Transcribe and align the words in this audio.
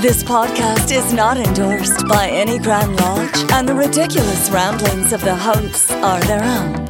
This 0.00 0.22
podcast 0.22 0.92
is 0.92 1.12
not 1.12 1.38
endorsed 1.38 2.06
by 2.06 2.28
any 2.28 2.60
Grand 2.60 2.94
Lodge, 3.00 3.50
and 3.50 3.68
the 3.68 3.74
ridiculous 3.74 4.48
ramblings 4.48 5.12
of 5.12 5.20
the 5.22 5.34
hosts 5.34 5.90
are 5.90 6.20
their 6.20 6.40
own. 6.40 6.86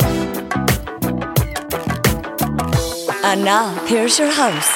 And 3.24 3.42
now, 3.46 3.72
here's 3.86 4.18
your 4.18 4.30
host. 4.30 4.70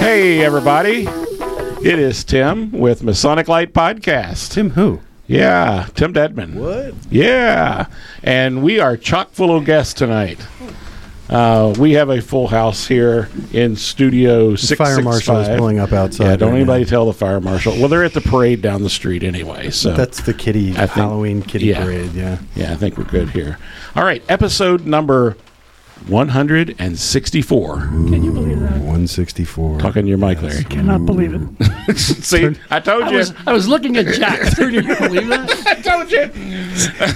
Hey, 0.00 0.44
everybody. 0.44 1.06
It 1.86 2.00
is 2.00 2.24
Tim 2.24 2.72
with 2.72 3.04
Masonic 3.04 3.46
Lite 3.46 3.72
Podcast. 3.72 4.50
Tim 4.50 4.70
who? 4.70 5.00
Yeah, 5.28 5.86
Tim 5.94 6.12
Dedman. 6.12 6.54
What? 6.54 6.94
Yeah. 7.08 7.86
And 8.24 8.64
we 8.64 8.80
are 8.80 8.96
chock 8.96 9.30
full 9.30 9.56
of 9.56 9.64
guests 9.64 9.94
tonight. 9.94 10.40
Uh, 11.28 11.74
we 11.78 11.92
have 11.92 12.08
a 12.08 12.22
full 12.22 12.46
house 12.48 12.86
here 12.86 13.28
in 13.52 13.76
Studio 13.76 14.52
The 14.52 14.76
fire 14.76 14.96
665. 14.96 15.04
marshal 15.04 15.36
is 15.40 15.48
pulling 15.58 15.78
up 15.78 15.92
outside. 15.92 16.24
Yeah, 16.24 16.36
don't 16.36 16.50
right 16.52 16.56
anybody 16.56 16.84
now. 16.84 16.90
tell 16.90 17.06
the 17.06 17.12
fire 17.12 17.40
marshal. 17.40 17.74
Well, 17.78 17.88
they're 17.88 18.04
at 18.04 18.14
the 18.14 18.22
parade 18.22 18.62
down 18.62 18.82
the 18.82 18.88
street 18.90 19.22
anyway. 19.22 19.68
So 19.70 19.92
That's 19.92 20.22
the 20.22 20.32
kitty 20.32 20.70
I 20.70 20.86
think- 20.86 20.90
Halloween 20.92 21.42
kitty 21.42 21.66
yeah. 21.66 21.84
parade. 21.84 22.12
Yeah. 22.14 22.38
yeah, 22.56 22.72
I 22.72 22.76
think 22.76 22.96
we're 22.96 23.04
good 23.04 23.28
here. 23.30 23.58
All 23.94 24.04
right, 24.04 24.22
episode 24.30 24.86
number 24.86 25.36
164. 26.06 27.76
Can 27.80 28.22
you 28.22 28.32
believe 28.32 28.60
that? 28.60 28.80
One 28.80 29.06
sixty 29.06 29.44
four. 29.44 29.78
Talking 29.80 30.02
to 30.02 30.08
your 30.08 30.16
mic, 30.18 30.40
Larry. 30.40 30.62
Cannot 30.64 31.04
believe 31.04 31.34
it. 31.34 31.98
See, 31.98 32.54
I 32.70 32.78
told 32.80 33.02
I 33.04 33.10
you. 33.10 33.16
was, 33.18 33.34
I 33.46 33.52
was 33.52 33.66
looking 33.68 33.96
at 33.96 34.06
Jack. 34.14 34.40
Can 34.56 34.72
you 34.72 34.82
believe 34.82 35.28
that? 35.28 35.66
I 35.66 35.74
told 35.82 36.10
you. 36.10 36.30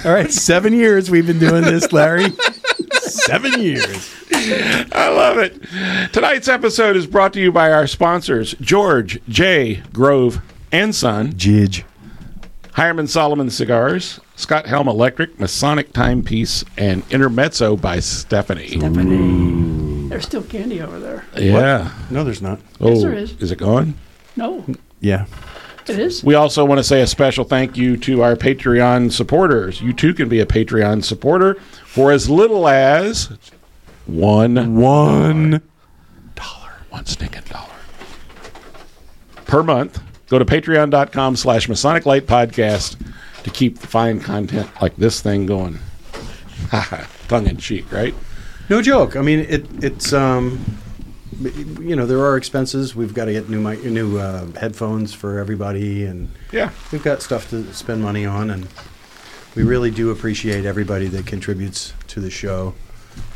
All 0.09 0.13
right, 0.15 0.29
seven 0.31 0.73
years 0.73 1.09
we've 1.09 1.25
been 1.25 1.39
doing 1.39 1.63
this, 1.63 1.91
Larry. 1.93 2.25
seven 3.03 3.59
years. 3.61 4.13
I 4.31 5.09
love 5.09 5.37
it. 5.37 5.61
Tonight's 6.13 6.47
episode 6.47 6.95
is 6.95 7.07
brought 7.07 7.33
to 7.33 7.39
you 7.41 7.51
by 7.51 7.71
our 7.71 7.87
sponsors, 7.87 8.55
George 8.61 9.19
J. 9.29 9.81
Grove 9.93 10.41
and 10.71 10.93
Son, 10.93 11.33
Jidge. 11.33 11.83
Hiram 12.73 12.97
and 12.97 13.09
Solomon 13.09 13.51
Cigars, 13.51 14.19
Scott 14.35 14.65
Helm 14.65 14.87
Electric, 14.87 15.39
Masonic 15.39 15.93
Timepiece, 15.93 16.65
and 16.75 17.03
Intermezzo 17.11 17.75
by 17.77 17.99
Stephanie. 17.99 18.67
Stephanie. 18.67 20.07
There's 20.09 20.23
still 20.23 20.41
candy 20.41 20.81
over 20.81 20.99
there. 20.99 21.23
Yeah. 21.37 21.91
No, 22.09 22.23
there's 22.23 22.41
not. 22.41 22.59
Oh, 22.81 22.99
there 22.99 23.13
is. 23.13 23.33
is 23.39 23.51
it 23.51 23.59
gone? 23.59 23.93
No, 24.35 24.65
Yeah. 25.01 25.25
it 25.87 25.99
is. 25.99 26.23
We 26.23 26.33
also 26.33 26.65
want 26.65 26.79
to 26.79 26.83
say 26.83 27.01
a 27.01 27.07
special 27.07 27.43
thank 27.43 27.77
you 27.77 27.95
to 27.97 28.23
our 28.23 28.35
Patreon 28.35 29.11
supporters. 29.11 29.79
You 29.79 29.93
too 29.93 30.15
can 30.15 30.27
be 30.27 30.39
a 30.39 30.45
Patreon 30.47 31.03
supporter 31.03 31.57
for 31.93 32.11
as 32.11 32.29
little 32.29 32.67
as 32.67 33.29
one 34.05 34.75
One. 34.75 35.61
one 36.89 37.05
stinking 37.05 37.43
dollar 37.49 37.69
per 39.45 39.63
month. 39.63 40.01
Go 40.29 40.39
to 40.39 40.45
patreon.com 40.45 41.35
slash 41.35 41.69
Masonic 41.69 42.05
Lite 42.05 42.25
Podcast 42.25 42.97
to 43.43 43.49
keep 43.49 43.77
fine 43.77 44.19
content 44.19 44.69
like 44.81 44.95
this 44.95 45.21
thing 45.21 45.45
going. 45.45 45.77
Tongue 47.27 47.47
in 47.47 47.57
cheek, 47.57 47.91
right? 47.91 48.15
No 48.69 48.81
joke. 48.81 49.15
I 49.15 49.21
mean, 49.21 49.39
it. 49.39 49.65
It's 49.83 50.13
um, 50.13 50.63
you 51.41 51.95
know, 51.95 52.05
there 52.05 52.19
are 52.25 52.37
expenses. 52.37 52.95
We've 52.95 53.13
got 53.13 53.25
to 53.25 53.33
get 53.33 53.49
new 53.49 53.59
mic, 53.59 53.83
new 53.83 54.17
uh, 54.17 54.45
headphones 54.59 55.13
for 55.13 55.37
everybody, 55.39 56.05
and 56.05 56.31
Yeah. 56.51 56.71
we've 56.91 57.03
got 57.03 57.21
stuff 57.21 57.49
to 57.49 57.71
spend 57.73 58.01
money 58.01 58.25
on, 58.25 58.49
and 58.49 58.67
we 59.55 59.63
really 59.63 59.91
do 59.91 60.11
appreciate 60.11 60.65
everybody 60.65 61.07
that 61.07 61.25
contributes 61.25 61.93
to 62.07 62.19
the 62.19 62.29
show. 62.31 62.73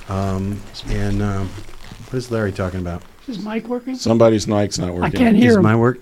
Um, 0.09 0.59
and 0.87 1.21
um, 1.21 1.47
what 1.47 2.13
is 2.15 2.31
Larry 2.31 2.51
talking 2.51 2.79
about? 2.79 3.03
Is 3.27 3.39
Mike 3.43 3.67
working? 3.67 3.95
Somebody's 3.95 4.47
mic's 4.47 4.77
not 4.79 4.93
working. 4.93 5.03
I 5.03 5.09
can't 5.09 5.35
hear 5.35 5.51
Is 5.51 5.57
him. 5.57 5.63
my 5.63 5.75
work? 5.75 5.99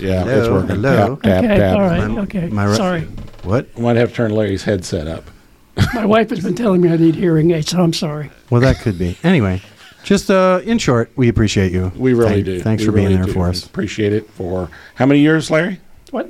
Yeah, 0.00 0.24
it's 0.26 0.48
working. 0.48 0.68
hello. 0.76 1.16
Tap, 1.16 1.22
tap, 1.22 1.44
okay, 1.44 1.56
tap. 1.58 1.76
all 1.76 1.82
right, 1.82 2.00
Am 2.00 2.18
I- 2.18 2.20
okay. 2.22 2.42
am 2.44 2.58
I? 2.58 2.74
Sorry. 2.74 3.02
What? 3.44 3.78
Might 3.78 3.96
have 3.96 4.10
to 4.10 4.14
turn 4.14 4.32
Larry's 4.32 4.64
headset 4.64 5.06
up. 5.06 5.24
My 5.94 6.04
wife 6.04 6.28
has 6.30 6.40
been 6.42 6.54
telling 6.56 6.80
me 6.80 6.90
I 6.90 6.96
need 6.96 7.14
hearing 7.14 7.52
aids, 7.52 7.70
so 7.70 7.80
I'm 7.80 7.92
sorry. 7.92 8.30
Well, 8.50 8.60
that 8.62 8.80
could 8.80 8.98
be. 8.98 9.16
Anyway, 9.22 9.62
just 10.02 10.30
uh, 10.30 10.60
in 10.64 10.78
short, 10.78 11.10
we 11.16 11.28
appreciate 11.28 11.70
you. 11.72 11.92
We 11.96 12.12
really 12.12 12.42
Thank- 12.42 12.44
do. 12.46 12.60
Thanks 12.60 12.80
We 12.82 12.86
for 12.86 12.92
being 12.92 13.06
really 13.06 13.16
there 13.18 13.26
do. 13.26 13.32
for 13.32 13.48
us. 13.48 13.64
Appreciate 13.64 14.12
it 14.12 14.28
for 14.30 14.68
how 14.96 15.06
many 15.06 15.20
years, 15.20 15.50
Larry? 15.50 15.80
What? 16.10 16.28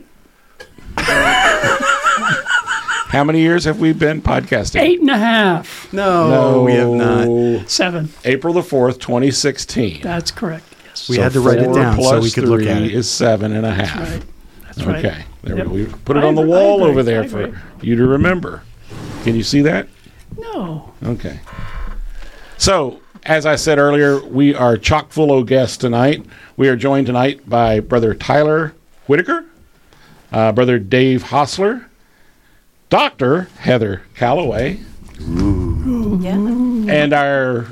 How 3.10 3.24
many 3.24 3.40
years 3.40 3.64
have 3.64 3.80
we 3.80 3.92
been 3.92 4.22
podcasting? 4.22 4.80
Eight 4.80 5.00
and 5.00 5.10
a 5.10 5.18
half. 5.18 5.92
No, 5.92 6.30
No, 6.30 6.62
we 6.62 6.72
have 6.74 6.88
not. 6.90 7.68
Seven. 7.68 8.08
April 8.24 8.54
the 8.54 8.60
4th, 8.60 9.00
2016. 9.00 10.00
That's 10.02 10.30
correct. 10.30 10.64
Yes. 10.86 11.08
We 11.08 11.16
had 11.16 11.32
to 11.32 11.40
write 11.40 11.58
it 11.58 11.72
down 11.74 12.00
so 12.00 12.20
we 12.20 12.30
could 12.30 12.44
look 12.44 12.62
at 12.62 12.76
three 12.78 12.86
it. 12.86 12.94
is 12.94 13.10
seven 13.10 13.52
and 13.52 13.66
a 13.66 13.72
half. 13.74 13.98
That's 13.98 14.10
right. 14.12 14.24
That's 14.64 14.82
right. 14.84 15.04
Okay, 15.04 15.24
there 15.42 15.56
Yep. 15.58 15.66
we, 15.66 15.84
we 15.86 15.92
put 16.04 16.16
it 16.16 16.22
I 16.22 16.28
on 16.28 16.36
the 16.36 16.42
wall 16.42 16.76
agree, 16.82 16.90
over 16.90 17.02
there 17.02 17.24
for 17.28 17.60
you 17.82 17.96
to 17.96 18.06
remember. 18.06 18.62
Can 19.24 19.34
you 19.34 19.42
see 19.42 19.62
that? 19.62 19.88
No. 20.38 20.92
Okay. 21.02 21.40
So, 22.58 23.00
as 23.24 23.44
I 23.46 23.56
said 23.56 23.78
earlier, 23.78 24.24
we 24.24 24.54
are 24.54 24.76
chock 24.76 25.10
full 25.10 25.36
of 25.36 25.46
guests 25.46 25.76
tonight. 25.76 26.24
We 26.56 26.68
are 26.68 26.76
joined 26.76 27.06
tonight 27.08 27.48
by 27.48 27.80
Brother 27.80 28.14
Tyler 28.14 28.72
Whittaker, 29.06 29.46
uh, 30.32 30.52
Brother 30.52 30.78
Dave 30.78 31.24
Hosler, 31.24 31.86
Doctor 32.90 33.48
Heather 33.60 34.02
Calloway, 34.14 34.80
Yeah. 35.20 36.34
and 36.34 37.12
our 37.12 37.66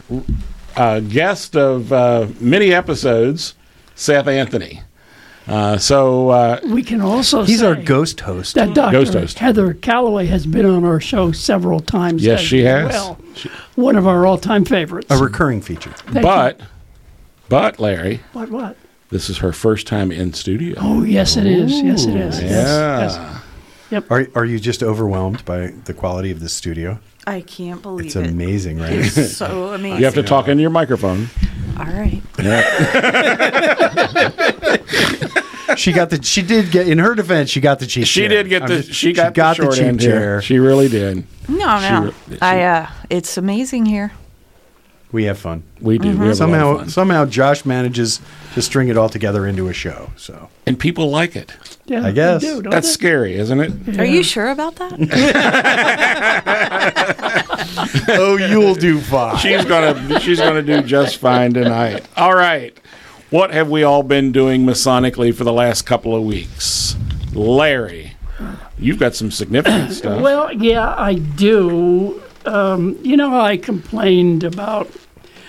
uh, 0.76 1.00
guest 1.00 1.56
of 1.56 1.92
uh, 1.92 2.28
many 2.40 2.72
episodes, 2.72 3.54
Seth 3.96 4.28
Anthony. 4.28 4.82
Uh, 5.48 5.76
so, 5.78 6.28
uh, 6.28 6.60
We 6.66 6.82
can 6.82 7.00
also 7.00 7.42
He's 7.42 7.60
say 7.60 7.66
our 7.66 7.74
ghost 7.74 8.20
host. 8.20 8.54
that 8.54 8.74
Dr. 8.74 8.92
Ghost 8.92 9.14
host. 9.14 9.38
Heather 9.38 9.74
Calloway 9.74 10.26
has 10.26 10.46
been 10.46 10.66
on 10.66 10.84
our 10.84 11.00
show 11.00 11.32
several 11.32 11.80
times. 11.80 12.22
Yes, 12.24 12.40
she 12.40 12.60
has. 12.64 12.90
Well, 12.92 13.18
one 13.74 13.96
of 13.96 14.06
our 14.06 14.24
all-time 14.26 14.64
favorites. 14.66 15.08
A 15.10 15.16
recurring 15.16 15.62
feature. 15.62 15.90
Thank 15.90 16.16
you. 16.16 16.22
but, 16.22 16.60
but 17.48 17.80
Larry, 17.80 18.20
What, 18.34 18.50
what? 18.50 18.76
this 19.10 19.30
is 19.30 19.38
her 19.38 19.52
first 19.52 19.86
time 19.86 20.12
in 20.12 20.32
studio. 20.34 20.76
Oh, 20.80 21.02
yes, 21.02 21.36
it 21.38 21.46
is. 21.46 21.72
Yes, 21.80 22.04
it 22.04 22.14
is. 22.14 22.40
Yes, 22.42 23.14
yeah. 23.16 23.40
Yes. 23.90 24.02
Are, 24.10 24.26
are 24.34 24.44
you 24.44 24.58
just 24.58 24.82
overwhelmed 24.82 25.44
by 25.44 25.68
the 25.84 25.94
quality 25.94 26.30
of 26.30 26.40
the 26.40 26.48
studio? 26.48 26.98
I 27.26 27.42
can't 27.42 27.82
believe 27.82 28.06
it. 28.06 28.08
It's 28.08 28.16
it. 28.16 28.26
amazing, 28.26 28.78
right? 28.78 28.92
It's 28.92 29.36
so 29.36 29.68
amazing. 29.74 29.98
You 29.98 30.04
have 30.06 30.14
to 30.14 30.22
talk 30.22 30.48
into 30.48 30.62
your 30.62 30.70
microphone. 30.70 31.28
All 31.78 31.84
right. 31.86 32.22
Yeah. 32.38 32.62
she 35.76 35.92
got 35.92 36.10
the. 36.10 36.20
She 36.22 36.42
did 36.42 36.70
get. 36.70 36.88
In 36.88 36.98
her 36.98 37.14
defense, 37.14 37.50
she 37.50 37.60
got 37.60 37.78
the 37.78 37.86
cheap. 37.86 38.06
She 38.06 38.20
chair. 38.22 38.28
did 38.28 38.48
get 38.48 38.62
I'm 38.62 38.68
the 38.68 38.76
just- 38.82 38.92
she 38.98 39.12
got, 39.12 39.34
the, 39.34 39.54
short 39.54 39.74
cheap 39.74 39.84
end 39.84 40.00
here. 40.00 40.10
chair. 40.10 40.42
She 40.42 40.58
really 40.58 40.88
did. 40.88 41.24
No, 41.48 41.78
no. 41.80 42.12
She- 42.28 42.34
she- 42.34 42.40
I 42.40 42.62
uh 42.62 42.90
it's 43.10 43.36
amazing 43.36 43.86
here. 43.86 44.12
We 45.10 45.24
have 45.24 45.38
fun. 45.38 45.62
We 45.80 45.96
do. 45.98 46.10
We 46.10 46.14
have 46.14 46.20
a 46.20 46.24
lot 46.24 46.30
of 46.32 46.36
Somehow, 46.36 46.76
fun. 46.78 46.88
somehow, 46.90 47.24
Josh 47.24 47.64
manages 47.64 48.20
to 48.54 48.60
string 48.60 48.88
it 48.88 48.98
all 48.98 49.08
together 49.08 49.46
into 49.46 49.68
a 49.68 49.72
show. 49.72 50.10
So 50.16 50.50
and 50.66 50.78
people 50.78 51.10
like 51.10 51.34
it. 51.34 51.56
Yeah, 51.86 52.04
I 52.04 52.12
guess. 52.12 52.42
do, 52.42 52.60
don't 52.60 52.70
That's 52.70 52.88
they? 52.88 52.92
scary, 52.92 53.34
isn't 53.36 53.58
it? 53.60 53.98
Are 53.98 54.04
you 54.04 54.22
sure 54.22 54.50
about 54.50 54.76
that? 54.76 54.92
oh, 58.08 58.36
you'll 58.36 58.74
do 58.74 59.00
fine. 59.00 59.38
She's 59.38 59.64
gonna 59.64 60.20
she's 60.20 60.38
gonna 60.40 60.62
do 60.62 60.82
just 60.82 61.16
fine 61.16 61.54
tonight. 61.54 62.04
All 62.16 62.34
right. 62.34 62.76
What 63.30 63.52
have 63.52 63.68
we 63.70 63.82
all 63.82 64.02
been 64.02 64.32
doing 64.32 64.64
masonically 64.64 65.34
for 65.34 65.44
the 65.44 65.52
last 65.52 65.82
couple 65.82 66.14
of 66.16 66.22
weeks? 66.24 66.96
Larry, 67.34 68.12
you've 68.78 68.98
got 68.98 69.14
some 69.14 69.30
significant 69.30 69.92
stuff. 69.92 70.22
Well, 70.22 70.52
yeah, 70.52 70.94
I 70.96 71.14
do. 71.14 72.22
Um, 72.48 72.98
you 73.02 73.16
know, 73.16 73.38
I 73.38 73.56
complained 73.56 74.42
about 74.44 74.90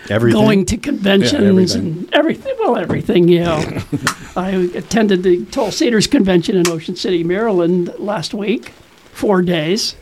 Everything. 0.10 0.42
going 0.42 0.66
to 0.66 0.78
conventions 0.78 1.34
Yeah, 1.34 1.48
everything. 1.50 1.82
and 1.82 2.14
everything. 2.14 2.56
Well, 2.60 2.78
everything, 2.78 3.28
yeah. 3.30 3.84
I 4.36 4.50
attended 4.76 5.24
the 5.24 5.46
Tall 5.46 5.72
Cedars 5.72 6.08
Convention 6.08 6.56
in 6.58 6.68
Ocean 6.68 6.96
City, 6.96 7.24
Maryland 7.24 7.94
last 8.00 8.34
week, 8.34 8.70
four 9.14 9.42
days, 9.42 9.94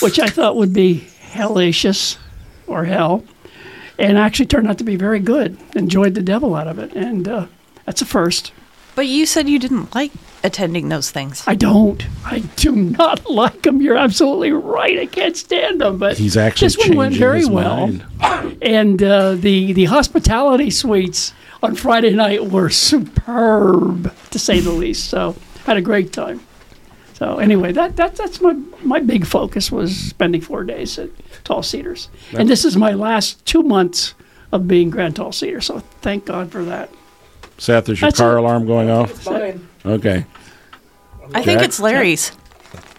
which 0.00 0.18
I 0.18 0.28
thought 0.28 0.56
would 0.56 0.72
be 0.72 1.06
hellacious 1.32 2.16
or 2.66 2.84
hell. 2.84 3.24
and 3.98 4.18
actually 4.18 4.46
turned 4.46 4.66
out 4.68 4.78
to 4.78 4.84
be 4.84 4.96
very 4.96 5.20
good. 5.20 5.56
Enjoyed 5.76 6.14
the 6.14 6.22
devil 6.22 6.54
out 6.54 6.66
of 6.66 6.78
it, 6.78 6.92
and 6.94 7.28
uh, 7.28 7.46
that's 7.84 8.00
a 8.02 8.06
first. 8.06 8.52
But 8.94 9.06
you 9.06 9.26
said 9.26 9.48
you 9.48 9.58
didn't 9.58 9.94
like 9.94 10.12
attending 10.44 10.88
those 10.88 11.10
things. 11.10 11.42
I 11.46 11.54
don't. 11.54 12.04
I 12.24 12.40
do 12.56 12.72
not 12.72 13.28
like 13.30 13.62
them. 13.62 13.80
You're 13.80 13.96
absolutely 13.96 14.52
right. 14.52 14.98
I 14.98 15.06
can't 15.06 15.36
stand 15.36 15.80
them. 15.80 15.98
But 15.98 16.18
He's 16.18 16.36
actually 16.36 16.66
this 16.68 16.78
one 16.78 16.96
went 16.96 17.12
changing 17.14 17.20
very 17.26 17.38
his 17.40 17.50
well. 17.50 17.86
mind. 17.88 18.04
And 18.62 19.02
uh, 19.02 19.34
the 19.34 19.72
the 19.72 19.84
hospitality 19.86 20.70
suites 20.70 21.32
on 21.62 21.74
Friday 21.76 22.10
night 22.10 22.50
were 22.50 22.70
superb, 22.70 24.12
to 24.30 24.38
say 24.38 24.60
the 24.60 24.70
least. 24.72 25.08
So 25.08 25.36
had 25.64 25.76
a 25.76 25.82
great 25.82 26.12
time. 26.12 26.40
So 27.14 27.38
anyway, 27.38 27.70
that, 27.72 27.96
that 27.96 28.16
that's 28.16 28.40
my 28.40 28.54
my 28.82 28.98
big 29.00 29.26
focus 29.26 29.70
was 29.70 29.96
spending 29.96 30.40
four 30.40 30.64
days 30.64 30.98
at 30.98 31.10
Tall 31.44 31.62
Cedars, 31.62 32.08
and 32.36 32.48
this 32.48 32.64
is 32.64 32.76
my 32.76 32.92
last 32.92 33.44
two 33.46 33.62
months 33.62 34.14
of 34.50 34.66
being 34.66 34.90
Grand 34.90 35.14
Tall 35.16 35.30
Cedar. 35.30 35.60
So 35.60 35.80
thank 36.00 36.24
God 36.24 36.50
for 36.50 36.64
that. 36.64 36.90
Seth, 37.58 37.88
is 37.88 38.00
your 38.00 38.08
That's 38.10 38.18
car 38.18 38.36
it. 38.36 38.40
alarm 38.40 38.66
going 38.66 38.90
off? 38.90 39.24
Fine. 39.82 39.92
Okay. 39.92 40.26
I 41.34 41.42
think 41.42 41.60
Jack? 41.60 41.64
it's 41.68 41.80
Larry's. 41.80 42.32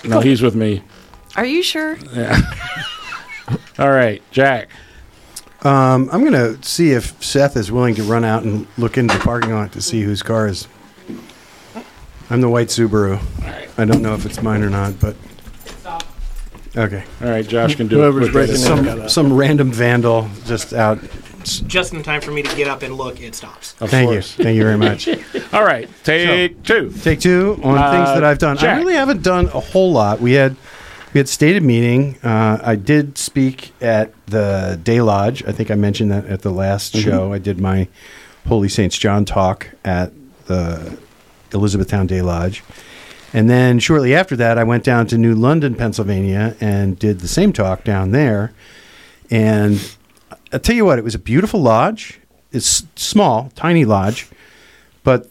No, 0.04 0.20
he's 0.20 0.42
with 0.42 0.56
me. 0.56 0.82
Are 1.36 1.46
you 1.46 1.64
sure? 1.64 1.98
Yeah. 2.14 2.40
All 3.80 3.90
right, 3.92 4.22
Jack. 4.32 4.70
Um, 5.64 6.10
I'm 6.12 6.22
going 6.26 6.34
to 6.34 6.62
see 6.68 6.92
if 6.92 7.24
Seth 7.24 7.56
is 7.56 7.72
willing 7.72 7.96
to 7.96 8.04
run 8.04 8.24
out 8.26 8.44
and 8.44 8.68
look 8.78 8.98
into 8.98 9.18
the 9.18 9.24
parking 9.24 9.54
lot 9.54 9.72
to 9.74 9.82
see 9.82 10.02
whose 10.02 10.22
car 10.22 10.48
is. 10.48 10.68
I'm 12.30 12.42
the 12.42 12.50
white 12.50 12.68
Subaru. 12.68 13.20
I 13.78 13.86
don't 13.86 14.02
know 14.02 14.14
if 14.14 14.26
it's 14.26 14.42
mine 14.42 14.62
or 14.64 14.70
not, 14.70 15.00
but. 15.00 15.16
Okay. 16.76 17.04
All 17.22 17.30
right, 17.30 17.48
Josh 17.48 17.76
can 17.76 17.88
do 17.88 17.98
Whoever's 17.98 18.28
it. 18.28 18.32
quick. 18.32 18.48
breaking 18.48 18.56
Some, 18.58 19.08
some 19.10 19.34
random 19.34 19.72
vandal 19.72 20.28
just 20.46 20.74
out. 20.74 21.00
Just 21.44 21.94
in 21.94 22.04
time 22.04 22.22
for 22.22 22.32
me 22.32 22.42
to 22.44 22.56
get 22.56 22.68
up 22.68 22.82
and 22.84 22.96
look, 22.96 23.22
it 23.22 23.36
stops. 23.36 23.76
Of 23.80 23.90
Thank 23.90 24.10
course. 24.10 24.38
you. 24.38 24.44
Thank 24.44 24.58
you 24.58 24.64
very 24.64 24.78
much. 24.78 25.08
All 25.54 25.64
right, 25.64 25.90
take 26.04 26.64
two. 26.64 26.90
Take 27.02 27.20
two 27.20 27.60
on 27.64 27.78
Uh, 27.78 27.92
things 27.92 28.08
that 28.16 28.24
I've 28.24 28.40
done. 28.40 28.58
Jack. 28.58 28.76
I 28.76 28.80
really 28.80 28.96
haven't 28.96 29.24
done 29.24 29.46
a 29.48 29.60
whole 29.60 29.92
lot. 29.92 30.20
We 30.22 30.34
had 30.34 30.56
we 31.14 31.20
had 31.20 31.30
stated 31.30 31.62
meeting. 31.64 32.18
Uh, 32.24 32.60
I 32.64 32.76
did 32.76 33.18
speak 33.18 33.72
at 33.82 34.12
the 34.28 34.80
Day 34.84 35.02
Lodge. 35.02 35.44
I 35.46 35.52
think 35.52 35.70
I 35.70 35.76
mentioned 35.76 36.12
that 36.12 36.26
at 36.26 36.42
the 36.42 36.52
last 36.52 36.96
show. 36.96 37.34
I 37.34 37.38
did 37.40 37.60
my 37.60 37.88
Holy 38.48 38.70
Saints 38.70 38.98
John 38.98 39.24
talk 39.26 39.70
at 39.86 40.12
the 40.46 40.98
Elizabethtown 41.54 42.08
Day 42.08 42.22
Lodge. 42.22 42.64
And 43.32 43.50
then 43.50 43.80
shortly 43.80 44.14
after 44.14 44.36
that, 44.36 44.58
I 44.58 44.64
went 44.64 44.84
down 44.84 45.08
to 45.08 45.18
New 45.18 45.34
London, 45.34 45.74
Pennsylvania, 45.76 46.56
and 46.60 46.98
did 47.00 47.20
the 47.22 47.28
same 47.28 47.52
talk 47.54 47.84
down 47.84 48.12
there. 48.12 48.52
And 49.32 49.80
I'll 50.54 50.60
tell 50.60 50.76
you 50.76 50.86
what, 50.86 51.00
it 51.00 51.04
was 51.04 51.16
a 51.16 51.20
beautiful 51.20 51.62
lodge. 51.62 52.20
It's 52.52 52.86
small, 52.96 53.52
tiny 53.56 53.86
lodge, 53.86 54.30
but 55.04 55.28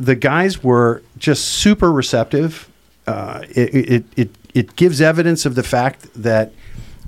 the 0.00 0.14
guys 0.14 0.64
were 0.64 1.02
just 1.18 1.44
super 1.44 1.92
receptive. 1.92 2.68
Uh, 3.06 3.42
it, 3.50 3.74
it, 3.74 4.04
it, 4.16 4.30
it 4.54 4.76
gives 4.76 5.00
evidence 5.00 5.44
of 5.44 5.54
the 5.54 5.62
fact 5.62 6.08
that 6.14 6.52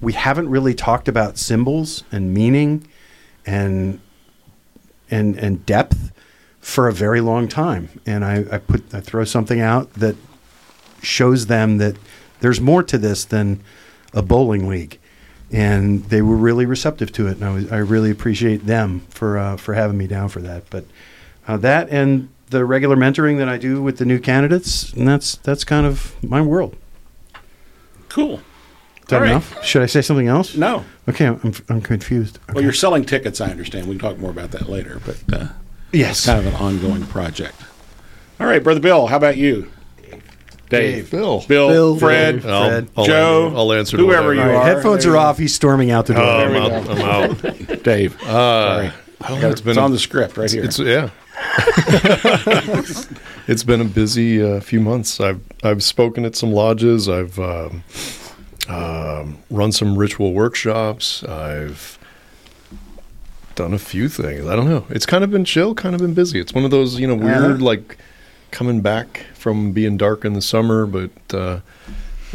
we 0.00 0.12
haven't 0.12 0.50
really 0.50 0.75
talked 0.75 1.08
about 1.08 1.38
symbols 1.38 2.05
and 2.12 2.35
meaning 2.35 2.87
and 3.47 4.00
and 5.11 5.38
and 5.38 5.64
depth 5.64 6.12
for 6.61 6.88
a 6.88 6.93
very 6.93 7.20
long 7.20 7.49
time. 7.49 7.88
And 8.05 8.25
I, 8.25 8.44
I 8.53 8.58
put 8.58 8.93
I 8.93 9.00
throw 9.00 9.25
something 9.25 9.61
out 9.61 9.93
that 9.94 10.17
shows 11.03 11.47
them 11.47 11.79
that 11.79 11.97
there's 12.41 12.61
more 12.61 12.82
to 12.82 12.99
this 12.99 13.25
than 13.25 13.62
a 14.12 14.20
bowling 14.20 14.69
league. 14.69 14.99
And 15.52 16.02
they 16.06 16.22
were 16.22 16.37
really 16.37 16.66
receptive 16.66 17.12
to 17.12 17.28
it, 17.28 17.37
and 17.37 17.44
I, 17.44 17.50
was, 17.50 17.72
I 17.72 17.78
really 17.78 18.10
appreciate 18.10 18.66
them 18.66 19.00
for 19.10 19.38
uh, 19.38 19.56
for 19.56 19.75
having 19.75 19.96
me 19.96 20.08
down 20.08 20.28
for 20.28 20.40
that. 20.40 20.69
But 20.70 20.87
uh, 21.46 21.56
that 21.58 21.88
and 21.90 22.31
the 22.48 22.64
regular 22.64 22.96
mentoring 22.96 23.38
that 23.38 23.48
I 23.48 23.56
do 23.56 23.81
with 23.81 23.98
the 23.98 24.04
new 24.04 24.19
candidates, 24.19 24.93
and 24.93 25.06
that's 25.06 25.37
that's 25.37 25.62
kind 25.62 25.87
of 25.87 26.16
my 26.22 26.40
world. 26.40 26.76
Cool. 28.08 28.40
Is 29.06 29.10
that 29.10 29.16
All 29.16 29.22
right. 29.22 29.31
enough? 29.31 29.64
Should 29.64 29.82
I 29.82 29.87
say 29.87 30.02
something 30.02 30.26
else? 30.26 30.56
No. 30.56 30.84
Okay, 31.08 31.26
I'm, 31.26 31.54
I'm 31.69 31.81
confused. 31.81 32.40
Well, 32.52 32.64
you're 32.64 32.72
selling 32.72 33.04
tickets, 33.04 33.40
I 33.40 33.50
understand. 33.50 33.87
We 33.87 33.96
can 33.96 34.00
talk 34.00 34.19
more 34.19 34.31
about 34.31 34.50
that 34.50 34.69
later, 34.69 35.00
but 35.06 35.22
uh, 35.32 35.48
yes. 35.93 36.19
it's 36.19 36.26
kind 36.26 36.40
of 36.40 36.52
an 36.52 36.60
ongoing 36.60 37.06
project. 37.06 37.54
All 38.40 38.48
right, 38.48 38.62
Brother 38.64 38.81
Bill, 38.81 39.06
how 39.06 39.16
about 39.16 39.37
you? 39.37 39.70
Dave. 40.68 41.10
Bill. 41.10 41.44
Bill, 41.46 41.68
Bill. 41.68 41.96
Fred, 41.98 42.44
I'll, 42.46 42.68
Fred. 42.68 42.88
I'll 42.96 43.04
Joe, 43.04 43.52
I'll 43.54 43.72
answer 43.72 43.96
to 43.96 44.02
whoever 44.04 44.34
you 44.34 44.40
are. 44.40 44.64
headphones 44.64 45.06
are 45.06 45.16
off. 45.16 45.38
He's 45.38 45.54
storming 45.54 45.90
out 45.90 46.06
the 46.06 46.14
door. 46.14 46.24
Oh, 46.24 46.38
I'm 46.44 46.56
out. 46.56 46.90
I'm 46.90 47.68
out. 47.70 47.82
Dave. 47.84 48.20
Uh, 48.22 48.26
Sorry. 48.90 48.92
I 49.22 49.28
don't 49.28 49.40
know. 49.42 49.50
It's 49.50 49.60
been 49.60 49.70
it's 49.70 49.78
a- 49.78 49.82
on 49.82 49.92
the 49.92 49.98
script 49.98 50.36
right 50.36 50.50
here. 50.50 50.64
It's 50.64 50.78
yeah. 50.78 51.10
it's 53.46 53.62
been 53.64 53.80
a 53.80 53.84
busy 53.84 54.42
uh, 54.42 54.60
few 54.60 54.80
months. 54.80 55.20
I've 55.20 55.40
I've 55.62 55.82
spoken 55.82 56.24
at 56.24 56.34
some 56.36 56.52
lodges. 56.52 57.08
I've 57.08 57.38
um, 57.38 57.82
um, 58.69 59.38
run 59.50 59.72
some 59.72 59.96
ritual 59.96 60.32
workshops. 60.32 61.22
I've 61.24 61.98
done 63.54 63.72
a 63.72 63.78
few 63.78 64.08
things. 64.08 64.46
I 64.46 64.56
don't 64.56 64.69
know. 64.69 64.84
It's 64.90 65.06
kind 65.06 65.24
of 65.24 65.30
been 65.30 65.44
chill. 65.44 65.74
Kind 65.74 65.94
of 65.94 66.00
been 66.00 66.14
busy. 66.14 66.40
It's 66.40 66.52
one 66.52 66.64
of 66.64 66.70
those 66.70 66.98
you 66.98 67.06
know 67.06 67.14
weird 67.14 67.36
Uh-huh. 67.38 67.64
like 67.64 67.98
coming 68.50 68.81
back 68.81 69.26
from 69.34 69.72
being 69.72 69.96
dark 69.96 70.25
in 70.25 70.32
the 70.34 70.43
summer, 70.43 70.87
but. 70.87 71.10
Uh, 71.32 71.60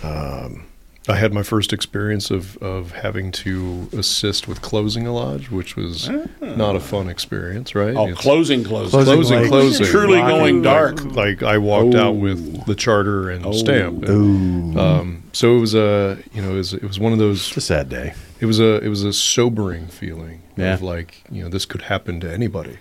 um, 0.03 0.65
I 1.09 1.15
had 1.15 1.33
my 1.33 1.41
first 1.41 1.73
experience 1.73 2.29
of, 2.29 2.57
of 2.57 2.91
having 2.91 3.31
to 3.33 3.89
assist 3.91 4.47
with 4.47 4.61
closing 4.61 5.07
a 5.07 5.11
lodge, 5.13 5.49
which 5.49 5.75
was 5.75 6.07
not 6.39 6.75
a 6.75 6.79
fun 6.79 7.09
experience, 7.09 7.73
right? 7.73 7.95
oh, 7.95 8.03
It's- 8.07 8.17
closing, 8.21 8.63
closing. 8.63 8.91
Closing, 8.91 9.15
closing, 9.15 9.39
like, 9.41 9.49
closing. 9.49 9.85
Truly 9.87 10.19
Locking. 10.19 10.37
going 10.37 10.61
dark. 10.61 11.03
Like 11.03 11.41
I 11.41 11.57
walked 11.57 11.95
Oh. 11.95 11.99
out 12.09 12.15
with 12.17 12.65
the 12.67 12.75
charter 12.75 13.31
and 13.31 13.45
Oh. 13.47 13.51
stamp. 13.51 14.05
And, 14.07 14.79
um, 14.79 15.23
so 15.33 15.57
it 15.57 15.59
was 15.59 15.73
a, 15.73 16.19
you 16.33 16.41
know, 16.41 16.51
it 16.51 16.57
was, 16.57 16.73
it 16.75 16.83
was 16.83 16.99
one 16.99 17.13
of 17.13 17.19
those. 17.19 17.47
It's 17.47 17.57
a 17.57 17.61
sad 17.61 17.89
day. 17.89 18.13
It 18.41 18.45
was 18.47 18.59
a, 18.59 18.83
it 18.83 18.89
was 18.89 19.03
a 19.03 19.13
sobering 19.13 19.87
feeling 19.87 20.41
Yeah. 20.57 20.73
of 20.73 20.81
like, 20.81 21.23
you 21.31 21.43
know, 21.43 21.49
this 21.49 21.65
could 21.65 21.83
happen 21.83 22.19
to 22.21 22.31
anybody 22.33 22.77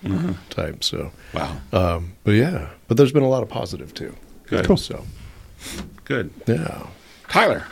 type. 0.49 0.83
So, 0.83 1.13
Wow. 1.35 1.57
um, 1.73 2.13
but 2.25 2.33
yeah, 2.33 2.71
but 2.89 2.97
there's 2.97 3.13
been 3.13 3.23
a 3.23 3.29
lot 3.29 3.43
of 3.43 3.49
positive 3.51 3.93
too. 3.95 4.17
Good. 4.47 4.65
Cool. 4.65 4.77
So 4.79 5.05
Good. 6.05 6.31
yeah, 6.47 6.87
Tyler. 7.29 7.65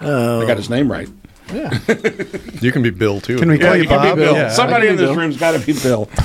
I 0.00 0.44
got 0.46 0.56
his 0.56 0.70
name 0.70 0.90
right. 0.92 1.08
Yeah. 1.52 1.76
you 2.60 2.70
can 2.70 2.82
be 2.82 2.90
Bill 2.90 3.20
too. 3.20 3.36
Can 3.38 3.48
we 3.50 3.58
call 3.58 3.74
you 3.74 3.82
you 3.82 3.88
can 3.88 3.96
Bob? 3.98 4.16
be 4.16 4.22
Bill. 4.22 4.34
Yeah. 4.36 4.50
Somebody 4.50 4.86
I 4.86 4.90
in 4.90 4.96
be 4.96 5.02
this 5.02 5.10
Bill. 5.10 5.16
room's 5.18 5.36
got 5.36 5.58
to 5.58 5.66
be 5.66 5.72
Bill. 5.72 6.08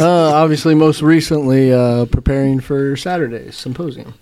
Uh, 0.00 0.32
obviously, 0.32 0.74
most 0.74 1.02
recently, 1.02 1.72
uh, 1.72 2.06
preparing 2.06 2.60
for 2.60 2.96
Saturday's 2.96 3.54
symposium. 3.56 4.14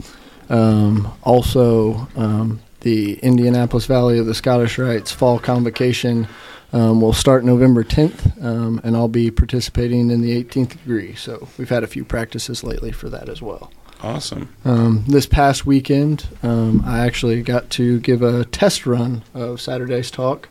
Um, 0.49 1.13
also, 1.23 2.09
um, 2.17 2.61
the 2.85 3.15
Indianapolis 3.15 3.87
Valley 3.87 4.19
of 4.19 4.27
the 4.27 4.35
Scottish 4.35 4.79
Rites 4.79 5.11
Fall 5.11 5.39
Convocation 5.39 6.29
um, 6.73 7.01
will 7.01 7.13
start 7.13 7.45
November 7.45 7.83
10th, 7.83 8.45
um, 8.45 8.81
and 8.85 8.95
I'll 8.95 9.09
be 9.09 9.31
participating 9.31 10.11
in 10.11 10.21
the 10.21 10.45
18th 10.45 10.71
degree. 10.71 11.15
So 11.15 11.49
we've 11.57 11.69
had 11.69 11.83
a 11.83 11.87
few 11.87 12.05
practices 12.05 12.63
lately 12.63 12.93
for 12.93 13.09
that 13.09 13.29
as 13.29 13.41
well. 13.41 13.73
Awesome. 14.03 14.55
Um, 14.67 15.05
this 15.09 15.25
past 15.25 15.65
weekend, 15.65 16.29
um, 16.43 16.83
I 16.85 17.07
actually 17.07 17.43
got 17.43 17.71
to 17.71 18.01
give 18.01 18.23
a 18.23 18.45
test 18.45 18.87
run 18.87 19.23
of 19.33 19.63
Saturday's 19.63 20.11
talk 20.11 20.49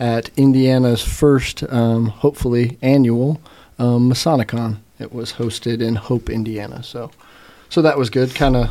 at 0.00 0.30
Indiana's 0.36 1.02
first, 1.02 1.62
um, 1.72 2.06
hopefully 2.06 2.78
annual 2.82 3.40
um, 3.78 4.10
Masonicon. 4.10 4.78
It 4.98 5.12
was 5.12 5.34
hosted 5.34 5.80
in 5.80 5.94
Hope, 5.94 6.30
Indiana. 6.30 6.82
So, 6.82 7.12
so 7.68 7.80
that 7.82 7.96
was 7.96 8.10
good. 8.10 8.34
Kind 8.34 8.56
of 8.56 8.70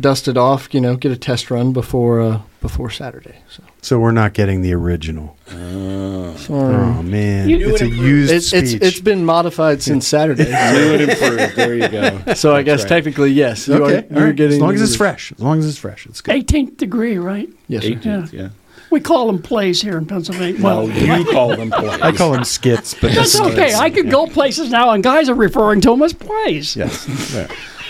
dusted 0.00 0.36
off, 0.36 0.72
you 0.72 0.80
know, 0.80 0.96
get 0.96 1.12
a 1.12 1.16
test 1.16 1.50
run 1.50 1.72
before 1.72 2.20
uh, 2.20 2.40
before 2.60 2.90
Saturday. 2.90 3.36
So, 3.50 3.62
So 3.82 3.98
we're 3.98 4.12
not 4.12 4.32
getting 4.32 4.62
the 4.62 4.72
original. 4.74 5.36
sorry. 5.46 6.74
Oh 6.74 7.02
man, 7.02 7.48
You- 7.48 7.70
it's 7.70 7.80
a 7.82 7.88
used 7.88 8.32
It's, 8.32 8.52
it's 8.52 8.70
speech. 8.70 8.82
it's 8.82 9.00
been 9.00 9.24
modified 9.24 9.82
since 9.82 10.06
Saturday. 10.16 10.44
New 10.44 10.50
and 10.50 11.02
improved. 11.10 11.56
There 11.56 11.74
you 11.74 11.88
go. 11.88 12.34
so 12.34 12.54
I 12.54 12.62
guess 12.62 12.80
right. 12.82 12.88
technically 12.88 13.30
yes. 13.32 13.68
You 13.68 13.74
okay. 13.84 14.06
are, 14.08 14.14
you're 14.14 14.26
right. 14.26 14.36
getting 14.36 14.54
as 14.56 14.60
long 14.60 14.74
as 14.74 14.82
it's 14.82 14.96
fresh. 14.96 15.32
As 15.32 15.40
long 15.40 15.58
as 15.58 15.66
it's 15.66 15.78
fresh, 15.78 16.06
it's 16.06 16.20
good. 16.20 16.34
18th 16.46 16.76
degree, 16.76 17.18
right? 17.18 17.48
Yes, 17.68 17.84
18th, 17.84 18.32
yeah. 18.32 18.48
We 18.90 19.00
call 19.00 19.26
them 19.26 19.42
plays 19.42 19.82
here 19.82 19.98
in 19.98 20.06
Pennsylvania. 20.06 20.62
Well, 20.62 20.86
Well, 20.86 21.18
you 21.18 21.24
call 21.30 21.54
them 21.54 21.70
plays. 21.70 22.00
I 22.00 22.10
call 22.12 22.32
them 22.32 22.44
skits, 22.44 22.94
but 22.94 23.12
that's 23.12 23.38
okay. 23.38 23.74
I 23.74 23.90
could 23.90 24.10
go 24.10 24.26
places 24.26 24.70
now, 24.70 24.90
and 24.90 25.04
guys 25.04 25.28
are 25.28 25.34
referring 25.34 25.82
to 25.82 25.90
them 25.90 26.02
as 26.02 26.14
plays. 26.14 26.74
yes. 26.74 27.06
Yeah. 27.34 27.48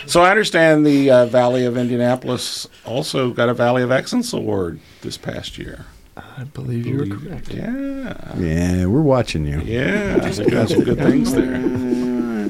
So 0.09 0.23
I 0.23 0.31
understand 0.31 0.87
the 0.87 1.11
uh, 1.11 1.27
Valley 1.27 1.67
of 1.67 1.77
Indianapolis 1.77 2.67
also 2.87 3.31
got 3.31 3.51
a 3.51 3.55
Valley 3.55 3.83
of 3.83 3.93
Excellence 3.93 4.33
Award 4.33 4.81
this 5.03 5.19
past 5.19 5.59
year. 5.59 5.85
I 6.17 6.45
believe 6.45 6.87
you're 6.87 7.07
correct. 7.07 7.53
Yeah. 7.53 8.35
Yeah, 8.39 8.87
we're 8.87 9.03
watching 9.03 9.45
you. 9.45 9.61
Yeah. 9.61 10.17
They 10.17 10.47
got 10.47 10.71
some 10.71 10.83
good 10.83 10.97
things 10.97 11.35
there. 11.35 11.61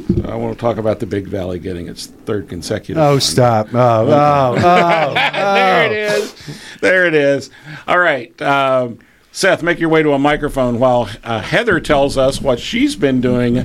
So 0.07 0.29
I 0.31 0.37
want 0.37 0.57
to 0.57 0.61
talk 0.61 0.77
about 0.77 1.01
the 1.01 1.07
Big 1.07 1.27
Valley 1.27 1.59
getting 1.59 1.89
its 1.89 2.07
third 2.07 2.49
consecutive. 2.49 3.03
Oh, 3.03 3.13
one. 3.13 3.21
stop. 3.21 3.75
Oh, 3.75 4.07
oh, 4.07 4.55
oh. 4.57 5.15
there 5.15 5.87
it 5.87 5.93
is. 5.93 6.61
There 6.81 7.07
it 7.07 7.15
is. 7.15 7.51
All 7.89 7.99
right. 7.99 8.41
Um, 8.41 9.01
Seth, 9.33 9.65
make 9.65 9.81
your 9.81 9.89
way 9.89 10.05
to 10.05 10.13
a 10.13 10.19
microphone 10.19 10.79
while 10.79 11.11
uh, 11.25 11.41
Heather 11.41 11.81
tells 11.81 12.17
us 12.17 12.41
what 12.41 12.61
she's 12.61 12.95
been 12.95 13.21
doing 13.21 13.57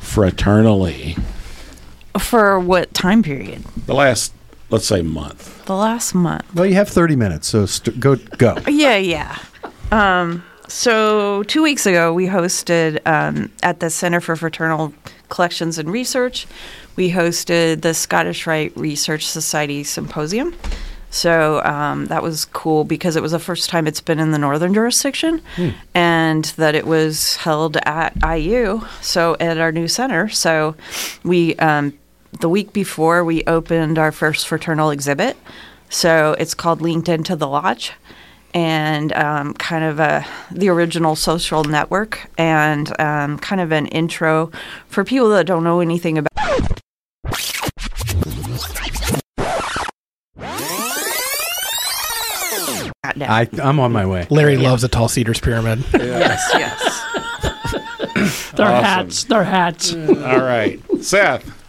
fraternally 0.00 1.22
For 2.18 2.58
what 2.60 2.92
time 2.94 3.22
period? 3.22 3.64
the 3.86 3.94
last, 3.94 4.32
let's 4.70 4.86
say, 4.86 5.02
month. 5.02 5.64
The 5.66 5.74
last 5.76 6.14
month. 6.14 6.44
Well, 6.54 6.66
you 6.66 6.74
have 6.74 6.88
30 6.88 7.16
minutes, 7.16 7.48
so 7.48 7.66
st- 7.66 7.98
go 8.00 8.16
go. 8.16 8.58
Yeah, 8.68 8.96
yeah. 8.96 9.38
Um, 9.90 10.42
so 10.68 11.42
two 11.44 11.62
weeks 11.62 11.86
ago, 11.86 12.12
we 12.12 12.26
hosted 12.26 13.00
um, 13.06 13.50
at 13.62 13.80
the 13.80 13.90
Center 13.90 14.20
for 14.20 14.36
Fraternal 14.36 14.92
Collections 15.28 15.78
and 15.78 15.90
Research. 15.90 16.46
We 16.96 17.10
hosted 17.10 17.82
the 17.82 17.94
Scottish 17.94 18.46
Rite 18.46 18.76
Research 18.76 19.26
Society 19.26 19.82
Symposium. 19.84 20.54
So 21.10 21.62
um, 21.64 22.06
that 22.06 22.22
was 22.22 22.46
cool 22.46 22.84
because 22.84 23.16
it 23.16 23.22
was 23.22 23.32
the 23.32 23.38
first 23.38 23.68
time 23.68 23.86
it's 23.86 24.00
been 24.00 24.18
in 24.18 24.30
the 24.30 24.38
northern 24.38 24.72
jurisdiction, 24.72 25.42
and 25.94 26.44
that 26.56 26.74
it 26.74 26.86
was 26.86 27.36
held 27.36 27.76
at 27.84 28.14
IU, 28.24 28.80
so 29.02 29.36
at 29.38 29.58
our 29.58 29.72
new 29.72 29.88
center. 29.88 30.30
So 30.30 30.74
we 31.22 31.54
um, 31.56 31.92
the 32.40 32.48
week 32.48 32.72
before 32.72 33.24
we 33.24 33.44
opened 33.44 33.98
our 33.98 34.12
first 34.12 34.46
fraternal 34.48 34.90
exhibit. 34.90 35.36
So 35.88 36.34
it's 36.38 36.54
called 36.54 36.80
Linked 36.80 37.08
Into 37.08 37.36
the 37.36 37.46
Lodge 37.46 37.92
and 38.54 39.12
um, 39.14 39.54
kind 39.54 39.84
of 39.84 39.98
a, 40.00 40.26
the 40.50 40.68
original 40.68 41.16
social 41.16 41.64
network 41.64 42.30
and 42.38 42.98
um, 43.00 43.38
kind 43.38 43.60
of 43.60 43.72
an 43.72 43.86
intro 43.88 44.50
for 44.88 45.04
people 45.04 45.28
that 45.30 45.46
don't 45.46 45.64
know 45.64 45.80
anything 45.80 46.18
about. 46.18 46.30
I, 53.04 53.48
I'm 53.62 53.80
on 53.80 53.92
my 53.92 54.06
way. 54.06 54.26
Larry 54.30 54.56
loves 54.56 54.84
a 54.84 54.88
tall 54.88 55.08
cedars 55.08 55.40
pyramid. 55.40 55.84
yes, 55.94 56.50
yes. 56.54 56.98
Their 58.52 58.66
Awesome. 58.66 58.84
hats, 58.84 59.24
their 59.24 59.44
hats. 59.44 59.92
All 59.94 60.40
right. 60.42 60.78
Seth. 61.00 61.61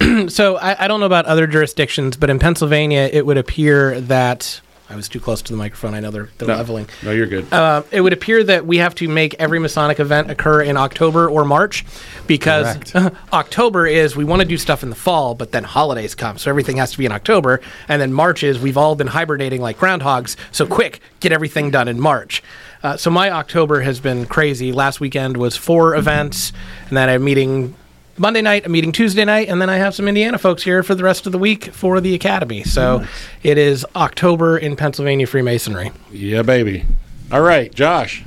so 0.28 0.56
I, 0.56 0.84
I 0.84 0.88
don't 0.88 1.00
know 1.00 1.06
about 1.06 1.26
other 1.26 1.46
jurisdictions, 1.46 2.16
but 2.16 2.30
in 2.30 2.38
Pennsylvania, 2.38 3.08
it 3.12 3.24
would 3.26 3.38
appear 3.38 4.00
that 4.02 4.60
I 4.90 4.96
was 4.96 5.08
too 5.08 5.18
close 5.18 5.40
to 5.42 5.52
the 5.52 5.56
microphone. 5.56 5.94
I 5.94 6.00
know 6.00 6.10
they're, 6.10 6.28
they're 6.36 6.46
No. 6.48 6.56
leveling. 6.56 6.86
No, 7.02 7.10
you're 7.10 7.26
good. 7.26 7.50
Uh, 7.52 7.82
it 7.90 8.02
would 8.02 8.12
appear 8.12 8.44
that 8.44 8.66
we 8.66 8.76
have 8.78 8.94
to 8.96 9.08
make 9.08 9.34
every 9.38 9.58
Masonic 9.58 9.98
event 9.98 10.30
occur 10.30 10.60
in 10.62 10.76
October 10.76 11.28
or 11.28 11.44
March 11.46 11.86
because 12.26 12.76
October 13.32 13.86
is 13.86 14.14
we 14.14 14.24
want 14.24 14.42
to 14.42 14.46
do 14.48 14.58
stuff 14.58 14.82
in 14.82 14.90
the 14.90 14.96
fall, 14.96 15.34
but 15.34 15.52
then 15.52 15.64
holidays 15.64 16.14
come. 16.14 16.36
So 16.36 16.50
everything 16.50 16.76
has 16.76 16.92
to 16.92 16.98
be 16.98 17.06
in 17.06 17.12
October. 17.12 17.60
And 17.88 18.00
then 18.00 18.12
March 18.12 18.42
is 18.42 18.58
we've 18.58 18.76
all 18.76 18.94
been 18.94 19.06
hibernating 19.06 19.62
like 19.62 19.78
groundhogs. 19.78 20.36
So 20.52 20.66
quick, 20.66 21.00
get 21.20 21.32
everything 21.32 21.70
done 21.70 21.88
in 21.88 21.98
March. 21.98 22.42
Uh, 22.82 22.98
so 22.98 23.10
my 23.10 23.30
October 23.30 23.80
has 23.80 24.00
been 24.00 24.26
crazy. 24.26 24.70
Last 24.70 25.00
weekend 25.00 25.38
was 25.38 25.56
four 25.56 25.96
events, 25.96 26.52
and 26.88 26.96
then 26.98 27.08
I'm 27.08 27.24
meeting 27.24 27.74
Monday 28.16 28.42
night, 28.42 28.64
a 28.66 28.68
meeting 28.68 28.92
Tuesday 28.92 29.24
night, 29.24 29.48
and 29.48 29.60
then 29.60 29.68
I 29.68 29.76
have 29.76 29.94
some 29.94 30.06
Indiana 30.08 30.38
folks 30.38 30.62
here 30.62 30.82
for 30.82 30.94
the 30.94 31.02
rest 31.04 31.26
of 31.26 31.32
the 31.32 31.38
week 31.38 31.66
for 31.72 32.00
the 32.00 32.14
academy. 32.14 32.62
So 32.64 33.04
it 33.42 33.58
is 33.58 33.84
October 33.96 34.56
in 34.56 34.76
Pennsylvania 34.76 35.26
Freemasonry. 35.26 35.90
yeah, 36.12 36.42
baby. 36.42 36.84
All 37.32 37.40
right, 37.42 37.74
Josh. 37.74 38.24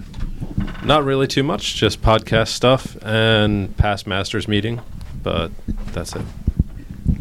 Not 0.83 1.03
really 1.03 1.27
too 1.27 1.43
much, 1.43 1.75
just 1.75 2.01
podcast 2.01 2.49
stuff 2.49 2.97
and 3.03 3.75
past 3.77 4.07
masters 4.07 4.47
meeting, 4.47 4.81
but 5.23 5.51
that's 5.93 6.15
it. 6.15 6.21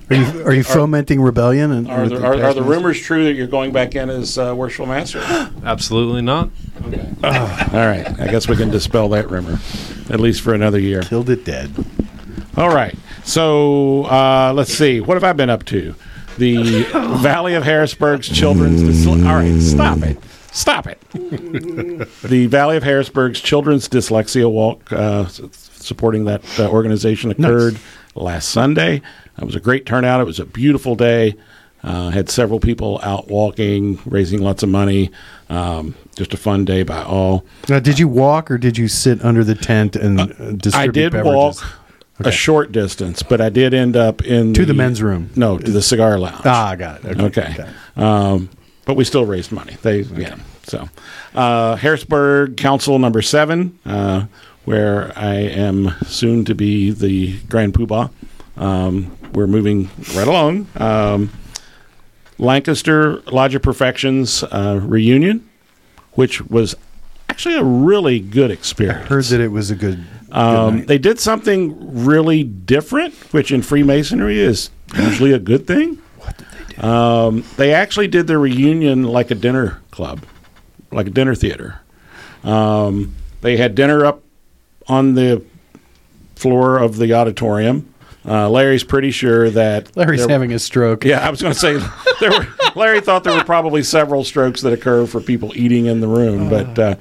Are 0.09 0.15
you 0.17 0.43
are 0.45 0.53
you 0.53 0.63
fomenting 0.63 1.21
rebellion? 1.21 1.73
And 1.73 1.89
Are, 1.91 2.09
the 2.09 2.25
are, 2.25 2.45
are 2.45 2.55
the 2.55 2.63
rumors 2.63 3.01
true 3.01 3.25
that 3.25 3.33
you're 3.35 3.49
going 3.49 3.73
back 3.73 3.97
in 3.97 4.09
as 4.09 4.39
uh, 4.39 4.55
worshipful 4.57 4.87
master? 4.87 5.19
Absolutely 5.65 6.23
not. 6.23 6.51
All 7.25 7.31
right. 7.73 8.07
I 8.21 8.29
guess 8.31 8.49
we 8.49 8.57
can 8.57 8.71
dispel 8.71 9.09
that 9.11 9.29
rumor, 9.31 9.59
at 10.11 10.21
least 10.21 10.43
for 10.43 10.55
another 10.55 10.79
year. 10.79 11.03
Killed 11.03 11.29
it 11.31 11.45
dead. 11.45 11.73
All 12.57 12.75
right. 12.75 12.95
So 13.25 14.05
uh, 14.05 14.53
let's 14.55 14.73
see. 14.73 15.01
What 15.01 15.15
have 15.15 15.25
I 15.25 15.33
been 15.33 15.51
up 15.51 15.65
to? 15.67 15.95
The 16.39 16.83
Valley 17.21 17.55
of 17.55 17.65
Harrisburg's 17.65 18.29
Children's. 18.29 18.83
Dysle- 18.83 19.27
All 19.27 19.35
right. 19.37 19.61
Stop 19.61 19.99
it. 20.03 20.19
Stop 20.53 20.87
it. 20.87 21.01
the 22.23 22.47
Valley 22.47 22.77
of 22.79 22.83
Harrisburg's 22.83 23.41
Children's 23.41 23.89
Dyslexia 23.91 24.51
Walk, 24.51 24.91
uh, 24.91 25.27
supporting 25.27 26.25
that 26.25 26.43
uh, 26.59 26.71
organization, 26.71 27.31
occurred 27.31 27.79
last 28.15 28.49
Sunday. 28.49 29.03
It 29.39 29.45
was 29.45 29.55
a 29.55 29.61
great 29.61 29.85
turnout. 29.85 30.21
It 30.23 30.25
was 30.25 30.41
a 30.41 30.47
beautiful 30.47 30.95
day. 30.95 31.35
Uh, 31.83 32.09
had 32.11 32.31
several 32.31 32.59
people 32.59 32.99
out 33.03 33.29
walking, 33.29 33.99
raising 34.07 34.41
lots 34.41 34.63
of 34.63 34.71
money. 34.71 35.11
Um, 35.51 35.95
just 36.17 36.33
a 36.33 36.37
fun 36.39 36.65
day 36.65 36.83
by 36.83 37.03
all. 37.03 37.45
Now, 37.69 37.79
did 37.79 37.99
you 37.99 38.09
walk 38.09 38.51
or 38.51 38.57
did 38.57 38.79
you 38.79 38.89
sit 38.89 39.23
under 39.23 39.45
the 39.45 39.55
tent 39.55 39.95
and 39.95 40.21
uh, 40.21 40.25
distribute 40.53 40.75
I 40.75 40.87
did 40.89 41.13
beverages? 41.13 41.63
walk 41.63 41.73
a 42.21 42.31
short 42.33 42.73
distance, 42.73 43.23
but 43.23 43.41
I 43.41 43.49
did 43.49 43.75
end 43.75 43.97
up 43.97 44.23
in 44.25 44.55
To 44.55 44.65
the 44.65 44.75
men's 44.75 45.03
room. 45.03 45.31
No, 45.37 45.59
to 45.59 45.71
the 45.71 45.83
cigar 45.83 46.19
lounge. 46.19 46.43
Ah, 46.45 46.75
got 46.75 47.05
it. 47.05 47.21
Okay. 47.21 47.55
Okay. 47.59 47.69
Um, 47.97 48.49
but 48.85 48.95
we 48.95 49.05
still 49.05 49.27
raised 49.27 49.53
money. 49.53 49.77
They, 49.83 50.01
yeah. 50.01 50.37
So, 50.65 50.89
uh, 51.35 51.77
Harrisburg 51.77 52.57
Council 52.57 52.99
number 52.99 53.23
seven, 53.23 53.79
uh, 53.85 54.27
where 54.65 55.13
I 55.17 55.35
am 55.35 55.91
soon 56.07 56.45
to 56.47 56.55
be 56.55 56.91
the 56.91 57.39
Grand 57.49 57.75
Poobah. 57.75 58.11
Um, 58.57 59.17
we're 59.33 59.47
moving 59.47 59.91
right 60.15 60.27
along. 60.27 60.67
Um, 60.77 61.31
Lancaster 62.39 63.21
Lodge 63.31 63.55
of 63.55 63.63
Perfections 63.63 64.43
uh, 64.45 64.81
reunion, 64.83 65.49
which 66.13 66.41
was 66.43 66.75
actually 67.37 67.57
a 67.57 67.65
really 67.65 68.19
good 68.19 68.51
experience. 68.51 69.09
Heard 69.09 69.25
that 69.25 69.41
it 69.43 69.49
was 69.49 69.71
a 69.71 69.75
good. 69.77 70.03
Um, 70.33 70.87
they 70.87 70.97
did 70.97 71.21
something 71.21 72.03
really 72.07 72.43
different, 72.45 73.13
which 73.35 73.53
in 73.53 73.61
Freemasonry 73.61 74.41
is 74.41 74.71
usually 74.97 75.33
a 75.33 75.39
good 75.39 75.67
thing. 75.67 75.99
What 76.17 76.39
did 76.39 76.47
they 76.49 76.75
do? 76.75 76.89
Um, 76.89 77.45
they 77.59 77.75
actually 77.75 78.09
did 78.09 78.27
their 78.27 78.39
reunion 78.39 79.03
like 79.05 79.31
a 79.31 79.35
dinner 79.35 79.83
club, 79.91 80.25
like 80.91 81.09
a 81.09 81.11
dinner 81.11 81.35
theater. 81.35 81.81
Um, 82.43 83.15
they 83.43 83.59
had 83.59 83.75
dinner 83.75 84.07
up 84.07 84.23
on 84.89 85.15
the 85.15 85.45
floor 86.37 86.79
of 86.79 86.97
the 86.97 87.13
auditorium. 87.13 87.93
Uh, 88.27 88.49
Larry's 88.51 88.83
pretty 88.83 89.11
sure 89.13 89.49
that 89.51 89.97
Larry's 89.97 90.21
there- 90.21 90.29
having 90.31 90.53
a 90.53 90.59
stroke. 90.59 91.05
yeah, 91.05 91.27
I 91.27 91.31
was 91.31 91.41
going 91.41 91.55
to 91.55 91.59
say 91.59 91.75
there 92.21 92.31
were. 92.31 92.47
Larry 92.75 93.01
thought 93.01 93.25
there 93.25 93.35
were 93.37 93.45
probably 93.45 93.83
several 93.83 94.23
strokes 94.25 94.61
that 94.63 94.73
occur 94.73 95.07
for 95.07 95.21
people 95.21 95.53
eating 95.55 95.87
in 95.87 96.01
the 96.01 96.09
room, 96.09 96.51
but 96.51 96.79
uh, 96.79 96.97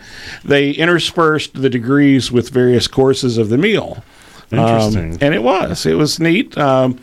they 0.45 0.71
interspersed 0.71 1.53
the 1.53 1.69
degrees 1.69 2.31
with 2.31 2.49
various 2.49 2.87
courses 2.87 3.37
of 3.37 3.49
the 3.49 3.57
meal. 3.57 4.03
Um, 4.51 4.59
Interesting. 4.59 5.17
and 5.21 5.33
it 5.33 5.41
was 5.43 5.85
it 5.85 5.95
was 5.95 6.19
neat. 6.19 6.57
Um, 6.57 6.99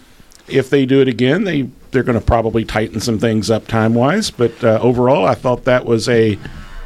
if 0.49 0.71
they 0.71 0.87
do 0.87 1.01
it 1.03 1.09
again, 1.09 1.45
they 1.45 1.69
they're 1.91 2.03
going 2.05 2.19
to 2.19 2.25
probably 2.25 2.65
tighten 2.65 3.01
some 3.01 3.19
things 3.19 3.51
up 3.51 3.67
time 3.67 3.93
wise, 3.95 4.31
but 4.31 4.63
uh, 4.65 4.79
overall, 4.81 5.27
I 5.27 5.35
thought 5.35 5.65
that 5.65 5.85
was 5.85 6.09
a 6.09 6.39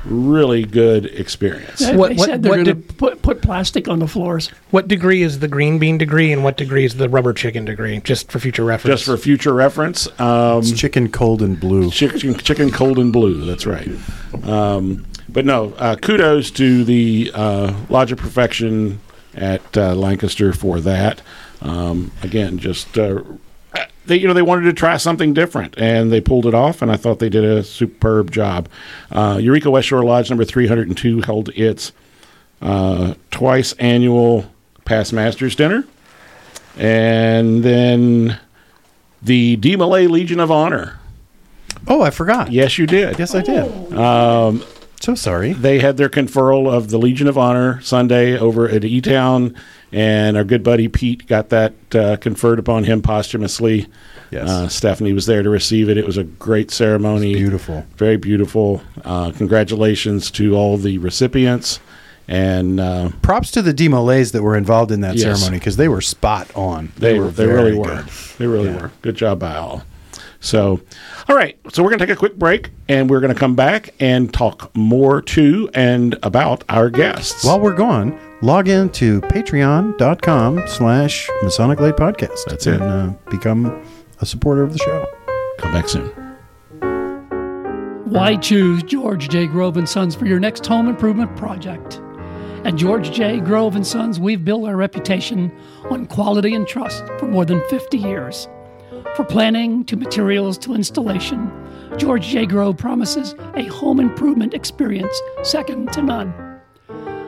really 0.08 0.64
good 0.64 1.06
experience. 1.06 1.80
They, 1.80 1.96
What- 1.96 2.10
they 2.10 2.14
what- 2.16 2.26
said 2.28 2.42
they're 2.42 2.50
what 2.50 2.56
going 2.56 2.66
to 2.66 2.74
did- 2.74 2.96
put, 2.98 3.22
put 3.22 3.42
plastic 3.42 3.88
on 3.88 3.98
the 3.98 4.06
floors. 4.08 4.50
What 4.70 4.88
degree 4.88 5.22
is 5.22 5.40
the 5.40 5.48
green 5.48 5.78
bean 5.78 5.98
degree, 5.98 6.32
and 6.32 6.42
what 6.44 6.56
degree 6.56 6.84
is 6.84 6.94
the 6.94 7.08
rubber 7.08 7.32
chicken 7.32 7.64
degree? 7.64 8.00
Just 8.04 8.30
for 8.30 8.38
future 8.38 8.64
reference. 8.64 9.00
Just 9.00 9.04
for 9.04 9.16
future 9.16 9.52
reference, 9.52 10.08
um, 10.20 10.60
It's 10.60 10.72
chicken 10.72 11.08
cold 11.10 11.42
and 11.42 11.58
blue. 11.58 11.90
chicken, 11.90 12.34
chicken 12.36 12.70
cold 12.70 12.98
and 12.98 13.12
blue. 13.12 13.44
That's 13.44 13.66
right. 13.66 13.88
Um, 14.44 15.06
but 15.28 15.44
no, 15.44 15.74
uh, 15.78 15.96
kudos 15.96 16.50
to 16.52 16.84
the 16.84 17.30
uh, 17.34 17.74
Lodge 17.88 18.12
of 18.12 18.18
Perfection 18.18 19.00
at 19.34 19.76
uh, 19.76 19.94
Lancaster 19.94 20.52
for 20.52 20.80
that. 20.80 21.20
Um, 21.60 22.12
again, 22.22 22.58
just 22.58 22.96
uh, 22.98 23.22
they 24.06 24.16
you 24.16 24.26
know 24.28 24.34
they 24.34 24.42
wanted 24.42 24.62
to 24.64 24.72
try 24.72 24.96
something 24.96 25.34
different 25.34 25.74
and 25.78 26.12
they 26.12 26.20
pulled 26.20 26.46
it 26.46 26.54
off, 26.54 26.82
and 26.82 26.90
I 26.90 26.96
thought 26.96 27.18
they 27.18 27.28
did 27.28 27.44
a 27.44 27.62
superb 27.62 28.30
job. 28.30 28.68
Uh, 29.10 29.38
Eureka 29.40 29.70
West 29.70 29.88
Shore 29.88 30.04
Lodge 30.04 30.30
number 30.30 30.44
three 30.44 30.66
hundred 30.66 30.88
and 30.88 30.96
two 30.96 31.20
held 31.20 31.48
its 31.50 31.92
uh, 32.62 33.14
twice 33.30 33.72
annual 33.74 34.50
past 34.84 35.12
masters 35.12 35.54
dinner, 35.56 35.84
and 36.76 37.62
then 37.62 38.38
the 39.22 39.56
DeMolay 39.56 40.08
Legion 40.08 40.40
of 40.40 40.50
Honor. 40.50 40.98
Oh, 41.88 42.02
I 42.02 42.10
forgot. 42.10 42.50
Yes, 42.50 42.78
you 42.78 42.86
did. 42.86 43.18
Yes, 43.18 43.34
I 43.34 43.42
did. 43.42 43.92
Um, 43.92 44.62
So 45.00 45.14
sorry. 45.14 45.52
they 45.52 45.78
had 45.78 45.96
their 45.98 46.08
conferral 46.08 46.72
of 46.72 46.90
the 46.90 46.98
Legion 46.98 47.28
of 47.28 47.36
Honor 47.38 47.80
Sunday 47.82 48.36
over 48.38 48.68
at 48.68 48.84
E 48.84 49.00
Town, 49.00 49.54
and 49.92 50.36
our 50.36 50.44
good 50.44 50.62
buddy 50.62 50.88
Pete 50.88 51.26
got 51.26 51.50
that 51.50 51.74
uh, 51.94 52.16
conferred 52.16 52.58
upon 52.58 52.84
him 52.84 53.02
posthumously. 53.02 53.86
Yes. 54.30 54.48
Uh, 54.48 54.68
Stephanie 54.68 55.12
was 55.12 55.26
there 55.26 55.42
to 55.42 55.50
receive 55.50 55.88
it. 55.88 55.96
It 55.96 56.06
was 56.06 56.16
a 56.16 56.24
great 56.24 56.70
ceremony. 56.70 57.34
Beautiful. 57.34 57.86
Very 57.96 58.16
beautiful. 58.16 58.82
Uh, 59.04 59.30
congratulations 59.32 60.30
to 60.32 60.54
all 60.56 60.76
the 60.76 60.98
recipients. 60.98 61.78
And 62.28 62.80
uh, 62.80 63.10
Props 63.22 63.52
to 63.52 63.62
the 63.62 63.72
DeMolays 63.72 64.32
that 64.32 64.42
were 64.42 64.56
involved 64.56 64.90
in 64.90 65.00
that 65.02 65.14
Yes. 65.14 65.22
ceremony 65.38 65.60
because 65.60 65.76
they 65.76 65.86
were 65.86 66.00
spot 66.00 66.50
on. 66.56 66.90
they, 66.98 67.20
were 67.20 67.26
they 67.30 67.46
very 67.46 67.54
really 67.72 67.78
were. 67.78 67.84
good. 67.84 68.06
They 68.38 68.46
really 68.48 68.70
Yeah. 68.70 68.82
were. 68.82 68.90
Good 69.02 69.14
job 69.14 69.38
by 69.38 69.54
all. 69.54 69.84
So, 70.46 70.80
all 71.28 71.34
right. 71.34 71.58
So 71.72 71.82
we're 71.82 71.90
going 71.90 71.98
to 71.98 72.06
take 72.06 72.14
a 72.14 72.18
quick 72.18 72.36
break, 72.36 72.70
and 72.88 73.10
we're 73.10 73.20
going 73.20 73.34
to 73.34 73.38
come 73.38 73.56
back 73.56 73.92
and 73.98 74.32
talk 74.32 74.74
more 74.76 75.20
to 75.22 75.68
and 75.74 76.16
about 76.22 76.62
our 76.68 76.88
guests. 76.88 77.44
While 77.44 77.58
we're 77.58 77.74
gone, 77.74 78.18
log 78.42 78.68
in 78.68 78.90
to 78.90 79.20
patreon.com 79.22 80.68
slash 80.68 81.28
Masonic 81.42 81.80
Lite 81.80 81.96
Podcast. 81.96 82.44
That's 82.46 82.66
it. 82.68 82.80
And 82.80 82.82
uh, 82.82 83.12
become 83.28 83.84
a 84.20 84.26
supporter 84.26 84.62
of 84.62 84.72
the 84.72 84.78
show. 84.78 85.06
come 85.58 85.72
back 85.72 85.88
soon. 85.88 86.06
Why 88.08 88.36
choose 88.36 88.84
George 88.84 89.28
J. 89.28 89.48
Grove 89.48 89.76
and 89.76 89.88
Sons 89.88 90.14
for 90.14 90.26
your 90.26 90.38
next 90.38 90.64
home 90.64 90.88
improvement 90.88 91.36
project? 91.36 92.00
At 92.64 92.76
George 92.76 93.10
J. 93.10 93.40
Grove 93.40 93.74
and 93.74 93.86
Sons, 93.86 94.20
we've 94.20 94.44
built 94.44 94.64
our 94.68 94.76
reputation 94.76 95.52
on 95.90 96.06
quality 96.06 96.54
and 96.54 96.68
trust 96.68 97.04
for 97.18 97.26
more 97.26 97.44
than 97.44 97.60
50 97.68 97.98
years. 97.98 98.48
For 99.14 99.24
planning 99.24 99.84
to 99.86 99.96
materials 99.96 100.58
to 100.58 100.74
installation, 100.74 101.50
George 101.96 102.26
J. 102.26 102.46
Grove 102.46 102.76
promises 102.76 103.34
a 103.54 103.64
home 103.64 104.00
improvement 104.00 104.52
experience 104.52 105.20
second 105.42 105.92
to 105.92 106.02
none. 106.02 106.30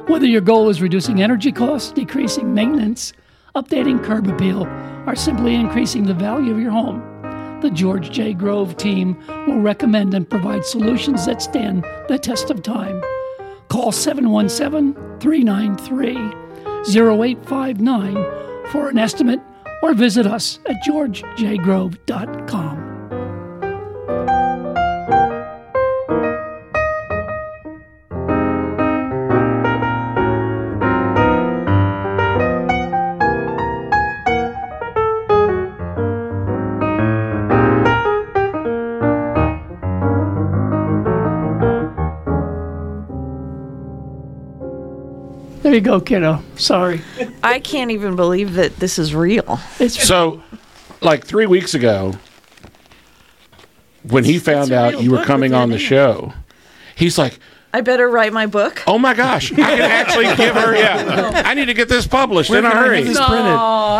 Whether 0.07 0.27
your 0.27 0.41
goal 0.41 0.69
is 0.69 0.83
reducing 0.83 1.23
energy 1.23 1.53
costs, 1.53 1.93
decreasing 1.93 2.53
maintenance, 2.55 3.13
updating 3.55 4.03
curb 4.03 4.27
appeal, 4.29 4.67
or 5.07 5.15
simply 5.15 5.55
increasing 5.55 6.05
the 6.05 6.15
value 6.15 6.53
of 6.53 6.61
your 6.61 6.71
home, 6.71 7.01
the 7.61 7.71
George 7.71 8.11
J. 8.11 8.35
Grove 8.35 8.77
team 8.77 9.17
will 9.47 9.61
recommend 9.61 10.15
and 10.15 10.29
provide 10.29 10.65
solutions 10.65 11.27
that 11.27 11.43
stand 11.43 11.85
the 12.09 12.19
test 12.19 12.51
of 12.51 12.63
time. 12.63 13.03
Call 13.69 13.93
717 13.93 14.95
393 15.21 16.17
0859 16.87 18.15
for 18.71 18.89
an 18.89 18.99
estimate 18.99 19.41
or 19.83 19.95
visit 19.95 20.27
us 20.27 20.59
at 20.67 20.83
georgejgrove.com. 20.83 22.88
There 45.69 45.75
you 45.75 45.83
go, 45.83 46.01
kiddo. 46.01 46.43
Sorry. 46.57 47.03
I 47.43 47.61
can't 47.61 47.91
even 47.91 48.17
believe 48.17 48.55
that 48.55 48.77
this 48.77 48.99
is 48.99 49.15
real. 49.15 49.61
It's 49.79 50.03
So, 50.03 50.43
like 51.03 51.27
three 51.27 51.45
weeks 51.45 51.75
ago, 51.75 52.15
when 54.03 54.25
he 54.25 54.39
found 54.39 54.73
out 54.73 55.03
you 55.03 55.11
were 55.11 55.25
coming 55.25 55.53
on 55.53 55.69
the 55.69 55.79
show, 55.79 56.33
he's 56.97 57.19
like, 57.19 57.39
I 57.75 57.83
better 57.83 58.09
write 58.09 58.33
my 58.33 58.47
book. 58.47 58.83
"Oh 58.87 58.99
my 58.99 59.13
gosh, 59.13 59.53
I 59.53 59.57
can 59.57 59.81
actually 59.83 60.25
give 60.37 60.55
her. 60.55 60.75
Yeah, 60.75 61.43
I 61.45 61.53
need 61.53 61.67
to 61.67 61.75
get 61.75 61.91
this 61.91 62.07
published 62.07 62.51
in 62.51 62.65
a 62.65 62.71
hurry." 62.71 63.03
this- 63.03 63.19
no, 63.19 63.27
printed. 63.27 63.53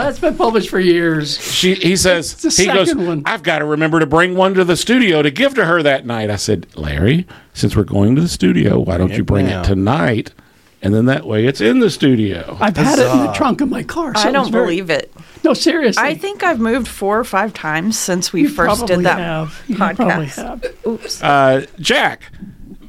that's 0.07 0.19
been 0.19 0.39
published 0.39 0.71
for 0.71 0.81
years. 0.81 1.39
She, 1.39 1.75
he 1.75 1.95
says, 1.97 2.33
It's 2.43 2.57
the 2.57 2.63
he 2.63 2.73
goes, 2.73 2.89
second 2.89 3.07
one. 3.07 3.23
I've 3.27 3.43
got 3.43 3.59
to 3.59 3.67
remember 3.67 4.01
to 4.01 4.07
bring 4.07 4.35
one 4.35 4.55
to 4.55 4.65
the 4.65 4.75
studio 4.75 5.21
to 5.21 5.31
give 5.31 5.55
to 5.57 5.67
her 5.67 5.83
that 5.83 6.07
night. 6.07 6.31
I 6.31 6.37
said, 6.37 6.67
Larry, 6.79 7.27
since 7.53 7.77
we're 7.77 7.85
going 7.85 8.15
to 8.17 8.23
the 8.23 8.29
studio, 8.29 8.79
why 8.81 8.97
don't 8.97 9.13
you 9.13 9.23
bring 9.23 9.45
now." 9.45 9.61
it 9.61 9.65
tonight? 9.67 10.33
And 10.81 10.95
then 10.95 11.07
that 11.07 11.25
way 11.27 11.47
it's 11.47 11.61
in 11.61 11.81
the 11.81 11.91
studio. 11.91 12.57
I've 12.61 12.77
had 12.77 12.99
it 12.99 13.11
in 13.11 13.27
the 13.27 13.33
trunk 13.33 13.61
of 13.61 13.69
my 13.69 13.83
car. 13.83 14.15
So 14.15 14.29
I 14.29 14.31
don't 14.33 14.51
very- 14.51 14.65
believe 14.65 14.91
it. 14.91 15.13
No, 15.45 15.55
seriously. 15.55 16.03
I 16.03 16.15
think 16.15 16.43
I've 16.43 16.61
moved 16.61 16.89
four 16.89 17.19
or 17.19 17.25
five 17.25 17.53
times 17.55 17.99
since 17.99 18.33
we 18.33 18.43
you 18.43 18.49
first 18.49 18.79
probably 18.79 18.97
did 18.97 19.05
that 19.05 19.19
have. 19.19 19.63
You 19.67 19.77
probably 19.77 20.05
podcast. 20.27 20.37
have. 20.63 20.87
Oops. 20.87 21.23
Uh, 21.23 21.67
Jack, 21.79 22.23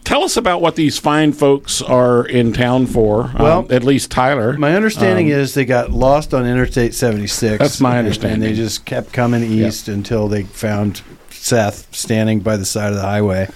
tell 0.03 0.23
us 0.23 0.35
about 0.37 0.59
what 0.61 0.75
these 0.75 0.97
fine 0.97 1.31
folks 1.31 1.81
are 1.81 2.25
in 2.25 2.53
town 2.53 2.87
for. 2.87 3.31
Well, 3.39 3.59
um, 3.59 3.67
at 3.69 3.83
least 3.83 4.09
Tyler. 4.11 4.53
My 4.57 4.75
understanding 4.75 5.27
is 5.27 5.53
they 5.53 5.65
got 5.65 5.91
lost 5.91 6.33
on 6.33 6.45
Interstate 6.47 6.93
76. 6.95 7.53
Um, 7.53 7.57
That's 7.59 7.79
my 7.79 7.97
understanding. 7.99 8.35
And 8.35 8.43
they 8.43 8.53
just 8.53 8.85
kept 8.85 9.13
coming 9.13 9.43
east 9.43 9.87
until 9.87 10.27
they 10.27 10.43
found 10.43 11.01
Seth 11.29 11.93
standing 11.95 12.39
by 12.39 12.57
the 12.57 12.65
side 12.65 12.89
of 12.89 12.95
the 12.95 13.01
highway. 13.03 13.47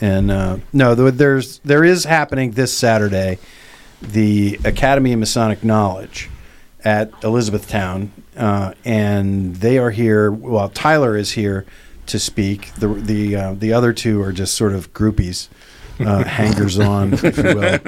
And 0.00 0.30
uh, 0.30 0.56
no, 0.72 0.94
there's 0.94 1.58
there 1.60 1.84
is 1.84 2.04
happening 2.04 2.52
this 2.52 2.72
Saturday, 2.76 3.38
the 4.02 4.58
Academy 4.64 5.12
of 5.12 5.20
Masonic 5.20 5.64
Knowledge 5.64 6.28
at 6.84 7.12
Elizabethtown, 7.22 8.10
uh, 8.36 8.74
and 8.84 9.56
they 9.56 9.78
are 9.78 9.90
here. 9.90 10.30
Well, 10.30 10.68
Tyler 10.68 11.16
is 11.16 11.32
here 11.32 11.64
to 12.06 12.18
speak. 12.18 12.72
The 12.74 12.88
the 12.88 13.36
uh, 13.36 13.54
the 13.54 13.72
other 13.72 13.92
two 13.92 14.20
are 14.22 14.32
just 14.32 14.54
sort 14.54 14.72
of 14.72 14.92
groupies, 14.92 15.48
uh, 16.00 16.24
hangers 16.38 16.78
on, 16.78 17.14
if 17.14 17.36
you 17.36 17.42
will. 17.42 17.78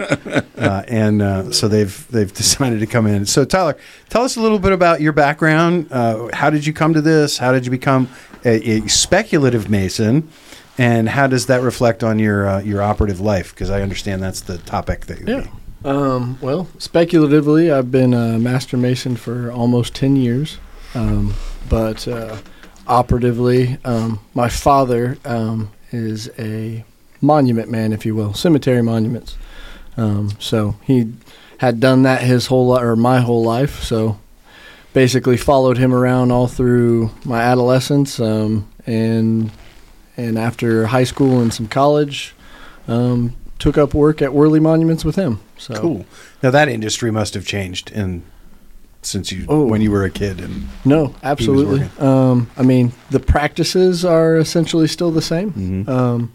Uh, 0.57 0.83
and 0.87 1.21
uh, 1.23 1.51
so 1.53 1.69
they've 1.69 2.07
they've 2.09 2.33
decided 2.43 2.81
to 2.81 2.87
come 2.87 3.07
in. 3.07 3.27
So 3.27 3.45
Tyler, 3.45 3.77
tell 4.09 4.23
us 4.23 4.37
a 4.37 4.41
little 4.41 4.59
bit 4.61 4.73
about 4.73 5.01
your 5.01 5.13
background. 5.13 5.89
Uh, 5.91 6.29
how 6.33 6.51
did 6.51 6.67
you 6.67 6.73
come 6.73 6.95
to 6.95 7.01
this? 7.01 7.39
How 7.39 7.53
did 7.53 7.65
you 7.65 7.71
become 7.71 8.09
a, 8.45 8.71
a 8.71 8.89
speculative 8.89 9.69
Mason? 9.69 10.29
And 10.77 11.09
how 11.09 11.29
does 11.29 11.47
that 11.47 11.63
reflect 11.63 12.03
on 12.03 12.19
your 12.19 12.49
uh, 12.49 12.61
your 12.61 12.83
operative 12.83 13.21
life? 13.21 13.55
Because 13.55 13.71
I 13.71 13.83
understand 13.83 14.23
that's 14.23 14.41
the 14.41 14.59
topic 14.59 15.07
that 15.07 15.27
Yeah. 15.27 15.47
Um, 15.85 16.39
well, 16.41 16.67
speculatively, 16.79 17.71
I've 17.71 17.91
been 17.91 18.15
a 18.15 18.39
master 18.39 18.77
mason 18.77 19.17
for 19.17 19.53
almost 19.53 19.95
10 19.95 20.17
years. 20.17 20.59
Um, 20.95 21.35
but 21.69 22.09
uh, 22.09 22.39
operatively, 22.87 23.79
um, 23.85 24.21
my 24.33 24.49
father 24.49 25.19
um, 25.25 25.71
is 25.93 26.31
a 26.39 26.85
monument 27.21 27.71
man, 27.71 27.93
if 27.93 28.07
you 28.07 28.15
will, 28.15 28.33
cemetery 28.33 28.83
monuments. 28.83 29.37
Um, 29.97 30.31
so 30.39 30.77
he 30.85 31.13
had 31.59 31.81
done 31.81 32.03
that 32.03 32.23
his 32.23 32.47
whole 32.47 32.71
li- 32.71 32.83
or 32.83 32.97
my 32.97 33.21
whole 33.21 33.45
life. 33.45 33.83
So 33.83 34.19
basically 34.93 35.37
followed 35.37 35.77
him 35.77 35.93
around 35.93 36.31
all 36.31 36.47
through 36.47 37.11
my 37.25 37.41
adolescence 37.43 38.19
um, 38.21 38.69
and 38.87 39.51
and 40.17 40.39
after 40.39 40.87
high 40.87 41.03
school 41.03 41.41
and 41.41 41.53
some 41.53 41.67
college, 41.67 42.35
um, 42.87 43.35
took 43.59 43.79
up 43.79 43.95
work 43.95 44.21
at 44.23 44.33
Worley 44.35 44.61
Monuments 44.61 45.05
with 45.05 45.17
him. 45.17 45.41
So 45.59 45.75
cool. 45.75 46.07
Now 46.43 46.51
that 46.51 46.69
industry 46.69 47.11
must 47.11 47.35
have 47.35 47.47
changed 47.47 47.91
in 47.93 48.23
since 49.03 49.31
you 49.31 49.45
Oh. 49.49 49.67
when 49.67 49.81
you 49.83 49.91
were 49.91 50.05
a 50.05 50.11
kid 50.11 50.41
and 50.41 50.69
No, 50.85 51.15
absolutely. 51.23 51.87
Um, 51.99 52.49
I 52.57 52.63
mean, 52.63 52.93
the 53.11 53.21
practices 53.21 54.05
are 54.05 54.37
essentially 54.39 54.87
still 54.89 55.11
the 55.11 55.23
same. 55.23 55.53
Mhm. 55.53 55.89
Um, 55.89 56.33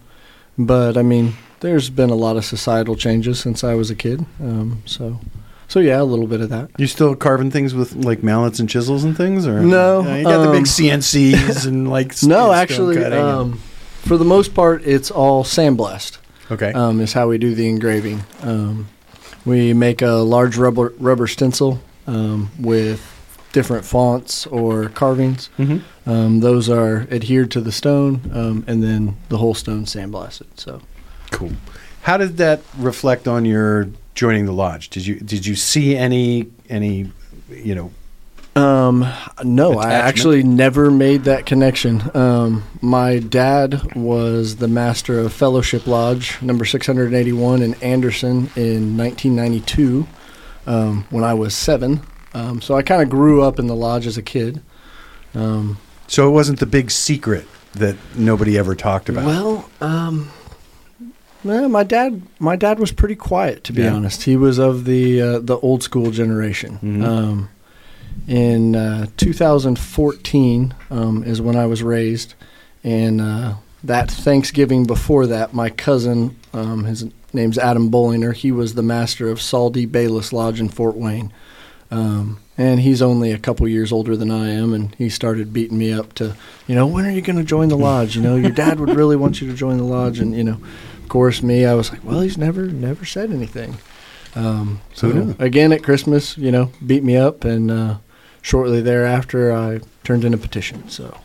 but 0.57 0.97
I 0.97 1.01
mean, 1.01 1.33
there's 1.61 1.89
been 1.89 2.09
a 2.09 2.15
lot 2.15 2.37
of 2.37 2.45
societal 2.45 2.95
changes 2.95 3.39
since 3.39 3.63
I 3.63 3.73
was 3.73 3.89
a 3.89 3.95
kid. 3.95 4.25
Um, 4.41 4.81
so, 4.85 5.19
so 5.67 5.79
yeah, 5.79 6.01
a 6.01 6.03
little 6.03 6.27
bit 6.27 6.41
of 6.41 6.49
that. 6.49 6.69
You 6.77 6.87
still 6.87 7.15
carving 7.15 7.51
things 7.51 7.73
with 7.73 7.95
like 7.95 8.23
mallets 8.23 8.59
and 8.59 8.69
chisels 8.69 9.03
and 9.03 9.17
things, 9.17 9.45
or 9.47 9.61
No, 9.61 10.01
Uh, 10.07 10.15
you 10.15 10.23
got 10.23 10.43
the 10.43 10.49
um, 10.49 10.51
big 10.53 10.65
CNCs 10.67 11.65
and 11.65 11.89
like 11.89 12.13
No, 12.23 12.53
actually, 12.53 13.03
um, 13.03 13.59
for 14.03 14.15
the 14.17 14.25
most 14.25 14.53
part, 14.53 14.83
it's 14.85 15.09
all 15.11 15.43
sandblast. 15.43 16.17
Okay. 16.51 16.71
um, 16.73 16.99
is 17.01 17.13
how 17.13 17.27
we 17.27 17.37
do 17.37 17.53
the 17.55 17.67
engraving. 17.69 18.23
Um, 18.41 18.87
we 19.45 19.73
make 19.73 20.01
a 20.01 20.11
large 20.11 20.57
rubber 20.57 20.93
rubber 20.99 21.27
stencil 21.27 21.79
um, 22.07 22.49
with 22.59 23.01
different 23.51 23.83
fonts 23.85 24.45
or 24.47 24.89
carvings. 24.89 25.49
Mhm. 25.57 25.81
Um, 26.05 26.39
those 26.41 26.69
are 26.69 27.07
adhered 27.11 27.49
to 27.51 27.61
the 27.61 27.71
stone, 27.71 28.21
um, 28.33 28.63
and 28.67 28.83
then 28.83 29.15
the 29.29 29.37
whole 29.37 29.53
stone 29.53 29.85
sandblasted. 29.85 30.45
So 30.55 30.81
Cool. 31.31 31.51
How 32.03 32.17
did 32.17 32.37
that 32.37 32.61
reflect 32.77 33.27
on 33.27 33.45
your 33.45 33.89
joining 34.15 34.45
the 34.45 34.51
lodge? 34.51 34.89
Did 34.89 35.05
you 35.05 35.15
did 35.19 35.45
you 35.45 35.55
see 35.55 35.95
any 35.95 36.47
any 36.69 37.11
you 37.49 37.75
know 37.75 37.91
Um, 38.55 39.05
no, 39.43 39.77
I 39.79 39.93
actually 39.93 40.43
never 40.43 40.91
made 40.91 41.23
that 41.25 41.45
connection. 41.45 42.01
Um, 42.15 42.63
my 42.81 43.19
dad 43.19 43.95
was 43.95 44.57
the 44.57 44.67
master 44.67 45.19
of 45.19 45.31
Fellowship 45.31 45.87
Lodge 45.87 46.41
number 46.41 46.65
681 46.65 47.61
in 47.61 47.73
Anderson 47.75 48.49
in 48.55 48.97
1992 48.97 50.07
um, 50.67 51.05
when 51.09 51.23
I 51.23 51.33
was 51.33 51.55
seven. 51.55 52.01
Um, 52.33 52.61
so 52.61 52.75
I 52.75 52.81
kind 52.81 53.01
of 53.01 53.09
grew 53.09 53.41
up 53.43 53.59
in 53.59 53.67
the 53.67 53.75
lodge 53.75 54.05
as 54.05 54.17
a 54.17 54.21
kid. 54.21 54.61
Um, 55.33 55.77
so 56.07 56.27
it 56.27 56.31
wasn't 56.31 56.59
the 56.59 56.65
big 56.65 56.91
secret 56.91 57.47
that 57.73 57.95
nobody 58.15 58.57
ever 58.57 58.75
talked 58.75 59.09
about. 59.09 59.25
well, 59.25 59.69
um, 59.79 60.29
well, 61.43 61.69
my 61.69 61.83
dad, 61.83 62.21
my 62.39 62.55
dad 62.55 62.79
was 62.79 62.91
pretty 62.91 63.15
quiet 63.15 63.63
to 63.65 63.73
be 63.73 63.83
Yeah. 63.83 63.93
honest. 63.93 64.23
He 64.23 64.35
was 64.35 64.57
of 64.57 64.85
the 64.85 65.21
uh, 65.21 65.39
the 65.39 65.57
old 65.59 65.83
school 65.83 66.11
generation. 66.11 66.79
Mhm. 66.83 67.05
Um, 67.05 67.49
in 68.27 68.75
uh, 68.75 69.07
2014 69.17 70.75
um, 70.89 71.23
is 71.23 71.41
when 71.41 71.55
I 71.55 71.65
was 71.65 71.83
raised, 71.83 72.35
and 72.83 73.21
uh, 73.21 73.55
that 73.83 74.09
Thanksgiving 74.11 74.85
before 74.85 75.27
that, 75.27 75.53
my 75.53 75.69
cousin, 75.69 76.35
um, 76.53 76.85
his 76.85 77.05
name's 77.33 77.57
Adam 77.57 77.89
Bollinger, 77.89 78.33
he 78.33 78.51
was 78.51 78.73
the 78.73 78.83
master 78.83 79.29
of 79.29 79.41
Sol 79.41 79.69
D. 79.69 79.85
Bayless 79.85 80.33
Lodge 80.33 80.59
in 80.59 80.69
Fort 80.69 80.95
Wayne. 80.95 81.31
Um, 81.91 82.39
and 82.57 82.81
he's 82.81 83.01
only 83.01 83.31
a 83.31 83.39
couple 83.39 83.67
years 83.67 83.91
older 83.91 84.17
than 84.17 84.29
I 84.29 84.49
am, 84.49 84.73
and 84.73 84.93
he 84.95 85.09
started 85.09 85.53
beating 85.53 85.77
me 85.77 85.93
up 85.93 86.13
to, 86.15 86.35
you 86.67 86.75
know, 86.75 86.85
when 86.85 87.05
are 87.05 87.11
you 87.11 87.21
going 87.21 87.37
to 87.37 87.43
join 87.43 87.69
the 87.69 87.77
lodge? 87.89 88.15
You 88.15 88.21
know, 88.21 88.35
your 88.35 88.51
dad 88.51 88.79
would 88.79 88.95
really 88.95 89.15
want 89.15 89.41
you 89.41 89.47
to 89.47 89.55
join 89.55 89.77
the 89.77 89.85
lodge, 89.85 90.19
and 90.19 90.35
you 90.35 90.43
know, 90.43 90.59
of 91.01 91.09
course, 91.09 91.41
me, 91.41 91.65
I 91.65 91.73
was 91.73 91.89
like, 91.89 92.03
well, 92.03 92.19
he's 92.19 92.37
never 92.37 92.65
never 92.67 93.05
said 93.05 93.31
anything. 93.31 93.77
Um, 94.35 94.81
so 94.93 95.09
knew? 95.09 95.35
again 95.39 95.71
at 95.71 95.83
Christmas, 95.83 96.37
you 96.37 96.51
know, 96.51 96.71
beat 96.85 97.03
me 97.03 97.15
up, 97.15 97.45
and 97.45 97.71
uh, 97.71 97.97
shortly 98.41 98.81
thereafter, 98.81 99.51
I 99.53 99.79
turned 100.03 100.23
in 100.25 100.33
a 100.33 100.37
petition. 100.37 100.89
So 100.89 101.17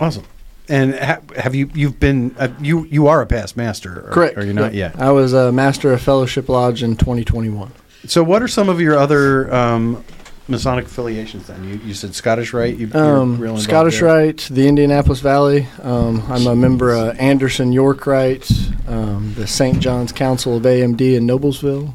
Awesome. 0.00 0.24
And 0.68 0.94
ha- 0.94 1.20
have 1.36 1.54
you 1.54 1.70
you've 1.74 2.00
been 2.00 2.34
uh, 2.38 2.48
you 2.60 2.84
you 2.86 3.06
are 3.06 3.20
a 3.20 3.26
past 3.26 3.56
master? 3.56 4.06
Or, 4.08 4.10
correct. 4.12 4.38
Are 4.38 4.44
you're 4.44 4.54
not 4.54 4.72
Yeah. 4.74 4.92
yet. 4.94 5.00
I 5.00 5.10
was 5.10 5.32
a 5.34 5.52
master 5.52 5.92
of 5.92 6.00
Fellowship 6.00 6.48
Lodge 6.48 6.82
in 6.82 6.96
2021. 6.96 7.70
So 8.06 8.22
what 8.22 8.42
are 8.42 8.48
some 8.48 8.68
of 8.70 8.80
your 8.80 8.96
other 8.98 9.52
um, 9.54 10.02
Masonic 10.48 10.86
affiliations? 10.86 11.46
Then 11.48 11.64
you, 11.64 11.80
you 11.86 11.92
said 11.94 12.14
Scottish 12.14 12.52
Rite. 12.54 12.76
You, 12.78 12.90
Um, 12.94 13.58
Scottish 13.58 14.00
there. 14.00 14.08
Rite, 14.08 14.48
the 14.50 14.66
Indianapolis 14.68 15.20
Valley. 15.20 15.66
Um, 15.82 16.22
I'm 16.28 16.46
a 16.46 16.56
member 16.56 16.92
of 16.92 17.18
Anderson 17.18 17.72
York 17.72 18.06
Rite, 18.06 18.50
um, 18.88 19.34
the 19.36 19.46
St. 19.46 19.80
John's 19.80 20.12
Council 20.12 20.56
of 20.56 20.62
AMD 20.64 21.00
in 21.16 21.26
Noblesville. 21.26 21.92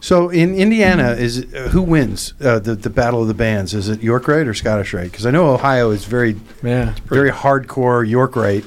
So 0.00 0.28
in 0.28 0.54
Indiana, 0.54 1.10
is 1.12 1.44
uh, 1.54 1.68
who 1.72 1.82
wins 1.82 2.34
uh, 2.40 2.58
the 2.60 2.74
the 2.74 2.90
battle 2.90 3.20
of 3.22 3.28
the 3.28 3.34
bands? 3.34 3.74
Is 3.74 3.88
it 3.88 4.00
York 4.02 4.28
Rite 4.28 4.46
or 4.46 4.54
Scottish 4.54 4.94
Rite? 4.94 5.10
Because 5.10 5.26
I 5.26 5.30
know 5.30 5.52
Ohio 5.54 5.90
is 5.90 6.04
very 6.04 6.36
Yeah. 6.62 6.94
very 7.06 7.30
hardcore 7.30 8.08
York 8.08 8.36
Rite, 8.36 8.64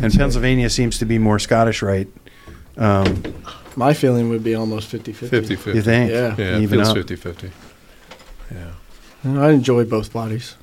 and 0.00 0.12
Pennsylvania 0.12 0.70
seems 0.70 0.98
to 0.98 1.04
be 1.04 1.18
more 1.18 1.38
Scottish 1.38 1.82
Rite. 1.82 2.08
Um, 2.78 3.22
My 3.76 3.92
feeling 3.92 4.28
would 4.30 4.42
be 4.44 4.54
almost 4.54 4.88
50 4.88 5.12
50. 5.12 5.28
50 5.36 5.56
50. 5.56 5.70
you 5.72 5.82
think? 5.82 6.10
Yeah. 6.10 6.34
Yeah, 6.38 6.56
it 6.56 6.62
Even 6.62 6.78
feels 6.78 6.88
up. 6.90 6.96
50 6.96 7.16
50. 7.16 7.50
Yeah. 8.52 8.70
I 9.42 9.50
enjoy 9.50 9.84
both 9.84 10.12
bodies. 10.12 10.54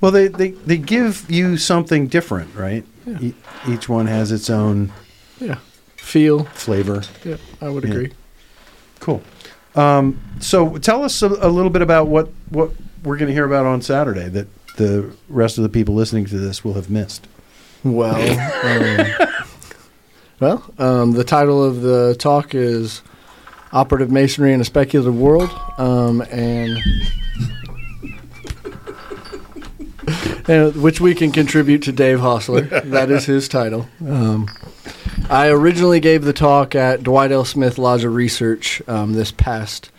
Well, 0.00 0.12
they, 0.12 0.28
they, 0.28 0.50
they 0.50 0.76
give 0.76 1.24
you 1.30 1.56
something 1.56 2.06
different, 2.08 2.54
right? 2.54 2.84
Yeah. 3.06 3.18
E- 3.20 3.34
each 3.68 3.88
one 3.88 4.06
has 4.06 4.30
its 4.32 4.48
own 4.50 4.92
Yeah. 5.40 5.56
Feel. 5.96 6.44
flavor. 6.54 7.02
Yeah, 7.24 7.36
I 7.60 7.68
would 7.70 7.84
Yeah. 7.84 7.90
agree. 7.90 8.12
Cool. 9.00 9.22
Um, 9.78 10.20
so 10.40 10.76
tell 10.78 11.04
us 11.04 11.22
a, 11.22 11.28
a 11.28 11.48
little 11.48 11.70
bit 11.70 11.82
about 11.82 12.08
what, 12.08 12.28
what 12.48 12.72
we're 13.04 13.16
going 13.16 13.28
to 13.28 13.32
hear 13.32 13.44
about 13.44 13.64
on 13.64 13.80
Saturday 13.80 14.28
that 14.28 14.48
the 14.76 15.12
rest 15.28 15.56
of 15.56 15.62
the 15.62 15.68
people 15.68 15.94
listening 15.94 16.24
to 16.26 16.38
this 16.38 16.64
will 16.64 16.74
have 16.74 16.90
missed. 16.90 17.28
Well, 17.84 18.16
um, 18.64 19.06
well, 20.40 20.74
um, 20.78 21.12
the 21.12 21.22
title 21.22 21.62
of 21.62 21.82
the 21.82 22.16
talk 22.18 22.56
is 22.56 23.02
"Operative 23.72 24.10
Masonry 24.10 24.52
in 24.52 24.60
a 24.60 24.64
Speculative 24.64 25.16
World," 25.16 25.50
um, 25.78 26.22
and 26.22 26.76
and 30.48 30.82
which 30.82 31.00
we 31.00 31.14
can 31.14 31.30
contribute 31.30 31.82
to 31.84 31.92
Dave 31.92 32.18
Hosler. 32.18 32.82
that 32.90 33.12
is 33.12 33.26
his 33.26 33.46
title. 33.46 33.88
Um, 34.04 34.48
I 35.30 35.48
originally 35.50 36.00
gave 36.00 36.24
the 36.24 36.32
talk 36.32 36.74
at 36.74 37.02
Dwight 37.02 37.32
L. 37.32 37.44
Smith 37.44 37.76
Lodge 37.76 38.04
of 38.04 38.14
Research 38.14 38.80
um, 38.88 39.12
this 39.12 39.30
past 39.30 39.90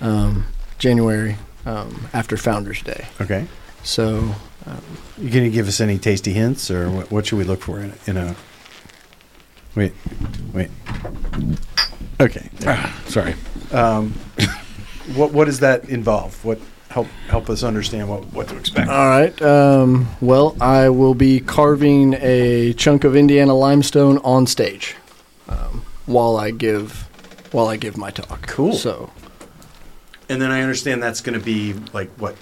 um, 0.00 0.46
January 0.78 1.36
um, 1.64 2.08
after 2.12 2.36
Founders 2.36 2.82
Day. 2.82 3.06
Okay. 3.20 3.46
So 3.84 4.34
You 5.16 5.30
going 5.30 5.44
to 5.44 5.50
give 5.50 5.68
us 5.68 5.80
any 5.80 5.98
tasty 5.98 6.32
hints, 6.32 6.70
or 6.70 6.90
what, 6.90 7.10
what 7.12 7.26
should 7.26 7.38
we 7.38 7.44
look 7.44 7.62
for 7.62 7.80
in 7.80 7.92
a, 7.92 8.10
in 8.10 8.16
a? 8.16 8.36
Wait, 9.76 9.92
wait. 10.52 10.70
Okay. 12.20 12.50
Sorry. 13.06 13.34
Um, 13.70 14.12
what 15.14 15.32
what 15.32 15.44
does 15.44 15.60
that 15.60 15.88
involve? 15.88 16.44
What 16.44 16.58
help 16.94 17.08
help 17.28 17.50
us 17.50 17.64
understand 17.64 18.08
what, 18.08 18.24
what 18.32 18.46
to 18.48 18.56
expect? 18.56 18.88
All 18.88 19.08
right. 19.08 19.42
Um, 19.42 20.06
well, 20.20 20.56
I 20.60 20.88
will 20.90 21.14
be 21.14 21.40
carving 21.40 22.14
a 22.20 22.72
chunk 22.74 23.02
of 23.02 23.16
Indiana 23.16 23.52
limestone 23.52 24.18
on 24.18 24.46
stage 24.46 24.94
um, 25.48 25.84
while 26.06 26.36
I 26.36 26.52
give 26.52 27.08
while 27.50 27.66
I 27.66 27.76
give 27.76 27.96
my 27.96 28.10
talk. 28.10 28.46
Cool. 28.46 28.74
So 28.74 29.10
and 30.28 30.40
then 30.40 30.52
I 30.52 30.62
understand 30.62 31.02
that's 31.02 31.20
going 31.20 31.38
to 31.38 31.44
be 31.44 31.74
like 31.92 32.10
what? 32.12 32.36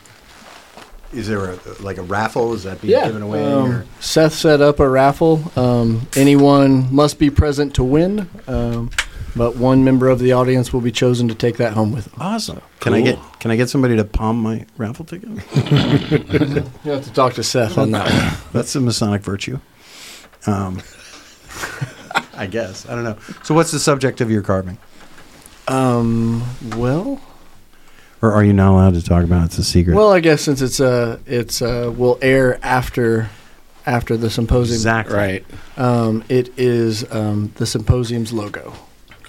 Is 1.14 1.28
there 1.28 1.52
a 1.52 1.58
like 1.80 1.96
a 1.96 2.02
raffle? 2.02 2.52
Is 2.52 2.64
that 2.64 2.80
being 2.82 2.92
yeah, 2.92 3.06
given 3.06 3.22
away? 3.22 3.44
um. 3.44 3.86
Seth 4.00 4.34
set 4.34 4.60
up 4.60 4.80
a 4.80 4.88
raffle. 4.88 5.50
Um, 5.56 6.08
anyone 6.14 6.94
must 6.94 7.18
be 7.18 7.30
present 7.30 7.74
to 7.76 7.84
win, 7.84 8.28
um, 8.46 8.90
but 9.36 9.56
one 9.56 9.82
member 9.84 10.08
of 10.08 10.18
the 10.18 10.32
audience 10.32 10.72
will 10.72 10.80
be 10.80 10.92
chosen 10.92 11.28
to 11.28 11.34
take 11.34 11.56
that 11.56 11.72
home 11.72 11.92
with 11.92 12.06
them. 12.06 12.14
Awesome. 12.20 12.60
Can 12.80 12.94
I 12.94 13.00
get 13.00 13.18
can 13.40 13.50
I 13.50 13.56
get 13.56 13.68
somebody 13.70 13.96
to 13.96 14.04
palm 14.04 14.40
my 14.42 14.66
raffle 14.76 15.04
ticket? 15.04 15.28
You 16.84 16.90
have 16.92 17.04
to 17.04 17.12
talk 17.12 17.34
to 17.34 17.42
Seth 17.42 17.78
on 17.78 17.90
that. 17.92 18.10
one. 18.10 18.40
That's 18.52 18.74
a 18.74 18.80
Masonic 18.80 19.22
virtue. 19.22 19.58
Um, 20.46 20.82
I 22.34 22.46
guess 22.46 22.88
I 22.88 22.94
don't 22.94 23.04
know. 23.04 23.16
So, 23.44 23.54
what's 23.54 23.70
the 23.70 23.78
subject 23.78 24.20
of 24.20 24.30
your 24.30 24.42
carving, 24.42 24.78
Um, 25.68 26.42
well, 26.76 27.20
or 28.20 28.32
are 28.32 28.42
you 28.44 28.52
not 28.52 28.72
allowed 28.72 28.94
to 28.94 29.02
talk 29.02 29.22
about 29.24 29.42
it? 29.42 29.46
It's 29.46 29.58
a 29.58 29.64
secret. 29.64 29.94
well, 29.94 30.12
I 30.12 30.20
guess 30.20 30.42
since 30.42 30.60
it's 30.60 30.80
uh, 30.80 31.18
it's 31.26 31.62
uh, 31.62 31.92
will 31.96 32.18
air 32.22 32.58
after 32.64 33.30
after 33.86 34.16
the 34.16 34.30
symposium. 34.30 34.74
exactly. 34.76 35.14
Right. 35.16 35.44
Um, 35.76 36.24
it 36.28 36.56
is 36.58 37.04
um, 37.12 37.52
the 37.56 37.66
symposium's 37.66 38.32
logo. 38.32 38.74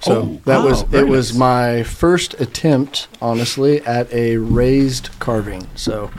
So 0.04 0.22
Oh, 0.22 0.42
that 0.46 0.60
wow, 0.60 0.66
was 0.66 0.82
it 0.94 1.08
was 1.08 1.32
nice. 1.32 1.40
my 1.40 1.84
first 1.84 2.34
attempt, 2.40 3.08
honestly, 3.22 3.82
at 3.86 4.12
a 4.14 4.38
raised 4.38 5.10
carving. 5.20 5.68
So, 5.76 6.12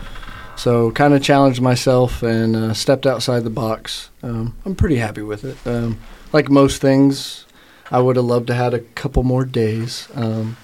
so 0.56 0.90
kind 0.92 1.12
of 1.14 1.22
challenged 1.22 1.60
myself 1.60 2.22
and 2.22 2.56
uh, 2.56 2.74
stepped 2.74 3.06
outside 3.06 3.44
the 3.44 3.50
box. 3.50 4.10
Um, 4.22 4.56
I'm 4.64 4.74
pretty 4.74 4.96
happy 4.96 5.22
with 5.22 5.44
it. 5.44 5.56
Um, 5.66 5.98
like 6.32 6.50
most 6.50 6.80
things, 6.80 7.44
I 7.90 8.00
would 8.00 8.16
have 8.16 8.24
loved 8.24 8.46
to 8.48 8.54
had 8.54 8.72
a 8.74 8.80
couple 8.80 9.22
more 9.22 9.44
days, 9.44 10.08
um, 10.14 10.56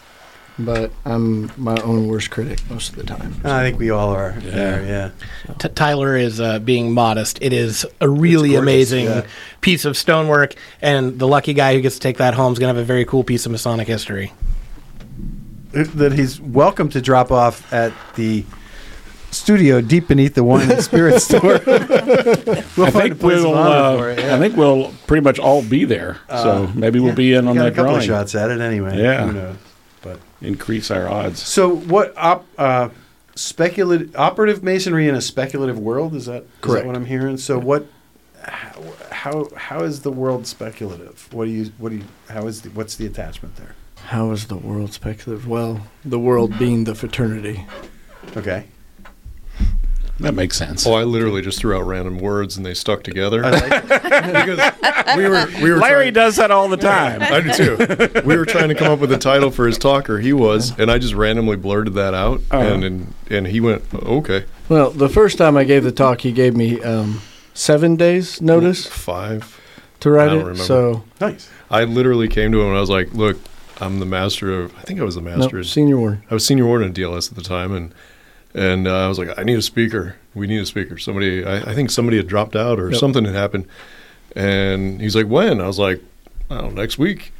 but 0.65 0.91
I'm 1.05 1.51
my 1.57 1.77
own 1.83 2.07
worst 2.09 2.31
critic 2.31 2.59
most 2.71 2.91
of 2.91 2.97
the 2.97 3.05
time. 3.05 3.41
I 3.45 3.63
think 3.63 3.79
we 3.79 3.91
all 3.91 4.11
are. 4.11 4.35
Yeah. 4.45 4.51
there, 4.51 4.85
yeah. 4.85 5.55
T- 5.59 5.69
Tyler 5.69 6.17
is 6.17 6.41
uh, 6.41 6.59
being 6.59 6.93
modest. 6.93 7.39
It 7.43 7.53
is 7.53 7.87
a 8.01 8.09
really 8.09 8.51
gorgeous, 8.51 8.63
amazing 8.63 9.05
yeah. 9.07 9.27
piece 9.61 9.85
of 9.85 9.97
stonework, 9.97 10.55
and 10.81 11.19
the 11.19 11.27
lucky 11.29 11.53
guy 11.55 11.75
who 11.75 11.81
gets 11.81 11.97
to 11.97 12.01
take 12.01 12.19
that 12.19 12.35
home 12.35 12.53
is 12.53 12.59
going 12.59 12.73
to 12.73 12.77
have 12.79 12.83
a 12.83 12.87
very 12.87 13.05
cool 13.05 13.25
piece 13.25 13.47
of 13.47 13.53
Masonic 13.53 13.87
history. 13.89 14.33
That 15.73 16.13
he's 16.13 16.41
welcome 16.41 16.89
to 16.91 17.01
drop 17.01 17.31
off 17.31 17.73
at 17.73 17.93
the 18.17 18.45
studio 19.31 19.81
deep 19.81 20.09
beneath 20.09 20.35
the 20.35 20.43
wine 20.43 20.69
and 20.69 20.83
spirit 20.83 21.21
store. 21.23 21.61
we'll 21.67 21.77
I 21.77 22.65
find 22.75 22.87
a 22.87 22.91
think 22.91 23.23
we'll. 23.23 23.55
Uh, 23.55 23.97
for 23.97 24.11
it, 24.11 24.19
yeah. 24.19 24.35
I 24.35 24.39
think 24.41 24.57
we'll 24.57 24.93
pretty 25.07 25.23
much 25.23 25.39
all 25.39 25.63
be 25.63 25.85
there. 25.85 26.19
so 26.29 26.65
Uh, 26.65 26.73
maybe 26.75 26.99
we'll 26.99 27.11
Yeah, 27.11 27.15
be 27.15 27.35
in 27.35 27.47
on 27.47 27.55
got 27.55 27.63
that 27.63 27.67
a 27.69 27.71
couple 27.71 27.85
drawing. 27.85 27.99
of 27.99 28.05
shots 28.05 28.35
at 28.35 28.51
it 28.51 28.61
anyway. 28.61 29.01
Yeah. 29.01 29.53
Who 30.03 30.09
knows? 30.11 30.19
But 30.41 30.47
Increase 30.47 30.91
our 30.91 31.09
odds. 31.09 31.43
so 31.43 31.75
what? 31.75 32.15
Op, 32.17 32.47
uh, 32.59 32.89
speculative 33.35 34.15
operative 34.17 34.63
masonry 34.63 35.09
in 35.09 35.15
a 35.15 35.21
speculative 35.21 35.79
world 35.79 36.15
is 36.15 36.27
that 36.27 36.45
Correct. 36.61 36.87
what 36.87 36.97
I'm 36.97 37.07
hearing? 37.07 37.37
So 37.37 37.59
what? 37.59 37.87
How, 38.43 38.83
how 39.11 39.49
how 39.57 39.83
is 39.83 40.01
the 40.03 40.11
world 40.13 40.47
speculative? 40.47 41.29
What 41.33 41.45
do 41.45 41.51
you 41.51 41.73
what 41.79 41.91
do 41.91 41.97
you 41.97 42.05
how 42.29 42.47
is 42.47 42.63
the, 42.63 42.71
what's 42.71 42.97
the 42.97 43.07
attachment 43.07 43.57
there? 43.57 43.75
How 44.07 44.31
is 44.31 44.47
the 44.47 44.57
world 44.57 44.93
speculative? 44.95 45.47
Well, 45.47 45.87
the 46.05 46.19
world 46.19 46.59
being 46.59 46.85
the 46.85 46.95
fraternity. 46.95 47.67
Okay. 48.37 48.65
That 50.21 50.35
makes 50.35 50.57
sense. 50.57 50.87
Oh, 50.87 50.93
I 50.95 51.05
literally 51.05 51.43
just 51.43 51.59
threw 51.59 51.77
out 51.77 51.87
random 51.87 52.19
words 52.19 52.57
and 52.57 52.65
they 52.67 52.75
stuck 52.75 53.03
together. 53.03 53.43
Like 53.43 53.83
because 53.89 54.73
we 55.17 55.29
were 55.29 55.47
we 55.63 55.71
were 55.71 55.79
Larry 55.79 56.05
trying- 56.05 56.13
does 56.15 56.37
that 56.37 56.51
all 56.51 56.69
the 56.69 56.77
time. 56.77 57.23
I 57.23 57.41
do 57.41 57.53
too. 57.53 58.21
We 58.25 58.37
were 58.37 58.45
trying 58.45 58.69
to 58.69 58.75
come 58.75 58.93
up 58.93 58.99
with 59.01 59.13
a 59.13 59.19
title 59.19 59.51
for 59.51 59.67
his 59.67 59.79
talk, 59.79 60.09
or 60.11 60.19
he 60.21 60.33
was, 60.33 60.79
and 60.79 60.91
I 60.91 60.99
just 60.99 61.15
randomly 61.15 61.57
blurted 61.57 61.95
that 61.95 62.15
out, 62.15 62.41
Uh-huh. 62.51 62.59
and, 62.75 62.85
and 62.85 63.15
and 63.31 63.47
he 63.47 63.61
went, 63.61 63.83
"Okay, 63.95 64.45
Well, 64.69 64.91
the 64.91 65.09
first 65.09 65.39
time 65.39 65.57
I 65.57 65.65
gave 65.65 65.85
the 65.85 65.93
talk, 65.93 66.21
he 66.21 66.33
gave 66.33 66.55
me 66.57 66.81
um, 66.83 67.23
seven 67.55 67.97
days 67.97 68.41
notice 68.43 68.87
five. 68.87 69.59
to 70.01 70.11
write 70.11 70.29
I 70.29 70.35
don't 70.35 70.37
it. 70.41 70.45
remember. 70.45 70.63
So 70.65 71.05
Nice. 71.21 71.49
I 71.71 71.85
literally 71.85 72.29
came 72.29 72.53
to 72.53 72.61
him 72.61 72.69
and 72.69 72.77
I 72.77 72.81
was 72.81 72.91
like, 72.91 73.15
"Look, 73.15 73.39
I'm 73.81 74.01
the 74.01 74.07
master 74.07 74.53
of. 74.61 74.77
I 74.79 74.83
think 74.83 75.01
I 75.01 75.05
was 75.05 75.15
the 75.15 75.23
no, 75.23 75.37
master. 75.39 75.65
senior 75.65 75.97
warden. 75.99 76.23
I 76.31 76.35
was 76.35 76.45
senior 76.45 76.67
warden 76.67 76.89
at 76.89 76.95
DLS 76.95 77.31
at 77.31 77.37
the 77.37 77.43
time, 77.43 77.73
and 77.73 77.95
and 78.55 78.87
uh, 78.89 79.05
I 79.05 79.09
was 79.09 79.19
like, 79.19 79.39
I 79.39 79.43
need 79.45 79.59
a 79.59 79.63
speaker. 79.63 80.17
We 80.35 80.47
need 80.47 80.61
a 80.61 80.67
speaker. 80.67 80.99
Somebody, 80.99 81.45
I, 81.45 81.71
I 81.71 81.75
think 81.75 81.91
somebody 81.91 82.17
had 82.17 82.27
dropped 82.27 82.55
out 82.57 82.79
or 82.79 82.91
Yep. 82.91 82.99
something 83.01 83.25
had 83.25 83.35
happened. 83.35 83.67
And 84.37 85.01
he's 85.01 85.17
like, 85.17 85.27
when? 85.27 85.61
I 85.61 85.67
was 85.67 85.79
like, 85.79 86.01
I 86.51 86.61
don't 86.61 86.75
know, 86.75 86.81
next 86.83 86.99
week. 86.99 87.33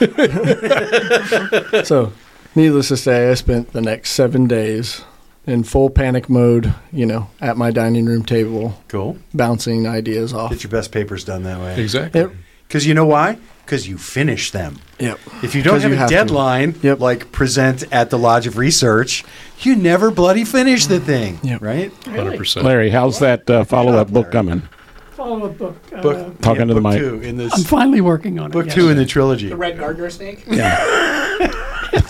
So, 1.84 2.12
needless 2.54 2.88
to 2.88 2.96
say, 2.96 3.30
I 3.30 3.34
spent 3.34 3.72
the 3.72 3.80
next 3.80 4.10
seven 4.10 4.46
days 4.46 5.02
in 5.46 5.64
full 5.64 5.90
panic 5.90 6.28
mode. 6.28 6.74
You 6.92 7.06
know, 7.06 7.28
at 7.40 7.56
my 7.56 7.70
dining 7.70 8.06
room 8.06 8.24
table, 8.24 8.80
Cool. 8.88 9.18
bouncing 9.34 9.86
ideas 9.86 10.32
off. 10.32 10.50
Get 10.50 10.62
your 10.64 10.70
best 10.70 10.92
papers 10.92 11.24
done 11.24 11.42
that 11.44 11.60
way. 11.60 11.80
Exactly. 11.80 12.22
It, 12.22 12.30
Because 12.72 12.86
you 12.86 12.94
know 12.94 13.04
why? 13.04 13.36
Because 13.66 13.86
you 13.86 13.98
finish 13.98 14.50
them. 14.50 14.78
Yep. 14.98 15.20
If 15.42 15.54
you 15.54 15.62
don't 15.62 15.82
have 15.82 15.90
you 15.90 15.96
a 15.96 16.00
have 16.00 16.08
deadline, 16.08 16.74
Yep. 16.80 17.00
like 17.00 17.30
present 17.30 17.84
at 17.92 18.08
the 18.08 18.18
Lodge 18.18 18.46
of 18.46 18.56
Research, 18.56 19.24
you 19.60 19.76
never 19.76 20.10
bloody 20.10 20.46
finish 20.46 20.86
the 20.86 20.98
thing, 20.98 21.38
Yep. 21.42 21.60
right? 21.60 21.92
Hundred 22.06 22.38
percent. 22.38 22.64
Larry, 22.64 22.88
how's 22.88 23.18
that 23.18 23.50
uh, 23.50 23.64
follow-up 23.64 24.08
book 24.10 24.32
coming? 24.32 24.62
Follow 25.10 25.50
up 25.50 25.58
book. 25.58 25.76
Uh, 25.94 26.00
Book 26.00 26.40
Talking 26.40 26.68
to 26.68 26.72
the 26.72 26.80
mic. 26.80 26.98
Two 26.98 27.20
in 27.20 27.36
this 27.36 27.52
I'm 27.52 27.64
finally 27.64 28.00
working 28.00 28.38
on 28.38 28.46
it. 28.46 28.52
book 28.54 28.64
yes. 28.64 28.74
two 28.74 28.88
in 28.88 28.96
the 28.96 29.04
trilogy. 29.04 29.50
The 29.50 29.56
red 29.56 29.78
Gardner 29.78 30.08
snake. 30.08 30.42
Yeah. 30.50 30.82
is 31.92 32.02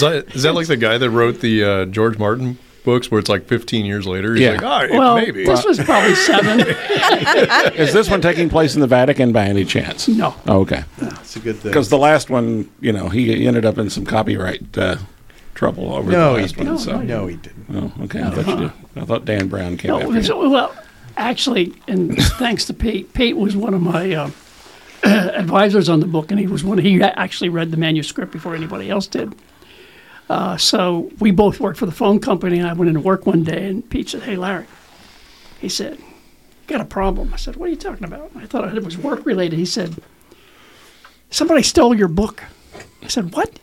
that 0.00 0.24
is 0.34 0.42
that 0.42 0.52
like 0.54 0.66
the 0.66 0.76
guy 0.76 0.98
that 0.98 1.08
wrote 1.08 1.40
the 1.40 1.64
uh, 1.64 1.84
George 1.86 2.18
Martin 2.18 2.58
books, 2.84 3.10
where 3.10 3.18
it's 3.18 3.28
like 3.28 3.46
15 3.46 3.84
years 3.84 4.06
later? 4.06 4.32
He's 4.34 4.42
Yeah. 4.42 4.50
like, 4.52 4.62
all 4.62 4.68
right, 4.80 4.90
Well, 4.90 5.16
maybe. 5.16 5.44
this 5.44 5.64
was 5.64 5.78
probably 5.78 6.14
seven. 6.14 6.60
Is 7.74 7.92
this 7.92 8.08
one 8.10 8.20
taking 8.20 8.48
place 8.48 8.74
in 8.74 8.80
the 8.80 8.86
Vatican 8.86 9.32
by 9.32 9.44
any 9.46 9.64
chance? 9.64 10.08
no. 10.08 10.34
Oh, 10.46 10.60
okay. 10.60 10.84
That's 10.98 11.36
a 11.36 11.40
good 11.40 11.56
thing. 11.56 11.70
Because 11.70 11.88
the 11.88 11.98
last 11.98 12.30
one, 12.30 12.70
you 12.80 12.92
know, 12.92 13.08
he 13.08 13.46
ended 13.46 13.64
up 13.64 13.78
in 13.78 13.90
some 13.90 14.04
copyright 14.04 14.76
uh, 14.78 14.96
trouble 15.54 15.94
over 15.94 16.10
no, 16.10 16.32
the 16.32 16.38
he 16.38 16.42
last 16.42 16.56
one. 16.56 16.66
didn't. 16.66 16.78
So. 16.80 17.00
No, 17.02 17.26
he 17.26 17.36
didn't. 17.36 17.66
Oh, 17.98 18.04
okay. 18.04 18.22
I 18.22 18.30
thought 18.30 18.46
you 18.48 18.56
did. 18.68 18.72
I 18.96 19.04
thought 19.04 19.24
Dan 19.24 19.48
Brown 19.48 19.76
came 19.76 19.90
No, 19.90 19.96
after 20.00 20.32
it 20.32 20.36
was- 20.36 20.50
well, 20.50 20.74
actually, 21.16 21.74
and 21.88 22.16
thanks 22.38 22.64
to 22.66 22.74
Pete. 22.74 23.12
Pete 23.14 23.36
was 23.36 23.56
one 23.56 23.74
of 23.74 23.80
my 23.82 24.12
uh, 24.14 24.30
advisors 25.04 25.88
on 25.88 26.00
the 26.00 26.06
book, 26.06 26.30
and 26.30 26.40
he 26.40 26.46
was 26.46 26.64
one. 26.64 26.78
He 26.78 27.02
actually 27.02 27.48
read 27.50 27.70
the 27.70 27.76
manuscript 27.76 28.32
before 28.32 28.54
anybody 28.54 28.90
else 28.90 29.06
did. 29.06 29.34
Uh, 30.30 30.56
so 30.56 31.10
we 31.18 31.32
both 31.32 31.58
worked 31.58 31.76
for 31.76 31.86
the 31.86 31.92
phone 31.92 32.20
company, 32.20 32.60
and 32.60 32.68
I 32.68 32.72
went 32.72 32.88
into 32.88 33.00
work 33.00 33.26
one 33.26 33.42
day, 33.42 33.68
and 33.68 33.90
Pete 33.90 34.10
said, 34.10 34.22
"Hey, 34.22 34.36
Larry," 34.36 34.66
he 35.60 35.68
said, 35.68 35.98
"Got 36.68 36.80
a 36.80 36.84
problem?" 36.84 37.34
I 37.34 37.36
said, 37.36 37.56
"What 37.56 37.66
are 37.66 37.70
you 37.70 37.76
talking 37.76 38.04
about?" 38.04 38.30
I 38.36 38.46
thought 38.46 38.72
it 38.72 38.84
was 38.84 38.96
work 38.96 39.26
related. 39.26 39.58
He 39.58 39.64
said, 39.64 39.96
"Somebody 41.30 41.64
stole 41.64 41.96
your 41.96 42.06
book." 42.06 42.44
I 43.02 43.08
said, 43.08 43.34
"What?" 43.34 43.58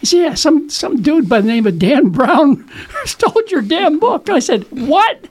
He 0.00 0.06
said, 0.06 0.18
"Yeah, 0.18 0.34
some 0.34 0.68
some 0.68 1.00
dude 1.00 1.28
by 1.28 1.42
the 1.42 1.46
name 1.46 1.64
of 1.68 1.78
Dan 1.78 2.08
Brown 2.08 2.68
stole 3.04 3.42
your 3.46 3.62
damn 3.62 4.00
book." 4.00 4.28
I 4.28 4.40
said, 4.40 4.64
"What?" 4.70 5.28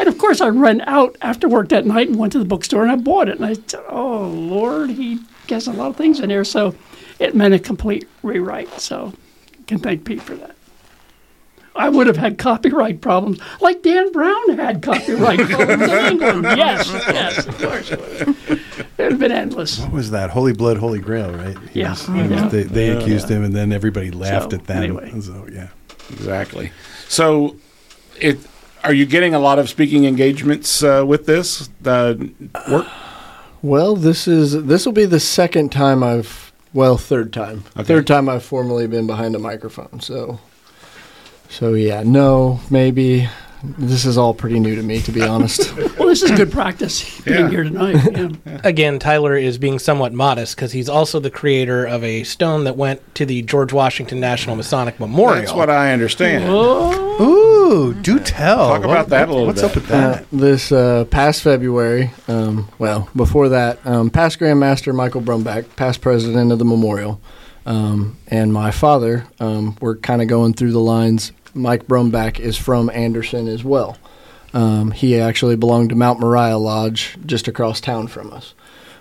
And 0.00 0.08
of 0.08 0.16
course, 0.16 0.40
I 0.40 0.48
ran 0.48 0.80
out 0.86 1.14
after 1.20 1.46
work 1.46 1.68
that 1.68 1.84
night 1.84 2.08
and 2.08 2.16
went 2.16 2.32
to 2.32 2.38
the 2.38 2.46
bookstore 2.46 2.84
and 2.84 2.90
I 2.90 2.96
bought 2.96 3.28
it. 3.28 3.36
And 3.36 3.44
I 3.44 3.52
said, 3.52 3.84
"Oh 3.86 4.28
Lord, 4.28 4.88
he 4.88 5.18
has 5.50 5.66
a 5.66 5.72
lot 5.74 5.90
of 5.90 5.96
things 5.96 6.20
in 6.20 6.30
there." 6.30 6.42
So 6.42 6.74
it 7.18 7.34
meant 7.34 7.52
a 7.52 7.58
complete 7.58 8.08
rewrite. 8.22 8.80
So 8.80 9.12
I 9.72 9.76
can 9.76 9.82
thank 9.82 10.04
Pete 10.04 10.20
for 10.20 10.34
that. 10.34 10.54
I 11.74 11.88
would 11.88 12.06
have 12.06 12.18
had 12.18 12.36
copyright 12.36 13.00
problems 13.00 13.38
like 13.62 13.82
Dan 13.82 14.12
Brown 14.12 14.58
had 14.58 14.82
copyright 14.82 15.40
problems 15.48 15.82
in 15.90 16.12
England. 16.12 16.44
Yes, 16.58 16.86
yes, 16.92 17.46
of 17.46 17.56
course. 17.58 17.90
It 17.90 17.98
would 17.98 18.18
have, 18.18 18.28
it 18.50 18.58
would 18.98 19.10
have 19.12 19.18
been 19.18 19.32
endless. 19.32 19.78
What 19.78 19.92
was 19.92 20.10
that? 20.10 20.28
Holy 20.28 20.52
Blood, 20.52 20.76
Holy 20.76 20.98
Grail, 20.98 21.32
right? 21.32 21.56
He 21.70 21.80
Yeah. 21.80 21.90
was- 21.92 22.04
he 22.06 22.12
was- 22.12 22.30
Yeah. 22.30 22.48
They, 22.48 22.62
they 22.64 22.88
accused 22.90 23.30
him, 23.30 23.42
and 23.42 23.54
then 23.54 23.72
everybody 23.72 24.10
laughed 24.10 24.50
So, 24.50 24.58
at 24.58 24.66
them. 24.66 24.82
anyway. 24.82 25.18
So, 25.22 25.48
yeah. 25.50 25.68
Exactly. 26.10 26.70
So, 27.08 27.56
it 28.20 28.38
are 28.84 28.92
you 28.92 29.06
getting 29.06 29.32
a 29.32 29.38
lot 29.38 29.58
of 29.58 29.70
speaking 29.70 30.04
engagements 30.04 30.82
uh, 30.82 31.04
with 31.06 31.24
this 31.24 31.70
uh, 31.86 32.14
work? 32.70 32.86
Well, 33.62 33.96
this 33.96 34.28
is 34.28 34.64
this 34.64 34.84
will 34.84 34.92
be 34.92 35.06
the 35.06 35.20
second 35.20 35.72
time 35.72 36.02
I've 36.02 36.51
well, 36.74 36.96
third 36.96 37.32
time. 37.32 37.64
Okay. 37.76 37.84
Third 37.84 38.06
time 38.06 38.28
I've 38.28 38.44
formally 38.44 38.86
been 38.86 39.06
behind 39.06 39.34
a 39.34 39.38
microphone. 39.38 40.00
So 40.00 40.40
So 41.48 41.74
yeah, 41.74 42.02
no, 42.04 42.60
maybe 42.70 43.28
this 43.78 44.04
is 44.04 44.18
all 44.18 44.34
pretty 44.34 44.58
new 44.58 44.74
to 44.74 44.82
me 44.82 45.00
to 45.02 45.12
be 45.12 45.22
honest. 45.22 45.72
Well, 46.02 46.08
this 46.08 46.22
is 46.24 46.32
good 46.32 46.50
practice 46.50 47.20
being 47.24 47.38
Yeah. 47.38 47.48
here 47.50 47.62
tonight. 47.64 47.94
Yeah. 48.44 48.60
Again, 48.64 48.98
Tyler 48.98 49.36
is 49.36 49.56
being 49.56 49.78
somewhat 49.78 50.12
modest 50.12 50.56
because 50.56 50.72
he's 50.72 50.88
also 50.88 51.20
the 51.20 51.30
creator 51.30 51.84
of 51.86 52.02
a 52.02 52.24
stone 52.24 52.64
that 52.64 52.76
went 52.76 53.14
to 53.14 53.24
the 53.24 53.42
George 53.42 53.72
Washington 53.72 54.18
National 54.18 54.56
Masonic 54.56 54.98
Memorial. 54.98 55.36
That's 55.36 55.52
what 55.52 55.70
I 55.70 55.92
understand. 55.92 56.44
Ooh, 56.50 57.20
do 58.02 58.18
tell. 58.18 58.68
Talk 58.68 58.84
about 58.84 59.08
that 59.08 59.28
a 59.28 59.32
little 59.32 59.52
bit. 59.52 59.62
What's 59.62 59.62
bit. 59.62 59.70
up 59.70 59.74
with 59.76 59.90
Uh, 59.90 60.10
that? 60.12 60.24
this 60.32 60.72
uh, 60.72 61.04
past 61.10 61.42
February, 61.42 62.10
um, 62.28 62.68
well, 62.78 63.08
before 63.16 63.48
that, 63.50 63.78
um, 63.86 64.10
past 64.10 64.38
Grandmaster 64.38 64.94
Michael 64.94 65.20
Brumback, 65.22 65.64
past 65.76 66.00
president 66.00 66.52
of 66.52 66.58
the 66.58 66.64
memorial, 66.64 67.20
um, 67.66 68.16
and 68.28 68.52
my 68.52 68.70
father 68.70 69.26
um, 69.40 69.76
were 69.80 69.96
kind 69.96 70.20
of 70.22 70.28
going 70.28 70.52
through 70.54 70.72
the 70.72 70.80
lines. 70.80 71.32
Mike 71.54 71.86
Brumback 71.86 72.38
is 72.40 72.56
from 72.56 72.90
Anderson 72.90 73.46
as 73.48 73.62
well. 73.64 73.96
Um, 74.54 74.90
he 74.90 75.18
actually 75.18 75.56
belonged 75.56 75.90
to 75.90 75.94
Mount 75.96 76.20
Moriah 76.20 76.58
Lodge 76.58 77.16
just 77.24 77.48
across 77.48 77.80
town 77.80 78.06
from 78.08 78.32
us. 78.32 78.54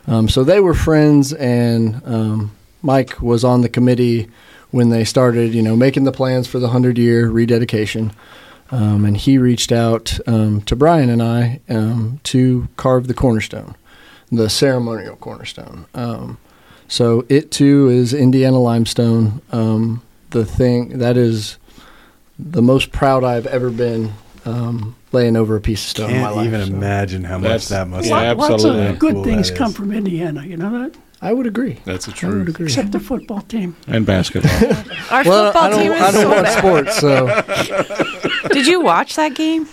Um, 0.08 0.30
so 0.30 0.44
they 0.44 0.60
were 0.60 0.74
friends, 0.74 1.34
and 1.34 2.02
um, 2.06 2.52
Mike 2.82 3.22
was 3.22 3.44
on 3.44 3.62
the 3.62 3.70
committee 3.70 4.30
when 4.72 4.90
they 4.90 5.04
started, 5.04 5.54
you 5.54 5.62
know, 5.62 5.76
making 5.76 6.06
the 6.06 6.12
plans 6.14 6.48
for 6.48 6.58
the 6.60 6.70
hundred 6.70 6.98
year 6.98 7.30
rededication. 7.30 8.12
Um, 8.72 9.04
and 9.04 9.18
he 9.18 9.38
reached 9.38 9.72
out 9.72 10.18
um, 10.28 10.62
to 10.62 10.76
Brian 10.76 11.10
and 11.10 11.22
I 11.22 11.60
um, 11.68 12.20
to 12.24 12.70
carve 12.78 13.08
the 13.08 13.14
cornerstone, 13.14 13.76
the 14.32 14.50
ceremonial 14.50 15.18
cornerstone. 15.18 15.86
Um, 15.94 16.38
so 16.88 17.26
it 17.28 17.52
too 17.52 17.90
is 17.90 18.14
Indiana 18.14 18.60
limestone. 18.60 19.42
Um, 19.52 20.02
the 20.30 20.46
thing 20.46 21.00
that 21.00 21.18
is 21.18 21.58
the 22.40 22.62
most 22.62 22.92
proud 22.92 23.24
I've 23.24 23.46
ever 23.46 23.70
been 23.70 24.14
um, 24.46 24.96
laying 25.12 25.36
over 25.36 25.56
a 25.56 25.62
piece 25.62 25.84
of 25.84 25.90
stone. 25.90 26.10
in 26.10 26.22
my 26.22 26.24
Can't 26.24 26.36
life, 26.38 26.48
even 26.48 26.68
so 26.68 26.74
imagine 26.74 27.24
how 27.24 27.38
much 27.38 27.68
that 27.68 27.88
must 27.88 28.08
yeah, 28.10 28.22
have. 28.22 28.38
Lots 28.38 28.54
absolutely. 28.54 28.88
of 28.88 29.00
good 29.00 29.14
Cool 29.16 29.24
things 29.24 29.52
come 29.52 29.70
is. 29.70 29.76
from 29.76 29.92
Indiana. 29.92 30.46
You 30.46 30.58
know 30.58 30.72
that, 30.72 30.96
I 31.24 31.34
would 31.34 31.46
agree. 31.46 31.78
That's 31.86 32.08
a 32.08 32.12
I 32.12 32.14
would 32.14 32.18
truth. 32.46 32.48
agree. 32.50 32.66
except 32.66 32.92
the 32.92 33.00
football 33.00 33.42
team. 33.42 33.76
And 33.88 34.06
basketball. 34.06 34.52
Our 35.12 35.24
Well, 35.24 35.52
football 35.54 35.64
I 35.64 35.70
don't, 35.70 35.80
team 35.80 35.92
is 35.92 36.02
I 36.02 36.12
don't 36.12 36.22
so 36.22 36.30
watch 36.30 36.44
bad. 36.44 36.58
sports, 36.58 37.00
so 38.44 38.48
Did 38.54 38.66
you 38.68 38.82
watch 38.82 39.16
that 39.18 39.36
game? 39.36 39.68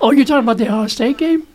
Oh, 0.00 0.10
you're 0.12 0.24
talking 0.24 0.44
about 0.44 0.56
the 0.58 0.66
Ohio 0.68 0.86
State 0.86 1.18
game? 1.18 1.46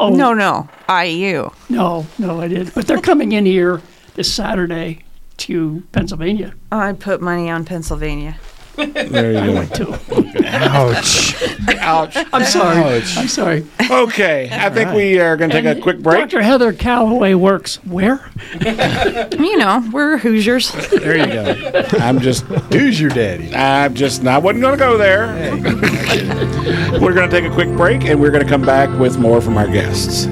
Oh 0.00 0.08
No, 0.10 0.34
no. 0.34 0.68
IU. 0.88 1.50
no, 1.68 2.06
no, 2.18 2.40
I 2.40 2.48
did. 2.48 2.74
But 2.74 2.86
they're 2.88 3.00
coming 3.00 3.30
in 3.32 3.46
here 3.46 3.80
this 4.14 4.32
Saturday 4.32 5.04
to 5.36 5.82
Pennsylvania. 5.92 6.54
I 6.72 6.92
put 6.94 7.20
money 7.20 7.48
on 7.50 7.64
Pennsylvania. 7.64 8.36
There 8.76 9.32
you 9.32 9.66
go. 9.66 9.66
Too. 9.66 10.44
Ouch. 10.44 11.42
Ouch. 11.78 12.16
I'm 12.32 12.44
sorry. 12.44 12.82
Ouch. 12.82 13.16
I'm 13.16 13.28
sorry. 13.28 13.66
Okay, 13.90 14.48
I 14.52 14.70
think 14.70 14.92
we 14.92 15.18
are 15.20 15.36
going 15.36 15.50
to 15.50 15.62
take 15.62 15.78
a 15.78 15.80
quick 15.80 16.00
break. 16.00 16.20
Dr. 16.30 16.42
Heather 16.42 16.72
Calloway 16.72 17.34
works 17.34 17.76
where? 17.84 18.30
You 19.44 19.58
know, 19.58 19.88
we're 19.92 20.18
Hoosiers. 20.18 20.72
There 20.90 21.16
you 21.16 21.26
go. 21.26 21.84
I'm 22.00 22.18
just, 22.20 22.44
Who's 22.72 23.00
your 23.00 23.10
daddy? 23.10 23.54
I'm 23.54 23.94
just, 23.94 24.26
I 24.26 24.38
wasn't 24.38 24.62
going 24.62 24.78
to 24.78 24.84
go 24.84 24.96
there. 24.96 25.26
we're 27.00 27.12
going 27.12 27.28
to 27.28 27.40
take 27.40 27.50
a 27.50 27.54
quick 27.54 27.68
break, 27.76 28.04
and 28.04 28.20
we're 28.20 28.30
going 28.30 28.42
to 28.42 28.48
come 28.48 28.62
back 28.62 28.88
with 28.98 29.18
more 29.18 29.40
from 29.40 29.56
our 29.56 29.68
guests. 29.68 30.26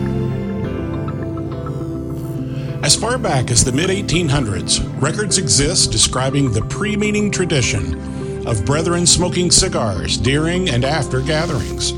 As 2.83 2.97
far 2.97 3.17
back 3.17 3.51
as 3.51 3.65
the 3.65 3.71
mid 3.73 3.91
1800s, 3.91 5.01
records 5.01 5.39
exist 5.39 5.93
describing 5.93 6.53
the 6.53 6.63
pre 6.63 6.97
meaning 6.97 7.31
tradition 7.31 8.12
of 8.47 8.65
brethren 8.65 9.07
smoking 9.07 9.51
cigars 9.51 10.17
during 10.17 10.69
and 10.69 10.85
after 10.85 11.21
gatherings. 11.21 11.93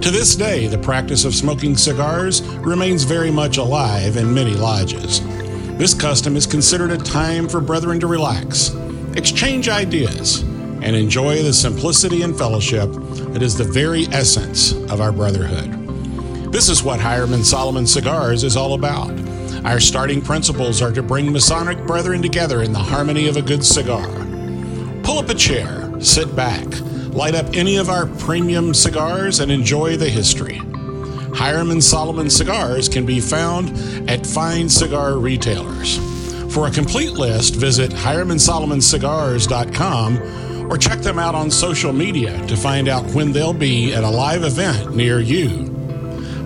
To 0.00 0.10
this 0.10 0.34
day, 0.34 0.66
the 0.66 0.78
practice 0.78 1.24
of 1.24 1.34
smoking 1.34 1.76
cigars 1.76 2.42
remains 2.42 3.04
very 3.04 3.30
much 3.30 3.58
alive 3.58 4.16
in 4.16 4.32
many 4.32 4.54
lodges. 4.54 5.20
This 5.76 5.94
custom 5.94 6.36
is 6.36 6.46
considered 6.46 6.90
a 6.90 6.98
time 6.98 7.48
for 7.48 7.60
brethren 7.60 8.00
to 8.00 8.06
relax, 8.06 8.74
exchange 9.14 9.68
ideas, 9.68 10.40
and 10.82 10.96
enjoy 10.96 11.42
the 11.42 11.52
simplicity 11.52 12.22
and 12.22 12.36
fellowship 12.36 12.90
that 13.32 13.42
is 13.42 13.56
the 13.56 13.64
very 13.64 14.06
essence 14.06 14.72
of 14.72 15.00
our 15.00 15.12
brotherhood. 15.12 15.70
This 16.52 16.68
is 16.68 16.82
what 16.82 17.00
Hiram 17.00 17.34
and 17.34 17.46
Solomon 17.46 17.86
Cigars 17.86 18.42
is 18.42 18.56
all 18.56 18.74
about. 18.74 19.10
Our 19.64 19.78
starting 19.78 20.22
principles 20.22 20.80
are 20.80 20.92
to 20.92 21.02
bring 21.02 21.30
Masonic 21.30 21.86
brethren 21.86 22.22
together 22.22 22.62
in 22.62 22.72
the 22.72 22.78
harmony 22.78 23.28
of 23.28 23.36
a 23.36 23.42
good 23.42 23.64
cigar. 23.64 24.08
Pull 25.02 25.18
up 25.18 25.28
a 25.28 25.34
chair, 25.34 25.92
sit 26.00 26.34
back, 26.36 26.66
light 27.14 27.34
up 27.34 27.46
any 27.54 27.76
of 27.76 27.88
our 27.88 28.06
premium 28.06 28.74
cigars, 28.74 29.40
and 29.40 29.50
enjoy 29.50 29.96
the 29.96 30.08
history. 30.08 30.60
Hiram 31.34 31.70
and 31.70 31.82
Solomon 31.82 32.28
Cigars 32.28 32.86
can 32.88 33.06
be 33.06 33.20
found 33.20 33.70
at 34.10 34.26
fine 34.26 34.68
cigar 34.68 35.18
retailers. 35.18 35.98
For 36.52 36.66
a 36.66 36.70
complete 36.70 37.12
list, 37.12 37.54
visit 37.54 37.92
HiramandSolomonCigars.com 37.92 40.70
or 40.70 40.76
check 40.76 41.00
them 41.00 41.18
out 41.18 41.34
on 41.34 41.50
social 41.50 41.92
media 41.92 42.46
to 42.46 42.56
find 42.56 42.88
out 42.88 43.04
when 43.12 43.32
they'll 43.32 43.52
be 43.52 43.92
at 43.94 44.04
a 44.04 44.10
live 44.10 44.44
event 44.44 44.94
near 44.94 45.20
you. 45.20 45.66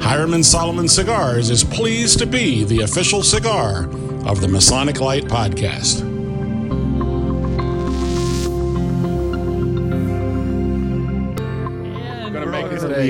Hiram 0.01 0.35
and 0.35 0.45
Solomon 0.45 0.89
Cigars 0.89 1.51
is 1.51 1.65
pleased 1.65 2.19
to 2.19 2.27
be 2.27 2.65
the 2.65 2.83
official 2.83 3.23
cigar 3.23 3.89
of 4.27 4.41
the 4.41 4.49
Masonic 4.49 5.01
Lite 5.01 5.25
Podcast. 5.25 6.14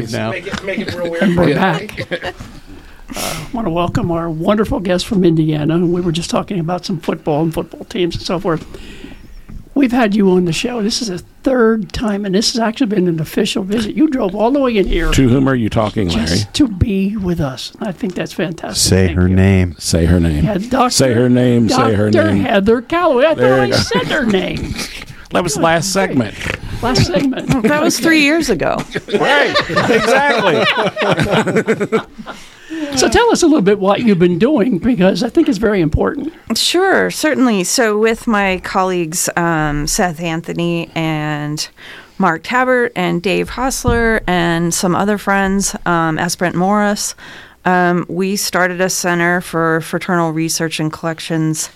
Leave 0.00 0.12
now. 0.12 0.30
Make 0.30 0.46
it, 0.46 0.64
make 0.64 0.78
it 0.80 0.94
real 0.94 1.14
And 1.16 1.36
weird. 1.36 1.36
we're 1.36 1.54
back. 1.54 2.34
Uh, 3.16 3.46
want 3.52 3.64
to 3.66 3.70
welcome 3.70 4.10
our 4.10 4.28
wonderful 4.28 4.80
guest 4.80 5.06
from 5.06 5.22
Indiana. 5.24 5.78
We 5.78 6.00
were 6.00 6.10
just 6.10 6.30
talking 6.30 6.58
about 6.58 6.84
some 6.84 6.98
football 6.98 7.42
and 7.42 7.52
football 7.54 7.84
teams 7.84 8.16
and 8.16 8.24
so 8.24 8.40
forth. 8.40 8.66
We've 9.74 9.92
had 9.92 10.16
you 10.16 10.30
on 10.30 10.46
the 10.46 10.52
show. 10.52 10.82
This 10.82 11.00
is 11.02 11.10
a 11.10 11.18
third 11.18 11.92
time, 11.92 12.24
and 12.24 12.34
this 12.34 12.52
has 12.54 12.60
actually 12.60 12.86
been 12.88 13.06
an 13.06 13.20
official 13.20 13.62
visit. 13.62 13.94
You 13.94 14.08
drove 14.08 14.34
all 14.34 14.50
the 14.50 14.58
way 14.58 14.76
in 14.78 14.86
here 14.86 15.12
To 15.12 15.28
whom 15.28 15.46
are 15.48 15.54
you 15.54 15.68
talking, 15.68 16.08
Larry? 16.08 16.26
just 16.26 16.54
to 16.54 16.66
be 16.66 17.16
with 17.16 17.40
us. 17.40 17.72
I 17.80 17.92
think 17.92 18.14
that's 18.14 18.32
fantastic. 18.32 18.80
Say 18.90 19.06
Thank 19.08 19.18
her 19.18 19.28
you. 19.28 19.36
name. 19.36 19.76
Say 19.78 20.06
her 20.06 20.18
name. 20.18 20.44
Yeah, 20.44 20.58
Dr. 20.58 20.90
Say 20.90 21.12
her 21.12 21.28
name. 21.28 21.68
Say 21.68 21.94
her 21.94 22.10
Dr. 22.10 22.32
name. 22.32 22.42
Heather 22.44 22.82
Calloway. 22.82 23.26
I 23.26 23.34
There 23.34 23.48
thought 23.50 23.60
I 23.60 23.64
you 23.66 23.72
go. 23.72 23.78
said 23.78 24.06
her 24.06 24.26
name. 24.26 24.74
That 25.34 25.42
was 25.42 25.54
the 25.54 25.60
last 25.60 25.92
segment. 25.92 26.34
Last 26.82 27.06
segment. 27.06 27.62
That 27.64 27.82
was 27.82 27.98
three 27.98 28.22
years 28.22 28.50
ago. 28.50 28.76
right. 29.18 29.54
Exactly. 29.68 30.64
So 32.96 33.08
tell 33.08 33.30
us 33.30 33.42
a 33.42 33.46
little 33.46 33.62
bit 33.62 33.78
what 33.78 34.00
you've 34.00 34.18
been 34.18 34.38
doing 34.38 34.78
because 34.78 35.22
I 35.22 35.28
think 35.28 35.48
it's 35.48 35.58
very 35.58 35.80
important. 35.80 36.32
Sure, 36.56 37.10
certainly. 37.10 37.62
So, 37.64 37.98
with 37.98 38.26
my 38.26 38.60
colleagues 38.64 39.28
um, 39.36 39.86
Seth 39.86 40.20
Anthony 40.20 40.90
and 40.94 41.68
Mark 42.18 42.42
Tabbert 42.42 42.90
and 42.96 43.22
Dave 43.22 43.50
Hosler 43.50 44.22
and 44.26 44.72
some 44.72 44.94
other 44.94 45.18
friends, 45.18 45.76
um, 45.86 46.18
S. 46.18 46.36
Brent 46.36 46.56
Morris, 46.56 47.14
um, 47.64 48.04
we 48.08 48.36
started 48.36 48.80
a 48.80 48.90
center 48.90 49.40
for 49.40 49.80
fraternal 49.80 50.32
research 50.32 50.80
and 50.80 50.92
collections 50.92 51.70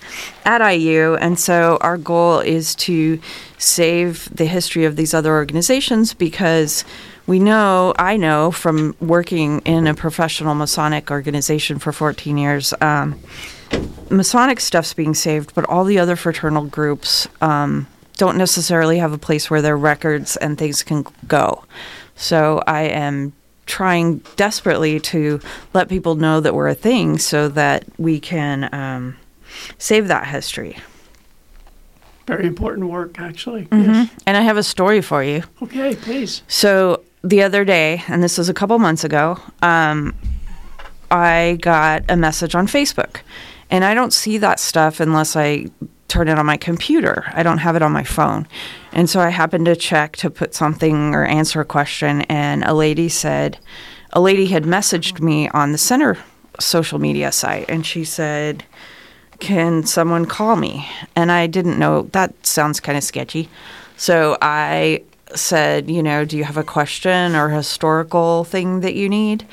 at 0.45 0.67
IU. 0.67 1.15
And 1.15 1.39
so, 1.39 1.77
our 1.81 1.97
goal 1.97 2.39
is 2.39 2.75
to 2.75 3.19
save 3.57 4.29
the 4.35 4.45
history 4.45 4.85
of 4.85 4.95
these 4.95 5.13
other 5.13 5.33
organizations 5.33 6.13
because 6.13 6.85
we 7.25 7.39
know, 7.39 7.93
I 7.97 8.17
know 8.17 8.51
from 8.51 8.95
working 8.99 9.59
in 9.59 9.87
a 9.87 9.93
professional 9.93 10.55
Masonic 10.55 11.11
organization 11.11 11.77
for 11.77 11.91
14 11.91 12.37
years, 12.37 12.73
um, 12.81 13.19
Masonic 14.09 14.59
stuff's 14.59 14.95
being 14.95 15.13
saved, 15.13 15.53
but 15.53 15.65
all 15.65 15.83
the 15.83 15.99
other 15.99 16.15
fraternal 16.15 16.65
groups 16.65 17.27
um, 17.41 17.85
don't 18.17 18.37
necessarily 18.37 18.97
have 18.97 19.13
a 19.13 19.17
place 19.17 19.49
where 19.49 19.61
their 19.61 19.77
records 19.77 20.37
and 20.37 20.57
things 20.57 20.81
can 20.81 21.05
go. 21.27 21.63
So 22.15 22.63
I 22.65 22.81
am 22.81 23.33
trying 23.69 24.17
desperately 24.35 24.99
to 24.99 25.39
let 25.73 25.87
people 25.87 26.15
know 26.15 26.41
that 26.41 26.53
we're 26.53 26.67
a 26.67 26.73
thing 26.75 27.17
so 27.19 27.47
that 27.49 27.85
we 27.97 28.19
can 28.19 28.67
um, 28.73 29.15
save 29.77 30.07
that 30.09 30.27
history. 30.27 30.75
Very 32.25 32.45
important 32.45 32.89
work, 32.89 33.19
actually. 33.19 33.65
Mhm. 33.65 34.09
And 34.25 34.35
I 34.37 34.41
have 34.41 34.57
a 34.57 34.63
story 34.63 35.01
for 35.01 35.23
you. 35.23 35.43
Okay, 35.61 35.95
please. 35.95 36.41
So 36.47 37.01
the 37.23 37.41
other 37.43 37.63
day, 37.63 38.03
and 38.07 38.21
this 38.21 38.37
was 38.37 38.49
a 38.49 38.53
couple 38.53 38.77
months 38.79 39.03
ago, 39.03 39.37
um, 39.61 40.13
I 41.11 41.57
got 41.61 42.03
a 42.09 42.15
message 42.15 42.55
on 42.55 42.67
Facebook. 42.67 43.21
And 43.71 43.85
I 43.85 43.93
don't 43.93 44.13
see 44.13 44.39
that 44.39 44.59
stuff 44.59 44.99
unless 44.99 45.35
I 45.35 45.67
turn 46.09 46.27
it 46.27 46.37
on 46.37 46.45
my 46.45 46.57
computer. 46.57 47.23
I 47.33 47.43
don't 47.43 47.59
have 47.59 47.77
it 47.77 47.81
on 47.81 47.93
my 47.93 48.03
phone. 48.03 48.47
And 48.91 49.09
so 49.09 49.21
I 49.21 49.29
happened 49.29 49.65
to 49.65 49.75
check 49.75 50.17
to 50.17 50.29
put 50.29 50.53
something 50.53 51.15
or 51.15 51.23
answer 51.23 51.61
a 51.61 51.65
question, 51.65 52.21
and 52.23 52.63
a 52.65 52.73
lady 52.73 53.07
said, 53.07 53.57
a 54.11 54.19
lady 54.19 54.47
had 54.47 54.63
messaged 54.63 55.21
me 55.21 55.47
on 55.49 55.71
the 55.71 55.77
center 55.77 56.17
social 56.59 56.99
media 56.99 57.31
site, 57.31 57.69
and 57.69 57.85
she 57.85 58.03
said, 58.03 58.65
can 59.39 59.85
someone 59.85 60.25
call 60.25 60.57
me? 60.57 60.85
And 61.15 61.31
I 61.31 61.47
didn't 61.47 61.79
know, 61.79 62.03
that 62.11 62.45
sounds 62.45 62.81
kind 62.81 62.97
of 62.97 63.03
sketchy. 63.03 63.47
So 63.95 64.37
I 64.41 65.03
said, 65.35 65.89
you 65.89 66.03
know, 66.03 66.25
do 66.25 66.37
you 66.37 66.43
have 66.43 66.57
a 66.57 66.63
question 66.63 67.35
or 67.35 67.49
historical 67.49 68.43
thing 68.43 68.81
that 68.81 68.95
you 68.95 69.07
need? 69.07 69.47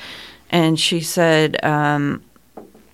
And 0.49 0.79
she 0.79 1.01
said, 1.01 1.63
um, 1.63 2.23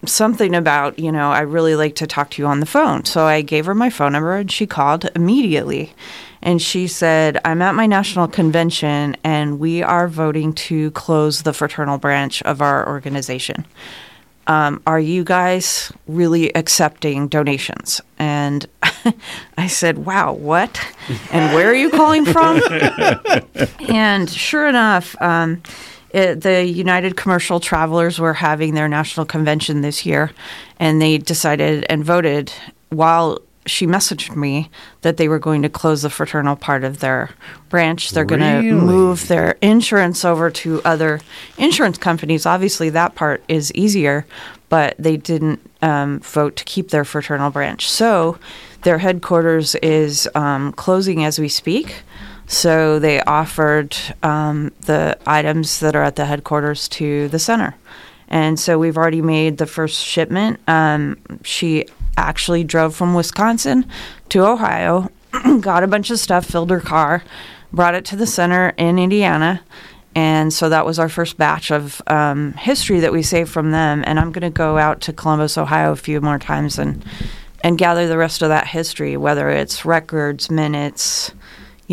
something 0.06 0.56
about, 0.56 1.00
you 1.00 1.12
know, 1.12 1.32
I 1.32 1.42
really 1.42 1.76
like 1.76 1.96
to 1.96 2.08
talk 2.08 2.32
to 2.32 2.42
you 2.42 2.48
on 2.48 2.60
the 2.60 2.66
phone. 2.66 3.06
So 3.06 3.26
I 3.26 3.42
gave 3.42 3.66
her 3.66 3.76
my 3.76 3.89
phone 3.89 4.13
number 4.13 4.36
and 4.36 4.52
she 4.52 4.68
called 4.68 5.10
immediately. 5.16 5.94
And 6.42 6.62
she 6.62 6.88
said, 6.88 7.39
I'm 7.46 7.62
at 7.62 7.76
my 7.76 7.86
national 7.86 8.28
convention 8.28 9.16
and 9.24 9.60
we 9.60 9.82
are 9.82 10.08
voting 10.08 10.54
to 10.54 10.92
close 10.92 11.44
the 11.44 11.54
fraternal 11.54 11.98
branch 11.98 12.42
of 12.44 12.62
our 12.62 12.88
organization. 12.88 13.66
Um, 14.46 14.82
are 14.86 15.00
you 15.00 15.24
guys 15.24 15.94
really 16.06 16.54
accepting 16.54 17.30
donations? 17.30 18.02
And 18.20 18.68
I 19.58 19.68
said, 19.68 20.00
wow, 20.00 20.34
what? 20.34 20.86
And 21.32 21.56
where 21.56 21.70
are 21.70 21.76
you 21.76 21.89
calling 21.89 22.26
from? 22.26 22.62
and 23.88 24.30
sure 24.30 24.68
enough, 24.68 25.16
um, 25.22 25.62
it, 26.13 26.41
the 26.41 26.63
United 26.63 27.17
Commercial 27.17 27.60
Travelers 27.60 28.19
were 28.19 28.34
having 28.34 28.76
their 28.76 28.88
national 28.88 29.26
convention 29.26 29.82
this 29.82 30.06
year, 30.06 30.32
and 30.80 31.02
they 31.02 31.17
decided 31.17 31.86
and 31.89 32.06
voted 32.06 32.54
while 32.89 33.39
she 33.65 33.88
messaged 33.88 34.36
me 34.36 34.69
that 35.02 35.17
they 35.17 35.28
were 35.28 35.39
going 35.39 35.62
to 35.62 35.69
close 35.69 36.02
the 36.02 36.10
fraternal 36.10 36.56
part 36.56 36.84
of 36.84 36.99
their 36.99 37.30
branch. 37.69 38.12
They're 38.12 38.26
going 38.26 38.41
to 38.41 38.62
move 38.73 39.28
their 39.28 39.58
insurance 39.62 40.26
over 40.26 40.49
to 40.52 40.82
other 40.84 41.21
insurance 41.58 41.97
companies. 41.97 42.45
Obviously, 42.45 42.89
that 42.89 43.15
part 43.15 43.43
is 43.47 43.73
easier, 43.73 44.26
but 44.69 44.95
they 44.99 45.17
didn't 45.17 45.62
um, 45.82 46.19
vote 46.19 46.56
to 46.58 46.63
keep 46.65 46.89
their 46.89 47.06
fraternal 47.06 47.52
branch. 47.52 47.89
So 47.89 48.38
their 48.82 48.97
headquarters 48.97 49.76
is 49.76 50.28
um, 50.36 50.73
closing 50.73 51.23
as 51.23 51.39
we 51.39 51.47
speak. 51.47 52.04
So 52.54 53.00
they 53.00 53.20
offered 53.22 53.98
um, 54.22 54.72
the 54.82 55.18
items 55.26 55.80
that 55.80 55.96
are 55.96 56.04
at 56.04 56.16
the 56.16 56.26
headquarters 56.26 56.88
to 56.89 57.28
the 57.30 57.39
center. 57.39 57.76
And 58.28 58.60
so 58.60 58.78
we've 58.78 58.96
already 58.96 59.24
made 59.24 59.58
the 59.58 59.66
first 59.66 60.00
shipment. 60.00 60.60
Um, 60.68 61.18
she 61.44 61.86
actually 62.16 62.63
drove 62.63 62.96
from 62.96 63.16
Wisconsin 63.16 63.86
to 64.30 64.46
Ohio, 64.46 65.10
got 65.62 65.84
a 65.84 65.88
bunch 65.88 66.12
of 66.12 66.20
stuff, 66.20 66.46
filled 66.46 66.70
her 66.70 66.80
car, 66.80 67.24
brought 67.72 67.96
it 67.96 68.06
to 68.06 68.16
the 68.16 68.28
center 68.28 68.70
in 68.78 69.00
Indiana. 69.00 69.62
And 70.16 70.54
so 70.54 70.70
that 70.70 70.86
was 70.86 71.00
our 71.00 71.10
first 71.10 71.38
batch 71.38 71.72
of 71.72 72.04
um, 72.06 72.54
history 72.54 73.00
that 73.00 73.12
we 73.12 73.24
saved 73.24 73.50
from 73.50 73.72
them. 73.72 74.04
And 74.06 74.20
I'm 74.20 74.32
going 74.32 74.44
to 74.44 74.56
go 74.56 74.78
out 74.78 75.02
to 75.02 75.13
Columbus, 75.13 75.58
Ohio 75.58 75.92
a 75.92 75.96
few 75.96 76.22
more 76.22 76.38
times 76.38 76.78
and, 76.78 77.04
and 77.63 77.80
gather 77.80 78.08
the 78.08 78.18
rest 78.18 78.44
of 78.44 78.50
that 78.50 78.68
history, 78.68 79.18
whether 79.18 79.50
it's 79.50 79.86
records, 79.86 80.52
minutes, 80.52 81.34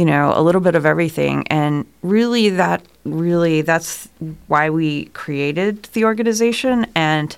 you 0.01 0.07
know, 0.07 0.33
a 0.35 0.41
little 0.41 0.63
bit 0.63 0.75
of 0.75 0.87
everything. 0.87 1.47
And 1.49 1.85
really, 2.01 2.49
that 2.49 2.83
really, 3.05 3.61
that's 3.61 4.09
why 4.47 4.71
we 4.71 5.05
created 5.13 5.83
the 5.93 6.07
organization. 6.07 6.87
And 6.95 7.37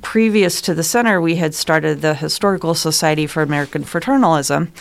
previous 0.00 0.62
to 0.62 0.72
the 0.72 0.82
center, 0.82 1.20
we 1.20 1.36
had 1.36 1.54
started 1.54 2.00
the 2.00 2.14
Historical 2.14 2.74
Society 2.74 3.26
for 3.26 3.42
American 3.42 3.84
Fraternalism 3.84 4.72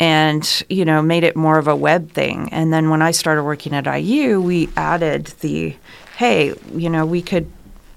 and, 0.00 0.62
you 0.70 0.86
know, 0.86 1.02
made 1.02 1.22
it 1.22 1.36
more 1.36 1.58
of 1.58 1.68
a 1.68 1.76
web 1.76 2.12
thing. 2.12 2.48
And 2.50 2.72
then 2.72 2.88
when 2.88 3.02
I 3.02 3.10
started 3.10 3.44
working 3.44 3.74
at 3.74 3.84
IU, 3.84 4.40
we 4.40 4.70
added 4.74 5.26
the, 5.40 5.76
hey, 6.16 6.54
you 6.74 6.88
know, 6.88 7.04
we 7.04 7.20
could 7.20 7.52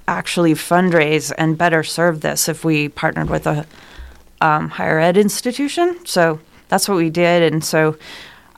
actually 0.09 0.55
fundraise 0.55 1.31
and 1.37 1.57
better 1.57 1.85
serve 1.85 2.19
this 2.19 2.49
if 2.49 2.65
we 2.65 2.89
partnered 2.89 3.29
with 3.29 3.47
a 3.47 3.65
um, 4.41 4.67
higher 4.67 4.99
ed 4.99 5.15
institution. 5.15 6.05
So 6.05 6.41
that's 6.67 6.89
what 6.89 6.97
we 6.97 7.09
did. 7.09 7.53
And 7.53 7.63
so 7.63 7.95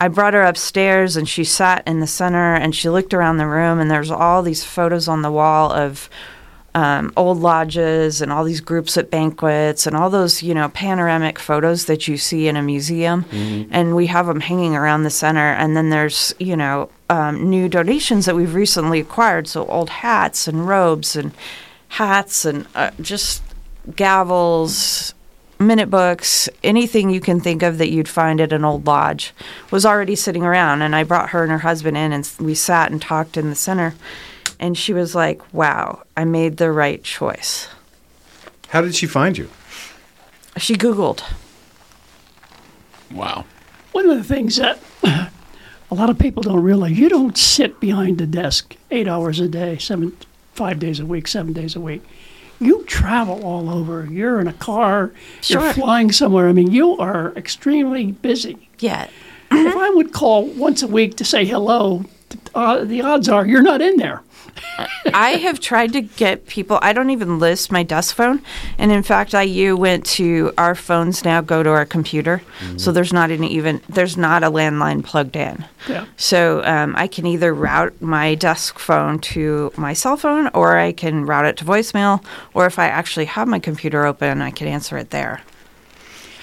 I 0.02 0.08
brought 0.08 0.34
her 0.34 0.44
upstairs 0.44 1.18
and 1.18 1.28
she 1.28 1.44
sat 1.44 1.86
in 1.88 2.00
the 2.00 2.08
center 2.08 2.56
and 2.56 2.74
she 2.74 2.90
looked 2.90 3.14
around 3.14 3.38
the 3.38 3.48
room 3.48 3.80
and 3.80 3.92
there's 3.92 4.12
all 4.12 4.42
these 4.42 4.64
photos 4.64 5.08
on 5.08 5.22
the 5.22 5.32
wall 5.32 5.72
of 5.72 6.10
um, 6.76 7.12
old 7.18 7.40
lodges 7.40 8.22
and 8.22 8.32
all 8.32 8.44
these 8.44 8.62
groups 8.62 8.96
at 8.96 9.10
banquets 9.10 9.88
and 9.88 9.96
all 9.96 10.10
those, 10.10 10.42
you 10.44 10.54
know, 10.54 10.70
panoramic 10.70 11.40
photos 11.40 11.86
that 11.86 12.08
you 12.08 12.16
see 12.16 12.48
in 12.48 12.56
a 12.56 12.62
museum. 12.62 13.26
And 13.72 13.96
we 13.96 14.08
have 14.08 14.28
them 14.28 14.40
hanging 14.40 14.76
around 14.76 15.04
the 15.04 15.10
center. 15.10 15.52
And 15.54 15.76
then 15.76 15.90
there's, 15.90 16.34
you 16.40 16.56
know, 16.56 16.90
um, 17.10 17.50
new 17.50 17.68
donations 17.68 18.26
that 18.26 18.36
we've 18.36 18.54
recently 18.54 19.00
acquired. 19.00 19.48
So 19.48 19.66
old 19.66 19.90
hats 19.90 20.48
and 20.48 20.68
robes 20.68 21.16
and 21.16 21.32
hats 21.90 22.46
and 22.46 22.68
uh, 22.76 22.92
just 23.02 23.42
gavels, 23.90 25.14
minute 25.60 25.90
books, 25.90 26.50
anything 26.64 27.10
you 27.10 27.20
can 27.20 27.40
think 27.40 27.62
of 27.62 27.78
that 27.78 27.92
you'd 27.92 28.08
find 28.08 28.40
at 28.40 28.54
an 28.54 28.64
old 28.64 28.88
lodge 28.88 29.34
was 29.72 29.86
already 29.86 30.16
sitting 30.16 30.44
around. 30.44 30.82
And 30.82 30.96
I 30.96 31.04
brought 31.04 31.30
her 31.30 31.44
and 31.44 31.52
her 31.52 31.60
husband 31.60 31.98
in, 31.98 32.14
and 32.14 32.30
we 32.40 32.56
sat 32.56 32.92
and 32.92 33.02
talked 33.02 33.38
in 33.38 33.50
the 33.50 33.56
center. 33.56 33.94
And 34.60 34.78
she 34.78 34.94
was 34.94 35.16
like, 35.16 35.54
wow, 35.54 36.04
I 36.18 36.26
made 36.26 36.58
the 36.58 36.72
right 36.72 37.04
choice. 37.04 37.68
How 38.70 38.82
did 38.82 38.96
she 38.96 39.08
find 39.08 39.38
you? 39.38 39.50
She 40.58 40.76
Googled. 40.76 41.24
Wow. 43.12 43.46
One 43.92 44.10
of 44.10 44.18
the 44.18 44.24
things 44.24 44.58
that 44.58 44.80
a 45.04 45.96
lot 45.96 46.10
of 46.10 46.20
people 46.20 46.44
don't 46.44 46.62
realize, 46.62 46.98
you 46.98 47.10
don't 47.10 47.38
sit 47.38 47.80
behind 47.80 48.22
a 48.22 48.28
desk 48.28 48.76
eight 48.92 49.08
hours 49.08 49.40
a 49.40 49.48
day, 49.48 49.78
seven, 49.78 50.16
five 50.54 50.80
days 50.80 51.00
a 51.00 51.06
week, 51.06 51.28
seven 51.28 51.54
days 51.54 51.76
a 51.76 51.80
week. 51.80 52.04
You 52.60 52.84
travel 52.84 53.44
all 53.44 53.70
over. 53.70 54.06
You're 54.06 54.40
in 54.40 54.48
a 54.48 54.54
car. 54.54 55.12
Sure. 55.42 55.62
You're 55.62 55.74
flying 55.74 56.12
somewhere. 56.12 56.50
I 56.50 56.54
mean, 56.54 56.72
you 56.72 56.98
are 56.98 57.34
extremely 57.36 58.12
busy. 58.12 58.70
Yeah. 58.80 59.10
if 59.52 59.76
I 59.76 59.90
would 59.90 60.12
call 60.12 60.46
once 60.46 60.84
a 60.84 60.88
week 60.88 61.16
to 61.18 61.26
say 61.26 61.46
hello 61.46 62.06
uh, 62.56 62.84
the 62.84 63.02
odds 63.02 63.30
are 63.30 63.46
you're 63.46 63.62
not 63.62 63.82
in 63.82 63.98
there. 63.98 64.22
I 65.14 65.32
have 65.42 65.60
tried 65.60 65.94
to 65.94 66.02
get 66.02 66.48
people. 66.48 66.80
I 66.82 66.94
don't 66.94 67.10
even 67.10 67.40
list 67.40 67.72
my 67.72 67.84
desk 67.84 68.16
phone, 68.16 68.42
and 68.78 68.92
in 68.92 69.04
fact, 69.04 69.34
IU 69.34 69.76
went 69.76 70.06
to 70.08 70.52
our 70.58 70.76
phones 70.76 71.24
now 71.24 71.42
go 71.42 71.64
to 71.64 71.70
our 71.70 71.86
computer, 71.86 72.42
so 72.78 72.92
there's 72.92 73.14
not 73.14 73.32
an 73.32 73.44
even 73.44 73.82
there's 73.90 74.18
not 74.18 74.44
a 74.44 74.52
landline 74.52 75.04
plugged 75.04 75.36
in. 75.36 75.66
Yeah. 75.88 76.06
So 76.18 76.64
um, 76.66 76.96
I 76.98 77.08
can 77.08 77.26
either 77.26 77.54
route 77.54 78.02
my 78.02 78.36
desk 78.36 78.80
phone 78.80 79.20
to 79.20 79.72
my 79.78 79.94
cell 79.94 80.18
phone, 80.18 80.50
or 80.54 80.78
I 80.78 80.92
can 80.92 81.26
route 81.26 81.46
it 81.46 81.58
to 81.58 81.66
voicemail, 81.66 82.24
or 82.54 82.66
if 82.66 82.80
I 82.80 82.88
actually 82.88 83.26
have 83.26 83.48
my 83.48 83.60
computer 83.60 84.06
open, 84.06 84.42
I 84.42 84.52
can 84.52 84.68
answer 84.68 84.98
it 84.98 85.12
there. 85.12 85.42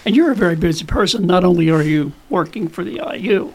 And 0.04 0.14
you're 0.14 0.30
a 0.30 0.36
very 0.36 0.56
busy 0.56 0.84
person. 0.84 1.26
Not 1.26 1.44
only 1.44 1.68
are 1.68 1.82
you 1.82 2.12
working 2.30 2.68
for 2.68 2.84
the 2.84 3.00
IU, 3.14 3.52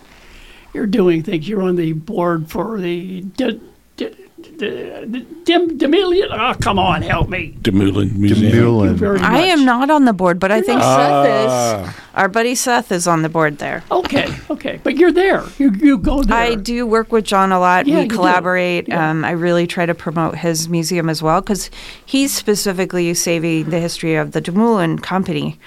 you're 0.74 0.88
doing 0.88 1.24
things. 1.24 1.47
You're 1.47 1.61
on 1.63 1.76
the 1.76 1.93
board 1.93 2.49
for 2.49 2.80
the. 2.80 3.22
D- 3.22 3.59
D- 3.97 4.15
D- 4.57 5.05
D- 5.05 5.26
Dim 5.43 5.78
Demilion. 5.78 6.30
Oh, 6.32 6.55
come 6.59 6.80
on, 6.80 7.01
help 7.03 7.30
me. 7.30 7.55
DeMoulin 7.61 8.15
Museum. 8.15 8.51
Thank 8.80 8.91
you 8.91 8.93
very 8.97 9.19
I 9.19 9.39
am 9.39 9.65
not 9.65 9.89
on 9.91 10.05
the 10.05 10.13
board, 10.13 10.39
but 10.39 10.51
I 10.51 10.61
think 10.61 10.82
Ah. 10.84 11.24
Seth 11.24 11.88
is. 11.89 11.95
Our 12.15 12.28
buddy 12.28 12.55
Seth 12.55 12.91
is 12.91 13.07
on 13.07 13.22
the 13.22 13.30
board 13.30 13.59
there. 13.59 13.84
Okay, 13.91 14.34
okay, 14.49 14.80
but 14.84 14.97
you're 14.97 15.11
there. 15.11 15.43
You 15.59 15.72
you 15.72 15.97
go 15.99 16.24
there. 16.24 16.36
I 16.38 16.55
do 16.55 16.86
work 16.88 17.11
with 17.11 17.26
John 17.26 17.51
a 17.51 17.59
lot. 17.59 17.86
Yeah, 17.88 17.99
we 18.01 18.07
collaborate. 18.07 18.88
Yeah. 18.88 19.11
Um, 19.11 19.24
I 19.26 19.32
really 19.32 19.67
try 19.67 19.86
to 19.86 19.93
promote 19.95 20.36
his 20.38 20.67
museum 20.69 21.07
as 21.09 21.22
well 21.22 21.41
because 21.41 21.69
he's 22.05 22.34
specifically 22.34 23.13
saving 23.13 23.69
the 23.69 23.80
history 23.80 24.15
of 24.15 24.32
the 24.32 24.41
DeMoulin 24.41 25.01
company. 25.03 25.59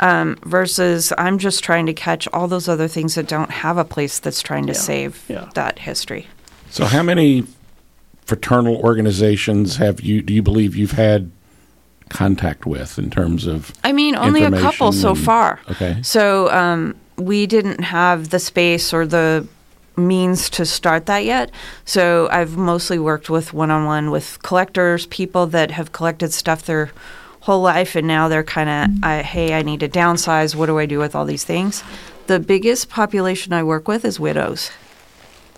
Um, 0.00 0.36
versus, 0.44 1.12
I'm 1.18 1.38
just 1.38 1.64
trying 1.64 1.86
to 1.86 1.92
catch 1.92 2.28
all 2.32 2.46
those 2.46 2.68
other 2.68 2.86
things 2.86 3.16
that 3.16 3.26
don't 3.26 3.50
have 3.50 3.78
a 3.78 3.84
place 3.84 4.18
that's 4.20 4.40
trying 4.42 4.66
to 4.66 4.72
Yeah, 4.72 4.78
save 4.78 5.24
yeah. 5.28 5.48
that 5.54 5.80
history. 5.80 6.28
So, 6.70 6.84
how 6.84 7.02
many 7.02 7.44
fraternal 8.24 8.76
organizations 8.76 9.76
have 9.76 10.00
you? 10.00 10.22
Do 10.22 10.32
you 10.32 10.42
believe 10.42 10.76
you've 10.76 10.92
had 10.92 11.30
contact 12.10 12.64
with 12.66 12.98
in 12.98 13.10
terms 13.10 13.46
of? 13.46 13.72
I 13.82 13.92
mean, 13.92 14.14
only 14.16 14.44
a 14.44 14.50
couple 14.50 14.92
so 14.92 15.10
and- 15.10 15.18
far. 15.18 15.60
Okay. 15.70 16.00
So 16.02 16.50
um, 16.52 16.94
we 17.16 17.46
didn't 17.46 17.80
have 17.80 18.30
the 18.30 18.38
space 18.38 18.92
or 18.92 19.06
the 19.06 19.46
means 19.96 20.48
to 20.50 20.64
start 20.64 21.06
that 21.06 21.24
yet. 21.24 21.50
So 21.84 22.28
I've 22.30 22.56
mostly 22.56 22.98
worked 23.00 23.28
with 23.28 23.52
one 23.52 23.70
on 23.70 23.84
one 23.84 24.10
with 24.12 24.38
collectors, 24.42 25.06
people 25.06 25.46
that 25.48 25.72
have 25.72 25.90
collected 25.92 26.32
stuff 26.32 26.62
their 26.66 26.90
whole 27.48 27.62
life, 27.62 27.96
and 27.96 28.06
now 28.06 28.28
they're 28.28 28.44
kind 28.44 28.68
of, 28.68 29.02
uh, 29.02 29.22
hey, 29.22 29.54
I 29.54 29.62
need 29.62 29.80
to 29.80 29.88
downsize. 29.88 30.54
What 30.54 30.66
do 30.66 30.78
I 30.78 30.84
do 30.84 30.98
with 30.98 31.14
all 31.14 31.24
these 31.24 31.44
things? 31.44 31.82
The 32.26 32.38
biggest 32.38 32.90
population 32.90 33.54
I 33.54 33.62
work 33.62 33.88
with 33.88 34.04
is 34.04 34.20
widows. 34.20 34.70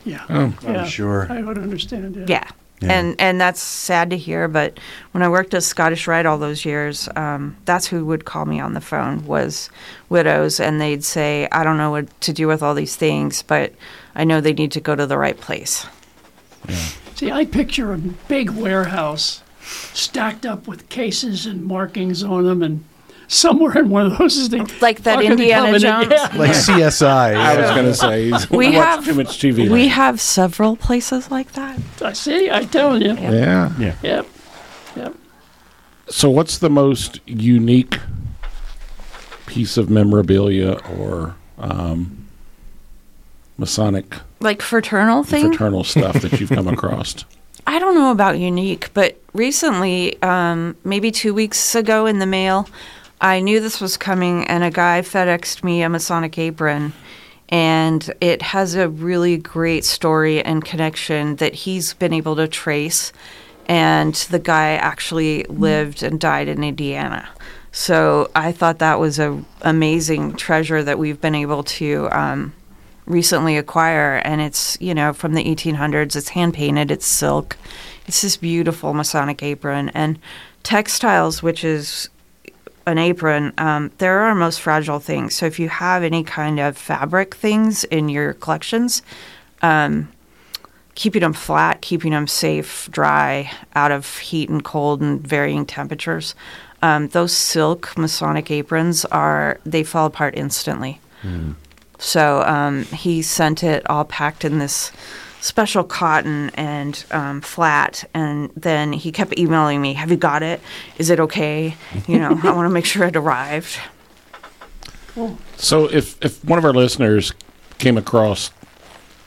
Yeah, 0.05 0.25
Oh, 0.31 0.55
yeah, 0.63 0.85
sure. 0.85 1.27
I 1.29 1.43
would 1.43 1.59
understand. 1.59 2.15
Yeah. 2.15 2.27
Yeah. 2.29 2.45
Yeah. 2.83 2.93
And 2.93 3.21
and 3.21 3.41
that's 3.41 3.61
sad 3.61 4.09
to 4.11 4.17
hear, 4.17 4.47
but 4.49 4.79
when 5.11 5.23
I 5.23 5.29
worked 5.29 5.53
at 5.53 5.65
Scottish 5.65 6.07
Rite 6.07 6.25
all 6.27 6.39
those 6.39 6.65
years, 6.65 7.09
um, 7.17 7.57
that's 7.65 7.89
who 7.89 8.07
would 8.07 8.25
call 8.25 8.47
me 8.47 8.59
on 8.61 8.73
the 8.73 8.81
phone 8.81 9.27
was 9.27 9.69
widows, 10.09 10.61
and 10.61 10.81
they'd 10.81 11.05
say, 11.05 11.47
"I 11.53 11.63
don't 11.65 11.77
know 11.77 11.91
what 11.91 12.07
to 12.23 12.33
do 12.33 12.47
with 12.47 12.63
all 12.63 12.75
these 12.75 12.97
things, 12.97 13.43
but 13.43 13.75
I 14.15 14.25
know 14.25 14.41
they 14.41 14.55
need 14.55 14.73
to 14.73 14.81
go 14.81 14.95
to 14.97 15.07
the 15.07 15.19
right 15.19 15.39
place." 15.39 15.87
See, 17.17 17.31
I 17.31 17.45
picture 17.45 17.93
a 17.93 17.99
big 17.99 18.49
warehouse 18.49 19.43
stacked 19.95 20.45
up 20.47 20.67
with 20.69 20.89
cases 20.89 21.47
and 21.47 21.65
markings 21.65 22.23
on 22.23 22.45
them, 22.45 22.63
and 22.63 22.85
somewhere 23.29 23.79
in 23.79 23.91
one 23.91 24.07
of 24.07 24.19
those 24.19 24.37
is 24.37 24.49
the 24.49 24.59
Like 24.81 25.03
that 25.05 25.17
Ark 25.19 25.25
of 25.27 25.39
the 25.39 25.45
Indiana 25.53 25.73
Covenant, 25.79 26.11
Jones. 26.11 26.33
yeah. 26.33 26.39
Like 26.39 26.51
CSI. 26.51 27.35
I 27.37 27.61
was 27.61 27.71
going 27.71 27.85
to 27.87 27.95
say 27.95 28.31
he's 28.31 28.51
We 28.51 28.73
have 28.73 29.05
too 29.05 29.15
much 29.15 29.39
TV. 29.39 29.57
we 29.59 29.69
land. 29.69 29.91
have 29.93 30.21
several 30.21 30.77
places 30.77 31.31
like 31.31 31.53
that. 31.53 31.79
I 32.03 32.13
see. 32.13 32.51
I 32.51 32.65
tell 32.65 33.01
you. 33.01 33.15
yeah. 33.15 33.73
Yeah. 33.79 33.95
Yep. 34.03 34.27
Yep. 34.97 35.15
So, 36.09 36.29
what's 36.29 36.59
the 36.59 36.71
most 36.71 37.21
unique 37.27 37.99
piece 39.47 39.77
of 39.77 39.89
memorabilia 39.91 40.73
or 40.99 41.37
um, 41.59 42.27
Masonic 43.59 44.17
Like 44.41 44.61
fraternal 44.63 45.23
thing. 45.23 45.49
fraternal 45.49 45.85
stuff 45.85 46.21
that 46.23 46.41
you've 46.41 46.51
come 46.51 46.67
across? 46.69 47.25
I 47.67 47.79
don't 47.79 47.95
know 47.95 48.11
about 48.11 48.39
unique, 48.39 48.91
but 48.95 49.17
recently, 49.33 50.21
um, 50.23 50.77
maybe 50.85 51.11
two 51.11 51.35
weeks 51.35 51.75
ago 51.75 52.07
in 52.07 52.19
the 52.19 52.27
mail, 52.27 52.69
I 53.21 53.41
knew 53.41 53.61
this 53.61 53.81
was 53.81 53.97
coming, 53.97 54.47
and 54.47 54.65
a 54.65 54.71
guy 54.71 55.03
FedExed 55.03 55.63
me 55.63 55.83
a 55.83 55.89
Masonic 55.89 56.39
apron. 56.39 56.93
And 57.51 58.13
it 58.21 58.43
has 58.43 58.77
a 58.77 58.89
really 58.89 59.37
great 59.37 59.85
story 59.85 60.43
and 60.43 60.65
connection 60.65 61.37
that 61.37 61.53
he's 61.53 61.95
been 61.95 62.13
able 62.13 62.37
to 62.37 62.47
trace. 62.47 63.13
And 63.67 64.15
the 64.15 64.39
guy 64.39 64.75
actually 64.75 65.45
lived 65.45 66.03
and 66.03 66.21
died 66.21 66.49
in 66.49 66.63
Indiana. 66.63 67.29
So 67.73 68.31
I 68.35 68.53
thought 68.53 68.79
that 68.79 68.99
was 68.99 69.19
a 69.19 69.45
amazing 69.63 70.35
treasure 70.35 70.83
that 70.83 70.99
we've 70.99 71.21
been 71.21 71.35
able 71.35 71.63
to 71.65 72.09
um, 72.11 72.53
recently 73.07 73.57
acquire 73.57 74.17
and 74.25 74.41
it's 74.41 74.81
you 74.81 74.95
know 74.95 75.13
from 75.13 75.35
the 75.35 75.45
1800s 75.45 76.15
it's 76.17 76.29
hand 76.31 76.55
painted 76.55 76.91
it's 76.91 77.07
silk 77.07 77.57
it's 78.07 78.23
this 78.23 78.37
beautiful 78.37 78.95
masonic 78.95 79.43
apron 79.43 79.89
and 79.91 80.19
textiles 80.63 81.43
which 81.43 81.65
is 81.65 82.09
an 82.87 82.99
apron 82.99 83.53
um, 83.59 83.91
they're 83.99 84.21
our 84.21 84.35
most 84.35 84.61
fragile 84.61 84.99
things. 84.99 85.35
So 85.35 85.47
if 85.47 85.59
you 85.59 85.69
have 85.69 86.03
any 86.03 86.25
kind 86.25 86.59
of 86.59 86.77
fabric 86.77 87.35
things 87.35 87.85
in 87.85 88.09
your 88.09 88.35
collections 88.35 89.03
um, 89.63 90.09
keeping 90.95 91.21
them 91.21 91.33
flat 91.33 91.81
keeping 91.81 92.13
them 92.13 92.27
safe 92.27 92.89
dry 92.91 93.51
out 93.75 93.93
of 93.93 94.19
heat 94.19 94.49
and 94.49 94.65
cold 94.65 95.01
and 95.01 95.21
varying 95.27 95.67
temperatures 95.67 96.35
um, 96.83 97.09
those 97.09 97.33
silk 97.33 97.97
masonic 97.97 98.51
aprons 98.51 99.05
are 99.07 99.61
they 99.65 99.83
fall 99.83 100.07
apart 100.07 100.35
instantly 100.37 101.01
so 102.01 102.43
um, 102.43 102.85
he 102.85 103.23
sent 103.23 103.63
it 103.63 103.89
all 103.89 104.05
packed 104.05 104.45
in 104.45 104.59
this 104.59 104.91
special 105.41 105.85
cotton 105.85 106.51
and 106.55 107.05
um, 107.11 107.41
flat, 107.41 108.05
and 108.15 108.51
then 108.57 108.93
he 108.93 109.13
kept 109.13 109.39
emailing 109.39 109.81
me, 109.81 109.95
"Have 109.95 110.11
you 110.11 110.17
got 110.17 110.43
it? 110.43 110.61
Is 110.99 111.11
it 111.11 111.21
okay? 111.21 111.77
You 112.09 112.19
know, 112.19 112.41
I 112.43 112.53
want 112.53 112.67
to 112.67 112.71
make 112.71 112.87
sure 112.87 113.07
it 113.07 113.17
arrived." 113.17 113.79
So, 115.57 115.91
if 115.91 116.23
if 116.25 116.43
one 116.45 116.59
of 116.59 116.65
our 116.65 116.73
listeners 116.73 117.33
came 117.79 117.99
across, 117.99 118.51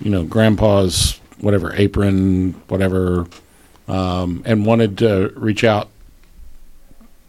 you 0.02 0.10
know, 0.10 0.24
Grandpa's 0.24 1.20
whatever 1.40 1.74
apron, 1.76 2.54
whatever, 2.70 3.28
um, 3.88 4.42
and 4.46 4.66
wanted 4.66 4.98
to 5.00 5.32
reach 5.36 5.64
out 5.64 5.90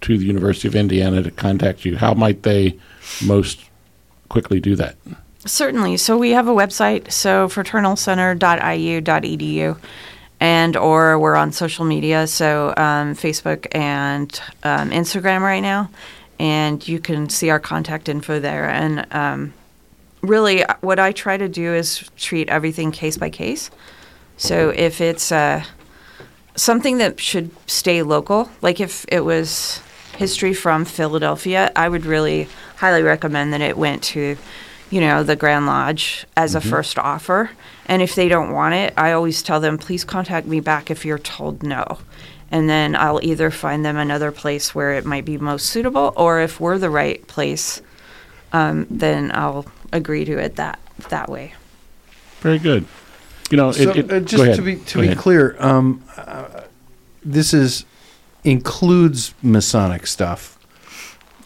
to 0.03 0.17
the 0.17 0.25
University 0.25 0.69
of 0.69 0.77
Indiana 0.77 1.23
to 1.23 1.31
contact 1.31 1.85
you, 1.85 1.97
how 1.97 2.15
might 2.15 2.45
they 2.45 2.79
most 3.25 3.61
quickly 4.29 4.61
do 4.61 4.77
that? 4.77 4.97
Certainly. 5.47 5.99
So 5.99 6.17
we 6.17 6.31
have 6.31 6.49
a 6.49 6.53
website, 6.53 7.13
so 7.13 7.49
fraternalcenter.iu.edu, 7.49 9.79
and 10.41 10.77
or 10.77 11.19
we're 11.19 11.37
on 11.37 11.53
social 11.53 11.85
media, 11.85 12.27
so 12.27 12.73
um, 12.77 13.15
Facebook 13.15 13.67
and 13.75 14.41
um, 14.63 14.89
Instagram 14.91 15.43
right 15.43 15.61
now, 15.61 15.91
and 16.39 16.89
you 16.89 16.99
can 16.99 17.29
see 17.29 17.51
our 17.51 17.61
contact 17.61 18.09
info 18.09 18.41
there. 18.41 18.71
And 18.71 19.07
um, 19.15 19.53
really, 20.23 20.65
what 20.81 20.99
I 20.99 21.13
try 21.13 21.37
to 21.37 21.49
do 21.49 21.75
is 21.75 22.11
treat 22.17 22.49
everything 22.49 22.91
case 22.91 23.19
by 23.19 23.29
case. 23.29 23.71
So 24.37 24.71
if 24.71 25.01
it's 25.01 25.31
uh, 25.31 25.63
something 26.57 26.99
that 26.99 27.21
should 27.21 27.51
stay 27.69 28.03
local, 28.03 28.51
like 28.63 28.81
if 28.81 29.05
it 29.09 29.21
was 29.21 29.81
history 30.17 30.55
from 30.55 30.85
Philadelphia, 30.85 31.71
I 31.77 31.89
would 31.89 32.07
really 32.07 32.49
highly 32.77 33.03
recommend 33.03 33.53
that 33.53 33.61
it 33.61 33.77
went 33.77 34.03
to, 34.05 34.37
you 34.95 35.01
know, 35.01 35.25
the 35.25 35.35
Grand 35.35 35.67
Lodge 35.67 36.25
as 36.37 36.55
a 36.55 36.61
first 36.61 37.01
offer. 37.01 37.51
And 37.87 38.01
if 38.01 38.15
they 38.15 38.29
don't 38.29 38.53
want 38.53 38.75
it, 38.77 38.95
I 38.97 39.11
always 39.11 39.43
tell 39.43 39.59
them, 39.59 39.77
please 39.77 40.05
contact 40.05 40.47
me 40.47 40.61
back 40.61 40.89
if 40.89 41.05
you're 41.05 41.19
told 41.19 41.65
no. 41.65 41.99
And 42.53 42.71
then 42.71 42.95
I'll 42.95 43.19
either 43.21 43.51
find 43.51 43.85
them 43.85 43.97
another 43.97 44.31
place 44.31 44.73
where 44.73 44.93
it 44.93 45.05
might 45.05 45.25
be 45.25 45.37
most 45.37 45.67
suitable, 45.67 46.13
or 46.17 46.41
if 46.41 46.61
we're 46.61 46.79
the 46.79 46.91
right 46.91 47.27
place, 47.27 47.83
um, 48.53 48.87
then 48.89 49.33
I'll 49.35 49.67
agree 49.93 50.25
to 50.27 50.39
it 50.39 50.55
that 50.57 50.79
that 51.09 51.29
way. 51.29 51.55
Very 52.41 52.61
good. 52.61 52.85
You 53.51 53.57
know, 53.57 53.73
So, 53.73 53.91
it, 53.91 53.97
it, 53.97 54.05
uh, 54.13 54.21
go 54.21 54.21
just 54.21 54.43
ahead. 54.45 54.57
to 54.57 54.63
be 54.63 54.77
to 54.77 54.95
Go 54.95 55.01
be 55.01 55.07
ahead. 55.09 55.19
clear, 55.19 55.57
um, 55.59 56.05
uh, 56.17 56.61
this 57.25 57.53
is 57.53 57.85
includes 58.45 59.35
Masonic 59.43 60.07
stuff. 60.07 60.57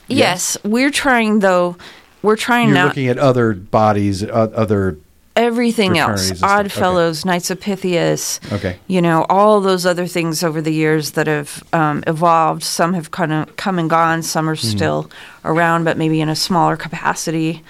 Yes, 0.07 0.59
we're 0.65 0.91
trying 0.91 1.39
though. 1.39 1.77
We're 2.23 2.37
trying 2.37 2.69
You're 2.69 2.75
now 2.75 2.87
looking 2.87 3.09
at 3.09 3.19
other 3.19 3.53
bodies, 3.55 4.23
uh, 4.25 4.29
other. 4.55 4.97
everything 5.37 5.99
else. 5.99 6.29
and 6.31 6.39
stuff. 6.39 6.51
Odd 6.51 6.73
Fellows, 6.73 7.25
Knights 7.25 7.51
of 7.51 7.61
Pythias. 7.61 8.41
Okay. 8.53 8.77
You 8.89 9.01
know 9.03 9.25
all 9.29 9.61
those 9.61 9.87
other 9.87 10.07
things 10.07 10.43
over 10.43 10.61
the 10.61 10.73
years 10.73 11.13
that 11.13 11.27
have 11.27 11.63
um, 11.73 12.03
evolved. 12.07 12.63
Some 12.65 12.95
have 12.95 13.11
kind 13.13 13.33
of 13.33 13.57
come 13.57 13.79
and 13.79 13.89
gone. 13.89 14.23
Some 14.23 14.49
are 14.51 14.57
Mm-hmm. 14.57 14.77
still 14.77 15.11
around, 15.45 15.85
but 15.85 15.97
maybe 15.97 16.21
in 16.21 16.29
a 16.29 16.37
smaller 16.37 16.77
capacity. 16.77 17.63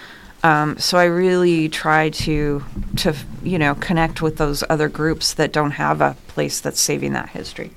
Um, 0.45 0.79
so 0.79 0.97
I 0.99 1.05
really 1.05 1.69
try 1.69 2.11
to 2.11 2.63
to 2.97 3.15
you 3.43 3.59
know 3.59 3.75
connect 3.75 4.23
with 4.23 4.37
those 4.39 4.65
other 4.71 4.89
groups 4.89 5.35
that 5.35 5.53
don't 5.53 5.73
have 5.73 6.01
a 6.01 6.17
place 6.29 6.61
that's 6.61 6.81
saving 6.81 7.13
that 7.15 7.29
history. 7.31 7.71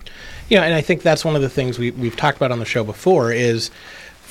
Yeah, 0.48 0.64
and 0.64 0.74
I 0.74 0.82
think 0.82 1.02
that's 1.02 1.24
one 1.26 1.36
of 1.36 1.42
the 1.42 1.50
things 1.50 1.80
we, 1.80 1.92
we've 1.92 2.16
talked 2.16 2.38
about 2.38 2.52
on 2.52 2.60
the 2.60 2.66
show 2.66 2.84
before 2.84 3.32
is 3.32 3.72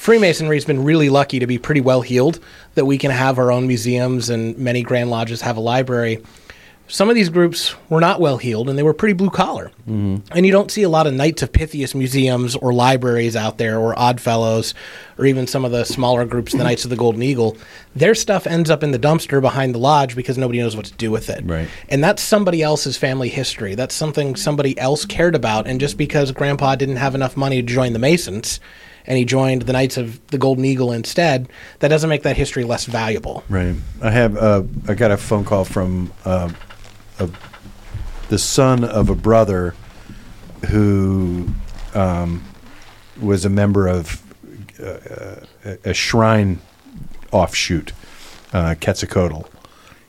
Freemasonry's 0.00 0.64
been 0.64 0.82
really 0.82 1.10
lucky 1.10 1.40
to 1.40 1.46
be 1.46 1.58
pretty 1.58 1.82
well 1.82 2.00
healed 2.00 2.40
that 2.74 2.86
we 2.86 2.96
can 2.96 3.10
have 3.10 3.38
our 3.38 3.52
own 3.52 3.66
museums 3.66 4.30
and 4.30 4.56
many 4.56 4.82
Grand 4.82 5.10
Lodges 5.10 5.42
have 5.42 5.58
a 5.58 5.60
library. 5.60 6.24
Some 6.88 7.10
of 7.10 7.14
these 7.14 7.28
groups 7.28 7.74
were 7.90 8.00
not 8.00 8.18
well 8.18 8.38
healed 8.38 8.70
and 8.70 8.78
they 8.78 8.82
were 8.82 8.94
pretty 8.94 9.12
blue 9.12 9.28
collar. 9.28 9.70
Mm-hmm. 9.86 10.26
And 10.34 10.46
you 10.46 10.52
don't 10.52 10.70
see 10.70 10.84
a 10.84 10.88
lot 10.88 11.06
of 11.06 11.12
Knights 11.12 11.42
of 11.42 11.52
Pythias 11.52 11.94
museums 11.94 12.56
or 12.56 12.72
libraries 12.72 13.36
out 13.36 13.58
there 13.58 13.78
or 13.78 13.96
Odd 13.98 14.22
Fellows 14.22 14.72
or 15.18 15.26
even 15.26 15.46
some 15.46 15.66
of 15.66 15.70
the 15.70 15.84
smaller 15.84 16.24
groups, 16.24 16.52
the 16.52 16.58
Knights 16.64 16.84
of 16.84 16.90
the 16.90 16.96
Golden 16.96 17.22
Eagle. 17.22 17.58
Their 17.94 18.14
stuff 18.14 18.46
ends 18.46 18.70
up 18.70 18.82
in 18.82 18.92
the 18.92 18.98
dumpster 18.98 19.42
behind 19.42 19.74
the 19.74 19.78
lodge 19.80 20.16
because 20.16 20.38
nobody 20.38 20.60
knows 20.60 20.76
what 20.76 20.86
to 20.86 20.94
do 20.94 21.10
with 21.10 21.28
it. 21.28 21.44
Right. 21.44 21.68
And 21.90 22.02
that's 22.02 22.22
somebody 22.22 22.62
else's 22.62 22.96
family 22.96 23.28
history. 23.28 23.74
That's 23.74 23.94
something 23.94 24.34
somebody 24.34 24.78
else 24.78 25.04
cared 25.04 25.34
about. 25.34 25.66
And 25.66 25.78
just 25.78 25.98
because 25.98 26.32
grandpa 26.32 26.74
didn't 26.76 26.96
have 26.96 27.14
enough 27.14 27.36
money 27.36 27.60
to 27.60 27.68
join 27.68 27.92
the 27.92 27.98
Masons 27.98 28.60
and 29.06 29.16
he 29.18 29.24
joined 29.24 29.62
the 29.62 29.72
Knights 29.72 29.96
of 29.96 30.24
the 30.28 30.38
Golden 30.38 30.64
Eagle 30.64 30.92
instead, 30.92 31.48
that 31.80 31.88
doesn't 31.88 32.08
make 32.10 32.22
that 32.22 32.36
history 32.36 32.64
less 32.64 32.84
valuable. 32.86 33.42
Right. 33.48 33.74
I 34.02 34.10
have. 34.10 34.36
Uh, 34.36 34.62
I 34.88 34.94
got 34.94 35.10
a 35.10 35.16
phone 35.16 35.44
call 35.44 35.64
from 35.64 36.12
uh, 36.24 36.50
a, 37.18 37.28
the 38.28 38.38
son 38.38 38.84
of 38.84 39.08
a 39.10 39.14
brother 39.14 39.74
who 40.68 41.48
um, 41.94 42.44
was 43.20 43.44
a 43.44 43.48
member 43.50 43.88
of 43.88 44.22
uh, 44.82 45.36
a, 45.84 45.94
shrine 45.94 46.58
offshoot, 47.32 47.92
uh, 48.52 48.74
Quetzalcoatl, 48.80 49.48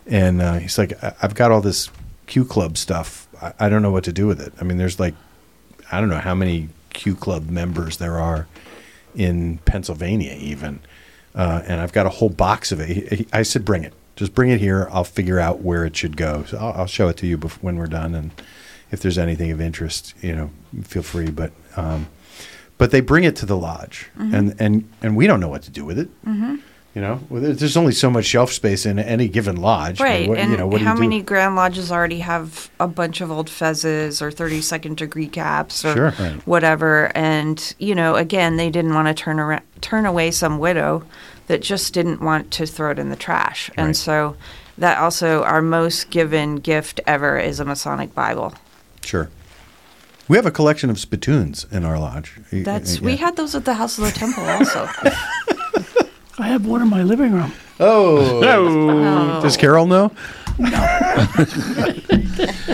and 0.07 0.41
uh, 0.41 0.53
he's 0.55 0.77
like, 0.77 1.01
"I- 1.03 1.13
"I've 1.21 1.35
got 1.35 1.51
all 1.51 1.61
this 1.61 1.89
Q 2.27 2.45
Club 2.45 2.77
stuff. 2.77 3.27
I, 3.41 3.53
I 3.59 3.69
don't 3.69 3.81
know 3.81 3.91
what 3.91 4.03
to 4.05 4.13
do 4.13 4.27
with 4.27 4.39
it. 4.39 4.53
I 4.61 4.63
mean, 4.63 4.77
there's 4.77 4.99
like, 4.99 5.13
I 5.91 5.99
don't 5.99 6.09
know 6.09 6.19
how 6.19 6.35
many 6.35 6.69
Q 6.91 7.15
Club 7.15 7.49
members 7.49 7.97
there 7.97 8.19
are 8.19 8.47
in 9.15 9.57
Pennsylvania, 9.59 10.35
even." 10.39 10.79
uh, 11.33 11.61
and 11.65 11.79
I've 11.79 11.93
got 11.93 12.05
a 12.05 12.09
whole 12.09 12.29
box 12.29 12.71
of 12.73 12.81
it. 12.81 12.89
He, 12.89 13.15
he, 13.15 13.27
I 13.31 13.43
said, 13.43 13.63
"Bring 13.63 13.83
it. 13.85 13.93
Just 14.17 14.33
bring 14.35 14.49
it 14.49 14.59
here. 14.59 14.89
I'll 14.91 15.05
figure 15.05 15.39
out 15.39 15.61
where 15.61 15.85
it 15.85 15.95
should 15.95 16.17
go. 16.17 16.43
So 16.45 16.57
I'll, 16.57 16.73
I'll 16.81 16.87
show 16.87 17.07
it 17.07 17.15
to 17.17 17.27
you 17.27 17.37
bef- 17.37 17.61
when 17.63 17.77
we're 17.77 17.87
done, 17.87 18.13
and 18.13 18.31
if 18.91 19.01
there's 19.01 19.17
anything 19.17 19.49
of 19.51 19.61
interest, 19.61 20.13
you 20.21 20.35
know, 20.35 20.49
feel 20.83 21.03
free." 21.03 21.29
But 21.31 21.51
um, 21.77 22.07
but 22.77 22.91
they 22.91 22.99
bring 22.99 23.23
it 23.23 23.35
to 23.37 23.45
the 23.45 23.55
lodge, 23.57 24.09
Mhm. 24.17 24.33
and 24.33 24.55
and 24.59 24.89
and 25.01 25.15
we 25.15 25.25
don't 25.25 25.39
know 25.39 25.47
what 25.47 25.61
to 25.63 25.71
do 25.71 25.85
with 25.85 25.97
it. 25.99 26.09
Mm-hmm. 26.25 26.55
You 26.93 27.01
know, 27.01 27.21
Well, 27.29 27.41
there's 27.41 27.77
only 27.77 27.93
so 27.93 28.09
much 28.09 28.25
shelf 28.25 28.51
space 28.51 28.85
in 28.85 28.99
any 28.99 29.29
given 29.29 29.55
lodge. 29.55 30.01
Right, 30.01 30.27
What, 30.27 30.37
and 30.39 30.51
you 30.51 30.57
know, 30.57 30.67
what 30.67 30.79
do 30.79 30.83
how 30.83 30.93
many 30.93 31.21
Grand 31.21 31.55
Lodges 31.55 31.89
already 31.89 32.19
have 32.19 32.69
a 32.81 32.87
bunch 32.87 33.21
of 33.21 33.31
old 33.31 33.47
fezzes 33.47 34.21
or 34.21 34.29
32nd 34.29 34.97
degree 34.97 35.27
caps 35.27 35.85
or 35.85 35.93
Sure. 35.93 36.13
Right. 36.19 36.45
whatever? 36.45 37.09
And 37.15 37.73
you 37.79 37.95
know, 37.95 38.15
again, 38.15 38.57
they 38.57 38.69
didn't 38.69 38.93
want 38.93 39.07
to 39.07 39.13
turn 39.13 39.39
around, 39.39 39.61
turn 39.79 40.05
away 40.05 40.31
some 40.31 40.59
widow 40.59 41.03
that 41.47 41.61
just 41.61 41.93
didn't 41.93 42.21
want 42.21 42.51
to 42.51 42.65
throw 42.65 42.91
it 42.91 42.99
in 42.99 43.09
the 43.09 43.15
trash, 43.15 43.69
and 43.77 43.87
Right. 43.87 43.95
so 43.95 44.35
that 44.77 44.97
also 44.97 45.43
our 45.43 45.61
most 45.61 46.09
given 46.09 46.57
gift 46.57 46.99
ever 47.07 47.37
is 47.39 47.61
a 47.61 47.65
Masonic 47.65 48.13
Bible. 48.13 48.53
Sure. 49.01 49.29
We 50.27 50.35
have 50.37 50.45
a 50.45 50.51
collection 50.51 50.89
of 50.89 50.99
spittoons 50.99 51.65
in 51.71 51.85
our 51.85 51.97
lodge. 51.99 52.37
That's 52.51 52.99
y- 52.99 53.05
we 53.05 53.15
had 53.17 53.37
those 53.37 53.55
at 53.55 53.63
the 53.63 53.75
House 53.75 53.97
of 53.97 54.03
the 54.03 54.11
Temple 54.11 54.43
also. 54.43 54.89
I 56.39 56.47
have 56.47 56.65
one 56.65 56.81
in 56.81 56.89
my 56.89 57.03
living 57.03 57.33
room. 57.33 57.51
Oh. 57.79 58.39
No. 58.41 59.41
Does 59.43 59.57
Carol 59.57 59.85
know? 59.85 60.11
No. 60.57 60.69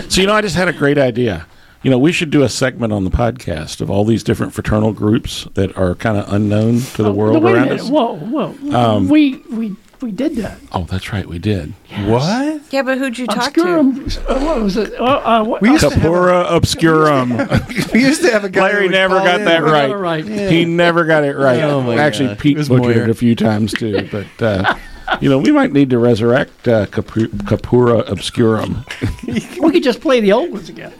so 0.08 0.20
you 0.20 0.26
know, 0.26 0.34
I 0.34 0.40
just 0.40 0.56
had 0.56 0.68
a 0.68 0.72
great 0.72 0.98
idea. 0.98 1.46
You 1.82 1.90
know, 1.90 1.98
we 1.98 2.10
should 2.12 2.30
do 2.30 2.42
a 2.42 2.48
segment 2.48 2.92
on 2.92 3.04
the 3.04 3.10
podcast 3.10 3.80
of 3.80 3.88
all 3.90 4.04
these 4.04 4.22
different 4.24 4.52
fraternal 4.52 4.92
groups 4.92 5.46
that 5.54 5.76
are 5.76 5.94
kind 5.94 6.18
of 6.18 6.32
unknown 6.32 6.80
to 6.94 7.02
the 7.04 7.12
world 7.12 7.36
Oh, 7.36 7.40
Wait 7.40 7.54
around 7.54 7.64
minute. 7.68 7.80
us. 7.82 7.88
Whoa, 7.88 8.16
whoa. 8.16 8.76
Um, 8.76 9.08
we 9.08 9.36
we 9.52 9.76
we 10.02 10.12
did 10.12 10.36
that. 10.36 10.58
Oh, 10.72 10.84
that's 10.84 11.12
right, 11.12 11.26
we 11.26 11.38
did. 11.38 11.74
What? 12.06 12.62
yeah, 12.70 12.82
but 12.82 12.98
who'd 12.98 13.18
you 13.18 13.26
talk 13.26 13.48
Obscurum. 13.56 14.08
to? 14.08 14.30
Uh, 14.30 14.44
what 14.44 14.62
was 14.62 14.76
it? 14.76 14.94
Uh, 14.98 15.04
uh, 15.04 15.44
what, 15.44 15.62
We 15.62 15.70
used 15.70 15.82
to 15.82 15.90
have 15.90 15.98
Capura 16.02 16.50
obscurum. 16.50 17.30
we 17.92 18.00
used 18.00 18.22
to 18.22 18.30
have 18.30 18.44
a 18.44 18.48
guy. 18.48 18.62
Larry 18.62 18.86
who 18.86 18.92
never 18.92 19.16
got 19.16 19.40
in. 19.40 19.44
that 19.46 19.52
Never 19.62 19.66
got 19.66 19.72
right. 19.72 20.24
it 20.24 20.28
right. 20.34 20.50
He 20.52 20.64
never 20.64 21.04
got 21.04 21.24
it 21.24 21.36
right. 21.36 21.60
Oh, 21.62 21.82
my 21.82 21.96
Actually, 21.96 22.28
God. 22.30 22.38
Pete 22.38 22.56
It 22.56 22.58
was 22.58 22.68
butchered 22.68 22.96
Moyer. 22.96 23.04
it 23.04 23.10
a 23.10 23.14
few 23.14 23.34
times 23.34 23.72
too. 23.72 24.08
But 24.12 24.42
uh, 24.42 24.74
you 25.20 25.28
know, 25.30 25.38
we 25.38 25.50
might 25.52 25.72
need 25.72 25.90
to 25.90 25.98
resurrect 25.98 26.68
uh, 26.68 26.86
Capu- 26.86 27.28
Capura 27.28 28.06
obscurum, 28.10 28.84
we 29.26 29.70
could 29.72 29.82
just 29.82 30.00
play 30.02 30.20
the 30.20 30.32
old 30.32 30.50
ones 30.52 30.68
again. 30.68 30.92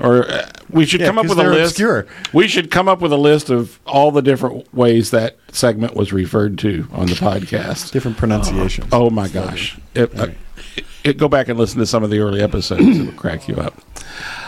Or 0.00 0.28
uh, 0.30 0.48
we 0.70 0.86
should 0.86 1.00
Yeah, 1.00 1.08
come 1.08 1.18
up 1.18 1.26
'cause 1.26 1.36
with 1.36 1.46
a 1.46 1.50
list. 1.50 1.72
obscure. 1.72 2.06
We 2.32 2.48
should 2.48 2.70
come 2.70 2.88
up 2.88 3.00
with 3.00 3.12
a 3.12 3.16
list 3.18 3.50
of 3.50 3.78
all 3.86 4.10
the 4.10 4.22
different 4.22 4.72
ways 4.74 5.10
that 5.10 5.36
segment 5.52 5.94
was 5.94 6.12
referred 6.12 6.58
to 6.58 6.86
on 6.92 7.06
the 7.06 7.14
podcast. 7.14 7.92
Different 7.92 8.16
pronunciations. 8.16 8.88
Oh 8.92 9.10
my 9.10 9.28
gosh! 9.28 9.76
It, 9.94 10.18
uh, 10.18 10.28
it, 10.76 10.84
it- 11.04 11.18
go 11.18 11.28
back 11.28 11.48
and 11.48 11.58
listen 11.58 11.78
to 11.80 11.86
some 11.86 12.02
of 12.02 12.10
the 12.10 12.18
early 12.20 12.40
episodes; 12.40 12.82
it'll 12.98 13.12
crack 13.12 13.46
you 13.48 13.56
up. 13.56 13.74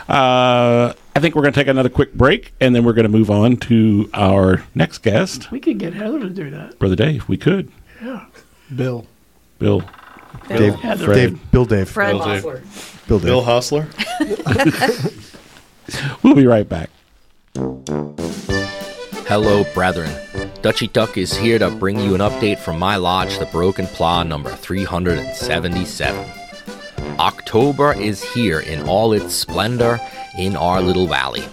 Uh, 0.09 0.93
I 1.15 1.21
think 1.21 1.35
we're 1.35 1.43
going 1.43 1.53
to 1.55 1.61
take 1.61 1.69
another 1.69 1.89
quick 1.89 2.13
break, 2.15 2.53
and 2.61 2.75
then 2.75 2.85
we're 2.85 2.93
going 2.93 3.05
to 3.05 3.09
move 3.13 3.31
on 3.31 3.57
to 3.59 4.11
our 4.15 4.65
next 4.75 4.99
guest, 4.99 5.51
We 5.53 5.61
could 5.61 5.79
get 5.79 5.95
Heather 5.95 6.19
to 6.21 6.29
do 6.31 6.51
that. 6.51 6.79
Brother 6.79 6.97
Dave. 6.97 7.29
We 7.29 7.37
could, 7.37 7.71
Yeah. 8.03 8.25
Bill. 8.75 9.07
Bill. 9.59 9.83
Dave, 10.49 10.75
Heather. 10.75 11.05
Fred. 11.05 11.15
Dave, 11.15 11.51
Bill, 11.53 11.65
Dave, 11.67 11.89
Fred. 11.89 12.13
Bill 12.13 12.25
Dave. 12.25 12.43
Bill, 13.07 13.19
Dave. 13.19 13.27
Bill 13.27 13.43
Hosler. 13.43 13.87
We'll 16.23 16.35
be 16.35 16.47
right 16.47 16.69
back. 16.69 16.91
Hello, 19.27 19.65
brethren. 19.75 20.11
Dutchy 20.63 20.87
Doug 20.89 21.19
is 21.19 21.37
here 21.37 21.59
to 21.59 21.71
bring 21.71 21.99
you 21.99 22.15
an 22.15 22.21
update 22.21 22.59
from 22.59 22.79
my 22.79 22.97
lodge, 22.97 23.39
the 23.39 23.47
Broken 23.47 23.87
Plow 23.87 24.23
number 24.23 24.51
377. 24.51 26.25
October 27.19 27.95
is 27.95 28.23
here 28.33 28.61
in 28.61 28.89
all 28.89 29.13
its 29.13 29.35
splendor 29.35 30.01
in 30.39 30.55
our 30.55 30.81
little 30.81 31.07
valley. 31.07 31.45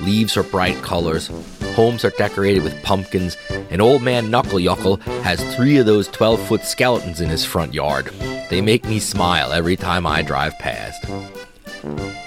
Leaves 0.00 0.36
are 0.36 0.42
bright 0.42 0.76
colors, 0.82 1.28
homes 1.74 2.04
are 2.04 2.10
decorated 2.10 2.62
with 2.62 2.82
pumpkins, 2.82 3.36
and 3.70 3.80
old 3.80 4.02
man 4.02 4.30
Knuckle 4.30 4.58
Yuckle 4.58 5.00
has 5.22 5.54
three 5.54 5.78
of 5.78 5.86
those 5.86 6.08
12 6.08 6.40
foot 6.46 6.62
skeletons 6.62 7.20
in 7.20 7.28
his 7.28 7.44
front 7.44 7.74
yard. 7.74 8.06
They 8.50 8.60
make 8.60 8.84
me 8.84 8.98
smile 8.98 9.52
every 9.52 9.76
time 9.76 10.06
I 10.06 10.22
drive 10.22 10.58
past. 10.58 11.04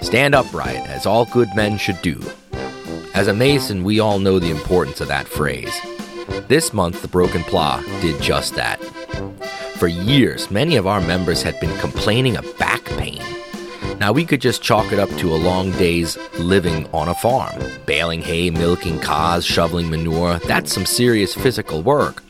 Stand 0.01 0.36
upright, 0.36 0.88
as 0.88 1.05
all 1.05 1.26
good 1.26 1.49
men 1.55 1.78
should 1.78 2.01
do. 2.01 2.22
As 3.14 3.28
a 3.28 3.34
Mason, 3.34 3.84
we 3.84 3.99
all 3.99 4.20
know 4.20 4.39
the 4.39 4.51
importance 4.51 5.01
of 5.01 5.07
that 5.07 5.28
phrase. 5.28 5.74
This 6.47 6.74
month, 6.74 7.01
the 7.01 7.07
Broken 7.07 7.43
Plow 7.43 7.82
did 8.01 8.22
just 8.22 8.55
that. 8.55 8.84
For 9.76 9.88
years, 9.88 10.49
many 10.49 10.76
of 10.76 10.88
our 10.88 11.01
members 11.01 11.41
had 11.41 11.60
been 11.60 11.76
complaining 11.78 12.38
of 12.38 12.57
back 12.57 12.84
pain. 12.86 13.22
Now, 13.99 14.14
we 14.14 14.26
could 14.26 14.41
just 14.41 14.62
chalk 14.62 14.91
it 14.93 14.99
up 14.99 15.10
to 15.18 15.34
a 15.34 15.36
long 15.36 15.72
day's 15.72 16.18
living 16.39 16.88
on 16.93 17.10
a 17.10 17.16
farm. 17.16 17.62
Baling 17.86 18.22
hay, 18.22 18.49
milking 18.49 18.99
cows, 18.99 19.45
shoveling 19.45 19.89
manure, 19.89 20.39
that's 20.39 20.74
some 20.74 20.86
serious 20.86 21.36
physical 21.36 21.82
work. 21.82 22.24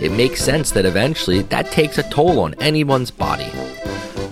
It 0.00 0.12
makes 0.12 0.42
sense 0.42 0.70
that 0.72 0.86
eventually 0.86 1.42
that 1.42 1.70
takes 1.70 1.98
a 1.98 2.08
toll 2.10 2.40
on 2.40 2.54
anyone's 2.54 3.10
body. 3.10 3.50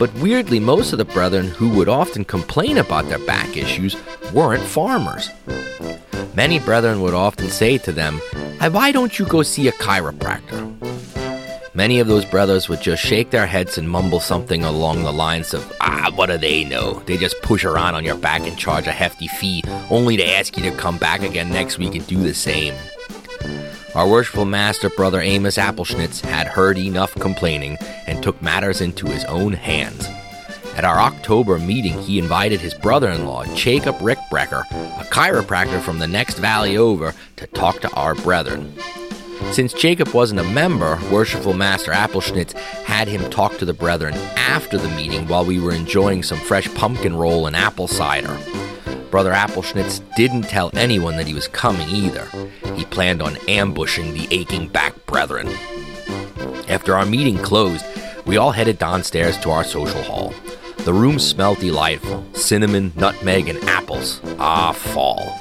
But 0.01 0.14
weirdly, 0.14 0.61
most 0.61 0.92
of 0.92 0.98
the 0.98 1.05
brethren 1.05 1.48
who 1.48 1.68
would 1.76 1.90
often 1.90 2.24
complain 2.24 2.78
about 2.78 3.11
their 3.11 3.18
back 3.26 3.55
issues 3.55 3.94
weren't 4.32 4.62
farmers. 4.62 5.28
Many 6.34 6.59
brethren 6.59 7.03
would 7.03 7.12
often 7.12 7.51
say 7.51 7.76
to 7.76 7.92
them, 7.92 8.18
Why 8.70 8.92
don't 8.92 9.18
you 9.18 9.26
go 9.26 9.42
see 9.42 9.68
a 9.68 9.72
chiropractor? 9.72 10.74
Many 11.74 12.01
of 12.01 12.09
those 12.09 12.24
brothers 12.24 12.66
would 12.70 12.80
just 12.80 13.05
shake 13.05 13.28
their 13.28 13.46
heads 13.46 13.76
and 13.76 13.90
mumble 13.90 14.20
something 14.20 14.64
along 14.64 15.03
the 15.03 15.12
lines 15.12 15.53
of, 15.53 15.70
Ah, 15.82 16.11
what 16.14 16.30
do 16.30 16.38
they 16.38 16.64
know? 16.64 17.03
They 17.05 17.18
just 17.18 17.40
push 17.42 17.66
around 17.66 17.94
on 17.94 18.03
your 18.03 18.16
back 18.16 18.40
and 18.46 18.57
charge 18.57 18.86
a 18.86 18.92
hefty 18.92 19.28
fee, 19.28 19.62
only 19.90 20.16
to 20.16 20.26
ask 20.26 20.57
you 20.57 20.62
to 20.62 20.76
come 20.78 20.96
back 20.96 21.22
again 21.22 21.51
next 21.51 21.76
week 21.76 21.94
and 21.94 22.07
do 22.07 22.16
the 22.16 22.32
same. 22.32 22.74
Our 23.93 24.09
worshipful 24.09 24.45
master, 24.45 24.88
Brother 24.88 25.20
Amos 25.20 25.57
Appleschnitz, 25.57 26.20
had 26.20 26.47
heard 26.47 26.78
enough 26.78 27.12
complaining 27.16 27.76
and 28.07 28.22
took 28.22 28.41
matters 28.41 28.80
into 28.80 29.07
his 29.07 29.24
own 29.24 29.53
hands. 29.53 30.07
At 30.76 30.84
our 30.84 31.01
October 31.01 31.59
meeting, 31.59 31.99
he 31.99 32.20
invited 32.20 32.61
his 32.61 32.72
brother 32.72 33.11
in 33.11 33.26
law, 33.26 33.45
Jacob 33.57 33.97
Rickbrecker, 33.97 34.62
a 35.01 35.05
chiropractor 35.07 35.80
from 35.80 35.99
the 35.99 36.07
next 36.07 36.38
valley 36.38 36.76
over, 36.76 37.14
to 37.34 37.49
talk 37.49 37.80
to 37.80 37.91
our 37.95 38.14
brethren. 38.14 38.72
Since 39.51 39.72
Jacob 39.72 40.09
wasn't 40.14 40.38
a 40.38 40.45
member, 40.45 40.97
Worshipful 41.11 41.55
Master 41.55 41.91
Appleschnitz 41.91 42.53
had 42.53 43.09
him 43.09 43.28
talk 43.28 43.59
to 43.59 43.64
the 43.64 43.74
brethren 43.74 44.14
after 44.36 44.78
the 44.78 44.88
meeting 44.91 45.26
while 45.26 45.45
we 45.45 45.59
were 45.59 45.72
enjoying 45.72 46.22
some 46.22 46.38
fresh 46.38 46.72
pumpkin 46.74 47.16
roll 47.16 47.49
and 47.49 47.57
apple 47.57 47.88
cider. 47.88 48.38
Brother 49.11 49.32
Appleschnitz 49.32 50.02
didn't 50.14 50.42
tell 50.42 50.70
anyone 50.74 51.16
that 51.16 51.26
he 51.26 51.34
was 51.34 51.48
coming 51.48 51.88
either. 51.88 52.28
He 52.76 52.84
planned 52.84 53.20
on 53.20 53.36
ambushing 53.48 54.14
the 54.14 54.28
aching 54.30 54.68
back 54.68 54.94
brethren. 55.06 55.48
After 56.68 56.94
our 56.94 57.06
meeting 57.06 57.36
closed, 57.38 57.84
We 58.26 58.36
all 58.36 58.52
headed 58.52 58.78
downstairs 58.78 59.36
to 59.38 59.50
our 59.50 59.64
social 59.64 60.02
hall. 60.02 60.32
The 60.84 60.92
room 60.92 61.18
smelled 61.18 61.58
delightful 61.58 62.24
cinnamon, 62.34 62.92
nutmeg, 62.94 63.48
and 63.48 63.58
apples. 63.64 64.20
Ah, 64.38 64.72
fall. 64.72 65.40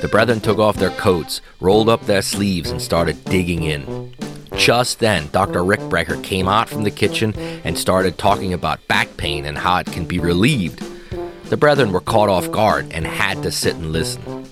The 0.00 0.08
brethren 0.08 0.40
took 0.40 0.58
off 0.58 0.76
their 0.76 0.90
coats, 0.90 1.40
rolled 1.60 1.88
up 1.88 2.06
their 2.06 2.22
sleeves, 2.22 2.70
and 2.70 2.80
started 2.80 3.24
digging 3.24 3.64
in. 3.64 4.14
Just 4.56 4.98
then, 5.00 5.28
Dr. 5.32 5.64
Rick 5.64 5.80
Brecker 5.80 6.22
came 6.22 6.48
out 6.48 6.68
from 6.68 6.84
the 6.84 6.90
kitchen 6.90 7.34
and 7.64 7.78
started 7.78 8.18
talking 8.18 8.52
about 8.52 8.86
back 8.88 9.16
pain 9.16 9.46
and 9.46 9.58
how 9.58 9.78
it 9.78 9.86
can 9.86 10.04
be 10.04 10.18
relieved. 10.18 10.82
The 11.50 11.56
brethren 11.56 11.90
were 11.90 12.00
caught 12.00 12.28
off 12.28 12.52
guard 12.52 12.92
and 12.92 13.04
had 13.04 13.42
to 13.42 13.50
sit 13.50 13.74
and 13.74 13.90
listen. 13.90 14.46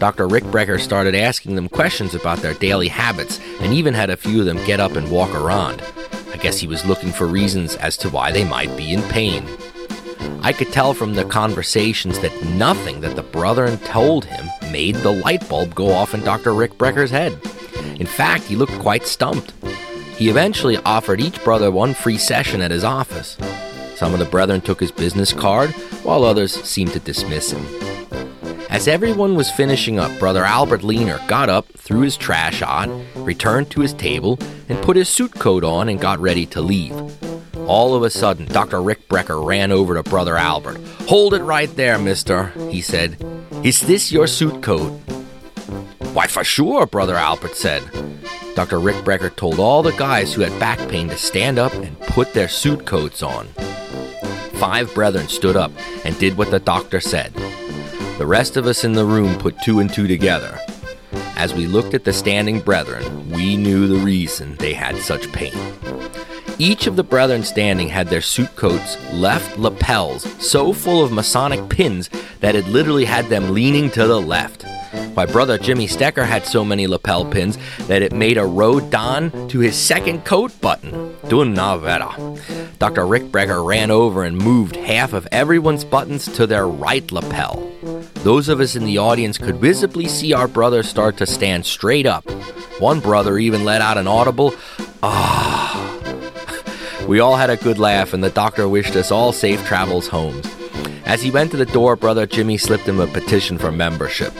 Dr. 0.00 0.26
Rick 0.26 0.42
Brecker 0.44 0.80
started 0.80 1.14
asking 1.14 1.54
them 1.54 1.68
questions 1.68 2.16
about 2.16 2.38
their 2.38 2.54
daily 2.54 2.88
habits 2.88 3.38
and 3.60 3.72
even 3.72 3.94
had 3.94 4.10
a 4.10 4.16
few 4.16 4.40
of 4.40 4.46
them 4.46 4.56
get 4.64 4.80
up 4.80 4.96
and 4.96 5.08
walk 5.08 5.32
around. 5.36 5.80
I 6.32 6.38
guess 6.38 6.58
he 6.58 6.66
was 6.66 6.84
looking 6.84 7.12
for 7.12 7.28
reasons 7.28 7.76
as 7.76 7.96
to 7.98 8.10
why 8.10 8.32
they 8.32 8.42
might 8.42 8.76
be 8.76 8.92
in 8.92 9.02
pain. 9.02 9.46
I 10.42 10.52
could 10.52 10.72
tell 10.72 10.94
from 10.94 11.14
the 11.14 11.24
conversations 11.24 12.18
that 12.18 12.44
nothing 12.56 13.02
that 13.02 13.14
the 13.14 13.22
brethren 13.22 13.78
told 13.78 14.24
him 14.24 14.44
made 14.72 14.96
the 14.96 15.12
light 15.12 15.48
bulb 15.48 15.76
go 15.76 15.92
off 15.92 16.12
in 16.12 16.24
Dr. 16.24 16.54
Rick 16.54 16.72
Brecker's 16.72 17.12
head. 17.12 17.34
In 18.00 18.06
fact, 18.08 18.42
he 18.42 18.56
looked 18.56 18.76
quite 18.80 19.06
stumped. 19.06 19.52
He 20.16 20.28
eventually 20.28 20.76
offered 20.78 21.20
each 21.20 21.44
brother 21.44 21.70
one 21.70 21.94
free 21.94 22.18
session 22.18 22.60
at 22.62 22.72
his 22.72 22.82
office. 22.82 23.36
Some 24.02 24.14
of 24.14 24.18
the 24.18 24.24
brethren 24.24 24.60
took 24.60 24.80
his 24.80 24.90
business 24.90 25.32
card, 25.32 25.70
while 26.02 26.24
others 26.24 26.52
seemed 26.64 26.92
to 26.94 26.98
dismiss 26.98 27.52
him. 27.52 27.64
As 28.68 28.88
everyone 28.88 29.36
was 29.36 29.48
finishing 29.52 30.00
up, 30.00 30.18
Brother 30.18 30.44
Albert 30.44 30.82
Leaner 30.82 31.20
got 31.28 31.48
up, 31.48 31.68
threw 31.78 32.00
his 32.00 32.16
trash 32.16 32.62
out, 32.62 32.90
returned 33.14 33.70
to 33.70 33.80
his 33.80 33.94
table, 33.94 34.40
and 34.68 34.82
put 34.82 34.96
his 34.96 35.08
suit 35.08 35.32
coat 35.34 35.62
on 35.62 35.88
and 35.88 36.00
got 36.00 36.18
ready 36.18 36.46
to 36.46 36.60
leave. 36.60 37.00
All 37.68 37.94
of 37.94 38.02
a 38.02 38.10
sudden, 38.10 38.46
Dr. 38.46 38.82
Rick 38.82 39.08
Brecker 39.08 39.46
ran 39.46 39.70
over 39.70 39.94
to 39.94 40.02
Brother 40.02 40.36
Albert. 40.36 40.78
Hold 41.06 41.32
it 41.32 41.42
right 41.42 41.72
there, 41.76 41.96
mister, 41.96 42.46
he 42.70 42.80
said. 42.80 43.24
Is 43.62 43.82
this 43.82 44.10
your 44.10 44.26
suit 44.26 44.64
coat? 44.64 44.90
Why, 46.12 46.26
for 46.26 46.42
sure, 46.42 46.86
Brother 46.86 47.14
Albert 47.14 47.54
said. 47.54 47.84
Dr. 48.56 48.80
Rick 48.80 48.96
Brecker 49.04 49.34
told 49.36 49.60
all 49.60 49.84
the 49.84 49.92
guys 49.92 50.34
who 50.34 50.42
had 50.42 50.58
back 50.58 50.80
pain 50.88 51.08
to 51.08 51.16
stand 51.16 51.56
up 51.56 51.72
and 51.74 51.96
put 52.00 52.34
their 52.34 52.48
suit 52.48 52.84
coats 52.84 53.22
on. 53.22 53.46
Five 54.62 54.94
brethren 54.94 55.26
stood 55.26 55.56
up 55.56 55.72
and 56.04 56.16
did 56.20 56.38
what 56.38 56.52
the 56.52 56.60
doctor 56.60 57.00
said. 57.00 57.34
The 58.18 58.26
rest 58.26 58.56
of 58.56 58.66
us 58.66 58.84
in 58.84 58.92
the 58.92 59.04
room 59.04 59.36
put 59.36 59.60
two 59.60 59.80
and 59.80 59.92
two 59.92 60.06
together. 60.06 60.56
As 61.34 61.52
we 61.52 61.66
looked 61.66 61.94
at 61.94 62.04
the 62.04 62.12
standing 62.12 62.60
brethren, 62.60 63.28
we 63.28 63.56
knew 63.56 63.88
the 63.88 63.96
reason 63.96 64.54
they 64.58 64.72
had 64.72 64.98
such 64.98 65.32
pain. 65.32 65.52
Each 66.58 66.86
of 66.86 66.94
the 66.94 67.02
brethren 67.02 67.42
standing 67.42 67.88
had 67.88 68.06
their 68.06 68.20
suit 68.20 68.54
coats 68.54 68.96
left 69.12 69.58
lapels 69.58 70.22
so 70.40 70.72
full 70.72 71.02
of 71.02 71.10
Masonic 71.10 71.68
pins 71.68 72.08
that 72.38 72.54
it 72.54 72.68
literally 72.68 73.04
had 73.04 73.26
them 73.26 73.52
leaning 73.52 73.90
to 73.90 74.06
the 74.06 74.20
left. 74.20 74.64
My 75.14 75.26
brother 75.26 75.58
Jimmy 75.58 75.86
Stecker 75.86 76.26
had 76.26 76.46
so 76.46 76.64
many 76.64 76.86
lapel 76.86 77.24
pins 77.24 77.58
that 77.86 78.02
it 78.02 78.12
made 78.12 78.38
a 78.38 78.44
row 78.44 78.80
down 78.80 79.48
to 79.48 79.58
his 79.58 79.76
second 79.76 80.24
coat 80.24 80.58
button. 80.60 81.14
Duna 81.24 81.80
vera. 81.80 82.14
Dr. 82.78 83.06
Rick 83.06 83.24
Brecker 83.24 83.64
ran 83.64 83.90
over 83.90 84.24
and 84.24 84.36
moved 84.36 84.76
half 84.76 85.12
of 85.12 85.28
everyone's 85.30 85.84
buttons 85.84 86.26
to 86.36 86.46
their 86.46 86.66
right 86.66 87.10
lapel. 87.12 87.70
Those 88.16 88.48
of 88.48 88.60
us 88.60 88.76
in 88.76 88.84
the 88.84 88.98
audience 88.98 89.38
could 89.38 89.56
visibly 89.56 90.08
see 90.08 90.32
our 90.32 90.48
brother 90.48 90.82
start 90.82 91.16
to 91.18 91.26
stand 91.26 91.66
straight 91.66 92.06
up. 92.06 92.28
One 92.78 93.00
brother 93.00 93.38
even 93.38 93.64
let 93.64 93.80
out 93.80 93.98
an 93.98 94.06
audible, 94.06 94.54
ah. 95.02 95.78
We 97.06 97.18
all 97.18 97.36
had 97.36 97.50
a 97.50 97.56
good 97.56 97.78
laugh, 97.78 98.12
and 98.12 98.22
the 98.22 98.30
doctor 98.30 98.68
wished 98.68 98.94
us 98.94 99.10
all 99.10 99.32
safe 99.32 99.64
travels 99.66 100.06
homes. 100.06 100.46
As 101.04 101.22
he 101.22 101.30
went 101.30 101.50
to 101.50 101.56
the 101.56 101.66
door, 101.66 101.96
brother 101.96 102.26
Jimmy 102.26 102.56
slipped 102.56 102.88
him 102.88 103.00
a 103.00 103.06
petition 103.06 103.58
for 103.58 103.72
membership. 103.72 104.32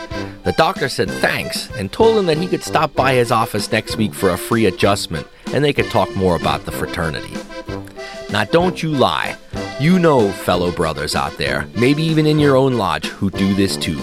The 0.44 0.54
doctor 0.56 0.88
said 0.88 1.10
thanks 1.10 1.70
and 1.72 1.92
told 1.92 2.18
him 2.18 2.26
that 2.26 2.38
he 2.38 2.46
could 2.46 2.62
stop 2.62 2.94
by 2.94 3.14
his 3.14 3.30
office 3.30 3.70
next 3.70 3.96
week 3.96 4.14
for 4.14 4.30
a 4.30 4.38
free 4.38 4.66
adjustment 4.66 5.26
and 5.52 5.64
they 5.64 5.72
could 5.72 5.90
talk 5.90 6.14
more 6.16 6.36
about 6.36 6.64
the 6.64 6.72
fraternity. 6.72 7.36
Now, 8.30 8.44
don't 8.44 8.82
you 8.82 8.90
lie. 8.90 9.36
You 9.78 9.98
know 9.98 10.30
fellow 10.30 10.70
brothers 10.70 11.14
out 11.14 11.36
there, 11.38 11.68
maybe 11.74 12.02
even 12.02 12.26
in 12.26 12.38
your 12.38 12.56
own 12.56 12.74
lodge, 12.74 13.06
who 13.06 13.30
do 13.30 13.54
this 13.54 13.76
too. 13.76 14.00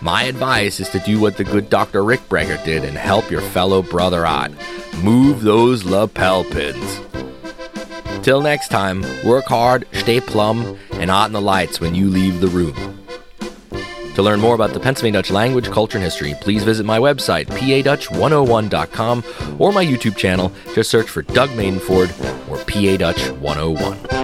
My 0.00 0.24
advice 0.24 0.80
is 0.80 0.88
to 0.90 0.98
do 1.00 1.20
what 1.20 1.36
the 1.36 1.44
good 1.44 1.70
Dr. 1.70 2.02
Rick 2.02 2.28
Brecker 2.28 2.62
did 2.64 2.82
and 2.84 2.96
help 2.96 3.30
your 3.30 3.40
fellow 3.40 3.82
brother 3.82 4.26
out. 4.26 4.50
Move 5.02 5.42
those 5.42 5.84
lapel 5.84 6.44
pins. 6.44 7.00
Till 8.22 8.40
next 8.40 8.68
time, 8.68 9.04
work 9.24 9.46
hard, 9.46 9.84
stay 9.92 10.20
plumb, 10.20 10.78
and 10.92 11.10
out 11.10 11.26
in 11.26 11.32
the 11.32 11.40
lights 11.40 11.80
when 11.80 11.92
you 11.92 12.08
leave 12.08 12.40
the 12.40 12.46
room. 12.46 13.00
To 14.14 14.22
learn 14.22 14.38
more 14.38 14.54
about 14.54 14.72
the 14.74 14.78
Pennsylvania 14.78 15.20
Dutch 15.20 15.32
language, 15.32 15.68
culture, 15.70 15.98
and 15.98 16.04
history, 16.04 16.34
please 16.40 16.62
visit 16.62 16.86
my 16.86 16.98
website, 17.00 17.46
padutch101.com, 17.46 19.24
or 19.58 19.72
my 19.72 19.84
YouTube 19.84 20.16
channel. 20.16 20.52
Just 20.72 20.88
search 20.88 21.08
for 21.08 21.22
Doug 21.22 21.50
Madenford 21.50 22.10
or 22.48 22.58
PADutch101. 22.58 24.22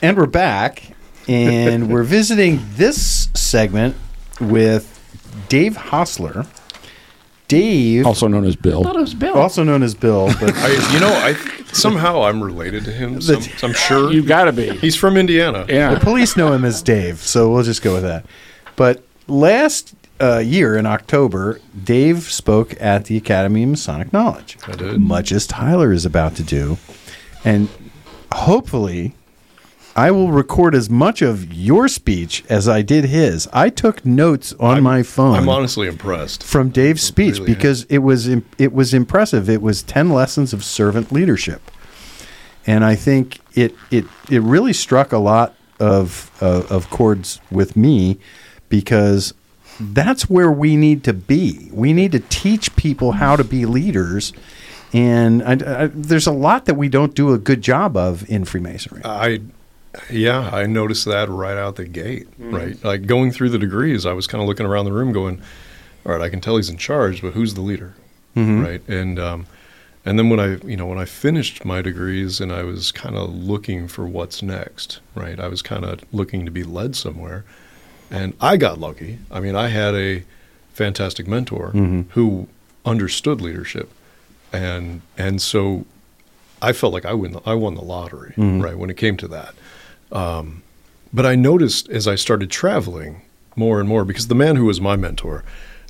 And 0.00 0.16
we're 0.16 0.26
back, 0.26 0.94
and 1.28 1.90
we're 1.92 2.04
visiting 2.04 2.60
this 2.76 3.28
segment 3.34 3.96
with 4.40 4.92
Dave 5.50 5.76
Hosler. 5.76 6.46
Dave, 7.48 8.06
also 8.06 8.26
known 8.28 8.44
as 8.44 8.56
Bill, 8.56 8.82
thought 8.82 8.96
it 8.96 9.00
was 9.00 9.14
Bill. 9.14 9.34
also 9.36 9.62
known 9.62 9.82
as 9.84 9.94
Bill, 9.94 10.26
but 10.40 10.52
I, 10.56 10.68
you 10.92 10.98
know, 10.98 11.12
I 11.12 11.34
somehow 11.76 12.22
I'm 12.22 12.42
related 12.42 12.84
to 12.84 12.92
him. 12.92 13.20
Some, 13.20 13.42
I'm 13.62 13.72
sure 13.74 14.12
you've 14.12 14.26
got 14.26 14.44
to 14.44 14.52
be. 14.52 14.70
he's 14.78 14.96
from 14.96 15.16
Indiana. 15.16 15.64
the 15.94 16.00
police 16.00 16.36
know 16.36 16.52
him 16.52 16.64
as 16.64 16.82
Dave, 16.82 17.18
so 17.18 17.50
we'll 17.50 17.62
just 17.62 17.82
go 17.82 17.94
with 17.94 18.02
that. 18.02 18.24
But 18.76 19.02
last 19.26 19.94
uh, 20.20 20.38
year 20.38 20.76
in 20.76 20.86
October, 20.86 21.60
Dave 21.84 22.22
spoke 22.24 22.74
at 22.80 23.04
the 23.06 23.16
Academy 23.16 23.62
of 23.62 23.70
Masonic 23.70 24.12
Knowledge, 24.12 24.58
I 24.66 24.72
did. 24.72 25.00
much 25.00 25.32
as 25.32 25.46
Tyler 25.46 25.92
is 25.92 26.04
about 26.04 26.36
to 26.36 26.42
do, 26.42 26.78
and 27.44 27.68
hopefully. 28.32 29.14
I 29.96 30.10
will 30.10 30.30
record 30.30 30.74
as 30.74 30.90
much 30.90 31.22
of 31.22 31.50
your 31.52 31.88
speech 31.88 32.44
as 32.50 32.68
I 32.68 32.82
did 32.82 33.06
his. 33.06 33.48
I 33.52 33.70
took 33.70 34.04
notes 34.04 34.52
on 34.60 34.74
I'm- 34.74 34.82
my 34.82 35.02
phone. 35.02 35.34
I'm 35.36 35.48
honestly 35.48 35.88
impressed. 35.88 36.44
from 36.44 36.68
Dave's 36.68 37.02
speech 37.02 37.38
Really, 37.38 37.54
because 37.54 37.84
it 37.84 37.98
was 37.98 38.28
it 38.28 38.72
was 38.74 38.92
impressive. 38.92 39.48
It 39.48 39.62
was 39.62 39.82
ten 39.82 40.10
lessons 40.10 40.52
of 40.52 40.62
servant 40.62 41.10
leadership, 41.12 41.70
and 42.66 42.84
I 42.84 42.94
think 42.94 43.40
it 43.54 43.74
it 43.90 44.04
it 44.30 44.42
really 44.42 44.74
struck 44.74 45.12
a 45.12 45.18
lot 45.18 45.54
of 45.80 46.30
uh, 46.42 46.62
of 46.68 46.90
chords 46.90 47.40
with 47.50 47.74
me 47.76 48.18
because 48.68 49.32
that's 49.80 50.28
where 50.28 50.50
we 50.52 50.76
need 50.76 51.04
to 51.04 51.12
be. 51.14 51.70
We 51.72 51.92
need 51.92 52.12
to 52.12 52.20
teach 52.20 52.74
people 52.76 53.12
how 53.12 53.36
to 53.36 53.44
be 53.44 53.64
leaders. 53.66 54.32
And 54.92 55.42
I, 55.42 55.52
I, 55.82 55.86
there's 55.88 56.26
a 56.26 56.32
lot 56.32 56.64
that 56.66 56.74
we 56.74 56.88
don't 56.88 57.14
do 57.14 57.32
a 57.34 57.38
good 57.38 57.60
job 57.60 57.96
of 57.96 58.28
in 58.30 58.44
Freemasonry. 58.46 59.02
I, 59.04 59.40
yeah, 60.10 60.50
I 60.52 60.66
noticed 60.66 61.04
that 61.06 61.28
right 61.28 61.56
out 61.56 61.76
the 61.76 61.84
gate. 61.84 62.26
Hmm. 62.36 62.54
Right, 62.54 62.84
like 62.84 63.06
going 63.06 63.32
through 63.32 63.50
the 63.50 63.58
degrees, 63.58 64.06
I 64.06 64.12
was 64.12 64.26
kind 64.26 64.42
of 64.42 64.48
looking 64.48 64.66
around 64.66 64.84
the 64.84 64.92
room, 64.92 65.12
going, 65.12 65.40
"All 66.04 66.12
right, 66.12 66.20
I 66.20 66.28
can 66.28 66.40
tell 66.40 66.56
he's 66.56 66.70
in 66.70 66.76
charge, 66.76 67.22
but 67.22 67.32
who's 67.32 67.54
the 67.54 67.60
leader?" 67.60 67.94
Mm-hmm. 68.36 68.62
Right, 68.62 68.88
and 68.88 69.18
um, 69.18 69.46
and 70.04 70.18
then 70.18 70.28
when 70.28 70.40
I, 70.40 70.56
you 70.66 70.76
know, 70.76 70.86
when 70.86 70.98
I 70.98 71.04
finished 71.04 71.64
my 71.64 71.82
degrees, 71.82 72.40
and 72.40 72.52
I 72.52 72.62
was 72.62 72.92
kind 72.92 73.16
of 73.16 73.34
looking 73.34 73.88
for 73.88 74.06
what's 74.06 74.42
next. 74.42 75.00
Right, 75.14 75.40
I 75.40 75.48
was 75.48 75.62
kind 75.62 75.84
of 75.84 76.00
looking 76.12 76.44
to 76.44 76.50
be 76.50 76.62
led 76.62 76.94
somewhere, 76.96 77.44
and 78.10 78.34
I 78.40 78.56
got 78.56 78.78
lucky. 78.78 79.18
I 79.30 79.40
mean, 79.40 79.56
I 79.56 79.68
had 79.68 79.94
a 79.94 80.24
fantastic 80.72 81.26
mentor 81.26 81.68
mm-hmm. 81.68 82.02
who 82.10 82.48
understood 82.84 83.40
leadership, 83.40 83.90
and 84.52 85.00
and 85.16 85.40
so 85.40 85.86
I 86.62 86.72
felt 86.72 86.92
like 86.92 87.04
I 87.04 87.12
win 87.12 87.32
the, 87.32 87.40
I 87.44 87.54
won 87.54 87.74
the 87.74 87.82
lottery, 87.82 88.30
mm-hmm. 88.30 88.60
right, 88.60 88.76
when 88.76 88.90
it 88.90 88.96
came 88.96 89.16
to 89.18 89.28
that. 89.28 89.54
Um, 90.12 90.62
but 91.12 91.26
I 91.26 91.34
noticed 91.34 91.88
as 91.88 92.06
I 92.06 92.14
started 92.14 92.50
traveling 92.50 93.22
more 93.54 93.80
and 93.80 93.88
more 93.88 94.04
because 94.04 94.28
the 94.28 94.34
man 94.34 94.56
who 94.56 94.66
was 94.66 94.80
my 94.80 94.96
mentor, 94.96 95.44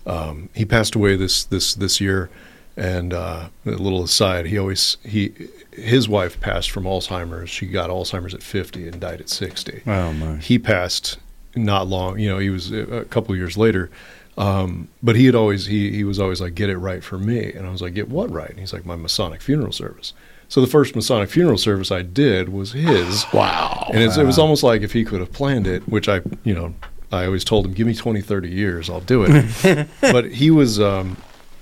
um, 0.06 0.48
he 0.54 0.64
passed 0.64 0.94
away 0.94 1.16
this 1.16 1.44
this 1.44 1.74
this 1.74 2.00
year, 2.00 2.30
and 2.76 3.12
uh, 3.12 3.48
a 3.64 3.70
little 3.70 4.04
aside, 4.04 4.46
he 4.46 4.58
always 4.58 4.96
he 5.04 5.32
his 5.72 6.08
wife 6.08 6.40
passed 6.40 6.70
from 6.70 6.84
Alzheimer's. 6.84 7.50
She 7.50 7.66
got 7.66 7.90
Alzheimer's 7.90 8.34
at 8.34 8.42
fifty 8.42 8.86
and 8.86 9.00
died 9.00 9.20
at 9.20 9.28
sixty. 9.28 9.82
Oh, 9.86 10.12
my. 10.12 10.36
He 10.36 10.58
passed 10.58 11.18
not 11.54 11.88
long. 11.88 12.18
You 12.18 12.30
know, 12.30 12.38
he 12.38 12.50
was 12.50 12.70
a 12.70 12.82
a 13.00 13.04
couple 13.04 13.34
years 13.34 13.56
later. 13.56 13.90
Um, 14.38 14.88
but 15.02 15.16
he 15.16 15.24
had 15.26 15.34
always 15.34 15.66
he 15.66 15.90
he 15.92 16.04
was 16.04 16.20
always 16.20 16.40
like 16.40 16.54
get 16.54 16.68
it 16.68 16.76
right 16.76 17.02
for 17.02 17.18
me, 17.18 17.52
and 17.52 17.66
I 17.66 17.70
was 17.70 17.80
like 17.80 17.94
get 17.94 18.08
what 18.08 18.30
right? 18.30 18.50
And 18.50 18.60
he's 18.60 18.72
like 18.72 18.84
my 18.84 18.96
Masonic 18.96 19.40
funeral 19.40 19.72
service. 19.72 20.12
So 20.48 20.60
the 20.60 20.66
first 20.66 20.94
Masonic 20.94 21.28
funeral 21.28 21.58
service 21.58 21.90
I 21.90 22.02
did 22.02 22.48
was 22.50 22.72
his. 22.72 23.24
Wow. 23.32 23.90
And 23.92 24.02
it's, 24.02 24.16
it 24.16 24.24
was 24.24 24.38
almost 24.38 24.62
like 24.62 24.82
if 24.82 24.92
he 24.92 25.04
could 25.04 25.20
have 25.20 25.32
planned 25.32 25.66
it, 25.66 25.88
which 25.88 26.08
I, 26.08 26.20
you 26.44 26.54
know, 26.54 26.74
I 27.12 27.26
always 27.26 27.44
told 27.44 27.66
him, 27.66 27.72
give 27.72 27.86
me 27.86 27.94
20, 27.94 28.20
30 28.20 28.48
years, 28.48 28.90
I'll 28.90 29.00
do 29.00 29.24
it. 29.28 29.88
but 30.00 30.32
he 30.32 30.50
was, 30.50 30.80
um, 30.80 31.16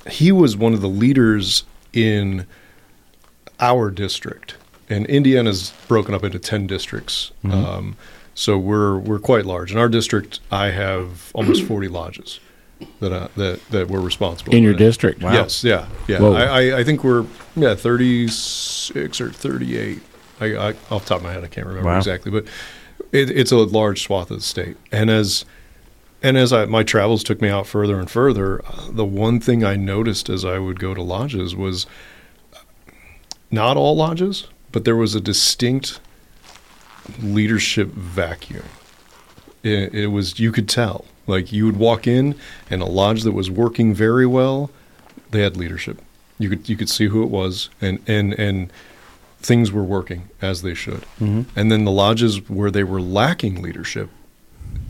he 0.08 0.32
was 0.32 0.56
one 0.56 0.72
of 0.74 0.80
the 0.80 0.88
leaders 0.88 1.64
in 1.92 2.46
our 3.60 3.90
district, 3.90 4.56
and 4.88 5.06
Indiana's 5.06 5.72
broken 5.88 6.14
up 6.14 6.24
into 6.24 6.38
ten 6.38 6.66
districts. 6.66 7.30
Mhm. 7.44 7.52
Um, 7.52 7.96
so 8.34 8.58
we're 8.58 8.98
we're 8.98 9.18
quite 9.20 9.46
large. 9.46 9.70
In 9.72 9.78
our 9.78 9.88
district, 9.88 10.40
I 10.50 10.70
have 10.70 11.30
almost 11.34 11.62
forty 11.68 11.88
lodges 11.88 12.40
that 13.00 13.12
I, 13.12 13.28
that 13.36 13.60
that 13.70 13.88
we're 13.88 14.00
responsible 14.00 14.54
In 14.54 14.62
your 14.62 14.72
for. 14.72 14.78
district? 14.78 15.22
Wow. 15.22 15.32
Yes, 15.32 15.62
yeah, 15.64 15.86
yeah. 16.08 16.22
I, 16.22 16.44
I, 16.44 16.78
I 16.80 16.84
think 16.84 17.04
we're 17.04 17.24
yeah 17.56 17.74
thirty 17.74 18.28
six 18.28 19.20
or 19.20 19.30
thirty 19.30 19.76
eight. 19.78 20.00
I, 20.40 20.46
I 20.56 20.68
off 20.90 21.04
the 21.04 21.08
top 21.10 21.18
of 21.18 21.22
my 21.22 21.32
head, 21.32 21.44
I 21.44 21.48
can't 21.48 21.66
remember 21.66 21.88
Wow. 21.88 21.98
exactly, 21.98 22.30
but 22.30 22.44
it, 23.12 23.30
it's 23.30 23.52
a 23.52 23.56
large 23.56 24.02
swath 24.02 24.30
of 24.30 24.38
the 24.38 24.42
state. 24.42 24.76
And 24.90 25.08
as 25.10 25.44
and 26.22 26.36
as 26.36 26.52
I, 26.52 26.64
my 26.64 26.82
travels 26.82 27.22
took 27.22 27.40
me 27.42 27.48
out 27.48 27.66
further 27.66 27.98
and 28.00 28.10
further, 28.10 28.64
uh, 28.66 28.90
the 28.90 29.04
one 29.04 29.40
thing 29.40 29.62
I 29.62 29.76
noticed 29.76 30.28
as 30.30 30.44
I 30.44 30.58
would 30.58 30.80
go 30.80 30.94
to 30.94 31.02
lodges 31.02 31.54
was 31.54 31.86
not 33.50 33.76
all 33.76 33.94
lodges, 33.94 34.48
but 34.72 34.84
there 34.84 34.96
was 34.96 35.14
a 35.14 35.20
distinct 35.20 36.00
leadership 37.22 37.88
vacuum. 37.88 38.64
It, 39.62 39.94
it 39.94 40.06
was 40.08 40.38
you 40.40 40.50
could 40.50 40.68
tell. 40.68 41.04
Like 41.26 41.52
you 41.52 41.66
would 41.66 41.76
walk 41.76 42.06
in, 42.06 42.34
and 42.70 42.82
a 42.82 42.86
lodge 42.86 43.22
that 43.22 43.32
was 43.32 43.50
working 43.50 43.94
very 43.94 44.26
well, 44.26 44.70
they 45.30 45.40
had 45.42 45.56
leadership. 45.56 46.00
You 46.38 46.48
could 46.50 46.68
you 46.68 46.76
could 46.76 46.88
see 46.88 47.06
who 47.06 47.22
it 47.22 47.30
was, 47.30 47.70
and 47.80 47.98
and 48.06 48.32
and 48.38 48.72
things 49.40 49.70
were 49.72 49.84
working 49.84 50.28
as 50.40 50.62
they 50.62 50.74
should. 50.74 51.04
Mhm. 51.20 51.44
And 51.54 51.70
then 51.70 51.84
the 51.84 51.90
lodges 51.90 52.48
where 52.48 52.70
they 52.70 52.84
were 52.84 53.00
lacking 53.00 53.60
leadership, 53.62 54.08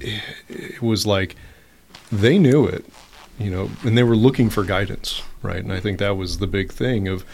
it, 0.00 0.22
it 0.48 0.82
was 0.82 1.06
like 1.06 1.34
they 2.12 2.38
knew 2.38 2.64
it, 2.66 2.84
you 3.38 3.50
know, 3.50 3.70
and 3.82 3.98
they 3.98 4.04
were 4.04 4.14
looking 4.16 4.50
for 4.50 4.62
guidance, 4.64 5.22
right? 5.42 5.58
And 5.62 5.72
I 5.72 5.80
think 5.80 5.98
that 5.98 6.16
was 6.16 6.38
the 6.38 6.46
big 6.46 6.72
thing 6.72 7.08
of 7.08 7.24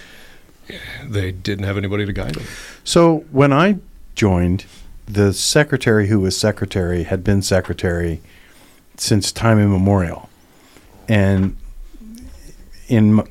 they 1.05 1.31
didn't 1.33 1.65
have 1.65 1.77
anybody 1.77 2.07
to 2.07 2.13
guide 2.13 2.35
them. 2.35 2.45
So 2.85 3.25
when 3.31 3.53
I 3.53 3.79
joined, 4.15 4.65
the 5.07 5.33
secretary 5.33 6.09
who 6.09 6.21
was 6.21 6.37
secretary 6.37 7.03
had 7.05 7.23
been 7.25 7.43
secretary 7.43 8.21
since 9.01 9.33
time 9.33 9.59
immemorial, 9.59 10.29
and 11.09 11.57
in 12.89 13.23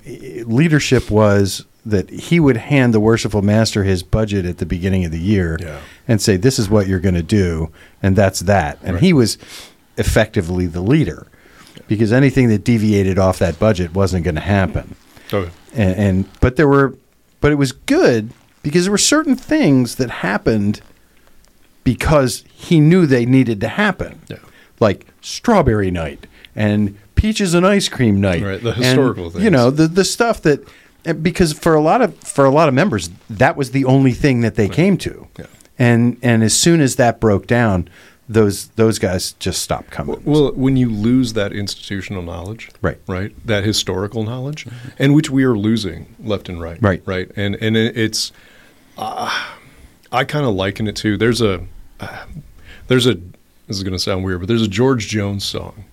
leadership 0.45 1.11
was 1.11 1.65
that 1.85 2.09
he 2.09 2.39
would 2.39 2.57
hand 2.57 2.93
the 2.93 2.99
worshipful 2.99 3.41
master 3.41 3.83
his 3.83 4.03
budget 4.03 4.45
at 4.45 4.57
the 4.57 4.65
beginning 4.65 5.05
of 5.05 5.11
the 5.11 5.19
year 5.19 5.57
and 6.07 6.21
say, 6.21 6.37
"This 6.37 6.59
is 6.59 6.69
what 6.69 6.87
you're 6.87 6.99
going 6.99 7.15
to 7.15 7.23
do," 7.23 7.71
and 8.01 8.15
that's 8.15 8.41
that. 8.41 8.79
And 8.83 8.99
he 8.99 9.13
was 9.13 9.37
effectively 9.97 10.65
the 10.65 10.81
leader 10.81 11.27
because 11.87 12.11
anything 12.11 12.49
that 12.49 12.63
deviated 12.63 13.19
off 13.19 13.39
that 13.39 13.59
budget 13.59 13.93
wasn't 13.93 14.23
going 14.23 14.35
to 14.35 14.41
happen. 14.41 14.95
Okay. 15.31 15.51
and, 15.75 15.95
and 15.95 16.39
but 16.41 16.55
there 16.55 16.67
were 16.67 16.95
but 17.41 17.51
it 17.51 17.55
was 17.55 17.71
good 17.71 18.31
because 18.63 18.85
there 18.85 18.91
were 18.91 18.97
certain 18.97 19.35
things 19.35 19.95
that 19.95 20.09
happened 20.09 20.81
because 21.83 22.43
he 22.51 22.79
knew 22.79 23.05
they 23.05 23.25
needed 23.25 23.61
to 23.61 23.67
happen 23.67 24.19
like 24.79 25.05
strawberry 25.21 25.91
night 25.91 26.25
and 26.55 26.97
peaches 27.15 27.53
and 27.53 27.65
ice 27.65 27.89
cream 27.89 28.19
night 28.21 28.41
Right, 28.43 28.61
the 28.61 28.69
and, 28.73 28.83
historical 28.83 29.41
you 29.41 29.49
know 29.49 29.69
the 29.69 29.87
the 29.87 30.03
stuff 30.05 30.41
that 30.43 30.59
because 31.21 31.53
for 31.53 31.73
a 31.75 31.81
lot 31.81 32.01
of 32.01 32.15
for 32.19 32.45
a 32.45 32.49
lot 32.49 32.67
of 32.67 32.73
members 32.73 33.09
that 33.29 33.55
was 33.55 33.71
the 33.71 33.85
only 33.85 34.11
thing 34.13 34.41
that 34.41 34.55
they 34.55 34.67
came 34.69 34.97
to 34.99 35.27
Yeah. 35.37 35.45
and 35.77 36.17
and 36.21 36.43
as 36.43 36.55
soon 36.55 36.81
as 36.81 36.95
that 36.97 37.19
broke 37.19 37.45
down 37.47 37.87
those 38.27 38.67
those 38.75 38.99
guys 38.99 39.33
just 39.39 39.61
stopped 39.61 39.89
coming 39.91 40.21
Well, 40.23 40.51
when 40.53 40.77
you 40.77 40.87
lose 40.89 41.33
that 41.33 41.51
institutional 41.51 42.21
knowledge, 42.21 42.69
Right. 42.79 42.99
right, 43.07 43.31
that 43.47 43.63
historical 43.63 44.23
knowledge, 44.23 44.67
and 44.99 45.15
which 45.15 45.31
we 45.31 45.43
are 45.43 45.57
losing 45.57 46.15
left 46.23 46.47
and 46.47 46.61
right, 46.61 46.77
Right. 46.79 47.01
right, 47.07 47.31
and 47.35 47.55
and 47.55 47.75
it's, 47.75 48.31
uh, 48.99 49.31
I 50.11 50.25
kind 50.25 50.45
of 50.45 50.53
liken 50.53 50.87
it 50.87 50.95
to 50.97 51.17
there's 51.17 51.41
a, 51.41 51.61
uh, 51.99 52.25
there's 52.87 53.07
a 53.07 53.17
this 53.69 53.77
is 53.77 53.83
going 53.83 53.93
to 53.93 53.99
sound 53.99 54.25
weird, 54.25 54.39
but 54.41 54.47
there's 54.47 54.63
a 54.63 54.67
George 54.67 55.07
Jones 55.07 55.45
song, 55.45 55.85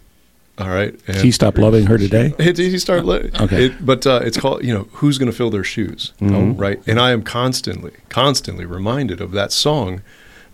all 0.59 0.70
right. 0.70 0.99
And 1.07 1.18
He 1.18 1.31
stopped 1.31 1.59
loving 1.59 1.85
her 1.87 1.99
today? 1.99 2.33
It, 2.39 2.57
he 2.57 2.79
started. 2.79 3.05
Li- 3.05 3.31
Okay. 3.39 3.66
It, 3.66 3.85
but 3.85 4.07
uh, 4.07 4.20
it's 4.24 4.39
called 4.41 4.64
you 4.64 4.72
know 4.72 4.89
who's 4.93 5.18
going 5.18 5.31
to 5.31 5.37
fill 5.37 5.51
their 5.51 5.62
shoes, 5.62 6.12
Mhm. 6.20 6.59
right? 6.59 6.81
And 6.87 6.99
I 6.99 7.11
am 7.12 7.22
constantly, 7.22 7.93
constantly 8.09 8.64
reminded 8.64 9.20
of 9.20 9.33
that 9.33 9.53
song 9.53 10.01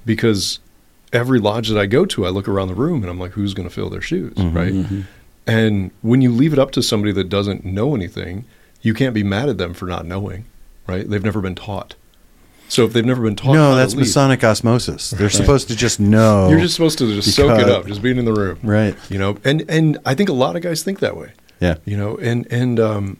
because 0.05 0.59
every 1.13 1.39
lodge 1.39 1.69
that 1.69 1.79
I 1.79 1.87
go 1.87 2.05
to, 2.07 2.27
I 2.27 2.31
look 2.31 2.49
around 2.49 2.67
the 2.69 2.75
room 2.75 3.03
and 3.03 3.11
I'm 3.11 3.21
like, 3.21 3.33
who's 3.33 3.55
going 3.55 3.69
to 3.69 3.75
fill 3.75 3.89
their 3.89 4.01
shoes, 4.01 4.35
Mhm, 4.35 4.55
right? 4.55 4.73
mhm. 4.73 5.05
And 5.47 5.91
when 6.03 6.23
you 6.23 6.33
leave 6.33 6.53
it 6.53 6.59
up 6.59 6.73
to 6.73 6.83
somebody 6.83 7.13
that 7.13 7.29
doesn't 7.29 7.65
know 7.65 7.95
anything, 7.95 8.45
you 8.81 8.95
can't 8.95 9.15
be 9.15 9.23
mad 9.23 9.49
at 9.49 9.59
them 9.59 9.75
for 9.75 9.87
not 9.87 10.07
knowing, 10.07 10.45
right? 10.89 11.09
They've 11.09 11.23
never 11.23 11.41
been 11.41 11.55
taught. 11.55 11.95
So 12.73 12.87
if 12.87 12.95
they've 12.95 13.05
never 13.05 13.23
been 13.23 13.37
taught, 13.37 13.53
no 13.53 13.77
that's 13.77 13.95
masonic 13.95 14.43
osmosis 14.43 15.11
they're 15.11 15.27
Right. 15.27 15.31
supposed 15.33 15.69
to 15.69 15.77
just 15.77 16.01
know 16.01 16.49
You're 16.49 16.59
just 16.61 16.75
supposed 16.75 16.97
to 17.01 17.15
just 17.21 17.37
soak 17.37 17.61
it 17.61 17.69
up, 17.69 17.87
just 17.87 18.01
being 18.01 18.17
in 18.17 18.25
the 18.25 18.33
room, 18.33 18.59
right? 18.63 18.97
You 19.11 19.19
know, 19.19 19.37
and 19.45 19.63
and 19.69 19.99
I 20.07 20.15
think 20.15 20.31
a 20.31 20.33
lot 20.33 20.57
of 20.57 20.63
guys 20.63 20.83
think 20.83 21.01
that 21.01 21.15
way. 21.15 21.33
Yeah. 21.61 21.75
You 21.85 21.99
know, 21.99 22.17
and 22.17 22.47
and 22.51 22.81
um, 22.81 23.17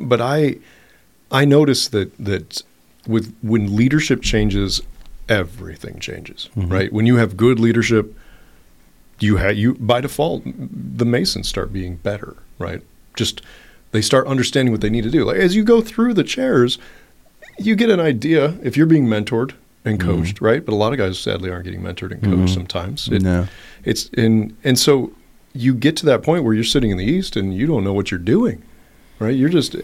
but 0.00 0.22
I 0.22 0.56
I 1.30 1.44
notice 1.44 1.88
that 1.88 2.16
that 2.18 2.62
with 3.06 3.36
when 3.42 3.76
leadership 3.76 4.22
changes, 4.22 4.80
everything 5.28 5.98
changes, 5.98 6.48
Mhm. 6.56 6.72
right? 6.72 6.90
When 6.90 7.04
you 7.04 7.16
have 7.16 7.36
good 7.36 7.60
leadership, 7.60 8.14
you 9.20 9.36
have 9.36 9.56
you 9.58 9.74
by 9.74 10.00
default 10.00 10.42
the 10.46 11.04
Masons 11.04 11.48
start 11.48 11.70
being 11.70 11.96
better, 11.96 12.36
right? 12.58 12.80
Just 13.14 13.42
they 13.92 14.00
start 14.00 14.26
understanding 14.26 14.72
what 14.72 14.80
they 14.80 14.90
need 14.90 15.04
to 15.04 15.10
do. 15.10 15.22
Like 15.22 15.36
as 15.36 15.54
you 15.54 15.64
go 15.64 15.82
through 15.82 16.14
the 16.14 16.24
chairs, 16.24 16.78
you 17.58 17.74
get 17.76 17.90
an 17.90 18.00
idea 18.00 18.54
if 18.62 18.76
you're 18.76 18.86
being 18.86 19.06
mentored 19.06 19.52
and 19.84 19.98
Mhm. 19.98 20.04
coached, 20.04 20.40
right? 20.40 20.64
But 20.64 20.72
a 20.72 20.76
lot 20.76 20.92
of 20.92 20.98
guys 20.98 21.18
sadly 21.18 21.50
aren't 21.50 21.64
getting 21.64 21.80
mentored 21.82 22.12
and 22.12 22.22
coached 22.22 22.52
Mhm. 22.52 22.54
sometimes. 22.54 23.08
It, 23.10 23.22
No. 23.22 23.46
It's 23.84 24.10
and 24.16 24.54
and 24.64 24.78
so 24.78 25.12
you 25.54 25.74
get 25.74 25.96
to 25.96 26.06
that 26.06 26.22
point 26.22 26.44
where 26.44 26.52
you're 26.54 26.64
sitting 26.64 26.90
in 26.90 26.96
the 26.96 27.04
east 27.04 27.36
and 27.36 27.54
you 27.56 27.66
don't 27.66 27.82
know 27.84 27.92
what 27.92 28.10
you're 28.10 28.18
doing, 28.20 28.62
right? 29.18 29.34
You're 29.34 29.48
just 29.48 29.76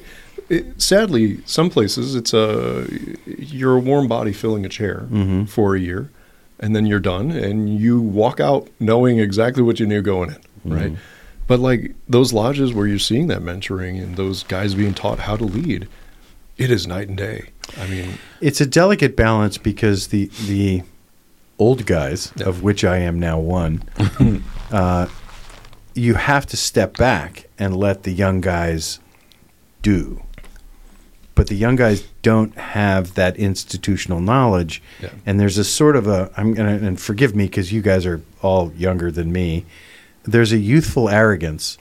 it, 0.50 0.66
sadly 0.76 1.38
some 1.46 1.70
places 1.70 2.14
it's 2.14 2.34
a 2.34 2.84
you're 3.26 3.76
a 3.76 3.80
warm 3.80 4.08
body 4.08 4.32
filling 4.32 4.66
a 4.66 4.68
chair 4.68 5.06
Mhm. 5.10 5.48
for 5.48 5.74
a 5.76 5.80
year, 5.80 6.10
and 6.60 6.74
then 6.76 6.84
you're 6.84 6.98
done 7.00 7.30
and 7.30 7.78
you 7.80 8.00
walk 8.00 8.40
out 8.40 8.68
knowing 8.80 9.18
exactly 9.18 9.62
what 9.62 9.78
you 9.80 9.86
knew 9.86 10.02
going 10.02 10.30
in, 10.30 10.70
right? 10.72 10.92
Mhm. 10.92 10.96
But 11.46 11.60
like 11.60 11.94
those 12.08 12.32
lodges 12.32 12.74
where 12.74 12.86
you're 12.86 12.98
seeing 12.98 13.28
that 13.28 13.40
mentoring 13.42 14.02
and 14.02 14.16
those 14.16 14.42
guys 14.42 14.74
being 14.74 14.94
taught 14.94 15.20
how 15.20 15.36
to 15.36 15.44
lead, 15.44 15.86
it 16.58 16.70
is 16.70 16.86
night 16.86 17.08
and 17.08 17.16
day. 17.16 17.44
I 17.80 17.86
mean, 17.86 18.18
it's 18.40 18.60
a 18.60 18.66
delicate 18.66 19.16
balance 19.16 19.58
because 19.58 20.08
the 20.08 20.26
the 20.46 20.82
old 21.58 21.86
guys 21.86 22.32
of 22.42 22.62
which 22.62 22.84
I 22.84 22.98
am 22.98 23.18
now 23.20 23.38
one, 23.38 23.82
uh, 24.72 25.06
you 25.94 26.14
have 26.14 26.46
to 26.46 26.56
step 26.56 26.96
back 26.96 27.46
and 27.58 27.76
let 27.76 28.02
the 28.02 28.12
young 28.12 28.40
guys 28.40 28.98
do. 29.82 30.22
But 31.34 31.46
the 31.46 31.54
young 31.54 31.76
guys 31.76 32.02
don't 32.20 32.54
have 32.56 33.14
that 33.14 33.36
institutional 33.36 34.20
knowledge, 34.20 34.82
Yeah. 35.00 35.10
and 35.24 35.40
there's 35.40 35.56
a 35.56 35.64
sort 35.64 35.96
of 35.96 36.06
a 36.06 36.30
I'm 36.36 36.52
gonna 36.54 36.76
and 36.76 37.00
forgive 37.00 37.34
me 37.34 37.44
because 37.46 37.72
you 37.72 37.80
guys 37.80 38.04
are 38.04 38.20
all 38.42 38.72
younger 38.76 39.10
than 39.10 39.32
me. 39.32 39.64
There's 40.24 40.52
a 40.52 40.58
youthful 40.58 41.08
arrogance 41.08 41.78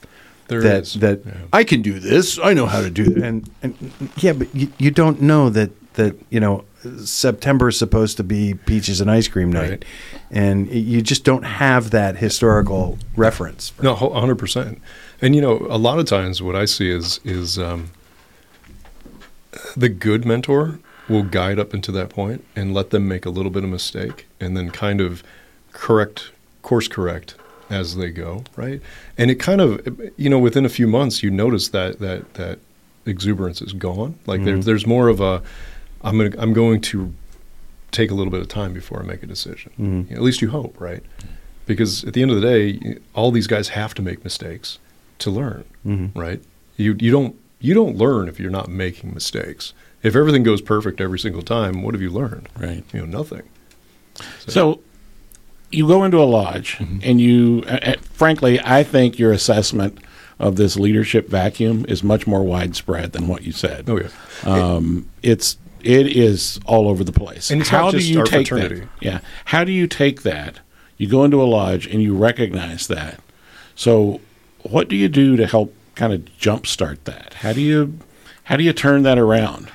There 0.52 0.62
that 0.62 0.82
is, 0.82 0.94
that 0.94 1.20
I 1.52 1.64
can 1.64 1.82
do 1.82 1.98
this. 1.98 2.38
I 2.42 2.54
know 2.54 2.66
how 2.66 2.80
to 2.82 2.90
do 2.90 3.02
it. 3.04 3.18
And, 3.18 3.48
and 3.62 3.92
yeah, 4.16 4.32
but 4.32 4.54
you, 4.54 4.72
you 4.78 4.90
don't 4.90 5.20
know 5.22 5.48
that 5.50 5.70
that 5.94 6.14
you 6.30 6.40
know 6.40 6.64
September 7.04 7.68
is 7.68 7.76
supposed 7.78 8.16
to 8.16 8.24
be 8.24 8.54
peaches 8.54 9.00
and 9.00 9.10
ice 9.10 9.28
cream 9.28 9.52
night, 9.52 9.70
Right. 9.70 9.84
and 10.30 10.68
you 10.70 11.00
just 11.02 11.22
don't 11.24 11.44
have 11.44 11.90
that 11.90 12.16
historical 12.16 12.98
reference. 13.16 13.72
No, 13.82 13.94
hundred 13.94 14.36
percent. 14.36 14.80
And 15.20 15.34
you 15.36 15.40
know, 15.40 15.66
a 15.70 15.78
lot 15.78 15.98
of 15.98 16.06
times 16.06 16.42
what 16.42 16.56
I 16.56 16.64
see 16.64 16.90
is 16.90 17.20
is 17.24 17.58
um, 17.58 17.90
the 19.76 19.88
good 19.88 20.24
mentor 20.24 20.78
will 21.08 21.22
guide 21.24 21.58
up 21.58 21.74
into 21.74 21.92
that 21.92 22.08
point 22.08 22.44
and 22.56 22.72
let 22.72 22.90
them 22.90 23.06
make 23.08 23.26
a 23.26 23.30
little 23.30 23.50
bit 23.50 23.64
of 23.64 23.70
mistake, 23.70 24.26
and 24.40 24.56
then 24.56 24.70
kind 24.70 25.00
of 25.00 25.22
correct 25.72 26.30
course 26.62 26.88
correct 26.88 27.34
as 27.72 27.96
they 27.96 28.10
go, 28.10 28.44
right? 28.56 28.80
And 29.18 29.30
it 29.30 29.36
kind 29.36 29.60
of, 29.60 29.80
you 30.16 30.28
know, 30.28 30.38
within 30.38 30.64
a 30.64 30.68
few 30.68 30.86
months, 30.86 31.22
you 31.22 31.30
notice 31.30 31.68
that 31.68 31.98
that 32.00 32.34
that 32.34 32.58
exuberance 33.06 33.60
is 33.62 33.72
gone. 33.72 34.14
Like 34.26 34.44
there, 34.44 34.56
Mhm. 34.58 34.64
there's 34.64 34.86
more 34.86 35.08
of 35.08 35.20
a, 35.20 35.42
I'm 36.02 36.18
gonna, 36.18 36.30
I'm 36.38 36.52
going 36.52 36.80
to 36.82 37.12
take 37.90 38.10
a 38.10 38.14
little 38.14 38.30
bit 38.30 38.40
of 38.40 38.48
time 38.48 38.72
before 38.72 39.00
I 39.02 39.04
make 39.04 39.22
a 39.22 39.26
decision. 39.26 39.72
Mhm. 39.80 40.12
At 40.12 40.22
least 40.22 40.40
you 40.42 40.50
hope, 40.50 40.80
right? 40.80 41.02
Because 41.66 42.04
at 42.04 42.12
the 42.14 42.22
end 42.22 42.30
of 42.30 42.40
the 42.40 42.46
day, 42.46 42.98
all 43.14 43.30
these 43.32 43.46
guys 43.46 43.68
have 43.68 43.94
to 43.94 44.02
make 44.02 44.22
mistakes 44.24 44.78
to 45.18 45.30
learn, 45.30 45.64
Mhm. 45.86 46.10
right? 46.14 46.40
You 46.76 46.96
you 47.00 47.10
don't 47.10 47.34
you 47.60 47.74
don't 47.74 47.96
learn 47.96 48.28
if 48.28 48.40
you're 48.40 48.50
not 48.50 48.68
making 48.68 49.14
mistakes. 49.14 49.72
If 50.02 50.16
everything 50.16 50.42
goes 50.42 50.60
perfect 50.60 51.00
every 51.00 51.18
single 51.18 51.42
time, 51.42 51.82
what 51.82 51.94
have 51.94 52.02
you 52.02 52.10
learned? 52.10 52.48
Right. 52.58 52.82
You 52.92 53.00
know, 53.00 53.06
nothing. 53.18 53.42
So 54.48 54.80
you 55.72 55.86
go 55.88 56.04
into 56.04 56.18
a 56.18 56.24
lodge, 56.24 56.76
Mm-hmm. 56.78 56.98
and 57.02 57.20
you, 57.20 57.64
uh, 57.66 57.94
frankly, 58.12 58.60
I 58.60 58.82
think 58.84 59.18
your 59.18 59.32
assessment 59.32 59.98
of 60.38 60.56
this 60.56 60.76
leadership 60.76 61.28
vacuum 61.28 61.84
is 61.88 62.02
much 62.02 62.26
more 62.26 62.42
widespread 62.42 63.12
than 63.12 63.28
what 63.28 63.42
you 63.42 63.52
said. 63.52 63.88
Oh 63.88 63.98
yeah. 64.00 64.08
Um, 64.44 65.08
it's 65.22 65.56
it 65.82 66.06
is 66.16 66.60
all 66.66 66.88
over 66.88 67.02
the 67.04 67.12
place. 67.12 67.50
And 67.50 67.60
it's 67.60 67.70
how 67.70 67.84
not 67.86 67.92
do 67.92 67.98
you 67.98 68.20
our 68.20 68.24
take 68.24 68.48
fraternity. 68.48 68.80
that? 68.82 68.88
Yeah, 69.00 69.20
how 69.46 69.64
do 69.64 69.72
you 69.72 69.86
take 69.86 70.22
that? 70.22 70.58
You 70.96 71.08
go 71.08 71.24
into 71.24 71.42
a 71.42 71.44
lodge 71.44 71.86
and 71.86 72.00
you 72.02 72.14
recognize 72.16 72.86
that. 72.88 73.18
So, 73.74 74.20
what 74.62 74.88
do 74.88 74.94
you 74.96 75.08
do 75.08 75.36
to 75.36 75.46
help 75.46 75.74
kind 75.96 76.12
of 76.12 76.20
jumpstart 76.40 77.02
that? 77.04 77.34
How 77.34 77.52
do 77.52 77.60
you 77.60 77.98
how 78.44 78.56
do 78.56 78.62
you 78.64 78.72
turn 78.72 79.02
that 79.04 79.18
around? 79.18 79.70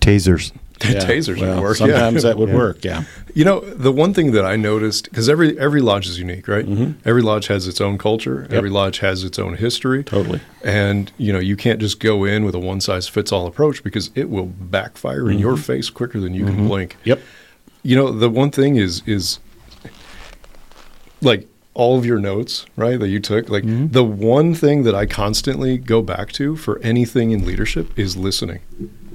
Tasers. 0.00 0.52
Yeah, 0.84 1.00
Tasers 1.06 1.40
well, 1.40 1.54
would 1.54 1.62
work. 1.62 1.76
sometimes 1.78 2.22
yeah. 2.22 2.30
that 2.30 2.38
would 2.38 2.52
work, 2.52 2.84
yeah. 2.84 3.04
You 3.34 3.44
know, 3.46 3.60
the 3.60 3.90
one 3.92 4.12
thing 4.12 4.32
that 4.32 4.44
I 4.44 4.56
noticed 4.56 5.04
because 5.08 5.26
every 5.28 5.58
every 5.58 5.80
lodge 5.80 6.06
is 6.06 6.18
unique, 6.18 6.46
right? 6.48 6.66
Mhm. 6.66 6.96
Every 7.04 7.22
lodge 7.22 7.46
has 7.46 7.66
its 7.66 7.80
own 7.80 7.96
culture. 7.96 8.42
Yep. 8.42 8.52
Every 8.52 8.68
lodge 8.70 8.98
has 8.98 9.24
its 9.24 9.38
own 9.38 9.54
history. 9.56 10.04
Totally. 10.04 10.40
And 10.62 11.10
you 11.16 11.32
know, 11.32 11.38
you 11.38 11.56
can't 11.56 11.80
just 11.80 11.98
go 11.98 12.24
in 12.24 12.44
with 12.44 12.54
a 12.54 12.58
one 12.58 12.80
size 12.82 13.08
fits 13.08 13.32
all 13.32 13.46
approach 13.46 13.82
because 13.82 14.10
it 14.14 14.28
will 14.28 14.46
backfire 14.46 15.30
in 15.30 15.38
your 15.38 15.54
Mhm. 15.56 15.60
face 15.60 15.88
quicker 15.88 16.20
than 16.20 16.34
you 16.34 16.44
Mhm. 16.44 16.54
can 16.54 16.68
blink. 16.68 16.96
Yep. 17.04 17.20
You 17.82 17.96
know, 17.96 18.10
the 18.12 18.28
one 18.28 18.50
thing 18.50 18.76
is 18.76 19.02
is 19.06 19.38
like 21.22 21.48
all 21.74 21.98
of 21.98 22.06
your 22.06 22.18
notes, 22.18 22.64
right, 22.76 22.98
that 22.98 23.08
you 23.08 23.20
took, 23.20 23.50
like 23.50 23.64
the 23.66 24.02
one 24.04 24.54
thing 24.54 24.82
that 24.84 24.94
I 24.94 25.04
constantly 25.04 25.76
go 25.76 26.00
back 26.00 26.32
to 26.32 26.56
for 26.56 26.78
anything 26.82 27.32
in 27.32 27.44
leadership 27.44 27.90
is 27.98 28.16
listening, 28.16 28.60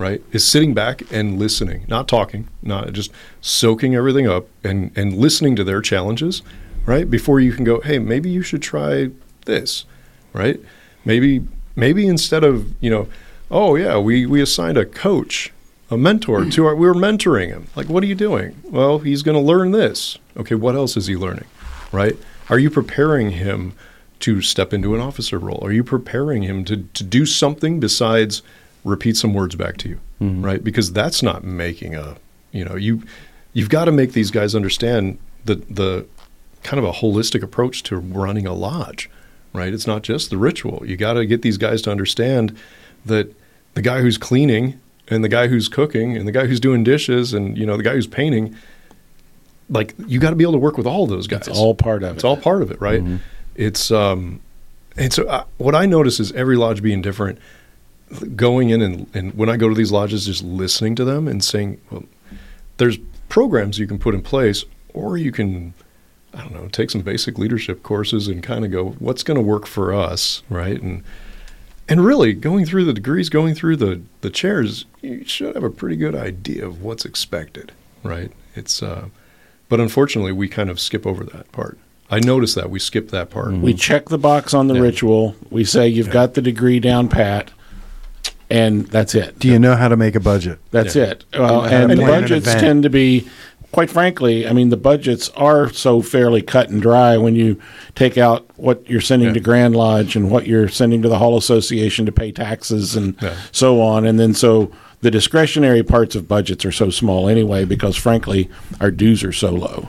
right? 0.01 0.21
Is 0.31 0.45
sitting 0.45 0.73
back 0.73 1.03
and 1.11 1.39
listening, 1.39 1.85
not 1.87 2.07
talking, 2.07 2.47
not 2.61 2.91
just 2.91 3.11
soaking 3.39 3.95
everything 3.95 4.27
up 4.27 4.47
and 4.63 4.91
and 4.97 5.17
listening 5.17 5.55
to 5.57 5.63
their 5.63 5.81
challenges, 5.81 6.41
right? 6.85 7.09
Before 7.09 7.39
you 7.39 7.53
can 7.53 7.63
go, 7.63 7.79
"Hey, 7.81 7.99
maybe 7.99 8.29
you 8.29 8.41
should 8.41 8.61
try 8.61 9.09
this." 9.45 9.85
Right? 10.33 10.59
Maybe 11.05 11.45
maybe 11.75 12.07
instead 12.07 12.43
of, 12.43 12.73
you 12.81 12.89
know, 12.89 13.07
"Oh, 13.49 13.75
yeah, 13.75 13.97
we 13.97 14.25
we 14.25 14.41
assigned 14.41 14.77
a 14.77 14.85
coach 14.85 15.51
a 15.91 15.97
mentor 15.97 16.45
to 16.45 16.65
our 16.65 16.73
we 16.73 16.87
were 16.87 16.95
mentoring 16.95 17.49
him 17.49 17.67
like 17.75 17.89
what 17.89 18.01
are 18.01 18.07
you 18.07 18.15
doing 18.15 18.55
well 18.63 18.99
he's 18.99 19.21
going 19.21 19.35
to 19.35 19.41
learn 19.41 19.71
this 19.71 20.17
okay 20.37 20.55
what 20.55 20.73
else 20.73 20.95
is 20.95 21.07
he 21.07 21.17
learning 21.17 21.43
right 21.91 22.17
are 22.49 22.57
you 22.57 22.69
preparing 22.69 23.31
him 23.31 23.73
to 24.21 24.41
step 24.41 24.71
into 24.71 24.95
an 24.95 25.01
officer 25.01 25.37
role 25.37 25.59
are 25.61 25.71
you 25.71 25.83
preparing 25.83 26.43
him 26.43 26.63
to, 26.63 26.77
to 26.93 27.03
do 27.03 27.25
something 27.25 27.79
besides 27.79 28.41
repeat 28.83 29.15
some 29.17 29.33
words 29.33 29.55
back 29.55 29.77
to 29.77 29.89
you 29.89 29.99
right? 30.43 30.63
Because 30.63 30.93
that's 30.93 31.23
not 31.23 31.43
making 31.43 31.95
a 31.95 32.15
you 32.51 32.63
know 32.63 32.75
you 32.75 33.03
you've 33.53 33.69
got 33.69 33.85
to 33.85 33.91
make 33.91 34.13
these 34.13 34.31
guys 34.31 34.53
understand 34.55 35.17
the 35.45 35.55
the 35.55 36.05
kind 36.63 36.77
of 36.77 36.85
a 36.85 36.91
holistic 36.91 37.41
approach 37.41 37.81
to 37.83 37.97
running 37.97 38.45
a 38.45 38.53
lodge 38.53 39.09
right? 39.53 39.73
It's 39.73 39.87
not 39.87 40.01
just 40.01 40.29
the 40.29 40.37
ritual. 40.37 40.83
You 40.85 40.95
got 40.95 41.13
to 41.13 41.25
get 41.25 41.41
these 41.41 41.57
guys 41.57 41.81
to 41.81 41.91
understand 41.91 42.57
that 43.05 43.33
the 43.73 43.81
guy 43.81 44.01
who's 44.01 44.17
cleaning 44.17 44.79
and 45.09 45.23
the 45.23 45.29
guy 45.29 45.47
who's 45.47 45.67
cooking 45.67 46.15
and 46.15 46.27
the 46.27 46.31
guy 46.31 46.45
who's 46.45 46.59
doing 46.59 46.83
dishes 46.83 47.33
and 47.33 47.57
you 47.57 47.65
know 47.65 47.77
the 47.77 47.83
guy 47.83 47.93
who's 47.93 48.07
painting 48.07 48.55
like 49.69 49.93
you 50.07 50.19
got 50.19 50.29
to 50.31 50.35
be 50.35 50.43
able 50.43 50.53
to 50.53 50.59
work 50.59 50.77
with 50.77 50.87
all 50.87 51.07
those 51.07 51.27
guys. 51.27 51.47
It's 51.47 51.57
all 51.57 51.75
part 51.75 52.03
of 52.03 52.09
it's 52.09 52.13
it. 52.13 52.17
It's 52.17 52.23
all 52.23 52.37
part 52.37 52.61
of 52.61 52.71
it 52.71 52.79
right? 52.79 53.03
It's 53.55 53.91
um 53.91 54.41
and 54.97 55.13
so 55.13 55.25
uh, 55.27 55.45
what 55.57 55.73
i 55.73 55.85
notice 55.85 56.19
is 56.19 56.33
every 56.33 56.57
lodge 56.57 56.81
being 56.81 57.01
different 57.01 57.39
going 58.35 58.69
in 58.69 58.81
and, 58.81 59.09
and 59.13 59.33
when 59.35 59.49
i 59.49 59.57
go 59.57 59.69
to 59.69 59.75
these 59.75 59.91
lodges 59.91 60.25
just 60.25 60.43
listening 60.43 60.95
to 60.95 61.05
them 61.05 61.27
and 61.27 61.43
saying 61.43 61.79
well 61.89 62.03
there's 62.77 62.97
programs 63.29 63.79
you 63.79 63.87
can 63.87 63.97
put 63.97 64.13
in 64.13 64.21
place 64.21 64.65
or 64.93 65.17
you 65.17 65.31
can 65.31 65.73
i 66.33 66.41
don't 66.41 66.53
know 66.53 66.67
take 66.67 66.89
some 66.89 67.01
basic 67.01 67.37
leadership 67.37 67.83
courses 67.83 68.27
and 68.27 68.43
kind 68.43 68.65
of 68.65 68.71
go 68.71 68.89
what's 68.99 69.23
going 69.23 69.35
to 69.35 69.41
work 69.41 69.65
for 69.65 69.93
us 69.93 70.43
right? 70.49 70.81
And 70.81 71.03
and 71.89 72.05
really 72.05 72.33
going 72.33 72.65
through 72.65 72.85
the 72.85 72.93
degrees 72.93 73.29
going 73.29 73.55
through 73.55 73.75
the 73.77 74.01
the 74.21 74.29
chairs 74.29 74.85
you 75.01 75.23
should 75.25 75.55
have 75.55 75.63
a 75.63 75.69
pretty 75.69 75.95
good 75.95 76.15
idea 76.15 76.65
of 76.65 76.81
what's 76.81 77.05
expected 77.05 77.71
right? 78.03 78.31
It's 78.55 78.83
uh 78.83 79.07
but 79.69 79.79
unfortunately 79.79 80.33
we 80.33 80.49
kind 80.49 80.69
of 80.69 80.79
skip 80.81 81.07
over 81.07 81.23
that 81.23 81.49
part. 81.53 81.77
I 82.09 82.19
noticed 82.19 82.55
that 82.55 82.69
we 82.69 82.77
skip 82.79 83.09
that 83.11 83.29
part. 83.29 83.53
We 83.53 83.73
check 83.73 84.09
the 84.09 84.17
box 84.17 84.53
on 84.53 84.67
the 84.67 84.81
ritual. 84.81 85.33
We 85.49 85.63
say 85.63 85.87
you've 85.87 86.09
got 86.09 86.33
the 86.33 86.41
degree 86.41 86.81
down 86.81 87.07
pat, 87.07 87.51
and 88.51 88.85
that's 88.87 89.15
it. 89.15 89.39
Do 89.39 89.47
you 89.47 89.57
know 89.57 89.75
how 89.75 89.87
to 89.87 89.97
make 89.97 90.15
a 90.15 90.19
budget? 90.19 90.59
That's 90.71 90.95
Yeah. 90.95 91.03
it. 91.05 91.25
Well, 91.33 91.39
Do 91.39 91.45
you 91.45 91.47
know 91.47 91.61
how 91.61 91.69
to 91.69 91.75
and 91.75 91.89
the 91.99 92.03
an 92.03 92.07
budgets 92.09 92.53
tend 92.53 92.83
to 92.83 92.89
be, 92.89 93.27
quite 93.71 93.89
frankly, 93.89 94.47
I 94.47 94.53
mean, 94.53 94.69
the 94.69 94.77
budgets 94.77 95.29
are 95.35 95.71
so 95.71 96.01
fairly 96.01 96.41
cut 96.41 96.69
and 96.69 96.81
dry 96.81 97.17
when 97.17 97.35
you 97.35 97.57
take 97.95 98.17
out 98.17 98.45
what 98.57 98.87
you're 98.89 98.99
sending 99.01 99.33
to 99.33 99.39
Grand 99.39 99.75
Lodge 99.75 100.15
and 100.15 100.29
what 100.29 100.45
you're 100.47 100.67
sending 100.67 101.01
to 101.01 101.09
the 101.09 101.17
Hall 101.17 101.37
Association 101.37 102.05
to 102.05 102.11
pay 102.11 102.31
taxes 102.31 102.95
and 102.95 103.15
so 103.51 103.81
on. 103.81 104.05
And 104.05 104.19
then 104.19 104.33
so 104.33 104.69
the 104.99 105.09
discretionary 105.09 105.81
parts 105.83 106.15
of 106.15 106.27
budgets 106.27 106.65
are 106.65 106.71
so 106.71 106.89
small 106.89 107.29
anyway 107.29 107.65
because, 107.65 107.95
frankly, 107.95 108.49
our 108.81 108.91
dues 108.91 109.23
are 109.23 109.31
so 109.33 109.51
low. 109.51 109.87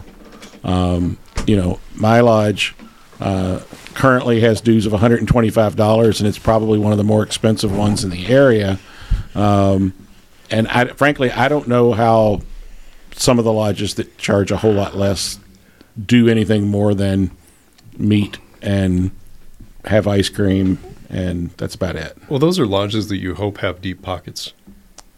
Um, 0.65 1.19
you 1.47 1.57
know, 1.57 1.81
my 1.97 2.21
lodge 2.21 2.75
uh, 3.21 3.59
currently 3.95 4.41
has 4.41 4.61
dues 4.61 4.87
of 4.87 4.93
$125, 4.93 6.19
and 6.19 6.29
it's 6.29 6.39
probably 6.39 6.79
one 6.79 6.93
of 6.93 6.99
the 6.99 7.05
more 7.05 7.23
expensive 7.23 7.77
ones 7.77 8.05
in 8.05 8.11
the 8.11 8.27
area. 8.27 8.79
Um, 9.35 9.93
and 10.51 10.69
I, 10.69 10.87
frankly, 10.87 11.31
I 11.31 11.49
don't 11.49 11.69
know 11.69 11.93
how 11.93 12.43
some 13.15 13.39
of 13.39 13.45
the 13.45 13.53
lodges 13.53 13.95
that 13.95 14.19
charge 14.19 14.51
a 14.51 14.57
whole 14.57 14.73
lot 14.73 14.97
less 14.97 15.39
do 16.07 16.29
anything 16.29 16.67
more 16.69 16.95
than 16.95 17.31
meet 17.99 18.39
and 18.63 19.11
have 19.85 20.07
ice 20.09 20.29
cream, 20.29 20.79
and 21.11 21.51
that's 21.59 21.75
about 21.75 21.97
it. 21.97 22.17
well 22.31 22.39
those 22.39 22.59
are 22.59 22.65
lodges 22.67 23.09
that 23.09 23.19
you 23.19 23.35
hope 23.35 23.59
have 23.59 23.83
deep 23.83 24.01
pockets 24.01 24.55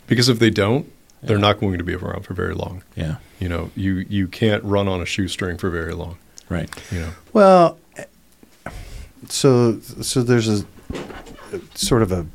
because 0.09 0.29
if 0.29 0.41
they 0.41 0.51
don't 0.51 0.91
they're 1.23 1.39
not 1.39 1.61
going 1.61 1.79
to 1.79 1.85
be 1.85 1.95
around 1.95 2.23
for 2.25 2.35
very 2.35 2.55
long 2.55 2.83
Yeah. 2.97 3.17
you 3.39 3.49
know 3.49 3.71
you 3.77 4.05
you 4.09 4.27
can't 4.27 4.65
run 4.65 4.89
on 4.89 5.01
a 5.01 5.07
shoestring 5.07 5.57
for 5.59 5.71
very 5.71 5.93
long 5.95 6.19
Right. 6.49 6.69
you 6.91 6.99
know 7.01 7.11
Well, 7.33 7.79
so 9.31 9.79
so 9.81 10.23
there's 10.23 10.49
a 10.49 10.65
sort 11.75 12.03
of 12.03 12.13
a 12.13 12.27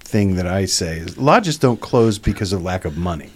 thing 0.00 0.36
that 0.36 0.46
I 0.46 0.64
say 0.66 0.98
is 0.98 1.18
lodges 1.18 1.58
don't 1.58 1.80
close 1.80 2.18
because 2.18 2.52
of 2.52 2.62
lack 2.62 2.84
of 2.84 2.96
money. 2.96 3.30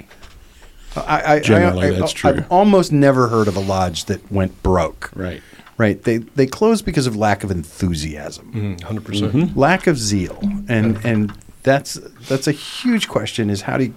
I, 0.96 1.34
I, 1.36 1.40
Generally, 1.40 1.86
I, 1.86 1.90
that's 1.92 2.12
I, 2.12 2.16
true. 2.16 2.30
I've 2.30 2.52
almost 2.52 2.92
never 2.92 3.28
heard 3.28 3.48
of 3.48 3.56
a 3.56 3.60
lodge 3.60 4.04
that 4.06 4.30
went 4.30 4.62
broke. 4.62 5.10
Right. 5.14 5.42
Right. 5.78 6.02
They 6.02 6.18
they 6.18 6.46
close 6.46 6.82
because 6.82 7.06
of 7.06 7.16
lack 7.16 7.42
of 7.44 7.50
enthusiasm, 7.50 8.52
Mhm, 8.52 8.80
100%. 8.80 9.04
percent 9.04 9.32
Mm-hmm. 9.32 9.58
lack 9.58 9.86
of 9.86 9.96
zeal, 9.98 10.38
and 10.68 10.98
and 11.04 11.32
that's 11.62 11.94
that's 12.28 12.46
a 12.46 12.52
huge 12.52 13.08
question. 13.08 13.48
Is 13.48 13.62
how 13.62 13.78
do 13.78 13.84
you, 13.84 13.94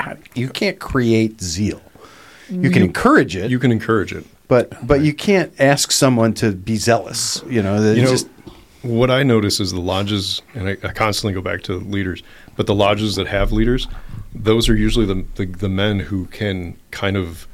how, 0.00 0.16
you 0.34 0.48
can't 0.48 0.78
create 0.78 1.40
zeal. 1.42 1.82
You 2.48 2.70
can 2.70 2.80
You- 2.80 2.86
encourage 2.86 3.36
it. 3.36 3.50
you 3.50 3.58
can 3.58 3.70
encourage 3.70 4.12
it 4.12 4.24
but 4.50 4.84
but 4.84 5.00
you 5.00 5.14
can't 5.14 5.52
ask 5.60 5.92
someone 5.92 6.34
to 6.34 6.50
be 6.52 6.76
zealous. 6.76 7.42
You 7.48 7.62
know, 7.62 7.76
you 7.92 8.02
know 8.02 8.10
just 8.10 8.28
what 8.82 9.08
I 9.08 9.22
notice 9.22 9.60
is 9.60 9.70
the 9.72 9.80
lodges, 9.80 10.42
and 10.54 10.68
I, 10.68 10.72
I 10.82 10.92
constantly 10.92 11.32
go 11.32 11.40
back 11.40 11.62
to 11.62 11.74
leaders, 11.74 12.22
but 12.56 12.66
the 12.66 12.74
lodges 12.74 13.14
that 13.14 13.28
have 13.28 13.52
leaders, 13.52 13.86
those 14.34 14.68
are 14.68 14.74
usually 14.74 15.06
the, 15.06 15.24
the 15.36 15.46
the 15.46 15.68
men 15.68 16.00
who 16.00 16.26
can 16.26 16.76
kind 16.90 17.16
of 17.16 17.46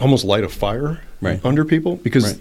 almost 0.00 0.24
light 0.24 0.44
a 0.44 0.48
fire 0.48 1.02
Right. 1.20 1.44
under 1.44 1.64
people 1.64 1.96
because 1.96 2.38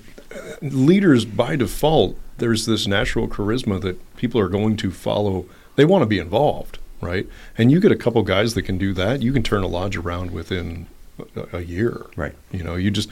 Right. 0.62 0.62
leaders 0.72 1.26
by 1.26 1.56
default 1.56 2.16
there's 2.38 2.68
this 2.68 2.86
natural 2.86 3.28
charisma 3.28 3.82
that 3.82 3.98
people 4.18 4.40
are 4.40 4.50
going 4.50 4.78
to 4.78 4.92
follow 4.92 5.46
they 5.76 5.84
want 5.84 6.04
to 6.04 6.06
be 6.06 6.20
involved 6.20 6.78
right 7.02 7.28
and 7.58 7.72
you 7.72 7.80
get 7.80 7.92
a 7.92 7.96
couple 7.96 8.22
guys 8.22 8.54
that 8.54 8.62
can 8.62 8.78
do 8.78 8.94
that 8.94 9.24
you 9.24 9.34
can 9.34 9.42
turn 9.42 9.64
a 9.64 9.68
lodge 9.68 9.98
around 9.98 10.30
within 10.30 10.86
a, 11.54 11.62
year 11.62 12.06
Right. 12.16 12.34
you 12.52 12.64
know 12.64 12.76
you 12.76 12.92
just 12.92 13.10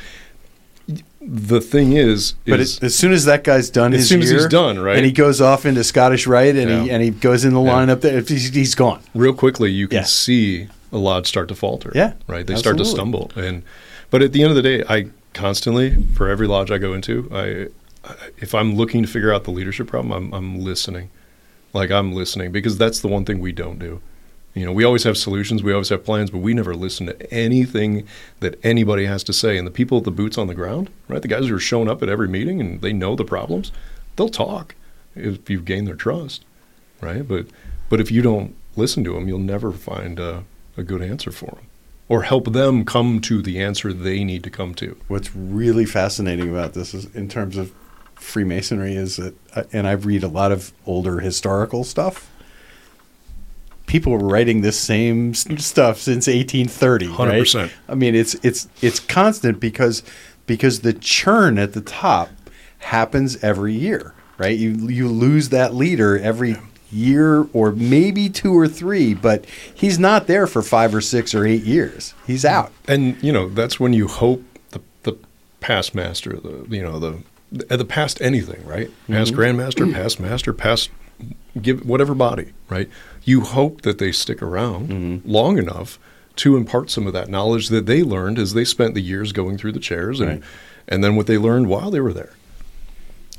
the 1.20 1.60
thing 1.60 1.94
is, 1.94 2.36
But 2.46 2.60
is 2.60 2.78
as 2.80 2.94
soon 2.94 3.12
as 3.12 3.26
that 3.26 3.44
guy's 3.44 3.72
done, 3.72 3.94
As 3.94 4.02
his 4.02 4.10
soon 4.10 4.22
as 4.22 4.30
he's 4.30 4.46
done, 4.46 4.78
right? 4.78 4.98
and 4.98 5.06
he 5.06 5.12
goes 5.12 5.42
off 5.42 5.66
into 5.66 5.84
Scottish 5.84 6.28
Rite, 6.28 6.56
and 6.56 6.70
he 6.70 6.92
and 6.92 7.02
he 7.02 7.10
goes 7.10 7.44
in 7.44 7.54
the 7.56 7.62
Yeah. 7.62 7.72
lineup 7.72 8.02
there, 8.02 8.18
if 8.20 8.30
he's, 8.30 8.54
he's 8.54 8.76
gone. 8.76 9.00
real 9.16 9.34
quickly 9.34 9.72
you 9.72 9.88
can 9.88 9.98
Yeah. 10.00 10.04
see 10.04 10.68
a 10.92 10.98
lodge 11.00 11.26
start 11.28 11.48
to 11.48 11.56
falter. 11.56 11.92
Yeah, 11.96 12.14
right. 12.28 12.46
They 12.46 12.56
start 12.56 12.78
to 12.78 12.86
stumble, 12.86 13.32
and 13.36 13.64
but 14.12 14.22
at 14.22 14.32
the 14.34 14.44
end 14.44 14.52
of 14.52 14.56
the 14.56 14.62
day, 14.62 14.84
I 14.88 15.08
constantly 15.34 15.98
for 16.14 16.30
every 16.30 16.46
lodge 16.48 16.70
I 16.70 16.78
go 16.78 16.94
into, 16.94 17.28
I, 17.34 17.68
I 18.08 18.14
if 18.40 18.54
I'm 18.54 18.76
looking 18.76 19.02
to 19.02 19.08
figure 19.08 19.34
out 19.34 19.44
the 19.46 19.52
leadership 19.52 19.88
problem, 19.88 20.12
I'm 20.14 20.34
I'm 20.34 20.60
listening, 20.60 21.10
like 21.74 21.90
I'm 21.90 22.14
listening 22.14 22.52
because 22.52 22.78
that's 22.78 23.00
the 23.00 23.08
one 23.08 23.26
thing 23.26 23.40
we 23.40 23.52
don't 23.52 23.80
do. 23.80 24.02
You 24.56 24.66
know, 24.66 24.72
we 24.72 24.86
always 24.86 25.04
have 25.04 25.18
solutions, 25.18 25.62
we 25.62 25.74
always 25.74 25.90
have 25.90 26.06
plans, 26.06 26.32
but 26.32 26.38
we 26.38 26.54
never 26.54 26.74
listen 26.74 27.08
to 27.08 27.34
anything 27.34 28.08
that 28.40 28.58
anybody 28.64 29.06
has 29.06 29.22
to 29.26 29.34
say. 29.34 29.58
And 29.58 29.68
the 29.68 29.72
people 29.72 29.98
with 29.98 30.06
the 30.06 30.12
boots 30.12 30.38
on 30.38 30.48
the 30.48 30.56
ground, 30.56 30.90
right, 31.10 31.22
the 31.22 31.28
guys 31.28 31.48
who 31.48 31.56
are 31.56 31.60
showing 31.60 31.90
up 31.90 32.02
at 32.02 32.08
every 32.08 32.30
meeting 32.30 32.62
and 32.62 32.82
they 32.82 32.94
know 32.94 33.16
the 33.18 33.26
problems, 33.26 33.74
they'll 34.16 34.30
talk 34.30 34.74
if 35.14 35.50
you've 35.50 35.66
gained 35.66 35.88
their 35.88 35.96
trust, 35.96 36.46
right? 37.02 37.28
But 37.28 37.48
but 37.90 38.00
if 38.00 38.12
you 38.12 38.22
don't 38.22 38.56
listen 38.78 39.04
to 39.04 39.14
them, 39.14 39.28
you'll 39.28 39.40
never 39.40 39.72
find 39.74 40.20
a, 40.20 40.46
a 40.78 40.84
good 40.84 41.02
answer 41.02 41.32
for 41.32 41.48
them, 41.48 41.68
or 42.08 42.24
help 42.24 42.54
them 42.54 42.86
come 42.86 43.20
to 43.22 43.42
the 43.42 43.62
answer 43.62 43.92
they 43.92 44.24
need 44.24 44.44
to 44.46 44.50
come 44.50 44.74
to. 44.76 44.98
What's 45.10 45.36
really 45.36 45.86
fascinating 45.86 46.50
about 46.50 46.74
this 46.74 46.94
is 46.94 47.14
in 47.14 47.28
terms 47.28 47.58
of 47.58 47.74
Freemasonry 48.16 48.96
is 48.96 49.18
that, 49.18 49.36
uh, 49.54 49.64
and 49.74 49.86
I 49.86 49.92
read 49.92 50.24
a 50.24 50.30
lot 50.30 50.52
of 50.54 50.72
older 50.86 51.20
historical 51.20 51.84
stuff. 51.84 52.32
People 53.88 54.12
were 54.12 54.20
writing 54.28 54.62
this 54.62 54.80
same 54.80 55.34
stuff 55.34 56.00
since 56.00 56.28
1830. 56.28 57.08
right? 57.08 57.16
100%. 57.44 57.72
I 57.90 57.96
mean, 57.96 58.16
it's 58.16 58.34
it's 58.36 58.68
it's 58.82 59.00
constant 59.00 59.60
because 59.60 60.04
because 60.48 60.82
the 60.82 60.94
churn 60.94 61.58
at 61.58 61.74
the 61.74 61.82
top 61.82 62.30
happens 62.80 63.44
every 63.44 63.74
year, 63.74 64.14
right? 64.38 64.58
You 64.58 64.72
you 64.90 65.08
lose 65.08 65.50
that 65.50 65.74
leader 65.74 66.18
every 66.18 66.58
year 66.92 67.48
or 67.52 67.72
maybe 67.72 68.30
two 68.30 68.58
or 68.58 68.68
three, 68.68 69.14
but 69.14 69.46
he's 69.74 69.98
not 70.00 70.28
there 70.28 70.48
for 70.48 70.62
five 70.62 70.94
or 70.96 71.02
six 71.02 71.34
or 71.34 71.46
eight 71.46 71.64
years. 71.64 72.14
He's 72.28 72.46
out. 72.46 72.72
And 72.88 73.22
you 73.24 73.32
know 73.32 73.50
that's 73.50 73.80
when 73.80 73.94
you 73.94 74.08
hope 74.08 74.44
the 74.72 74.82
the 75.04 75.18
past 75.60 75.96
master, 75.96 76.38
the 76.38 76.66
you 76.70 76.82
know 76.84 77.00
the 77.00 77.18
the, 77.52 77.86
past 77.86 78.20
anything, 78.22 78.66
right? 78.66 78.90
Past 79.08 79.32
Mhm. 79.34 79.38
grandmaster, 79.38 79.92
past 79.94 80.20
master, 80.20 80.52
past 80.52 80.90
give 81.62 81.86
whatever 81.86 82.14
body, 82.14 82.52
right? 82.70 82.90
You 83.26 83.42
hope 83.42 83.82
that 83.82 83.98
they 83.98 84.12
stick 84.14 84.42
around 84.42 85.22
long 85.26 85.58
enough 85.58 86.00
to 86.38 86.56
impart 86.56 86.90
some 86.90 87.08
of 87.08 87.14
that 87.14 87.28
knowledge 87.30 87.70
that 87.70 87.86
they 87.86 88.04
learned 88.04 88.38
as 88.40 88.54
they 88.54 88.64
spent 88.66 88.94
the 88.94 89.02
years 89.02 89.32
going 89.34 89.58
through 89.58 89.72
the 89.74 89.80
chairs 89.80 90.20
and 90.20 90.30
Right. 90.30 90.42
and 90.88 91.04
then 91.04 91.16
what 91.16 91.28
they 91.28 91.38
learned 91.38 91.68
while 91.68 91.90
they 91.92 92.00
were 92.02 92.14
there. 92.14 92.34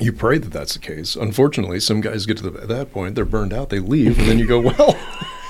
You 0.01 0.13
pray 0.13 0.37
that 0.39 0.53
that's 0.53 0.75
the 0.75 0.79
case. 0.81 1.17
Unfortunately, 1.17 1.81
some 1.81 2.01
guys 2.03 2.27
get 2.27 2.37
to 2.39 2.51
the, 2.51 2.67
that 2.67 2.93
point, 2.93 3.15
they're 3.15 3.25
burned 3.25 3.53
out, 3.55 3.71
they 3.71 3.79
leave, 3.79 4.19
and 4.19 4.29
then 4.29 4.39
you 4.39 4.47
go, 4.47 4.61
well, 4.61 4.99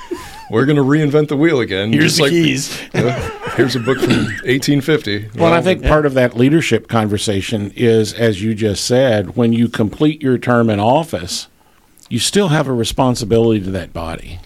we're 0.51 0.67
going 0.67 0.77
to 0.77 0.83
reinvent 0.85 1.29
the 1.29 1.37
wheel 1.37 1.59
again. 1.61 1.93
Here's 1.93 2.17
Just 2.19 2.31
the 2.31 2.31
keys. 2.31 2.81
uh, 2.95 3.53
here's 3.57 3.75
a 3.75 3.81
book 3.81 3.99
from 3.99 4.11
1850. 4.45 5.31
Well, 5.37 5.53
I 5.53 5.61
think 5.63 5.83
part 5.83 6.07
of 6.07 6.15
that 6.15 6.37
leadership 6.37 6.87
conversation 6.89 7.73
is, 7.75 8.13
as 8.13 8.41
you 8.43 8.55
just 8.55 8.85
said, 8.85 9.35
when 9.37 9.53
you 9.53 9.69
complete 9.69 10.23
your 10.23 10.39
term 10.39 10.71
in 10.71 10.79
office, 10.79 11.49
you 12.09 12.19
still 12.19 12.49
have 12.49 12.69
a 12.69 12.73
responsibility 12.73 13.61
to 13.65 13.71
that 13.73 13.93
body. 13.93 14.39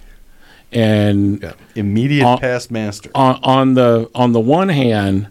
And 0.73 1.53
Immediate 1.75 2.25
on, 2.25 2.39
past 2.39 2.71
master. 2.71 3.11
on, 3.15 3.41
on 3.43 3.75
the 3.75 4.09
on 4.15 4.33
the 4.33 4.41
one 4.41 4.69
hand, 4.69 5.27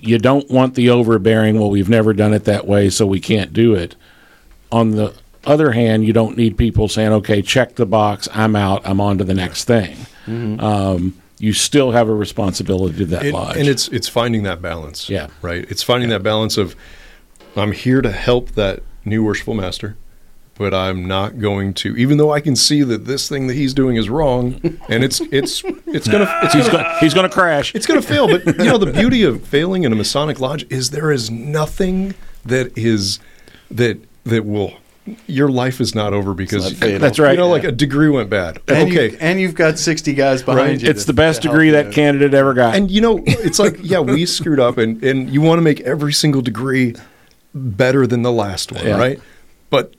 you 0.00 0.18
don't 0.18 0.50
want 0.50 0.74
the 0.74 0.90
overbearing. 0.90 1.58
Well, 1.60 1.70
we've 1.70 1.88
never 1.88 2.12
done 2.12 2.34
it 2.34 2.44
that 2.44 2.66
way, 2.66 2.90
so 2.90 3.06
we 3.06 3.20
can't 3.20 3.52
do 3.52 3.74
it. 3.74 3.94
On 4.72 4.90
the 4.92 5.14
other 5.44 5.70
hand, 5.70 6.04
you 6.04 6.12
don't 6.12 6.36
need 6.36 6.58
people 6.58 6.88
saying, 6.88 7.12
"Okay, 7.12 7.40
check 7.40 7.76
the 7.76 7.86
box. 7.86 8.28
I'm 8.34 8.56
out. 8.56 8.82
I'm 8.84 9.00
on 9.00 9.18
to 9.18 9.24
the 9.24 9.34
next 9.34 9.64
thing." 9.64 9.96
Mhm. 10.26 10.60
Um, 10.60 11.14
you 11.38 11.52
still 11.52 11.92
have 11.92 12.08
a 12.08 12.14
responsibility 12.14 12.96
to 12.98 13.06
that 13.06 13.22
and, 13.26 13.32
lodge. 13.32 13.56
and 13.56 13.68
it's 13.68 13.86
it's 13.88 14.08
finding 14.08 14.42
that 14.42 14.60
balance. 14.60 15.08
Yeah. 15.08 15.28
Right. 15.40 15.64
It's 15.70 15.84
finding 15.84 16.08
that 16.10 16.24
balance 16.24 16.56
of 16.56 16.74
I'm 17.54 17.70
here 17.70 18.02
to 18.02 18.10
help 18.10 18.50
that 18.52 18.80
new 19.04 19.22
worshipful 19.22 19.54
master, 19.54 19.96
but 20.58 20.72
I'm 20.74 21.06
not 21.06 21.38
going 21.38 21.74
to 21.74 21.96
even 21.96 22.16
though 22.18 22.32
I 22.32 22.40
can 22.40 22.56
see 22.56 22.82
that 22.82 23.04
this 23.04 23.28
thing 23.28 23.46
that 23.48 23.54
he's 23.54 23.74
doing 23.74 23.96
is 23.96 24.08
wrong 24.08 24.60
and 24.88 25.04
it's 25.04 25.20
it's 25.32 25.62
it's 25.86 26.08
gonna 26.08 26.26
it's 26.42 26.54
He's 26.54 26.68
gonna, 26.68 26.82
go- 26.84 26.96
he's 27.00 27.14
gonna 27.14 27.28
crash. 27.28 27.74
It's 27.74 27.86
gonna 27.86 28.02
fail. 28.02 28.26
But 28.28 28.46
you 28.58 28.64
know 28.64 28.78
the 28.78 28.92
beauty 28.92 29.22
of 29.22 29.42
failing 29.46 29.84
in 29.84 29.92
a 29.92 29.96
Masonic 29.96 30.40
lodge 30.40 30.66
is 30.70 30.90
there 30.90 31.10
is 31.12 31.30
nothing 31.30 32.14
that 32.44 32.76
is 32.76 33.18
that 33.70 33.98
that 34.24 34.44
will 34.44 34.72
your 35.28 35.48
life 35.48 35.80
is 35.80 35.94
not 35.94 36.12
over 36.12 36.34
because 36.34 36.64
not 36.64 36.80
fatal. 36.80 36.98
That's 36.98 37.20
right. 37.20 37.30
You 37.32 37.36
know, 37.38 37.48
like 37.48 37.62
a 37.62 37.70
degree 37.70 38.08
went 38.08 38.28
bad. 38.28 38.60
And 38.66 38.90
okay, 38.90 39.10
you, 39.12 39.18
and 39.20 39.38
you've 39.40 39.54
got 39.54 39.78
60 39.78 40.14
guys 40.14 40.42
behind 40.42 40.60
Right. 40.68 40.82
you. 40.82 40.90
it's 40.90 41.02
to- 41.02 41.06
the 41.06 41.12
best 41.12 41.42
to 41.42 41.48
help 41.48 41.54
degree 41.54 41.66
you. 41.66 41.72
that 41.74 41.92
candidate 41.92 42.34
ever 42.34 42.54
got. 42.54 42.74
And 42.74 42.90
you 42.90 43.00
know, 43.00 43.22
it's 43.24 43.60
like, 43.60 43.76
yeah, 43.82 44.00
we 44.00 44.26
screwed 44.38 44.58
up, 44.58 44.78
and 44.78 45.00
and 45.04 45.30
you 45.30 45.40
want 45.40 45.58
to 45.58 45.62
make 45.62 45.80
every 45.82 46.12
single 46.12 46.42
degree 46.42 46.96
better 47.54 48.04
than 48.06 48.22
the 48.22 48.32
last 48.32 48.72
one, 48.72 48.84
Yeah. 48.84 48.96
right? 48.98 49.20
But 49.70 49.94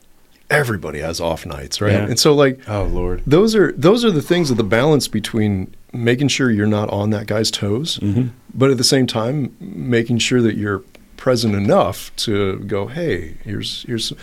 everybody 0.49 0.99
has 0.99 1.19
off 1.19 1.45
nights, 1.45 1.81
right? 1.81 1.91
Yeah. 1.93 2.05
And 2.05 2.19
so, 2.19 2.33
like, 2.33 2.59
Oh 2.67 2.83
Lord. 2.85 3.21
those 3.27 3.55
are 3.55 3.71
those 3.73 4.05
are 4.05 4.11
the 4.11 4.21
things 4.21 4.49
of 4.51 4.57
the 4.57 4.63
balance 4.63 5.07
between 5.07 5.75
making 5.93 6.27
sure 6.29 6.49
you're 6.51 6.67
not 6.67 6.89
on 6.89 7.09
that 7.11 7.27
guy's 7.27 7.51
toes, 7.51 7.97
Mm-hmm. 7.99 8.27
but 8.53 8.71
at 8.71 8.77
the 8.77 8.83
same 8.83 9.07
time 9.07 9.55
making 9.59 10.19
sure 10.19 10.41
that 10.41 10.55
you're 10.55 10.83
present 11.17 11.55
enough 11.55 12.15
to 12.17 12.59
go, 12.59 12.87
hey, 12.87 13.35
here's 13.43 13.83
here's 13.83 14.13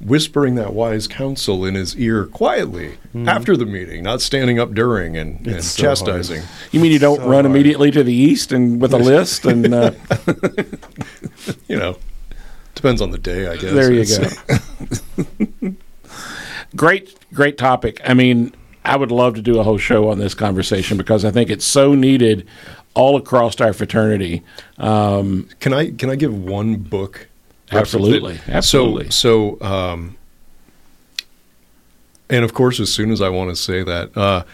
whispering 0.00 0.56
that 0.56 0.72
wise 0.74 1.06
counsel 1.06 1.64
in 1.64 1.76
his 1.76 1.94
ear 1.96 2.26
quietly 2.26 2.98
after 3.24 3.56
the 3.56 3.64
meeting, 3.64 4.02
not 4.02 4.20
standing 4.20 4.58
up 4.58 4.74
during 4.74 5.16
and, 5.16 5.36
and 5.36 5.46
Mm-hmm. 5.46 5.58
It's 5.58 5.66
so 5.68 5.84
hard. 5.86 5.96
chastising. 5.98 6.42
you 6.72 6.80
mean 6.80 6.90
you 6.90 6.98
don't 6.98 7.18
So 7.18 7.22
run 7.22 7.44
hard. 7.44 7.46
immediately 7.46 7.92
to 7.92 8.02
the 8.02 8.12
east 8.12 8.50
and 8.50 8.80
with 8.80 8.92
a 8.92 8.98
list 9.12 9.44
and 9.44 9.72
uh, 9.72 9.92
You 11.68 11.78
know, 11.78 11.96
depends 12.74 13.00
on 13.00 13.10
the 13.10 13.18
day, 13.18 13.46
I 13.46 13.56
guess. 13.56 13.72
there 13.72 13.92
you 13.92 14.04
go. 15.60 15.74
great, 16.76 17.16
great 17.32 17.58
topic. 17.58 18.00
I 18.04 18.14
mean, 18.14 18.52
I 18.84 18.96
would 18.96 19.10
love 19.10 19.34
to 19.34 19.42
do 19.42 19.58
a 19.58 19.62
whole 19.62 19.78
show 19.78 20.08
on 20.08 20.18
this 20.18 20.34
conversation 20.34 20.96
because 20.96 21.24
I 21.24 21.30
think 21.30 21.50
it's 21.50 21.64
so 21.64 21.94
needed 21.94 22.46
all 22.94 23.16
across 23.16 23.60
our 23.60 23.72
fraternity. 23.72 24.42
Um, 24.78 25.48
Can 25.60 25.72
I 25.72 25.90
can 25.92 26.10
I 26.10 26.16
give 26.16 26.34
one 26.34 26.76
book? 26.76 27.28
Absolutely, 27.70 28.38
absolutely. 28.48 29.10
So 29.10 29.56
so 29.58 29.64
um, 29.64 30.16
and 32.28 32.44
of 32.44 32.54
course, 32.54 32.80
as 32.80 32.92
soon 32.92 33.10
as 33.10 33.22
I 33.22 33.28
want 33.28 33.50
to 33.50 33.56
say 33.56 33.82
that, 33.82 34.16
uh, 34.16 34.44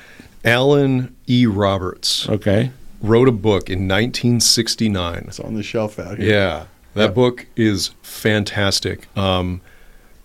Allen 0.45 1.17
E. 1.27 1.47
Roberts 1.47 2.29
okay, 2.29 2.71
wrote 3.01 3.29
a 3.29 3.33
book 3.33 3.71
in 3.71 3.89
1969. 3.89 5.25
It's 5.29 5.41
on 5.41 5.55
the 5.55 5.63
shelf 5.63 5.99
out 5.99 6.19
here. 6.19 6.31
Yeah, 6.31 6.67
that 6.99 7.15
book 7.15 7.47
is 7.57 7.89
fantastic. 8.03 9.09
Um, 9.17 9.61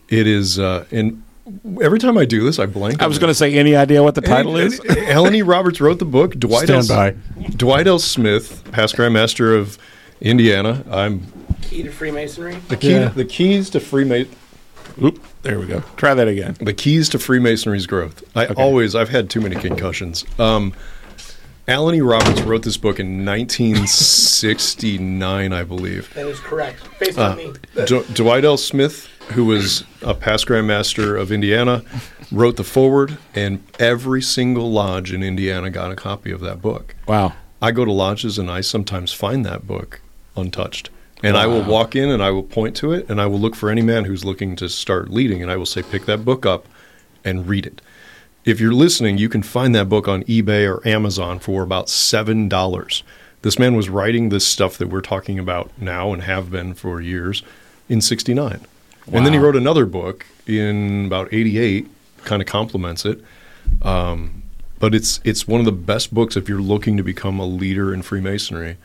it 0.10 0.28
is, 0.28 0.60
uh, 0.60 0.86
and 0.92 1.24
every 1.82 2.00
time 2.00 2.18
I 2.18 2.26
do 2.26 2.44
this, 2.44 2.60
I 2.60 2.66
blank. 2.66 3.02
I 3.02 3.08
was 3.08 3.20
going 3.20 3.30
to 3.30 3.36
say 3.36 3.54
any 3.56 3.76
idea 3.76 4.04
what 4.04 4.16
the 4.16 4.22
title 4.22 4.58
is. 4.58 4.80
Allen 5.08 5.36
E. 5.36 5.42
Roberts 5.42 5.82
wrote 5.82 6.00
the 6.00 6.06
book. 6.06 6.34
Dwight 6.36 6.66
Stand 6.66 6.90
L. 6.90 6.96
by. 6.98 7.12
Dwight 7.58 7.88
L. 7.88 8.00
Smith, 8.00 8.64
past 8.72 8.96
Grand 8.96 9.14
Master 9.14 9.56
of 9.56 9.78
Indiana. 10.22 10.84
I'm 10.90 11.22
Key 11.62 11.84
to 11.84 11.92
Freemasonry. 11.92 12.56
the 12.68 12.78
key. 12.78 12.92
Yeah. 12.92 13.08
The 13.10 13.26
keys 13.26 13.70
to 13.72 13.80
Freemasonry. 13.80 14.38
Oop, 15.02 15.24
there 15.42 15.60
we 15.60 15.66
go. 15.66 15.82
Try 15.98 16.14
that 16.14 16.28
again. 16.28 16.56
The 16.60 16.74
keys 16.74 17.10
to 17.10 17.20
Freemasonry's 17.20 17.88
growth. 17.88 18.24
I 18.36 18.46
always, 18.48 18.94
I've 18.96 19.10
had 19.10 19.30
too 19.30 19.42
many 19.42 19.56
concussions. 19.56 20.24
Um, 20.40 20.74
Allen 21.68 21.96
E. 21.96 22.02
Roberts 22.02 22.42
wrote 22.42 22.64
this 22.64 22.76
book 22.76 23.00
in 23.00 23.26
1969, 23.26 25.54
I 25.54 25.64
believe. 25.64 26.14
That 26.14 26.28
is 26.28 26.40
correct. 26.40 26.84
Based 27.00 27.18
Uh, 27.18 27.30
on 27.32 27.38
me. 27.38 27.54
D- 27.86 28.04
Dwight 28.14 28.44
L. 28.44 28.58
Smith, 28.58 29.08
who 29.32 29.46
was 29.46 29.86
a 30.02 30.14
past 30.14 30.46
Grand 30.48 30.68
Master 30.68 31.16
of 31.16 31.32
Indiana, 31.32 31.82
wrote 32.32 32.58
the 32.58 32.66
forward, 32.66 33.18
and 33.34 33.64
every 33.80 34.22
single 34.22 34.70
lodge 34.72 35.14
in 35.14 35.24
Indiana 35.24 35.70
got 35.70 35.90
a 35.92 35.96
copy 35.96 36.32
of 36.32 36.42
that 36.42 36.62
book. 36.62 36.96
Wow. 37.08 37.32
I 37.62 37.72
go 37.72 37.86
to 37.86 37.92
lodges 37.94 38.38
and 38.38 38.52
I 38.52 38.60
sometimes 38.60 39.14
find 39.14 39.46
that 39.46 39.66
book 39.66 40.02
untouched. 40.36 40.90
And 41.24 41.38
I 41.38 41.48
will 41.48 41.64
walk 41.64 41.96
in 41.96 42.10
and 42.10 42.22
I 42.22 42.32
will 42.32 42.44
point 42.44 42.76
to 42.78 42.92
it 42.92 43.10
and 43.10 43.22
I 43.22 43.28
will 43.28 43.40
look 43.40 43.56
for 43.56 43.70
any 43.70 43.82
man 43.82 44.04
who's 44.04 44.26
looking 44.26 44.58
to 44.58 44.68
start 44.68 45.10
leading 45.10 45.42
and 45.42 45.50
I 45.50 45.56
will 45.56 45.66
say, 45.66 45.82
pick 45.82 46.06
that 46.08 46.26
book 46.26 46.46
up 46.46 46.66
and 47.24 47.48
read 47.48 47.66
it. 47.66 47.82
If 48.46 48.60
you're 48.60 48.74
listening, 48.74 49.18
you 49.18 49.30
can 49.30 49.42
find 49.42 49.74
that 49.76 49.88
book 49.88 50.08
on 50.08 50.24
eBay 50.24 50.70
or 50.70 50.86
Amazon 50.88 51.40
for 51.40 51.64
about 51.64 51.88
$7. 51.88 53.04
This 53.42 53.60
man 53.60 53.76
was 53.76 53.90
writing 53.90 54.30
this 54.30 54.46
stuff 54.46 54.78
that 54.78 54.88
we're 54.88 55.02
talking 55.02 55.40
about 55.40 55.72
now 55.80 56.12
and 56.12 56.24
have 56.24 56.52
been 56.52 56.74
for 56.74 57.00
years 57.00 57.44
in 57.88 58.02
69. 58.02 58.62
And 59.12 59.26
then 59.26 59.34
he 59.34 59.40
wrote 59.40 59.56
another 59.56 59.86
book 59.86 60.26
in 60.48 61.06
about 61.06 61.34
88, 61.34 61.88
kind 62.24 62.42
of 62.42 62.48
complements 62.48 63.06
it. 63.06 63.22
Um, 63.82 64.44
but 64.80 64.94
it's 64.94 65.22
it's 65.24 65.48
one 65.48 65.60
of 65.62 65.66
the 65.66 65.72
best 65.72 66.14
books 66.14 66.36
if 66.36 66.50
you're 66.50 66.62
looking 66.62 66.98
to 66.98 67.04
become 67.04 67.40
a 67.40 67.46
leader 67.46 67.94
in 67.94 68.02
Freemasonry. 68.02 68.78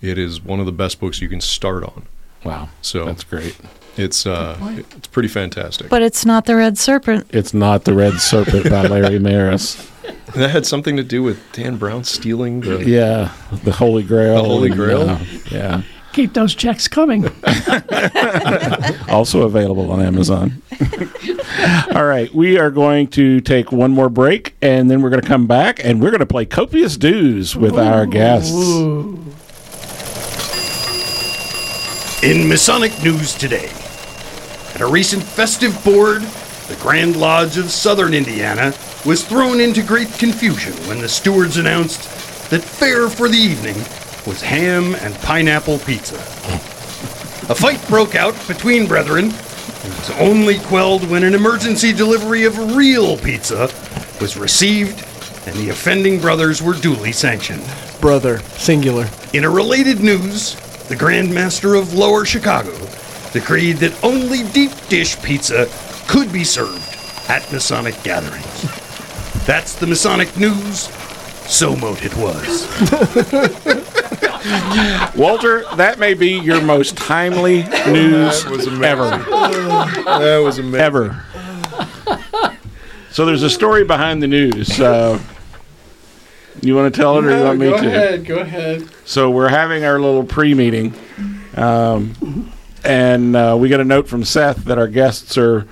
It 0.00 0.18
is 0.18 0.40
one 0.40 0.60
of 0.60 0.66
the 0.66 0.72
best 0.72 0.98
books 0.98 1.20
you 1.20 1.28
can 1.28 1.40
start 1.40 1.84
on. 1.84 2.06
Wow. 2.44 2.70
So 2.80 3.04
That's 3.04 3.24
great. 3.24 3.56
It's 3.96 4.26
uh, 4.26 4.56
it's 4.94 5.08
pretty 5.08 5.28
fantastic. 5.28 5.90
But 5.90 6.02
it's 6.02 6.24
not 6.24 6.46
the 6.46 6.56
Red 6.56 6.78
Serpent. 6.78 7.26
It's 7.30 7.52
not 7.52 7.84
the 7.84 7.94
Red 7.94 8.20
Serpent 8.20 8.70
by 8.70 8.86
Larry 8.86 9.18
Merris. 9.18 9.88
that 10.34 10.50
had 10.50 10.66
something 10.66 10.96
to 10.96 11.02
do 11.02 11.22
with 11.22 11.40
Dan 11.52 11.76
Brown 11.76 12.04
stealing 12.04 12.60
the. 12.60 12.84
Yeah, 12.84 13.32
the 13.64 13.72
Holy 13.72 14.02
Grail. 14.02 14.42
The 14.42 14.48
Holy 14.48 14.70
Grail? 14.70 15.10
uh, 15.10 15.18
yeah. 15.50 15.82
Keep 16.12 16.34
those 16.34 16.54
checks 16.54 16.88
coming. 16.88 17.24
also 19.08 19.42
available 19.42 19.90
on 19.90 20.02
Amazon. 20.02 20.62
All 21.94 22.04
right, 22.04 22.32
we 22.34 22.58
are 22.58 22.70
going 22.70 23.08
to 23.08 23.40
take 23.40 23.72
one 23.72 23.92
more 23.92 24.10
break 24.10 24.54
and 24.60 24.90
then 24.90 25.00
we're 25.00 25.08
going 25.08 25.22
to 25.22 25.28
come 25.28 25.46
back 25.46 25.82
and 25.82 26.02
we're 26.02 26.10
going 26.10 26.20
to 26.20 26.26
play 26.26 26.44
Copious 26.44 26.98
Dues 26.98 27.56
with 27.56 27.78
our 27.78 28.04
guests. 28.04 28.52
In 32.22 32.46
Masonic 32.46 33.02
news 33.02 33.34
today, 33.34 33.70
at 33.70 33.81
a 34.82 34.90
recent 34.90 35.22
festive 35.22 35.82
board, 35.84 36.22
the 36.66 36.76
Grand 36.80 37.14
Lodge 37.14 37.56
of 37.56 37.70
Southern 37.70 38.14
Indiana 38.14 38.74
was 39.06 39.24
thrown 39.24 39.60
into 39.60 39.80
great 39.80 40.12
confusion 40.14 40.72
when 40.88 41.00
the 41.00 41.08
stewards 41.08 41.56
announced 41.56 42.02
that 42.50 42.62
fare 42.62 43.08
for 43.08 43.28
the 43.28 43.38
evening 43.38 43.76
was 44.26 44.42
ham 44.42 44.96
and 44.96 45.14
pineapple 45.16 45.78
pizza. 45.78 46.16
A 47.48 47.54
fight 47.54 47.86
broke 47.88 48.16
out 48.16 48.34
between 48.48 48.88
brethren 48.88 49.26
and 49.26 49.94
was 49.94 50.10
only 50.18 50.58
quelled 50.58 51.08
when 51.08 51.22
an 51.22 51.34
emergency 51.34 51.92
delivery 51.92 52.44
of 52.44 52.74
real 52.74 53.16
pizza 53.16 53.70
was 54.20 54.36
received 54.36 55.06
and 55.46 55.54
the 55.56 55.68
offending 55.68 56.20
brothers 56.20 56.60
were 56.60 56.74
duly 56.74 57.12
sanctioned. 57.12 57.64
Brother, 58.00 58.40
singular. 58.58 59.08
In 59.32 59.44
a 59.44 59.50
related 59.50 60.00
news, 60.00 60.56
the 60.88 60.96
Grand 60.96 61.32
Master 61.32 61.76
of 61.76 61.94
Lower 61.94 62.24
Chicago 62.24 62.72
decreed 63.32 63.76
that 63.78 64.02
only 64.04 64.42
deep 64.52 64.72
dish 64.88 65.20
pizza 65.22 65.68
could 66.08 66.32
be 66.32 66.44
served 66.44 66.82
at 67.28 67.50
Masonic 67.52 68.00
gatherings. 68.02 68.62
That's 69.46 69.74
the 69.74 69.86
Masonic 69.86 70.36
news. 70.36 70.88
So 71.50 71.74
mote 71.76 72.04
it 72.04 72.14
was. 72.16 72.66
Walter, 75.16 75.64
that 75.76 75.98
may 75.98 76.14
be 76.14 76.38
your 76.38 76.60
most 76.62 76.96
timely 76.96 77.62
news 77.86 78.44
That 78.44 78.50
was 78.50 78.66
ever. 78.68 79.08
That 79.10 80.40
was 80.42 80.58
amazing. 80.58 80.80
Ever. 80.80 81.24
So 83.10 83.26
there's 83.26 83.42
a 83.42 83.50
story 83.50 83.84
behind 83.84 84.22
the 84.22 84.26
news. 84.26 84.80
Uh, 84.80 85.18
you 86.62 86.74
want 86.74 86.92
to 86.94 87.00
tell 87.00 87.18
it, 87.18 87.24
or 87.24 87.36
you 87.36 87.44
want 87.44 87.58
me 87.58 87.68
go 87.70 87.80
to? 87.80 87.86
ahead. 87.86 88.24
Go 88.24 88.36
ahead. 88.38 88.88
So 89.04 89.30
we're 89.30 89.48
having 89.48 89.84
our 89.84 90.00
little 90.00 90.24
pre-meeting, 90.24 90.94
um, 91.56 92.52
and 92.84 93.36
uh, 93.36 93.56
we 93.58 93.68
get 93.68 93.80
a 93.80 93.84
note 93.84 94.08
from 94.08 94.24
Seth 94.24 94.64
that 94.64 94.78
our 94.78 94.88
guests 94.88 95.36
are 95.38 95.66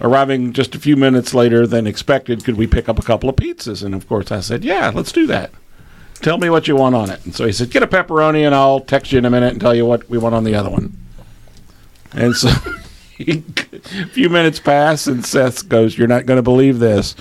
arriving 0.00 0.52
just 0.52 0.74
a 0.74 0.78
few 0.78 0.96
minutes 0.96 1.34
later 1.34 1.66
than 1.66 1.86
expected. 1.86 2.44
Could 2.44 2.56
we 2.56 2.66
pick 2.66 2.88
up 2.88 2.98
a 2.98 3.02
couple 3.02 3.28
of 3.28 3.36
pizzas? 3.36 3.84
And 3.84 3.94
of 3.94 4.08
course, 4.08 4.32
I 4.32 4.40
said, 4.40 4.64
"Yeah, 4.64 4.90
let's 4.94 5.12
do 5.12 5.26
that." 5.26 5.50
Tell 6.20 6.38
me 6.38 6.48
what 6.48 6.68
you 6.68 6.76
want 6.76 6.94
on 6.94 7.10
it. 7.10 7.24
And 7.24 7.34
so 7.34 7.46
he 7.46 7.52
said, 7.52 7.70
"Get 7.70 7.82
a 7.82 7.86
pepperoni, 7.86 8.44
and 8.46 8.54
I'll 8.54 8.80
text 8.80 9.12
you 9.12 9.18
in 9.18 9.24
a 9.24 9.30
minute 9.30 9.52
and 9.52 9.60
tell 9.60 9.74
you 9.74 9.86
what 9.86 10.08
we 10.08 10.18
want 10.18 10.34
on 10.34 10.44
the 10.44 10.54
other 10.54 10.70
one." 10.70 10.96
And 12.12 12.34
so. 12.34 12.50
a 13.20 14.06
few 14.06 14.28
minutes 14.28 14.58
pass, 14.58 15.06
and 15.06 15.24
Seth 15.24 15.68
goes, 15.68 15.96
"You're 15.96 16.08
not 16.08 16.26
going 16.26 16.38
to 16.38 16.42
believe 16.42 16.80
this." 16.80 17.14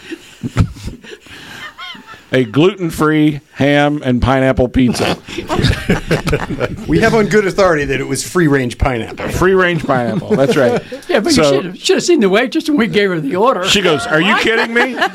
A 2.33 2.43
gluten-free 2.45 3.39
ham 3.53 4.01
and 4.03 4.19
pineapple 4.21 4.67
pizza. 4.67 5.17
we 6.87 6.99
have 6.99 7.13
on 7.13 7.27
good 7.27 7.45
authority 7.45 7.85
that 7.85 7.99
it 8.01 8.07
was 8.07 8.27
free 8.27 8.47
range 8.47 8.77
pineapple. 8.79 9.29
Free 9.29 9.53
range 9.53 9.85
pineapple. 9.85 10.35
That's 10.35 10.57
right. 10.57 10.81
Yeah, 11.07 11.19
but 11.19 11.31
So- 11.33 11.43
you 11.43 11.55
should 11.55 11.65
have, 11.65 11.77
should 11.79 11.95
have 11.97 12.03
seen 12.03 12.19
the 12.21 12.29
waitress 12.29 12.67
when 12.67 12.77
we 12.77 12.87
gave 12.87 13.09
her 13.09 13.19
the 13.19 13.35
order. 13.35 13.63
She 13.65 13.81
goes, 13.81 14.07
"Are 14.07 14.19
you 14.21 14.35
kidding 14.37 14.73
me?" 14.73 14.95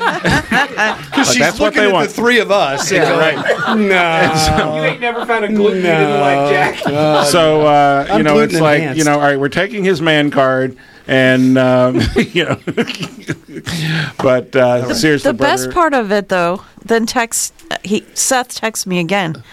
Because 1.09 1.27
she's 1.33 1.39
that's 1.39 1.59
what 1.59 1.67
looking 1.75 1.81
they 1.81 1.87
at 1.89 1.93
want. 1.93 2.07
the 2.09 2.13
three 2.15 2.39
of 2.39 2.51
us. 2.51 2.89
Yeah, 2.91 3.05
going, 3.09 3.35
right. 3.35 3.77
No. 4.59 4.75
you 4.77 4.83
ain't 4.83 5.01
never 5.01 5.25
found 5.25 5.43
a 5.45 5.49
gluten 5.49 5.77
you 5.77 5.83
didn't 5.83 6.19
like, 6.21 6.49
Jack. 6.49 7.25
so 7.27 7.61
uh, 7.67 8.15
you 8.17 8.23
know, 8.23 8.39
it's 8.39 8.51
gluten 8.53 8.63
like 8.63 8.77
enhanced. 8.79 8.97
you 8.99 9.03
know, 9.03 9.13
all 9.15 9.19
right, 9.19 9.39
we're 9.39 9.49
taking 9.49 9.83
his 9.83 10.01
man 10.01 10.31
card, 10.31 10.77
and 11.09 11.57
um, 11.57 11.99
you 12.15 12.45
know, 12.45 12.59
but 14.19 14.55
uh, 14.55 14.93
seriously, 14.93 15.31
the 15.31 15.37
best 15.37 15.63
brother, 15.65 15.73
part 15.73 15.93
of 15.95 16.11
it, 16.11 16.29
though, 16.29 16.63
then 16.85 17.05
text 17.07 17.53
he 17.83 18.05
Seth 18.13 18.55
texts 18.55 18.85
me 18.85 18.99
again. 18.99 19.43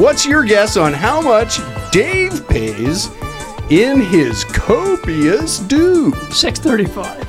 what's 0.00 0.24
your 0.26 0.44
guess 0.44 0.76
on 0.76 0.92
how 0.92 1.20
much 1.20 1.58
Dave 1.90 2.46
pays 2.48 3.10
in 3.70 4.00
his 4.00 4.44
copious 4.44 5.58
dues? 5.60 6.14
Six 6.36 6.58
thirty-five. 6.60 7.24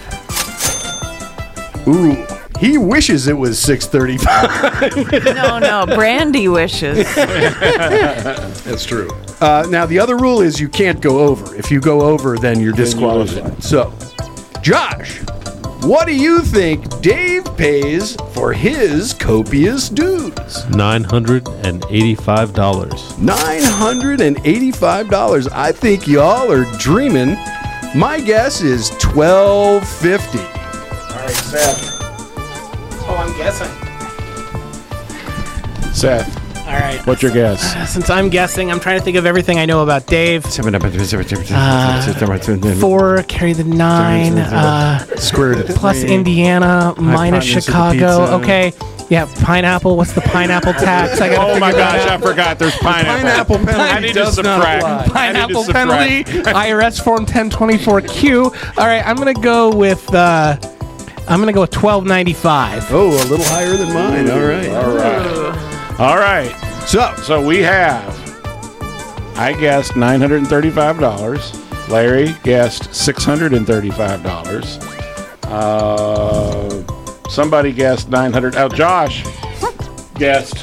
Ooh, 1.87 2.25
he 2.59 2.77
wishes 2.77 3.27
it 3.27 3.33
was 3.33 3.57
635. 3.57 5.33
No, 5.33 5.57
no, 5.59 5.85
Brandy 5.95 6.47
wishes. 6.49 7.07
That's 7.15 8.85
true. 8.85 9.09
Uh, 9.41 9.65
now, 9.69 9.85
the 9.85 9.97
other 9.97 10.17
rule 10.17 10.41
is 10.41 10.59
you 10.59 10.67
can't 10.69 10.99
go 11.01 11.19
over. 11.19 11.55
If 11.55 11.71
you 11.71 11.79
go 11.79 12.01
over, 12.01 12.37
then 12.37 12.59
you're 12.59 12.75
you 12.75 12.83
lose 12.83 12.93
disqualified. 12.93 13.63
So, 13.63 13.93
Josh, 14.61 15.19
what 15.83 16.05
do 16.05 16.13
you 16.15 16.39
think 16.41 17.01
Dave 17.01 17.43
pays 17.55 18.15
for 18.33 18.51
his 18.53 19.13
copious 19.13 19.89
dues? 19.89 20.67
Nine 20.69 21.03
hundred 21.03 21.47
and 21.63 21.83
eighty-five 21.89 22.53
dollars. 22.53 23.13
$985. 23.13 25.51
I 25.51 25.71
think 25.71 26.07
y'all 26.07 26.51
are 26.51 26.65
dreaming. 26.77 27.37
My 27.95 28.19
guess 28.19 28.61
is 28.61 28.91
1250. 29.03 30.37
All 30.39 30.45
right, 30.45 31.31
Seth. 31.31 31.97
Oh, 33.07 33.15
I'm 33.17 33.35
guessing. 33.37 33.67
Seth, 35.93 36.38
All 36.69 36.75
right. 36.79 36.99
what's 37.07 37.21
your 37.23 37.31
guess? 37.31 37.91
Since 37.91 38.09
I'm 38.09 38.29
guessing, 38.29 38.71
I'm 38.71 38.79
trying 38.79 38.99
to 38.99 39.03
think 39.03 39.17
of 39.17 39.25
everything 39.25 39.57
I 39.57 39.65
know 39.65 39.81
about 39.83 40.05
Dave. 40.05 40.45
Four, 42.79 43.23
carry 43.23 43.53
the 43.53 43.63
nine, 43.63 44.37
uh, 44.37 44.99
Square 45.17 45.47
root 45.49 45.69
of 45.69 45.75
plus 45.75 46.01
three. 46.01 46.11
Indiana, 46.13 46.93
minus 46.97 47.45
Hypotenuse 47.45 47.55
of 47.57 47.65
the 47.65 47.71
Chicago. 47.97 48.35
Okay. 48.43 48.73
Yeah, 49.09 49.27
pineapple. 49.41 49.97
What's 49.97 50.13
the 50.13 50.21
pineapple 50.21 50.73
tax? 50.73 51.19
I 51.19 51.29
gotta 51.29 51.53
Oh 51.53 51.59
my 51.59 51.71
figure 51.71 51.83
that 51.83 52.05
gosh, 52.05 52.07
I 52.11 52.17
forgot. 52.21 52.59
There's 52.59 52.77
pineapple. 52.77 53.55
Pineapple 53.57 53.57
penalty 53.57 53.81
I 53.91 53.99
need 54.01 54.07
to 54.09 54.13
does 54.13 54.37
not 54.37 54.61
subtract. 54.61 54.83
apply. 54.83 54.93
I 54.93 55.01
need 55.01 55.07
to 55.07 55.11
Pineapple 55.13 55.63
subtract. 55.63 56.27
penalty, 56.27 56.49
IRS 56.51 57.03
form 57.03 57.25
1024Q. 57.25 58.77
All 58.77 58.85
right, 58.85 59.03
I'm 59.03 59.15
gonna 59.15 59.33
go 59.33 59.75
with. 59.75 60.13
Uh, 60.13 60.57
I'm 61.27 61.39
gonna 61.39 61.53
go 61.53 61.61
with 61.61 61.75
1295. 61.75 62.87
Oh, 62.91 63.07
a 63.09 63.25
little 63.29 63.45
higher 63.45 63.75
than 63.77 63.91
mine. 63.93 64.29
All 64.29 64.41
right. 64.41 64.69
All 64.69 64.95
right. 64.95 65.65
All 65.99 66.17
right. 66.17 66.53
So, 66.87 67.13
So 67.23 67.45
we 67.45 67.57
have, 67.59 68.15
I 69.37 69.53
guessed 69.59 69.91
$935. 69.93 71.89
Larry 71.89 72.35
guessed 72.43 72.83
$635. 72.91 74.83
Uh, 75.45 77.29
somebody 77.29 77.71
guessed 77.73 78.09
900 78.09 78.55
Oh, 78.55 78.69
Josh 78.69 79.23
guessed 80.15 80.55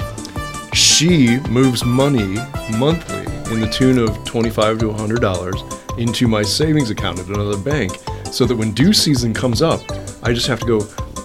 she 0.74 1.40
moves 1.50 1.84
money 1.86 2.38
monthly 2.78 3.25
in 3.52 3.60
the 3.60 3.68
tune 3.70 3.98
of 4.00 4.24
25 4.26 4.80
to 4.80 4.88
100 4.90 5.22
dollars 5.22 5.62
into 5.98 6.28
my 6.28 6.42
savings 6.42 6.90
account 6.90 7.20
at 7.20 7.28
another 7.28 7.58
bank, 7.58 7.98
so 8.32 8.46
that 8.46 8.56
when 8.56 8.72
due 8.74 8.94
season 8.94 9.34
comes 9.34 9.62
up, 9.62 9.82
I 10.24 10.34
just 10.34 10.48
have 10.48 10.60
to 10.62 10.66
go. 10.66 10.82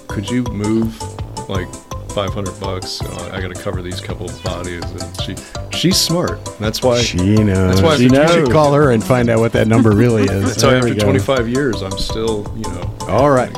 Could 0.08 0.28
you 0.28 0.42
move 0.44 1.00
like 1.48 1.68
500 2.12 2.58
bucks? 2.60 3.00
Uh, 3.00 3.30
I 3.32 3.40
got 3.40 3.54
to 3.54 3.60
cover 3.62 3.80
these 3.82 4.00
couple 4.00 4.26
of 4.28 4.42
bodies, 4.44 4.82
and 4.84 5.20
she 5.22 5.36
she's 5.76 5.96
smart. 5.96 6.44
That's 6.58 6.82
why 6.82 7.00
She 7.00 7.16
knows. 7.18 7.76
That's 7.76 7.82
why 7.82 7.96
She 7.96 8.06
after 8.06 8.16
knows. 8.16 8.34
You 8.36 8.44
should 8.46 8.52
call 8.52 8.72
her 8.74 8.90
and 8.92 9.02
find 9.02 9.30
out 9.30 9.38
what 9.40 9.52
that 9.52 9.66
number 9.68 9.90
really 9.92 10.24
is. 10.24 10.44
That's 10.44 10.62
why 10.64 10.74
after 10.76 10.94
25 10.94 11.48
years, 11.48 11.82
I'm 11.82 11.96
still, 11.98 12.52
you 12.56 12.64
know. 12.64 12.96
All 13.08 13.30
right. 13.30 13.54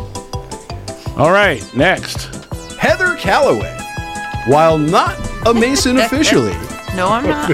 All 1.16 1.30
right, 1.30 1.62
next. 1.76 2.26
Heather 2.76 3.16
Calloway. 3.16 3.76
While 4.46 4.78
not 4.78 5.16
a 5.46 5.54
Mason 5.54 5.98
officially, 5.98 6.52
No, 6.96 7.08
I'm 7.08 7.24
not. 7.26 7.50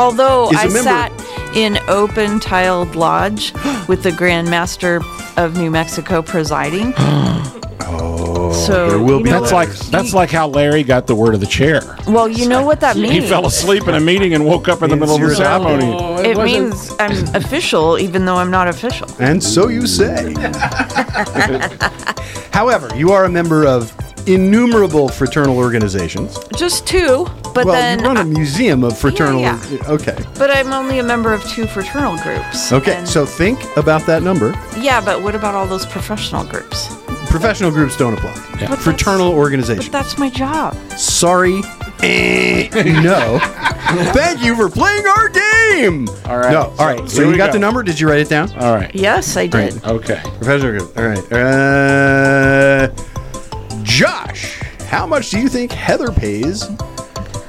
Although 0.00 0.50
Is 0.50 0.56
a 0.56 0.60
I 0.60 0.64
member- 0.64 0.78
sat 0.82 1.12
in 1.54 1.78
open 1.88 2.40
tiled 2.40 2.96
lodge 2.96 3.52
with 3.88 4.02
the 4.02 4.12
Grand 4.12 4.48
Master 4.48 5.00
of 5.36 5.58
New 5.58 5.70
Mexico 5.70 6.22
presiding. 6.22 6.94
oh, 6.96 8.52
So, 8.66 8.88
there 8.88 8.98
will 8.98 9.22
be. 9.22 9.30
know 9.30 9.40
That's 9.40 9.52
like 9.52 9.68
that's 9.90 10.14
like 10.14 10.30
how 10.30 10.48
Larry 10.48 10.84
got 10.84 11.06
the 11.06 11.14
word 11.14 11.34
of 11.34 11.40
the 11.40 11.46
chair. 11.46 11.96
Well, 12.06 12.28
you 12.28 12.48
know 12.48 12.62
what 12.64 12.80
that 12.80 12.96
means. 12.96 13.12
He 13.12 13.20
fell 13.20 13.46
asleep 13.46 13.86
in 13.88 13.94
a 13.94 14.00
meeting 14.00 14.32
and 14.32 14.46
woke 14.46 14.68
up 14.68 14.82
in 14.82 14.88
the 14.90 14.96
Means 14.96 15.00
middle 15.00 15.14
of 15.16 15.20
the 15.20 15.26
you're 15.26 15.36
ceremony. 15.36 15.92
Oh, 15.92 16.16
It 16.22 16.36
wasn't- 16.36 16.70
means 16.70 16.92
I'm 16.98 17.34
official, 17.36 17.98
even 17.98 18.24
though 18.24 18.36
I'm 18.36 18.50
not 18.50 18.68
official. 18.68 19.08
And 19.18 19.42
so 19.42 19.68
you 19.68 19.86
say. 19.86 20.34
However, 22.52 22.88
you 22.96 23.12
are 23.12 23.24
a 23.24 23.30
member 23.30 23.66
of 23.66 23.92
innumerable 24.26 25.08
fraternal 25.08 25.56
organizations. 25.56 26.38
Just 26.56 26.86
two, 26.86 27.26
but 27.54 27.64
well, 27.64 27.74
then. 27.74 28.00
you 28.00 28.04
run 28.06 28.16
a 28.16 28.24
museum 28.24 28.84
of 28.84 28.96
fraternal. 28.98 29.40
yeah. 29.40 29.60
Okay. 29.86 30.16
but 30.38 30.50
I'm 30.50 30.72
only 30.72 30.98
a 30.98 31.02
member 31.02 31.32
of 31.32 31.44
two 31.44 31.66
fraternal 31.66 32.16
groups. 32.18 32.72
Okay. 32.72 33.04
So 33.04 33.24
think 33.26 33.58
about 33.76 34.06
that 34.06 34.22
number. 34.22 34.50
yeah, 34.78 35.00
but 35.04 35.22
what 35.22 35.34
about 35.34 35.54
all 35.54 35.66
those 35.66 35.86
professional 35.86 36.44
groups? 36.44 36.94
Professional 37.28 37.70
groups 37.70 37.96
don't 37.96 38.14
apply. 38.14 38.34
But 38.68 38.78
Fraternal 38.80 39.32
organizations. 39.32 39.88
But 39.88 39.92
that's 39.92 40.18
my 40.18 40.30
job. 40.30 40.74
Sorry. 40.98 41.62
Eh, 42.02 42.68
no. 43.02 43.38
Thank 44.12 44.42
you 44.42 44.56
for 44.56 44.68
playing 44.68 45.06
our 45.06 45.28
game. 45.28 46.08
All 46.26 46.38
right. 46.38 46.50
No. 46.52 46.74
All 46.78 46.86
right. 46.86 47.08
So, 47.08 47.22
here 47.22 47.30
you 47.30 47.36
got 47.36 47.48
go. 47.48 47.52
the 47.54 47.58
number? 47.60 47.82
Did 47.82 48.00
you 48.00 48.08
write 48.08 48.20
it 48.20 48.28
down? 48.28 48.50
All 48.58 48.74
right. 48.74 48.92
Yes, 48.94 49.36
I 49.36 49.46
did. 49.46 49.82
Okay. 49.84 50.20
Professional 50.38 50.78
group. 50.78 50.98
All 50.98 51.06
right. 51.06 51.18
Uh, 51.18 51.30
Josh, 51.30 52.39
how 54.90 55.06
much 55.06 55.30
do 55.30 55.38
you 55.38 55.48
think 55.48 55.72
Heather 55.72 56.10
pays 56.12 56.68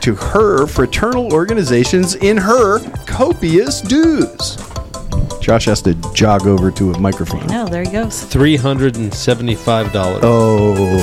to 0.01 0.15
her 0.15 0.68
fraternal 0.68 1.34
organizations 1.34 2.15
in 2.15 2.38
her 2.38 2.80
copious 3.05 3.81
dues? 3.81 4.57
Josh 5.41 5.65
has 5.65 5.81
to 5.81 5.95
jog 6.13 6.45
over 6.45 6.69
to 6.72 6.91
a 6.91 6.99
microphone. 6.99 7.45
No, 7.47 7.65
there 7.68 7.84
he 7.84 7.89
goes. 7.91 8.23
Three 8.23 8.55
hundred 8.55 8.95
and 8.95 9.11
seventy-five 9.13 9.91
dollars. 9.91 10.22
Oh, 10.23 10.97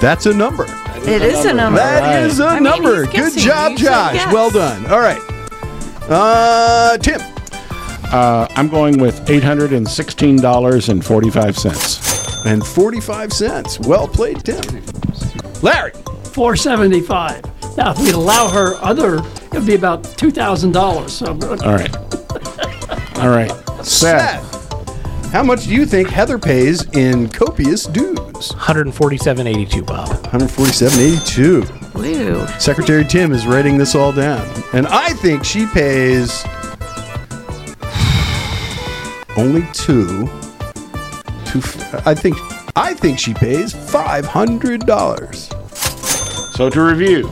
that's 0.00 0.26
a 0.26 0.32
number. 0.34 0.64
It 1.08 1.22
is 1.22 1.44
a 1.44 1.52
number. 1.52 1.78
That 1.80 2.22
is 2.24 2.38
a 2.38 2.46
I 2.46 2.54
mean, 2.54 2.62
number. 2.64 3.04
he's 3.06 3.06
Good 3.06 3.12
guessing. 3.34 3.42
job, 3.42 3.70
You 3.72 3.78
said 3.78 3.84
Josh. 3.86 4.14
yes. 4.14 4.32
Well 4.32 4.50
done. 4.50 4.86
All 4.86 5.00
right. 5.00 5.20
Uh, 6.08 6.96
Tim. 6.98 7.20
Uh, 8.10 8.46
I'm 8.50 8.68
going 8.68 8.98
with 9.00 9.28
eight 9.28 9.42
hundred 9.42 9.72
and 9.72 9.86
sixteen 9.88 10.36
dollars 10.36 10.88
and 10.88 11.04
forty-five 11.04 11.58
cents. 11.58 12.07
And 12.44 12.66
45 12.66 13.32
cents. 13.32 13.78
Well 13.80 14.08
played, 14.08 14.44
Tim. 14.44 14.62
Larry. 15.62 15.92
475. 16.32 17.42
Now, 17.76 17.90
if 17.92 17.98
we'd 17.98 18.14
allow 18.14 18.48
her 18.48 18.74
other, 18.76 19.16
it 19.16 19.52
would 19.52 19.66
be 19.66 19.74
about 19.74 20.02
$2,000. 20.02 21.10
So, 21.10 21.26
All 21.66 21.74
right. 21.74 21.94
All 23.18 23.28
right. 23.30 23.50
Seth. 23.84 24.44
Seth. 24.44 25.32
How 25.32 25.42
much 25.42 25.64
do 25.64 25.74
you 25.74 25.84
think 25.84 26.08
Heather 26.08 26.38
pays 26.38 26.84
in 26.96 27.28
copious 27.28 27.84
dues? 27.86 28.52
147.82, 28.52 29.84
Bob. 29.86 30.08
147.82. 30.08 31.94
Woo. 31.94 32.46
Secretary 32.58 33.04
Tim 33.04 33.32
is 33.32 33.46
writing 33.46 33.76
this 33.76 33.94
all 33.94 34.12
down. 34.12 34.46
And 34.72 34.86
I 34.86 35.12
think 35.14 35.44
she 35.44 35.66
pays 35.66 36.44
only 39.36 39.66
two. 39.72 40.28
Two 41.48 41.58
I 42.04 42.14
think 42.14 42.36
I 42.76 42.94
think 42.94 43.18
she 43.18 43.34
pays 43.34 43.74
$500. 43.74 46.54
So 46.54 46.70
to 46.70 46.80
review, 46.82 47.28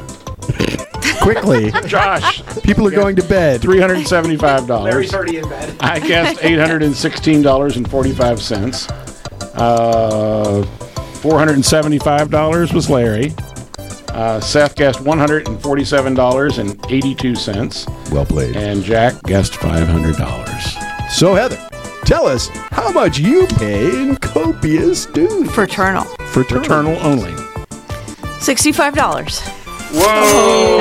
Quickly. 1.21 1.71
Josh, 1.87 2.43
People 2.63 2.87
are 2.87 2.91
going 2.93 3.17
to 3.17 3.23
bed. 3.25 3.61
three 3.61 3.81
hundred 3.81 3.97
and 3.99 4.07
seventy-five 4.07 4.67
dollars. 4.69 4.93
Larry's 4.93 5.13
already 5.15 5.39
in 5.39 5.49
bed. 5.49 5.75
I 5.81 5.99
guessed 5.99 6.45
eight 6.45 6.59
hundred 6.59 6.83
and 6.85 6.95
sixteen 6.95 7.43
dollars 7.43 7.77
and 7.77 7.91
forty-five 7.91 8.41
cents. 8.41 8.89
Uh, 9.55 10.63
four 11.21 11.37
hundred 11.39 11.55
and 11.55 11.65
seventy-five 11.65 12.31
dollars 12.31 12.73
was 12.73 12.89
Larry. 12.89 13.35
Uh, 14.11 14.39
Seth 14.41 14.77
guessed 14.77 15.01
one 15.01 15.19
hundred 15.19 15.49
and 15.49 15.61
forty-seven 15.61 16.15
dollars 16.15 16.59
and 16.59 16.79
eighty-two 16.93 17.35
cents, 17.35 17.87
Well 18.13 18.25
played. 18.27 18.57
and 18.57 18.85
Jack 18.85 19.21
guessed 19.25 19.57
five 19.57 19.89
hundred 19.89 20.17
dollars. 20.17 20.77
So 21.11 21.35
Heather, 21.35 21.59
tell 22.07 22.27
us 22.27 22.49
how 22.71 22.91
much 22.93 23.19
you 23.19 23.47
pay 23.59 23.91
in 24.03 24.17
copious 24.17 25.07
dues. 25.07 25.51
Fraternal. 25.53 26.05
Fraternal. 26.05 26.65
Fraternal 26.65 26.97
only. 27.05 27.33
$65. 28.41 29.41
Whoa. 29.93 30.79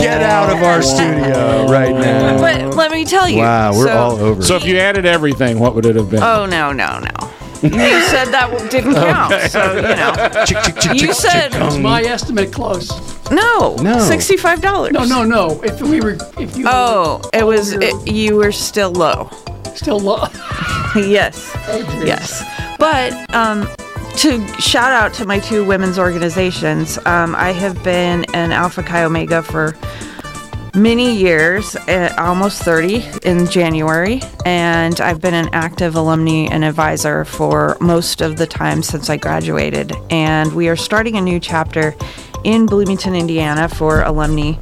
Get 0.00 0.22
out 0.22 0.50
of 0.50 0.62
our 0.62 0.82
studio 0.82 1.66
right 1.68 1.94
now. 1.94 2.38
But 2.38 2.74
let 2.74 2.90
me 2.90 3.04
tell 3.04 3.28
you. 3.28 3.38
Wow, 3.40 3.72
we're 3.76 3.86
so- 3.86 3.98
all 3.98 4.12
over. 4.16 4.42
So 4.42 4.56
if 4.56 4.64
you 4.64 4.78
added 4.78 5.04
everything, 5.06 5.58
what 5.58 5.74
would 5.74 5.84
it 5.86 5.96
have 5.96 6.10
been? 6.10 6.22
Oh, 6.22 6.46
no, 6.46 6.72
no, 6.72 6.98
no. 7.00 7.30
You 7.62 7.70
said 7.70 8.26
that 8.26 8.68
didn't 8.70 8.94
count. 8.94 9.34
So, 9.50 9.74
you 9.76 9.82
know. 9.82 10.44
Chick, 10.44 10.58
chick, 10.64 10.80
chick, 10.80 11.00
You 11.02 11.12
said- 11.12 11.52
chick, 11.52 11.60
it's 11.62 11.74
um, 11.76 11.82
my 11.82 12.02
estimate 12.02 12.52
close. 12.52 12.88
No. 13.30 13.74
No. 13.76 13.96
$65. 13.96 14.92
No, 14.92 15.04
no, 15.04 15.24
no. 15.24 15.60
If 15.62 15.80
we 15.82 16.00
were, 16.00 16.16
if 16.38 16.56
you 16.56 16.64
Oh, 16.68 17.20
it 17.32 17.44
was, 17.44 17.72
You're- 17.72 17.86
it, 17.86 18.08
you 18.12 18.36
were 18.36 18.52
still 18.52 18.92
low. 18.92 19.30
still 19.74 20.00
low. 20.00 20.24
yes. 20.96 21.52
Yes. 22.04 22.42
But 22.78 23.12
um, 23.34 23.68
to 24.18 24.46
shout 24.60 24.92
out 24.92 25.12
to 25.14 25.24
my 25.26 25.38
two 25.40 25.64
women's 25.64 25.98
organizations, 25.98 26.98
um, 27.06 27.34
I 27.34 27.52
have 27.52 27.82
been 27.84 28.24
an 28.34 28.52
Alpha 28.52 28.82
Chi 28.82 29.02
Omega 29.04 29.42
for 29.42 29.74
many 30.74 31.14
years, 31.14 31.76
uh, 31.76 32.14
almost 32.18 32.62
30 32.62 33.04
in 33.24 33.46
January, 33.46 34.20
and 34.44 35.00
I've 35.00 35.20
been 35.20 35.34
an 35.34 35.48
active 35.52 35.94
alumni 35.94 36.48
and 36.50 36.64
advisor 36.64 37.24
for 37.24 37.76
most 37.80 38.20
of 38.20 38.36
the 38.36 38.46
time 38.46 38.82
since 38.82 39.10
I 39.10 39.16
graduated. 39.16 39.92
And 40.10 40.52
we 40.54 40.68
are 40.68 40.76
starting 40.76 41.16
a 41.16 41.20
new 41.20 41.40
chapter 41.40 41.94
in 42.44 42.66
Bloomington, 42.66 43.14
Indiana 43.14 43.68
for 43.68 44.02
alumni. 44.02 44.54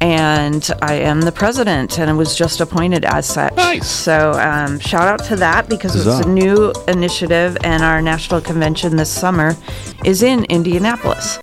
And 0.00 0.70
I 0.80 0.94
am 0.94 1.22
the 1.22 1.32
president, 1.32 1.98
and 1.98 2.08
I 2.08 2.12
was 2.12 2.36
just 2.36 2.60
appointed 2.60 3.04
as 3.04 3.26
such. 3.26 3.56
Nice. 3.56 3.90
So, 3.90 4.32
um, 4.32 4.78
shout 4.78 5.08
out 5.08 5.24
to 5.26 5.36
that 5.36 5.68
because 5.68 5.96
it's 5.96 6.24
a 6.24 6.28
new 6.28 6.72
initiative, 6.86 7.56
and 7.64 7.82
our 7.82 8.00
national 8.00 8.40
convention 8.40 8.96
this 8.96 9.10
summer 9.10 9.56
is 10.04 10.22
in 10.22 10.44
Indianapolis, 10.44 11.40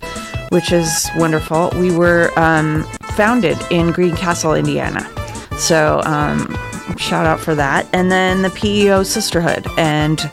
which 0.48 0.72
is 0.72 1.06
wonderful. 1.16 1.70
We 1.78 1.94
were 1.94 2.32
um, 2.38 2.86
founded 3.16 3.58
in 3.70 3.92
Greencastle, 3.92 4.54
Indiana. 4.54 5.10
So, 5.58 6.02
um, 6.04 6.54
shout 6.98 7.24
out 7.26 7.40
for 7.40 7.54
that. 7.54 7.88
And 7.92 8.12
then 8.12 8.42
the 8.42 8.50
PEO 8.50 9.02
Sisterhood, 9.02 9.66
and 9.78 10.30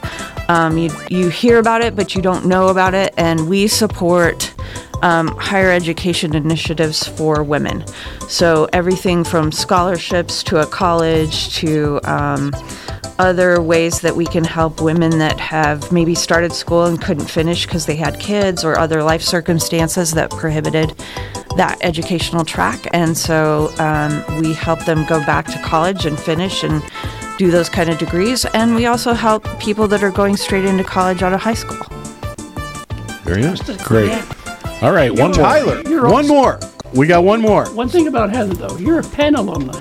um, 0.49 0.77
you 0.77 0.89
you 1.09 1.29
hear 1.29 1.59
about 1.59 1.81
it, 1.81 1.95
but 1.95 2.15
you 2.15 2.21
don't 2.21 2.45
know 2.45 2.67
about 2.67 2.93
it. 2.93 3.13
And 3.17 3.49
we 3.49 3.67
support 3.67 4.53
um, 5.01 5.27
higher 5.37 5.71
education 5.71 6.35
initiatives 6.35 7.07
for 7.07 7.43
women. 7.43 7.85
So 8.29 8.67
everything 8.71 9.23
from 9.23 9.51
scholarships 9.51 10.43
to 10.43 10.61
a 10.61 10.65
college 10.65 11.53
to 11.57 11.99
um, 12.05 12.53
other 13.19 13.61
ways 13.61 14.01
that 14.01 14.15
we 14.15 14.25
can 14.25 14.43
help 14.43 14.81
women 14.81 15.19
that 15.19 15.39
have 15.39 15.91
maybe 15.91 16.15
started 16.15 16.53
school 16.53 16.85
and 16.85 17.01
couldn't 17.01 17.29
finish 17.29 17.65
because 17.65 17.85
they 17.85 17.95
had 17.95 18.19
kids 18.19 18.63
or 18.63 18.77
other 18.77 19.03
life 19.03 19.21
circumstances 19.21 20.11
that 20.13 20.31
prohibited 20.31 20.97
that 21.57 21.77
educational 21.81 22.43
track. 22.43 22.87
And 22.93 23.15
so 23.15 23.71
um, 23.77 24.23
we 24.41 24.53
help 24.53 24.83
them 24.85 25.05
go 25.05 25.19
back 25.25 25.45
to 25.47 25.61
college 25.61 26.05
and 26.05 26.19
finish 26.19 26.63
and 26.63 26.81
do 27.37 27.51
those 27.51 27.69
kind 27.69 27.89
of 27.89 27.97
degrees. 27.97 28.45
And 28.53 28.75
we 28.75 28.85
also 28.85 29.13
help 29.13 29.47
people 29.59 29.87
that 29.89 30.03
are 30.03 30.11
going 30.11 30.37
straight 30.37 30.65
into 30.65 30.83
college 30.83 31.23
out 31.23 31.33
of 31.33 31.41
high 31.41 31.53
school. 31.53 31.85
Very 33.23 33.41
nice. 33.41 33.61
Great. 33.83 34.11
All 34.81 34.91
right, 34.91 35.11
one 35.11 35.31
more. 35.31 35.33
Tyler, 35.33 35.81
You're 35.87 36.03
one 36.03 36.29
also- 36.29 36.33
more. 36.33 36.59
We 36.93 37.07
got 37.07 37.23
one 37.23 37.41
more. 37.41 37.65
One 37.71 37.89
thing 37.89 38.07
about 38.07 38.29
Heather, 38.29 38.53
though, 38.53 38.77
you're 38.77 38.99
a 38.99 39.03
Penn 39.03 39.35
alumni. 39.35 39.79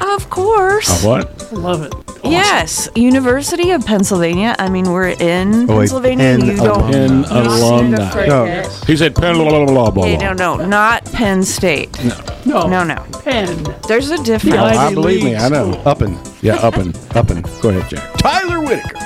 Of 0.00 0.30
course. 0.30 0.88
Of 0.90 1.04
what? 1.04 1.42
I 1.52 1.54
love 1.56 1.82
it. 1.82 1.92
Yes, 2.24 2.88
University 2.94 3.70
of 3.70 3.86
Pennsylvania. 3.86 4.54
I 4.58 4.68
mean, 4.68 4.90
we're 4.90 5.08
in 5.10 5.70
Oh, 5.70 5.78
wait, 5.78 5.88
Pennsylvania. 5.90 6.36
Penn 6.36 6.44
you 6.46 6.56
don't 6.56 6.90
Penn 6.92 7.20
not 7.22 7.46
alumni. 7.46 8.26
No. 8.26 8.68
He 8.86 8.96
said 8.96 9.14
Penn, 9.14 9.36
blah, 9.36 9.48
blah, 9.48 9.64
blah, 9.66 9.90
blah, 9.90 10.04
Okay, 10.04 10.16
blah. 10.16 10.32
no, 10.34 10.56
no, 10.56 10.66
not 10.66 11.04
Penn 11.06 11.42
State. 11.44 11.90
No, 12.04 12.20
no, 12.44 12.66
no. 12.66 12.84
No. 12.84 13.04
Penn. 13.22 13.64
There's 13.86 14.10
a 14.10 14.22
difference. 14.22 14.56
Oh, 14.56 14.64
I 14.64 14.92
believe 14.92 15.22
me, 15.24 15.36
I 15.36 15.48
know. 15.48 15.72
Uppin. 15.86 16.18
Yeah, 16.42 16.56
uppin, 16.56 16.92
uppin. 17.14 17.42
Go 17.62 17.70
ahead, 17.70 17.88
Jack. 17.88 18.12
Tyler 18.18 18.60
Whittaker. 18.60 18.98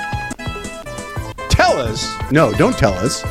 Tell 1.48 1.78
us. 1.78 2.10
No, 2.32 2.52
don't 2.54 2.76
tell 2.76 2.94
us. 2.94 3.22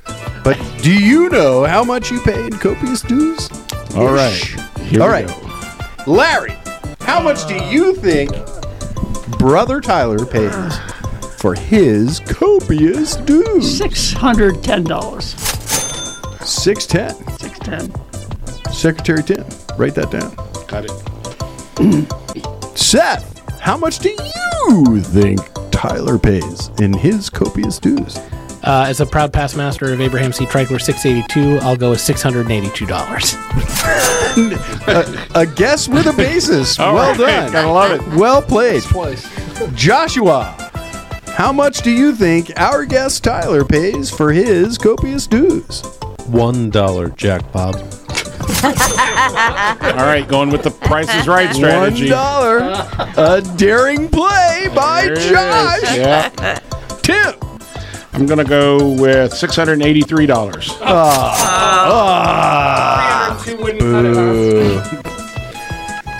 But 0.43 0.57
do 0.81 0.93
you 0.93 1.29
know 1.29 1.65
how 1.65 1.83
much 1.83 2.11
you 2.11 2.19
pay 2.21 2.45
in 2.45 2.51
copious 2.53 3.01
dues? 3.01 3.49
All 3.95 4.11
right. 4.13 4.33
Here 4.81 5.01
All 5.01 5.07
we 5.07 5.13
right. 5.13 5.27
go. 5.27 6.11
Larry, 6.11 6.55
how 7.11 7.19
much 7.21 7.45
do 7.45 7.55
you 7.65 7.93
think 7.93 8.31
Brother 9.37 9.81
Tyler 9.81 10.25
pays 10.25 10.79
for 11.41 11.53
his 11.53 12.21
copious 12.21 13.17
dues? 13.17 13.77
Six 13.77 14.13
hundred 14.13 14.63
ten 14.63 14.85
dollars. 14.85 15.35
Six 16.39 16.85
ten. 16.85 17.13
Six 17.37 17.59
ten. 17.59 17.91
Secretary 18.71 19.21
Tim, 19.23 19.43
write 19.77 19.93
that 19.95 20.09
down. 20.09 20.33
Got 20.69 20.85
it. 20.85 22.77
Seth, 22.77 23.59
how 23.59 23.75
much 23.75 23.99
do 23.99 24.15
you 24.69 25.01
think 25.01 25.41
Tyler 25.69 26.17
pays 26.17 26.69
in 26.79 26.93
his 26.93 27.29
copious 27.29 27.77
dues? 27.77 28.19
Uh, 28.63 28.85
as 28.87 29.01
a 29.01 29.05
proud 29.05 29.33
past 29.33 29.57
master 29.57 29.91
of 29.91 29.99
Abraham 29.99 30.31
C. 30.31 30.45
Trichlor 30.45 30.79
682, 30.79 31.57
I'll 31.65 31.75
go 31.75 31.89
with 31.91 31.99
$682. 31.99 34.87
a, 35.35 35.39
a 35.39 35.45
guess 35.47 35.87
with 35.87 36.05
a 36.05 36.13
basis. 36.13 36.77
Well 36.77 36.93
right, 36.95 37.17
done. 37.17 37.51
gotta 37.51 37.71
love 37.71 37.91
it. 37.91 38.01
Well 38.17 38.41
played. 38.41 38.83
Joshua, 39.75 40.55
how 41.27 41.51
much 41.51 41.81
do 41.81 41.89
you 41.89 42.13
think 42.15 42.51
our 42.57 42.85
guest 42.85 43.23
Tyler 43.23 43.65
pays 43.65 44.11
for 44.11 44.31
his 44.31 44.77
copious 44.77 45.25
dues? 45.25 45.81
One 46.27 46.69
dollar, 46.69 47.09
Jack 47.09 47.51
Bob. 47.51 47.75
All 48.63 50.05
right, 50.05 50.23
going 50.27 50.51
with 50.51 50.61
the 50.63 50.69
Price 50.71 51.11
is 51.15 51.27
Right 51.27 51.53
strategy. 51.55 52.03
One 52.03 52.11
dollar. 52.11 52.59
A 53.17 53.41
daring 53.57 54.07
play 54.07 54.67
by 54.75 55.01
There 55.05 55.13
it 55.13 55.17
is. 55.17 55.29
Josh. 55.31 55.95
Yeah. 55.97 56.59
Tim. 57.01 57.33
I'm 58.13 58.25
going 58.25 58.39
to 58.39 58.43
go 58.43 58.89
with 58.89 59.31
$683. 59.33 60.77
Ah. 60.81 62.21
Boo. 63.79 64.81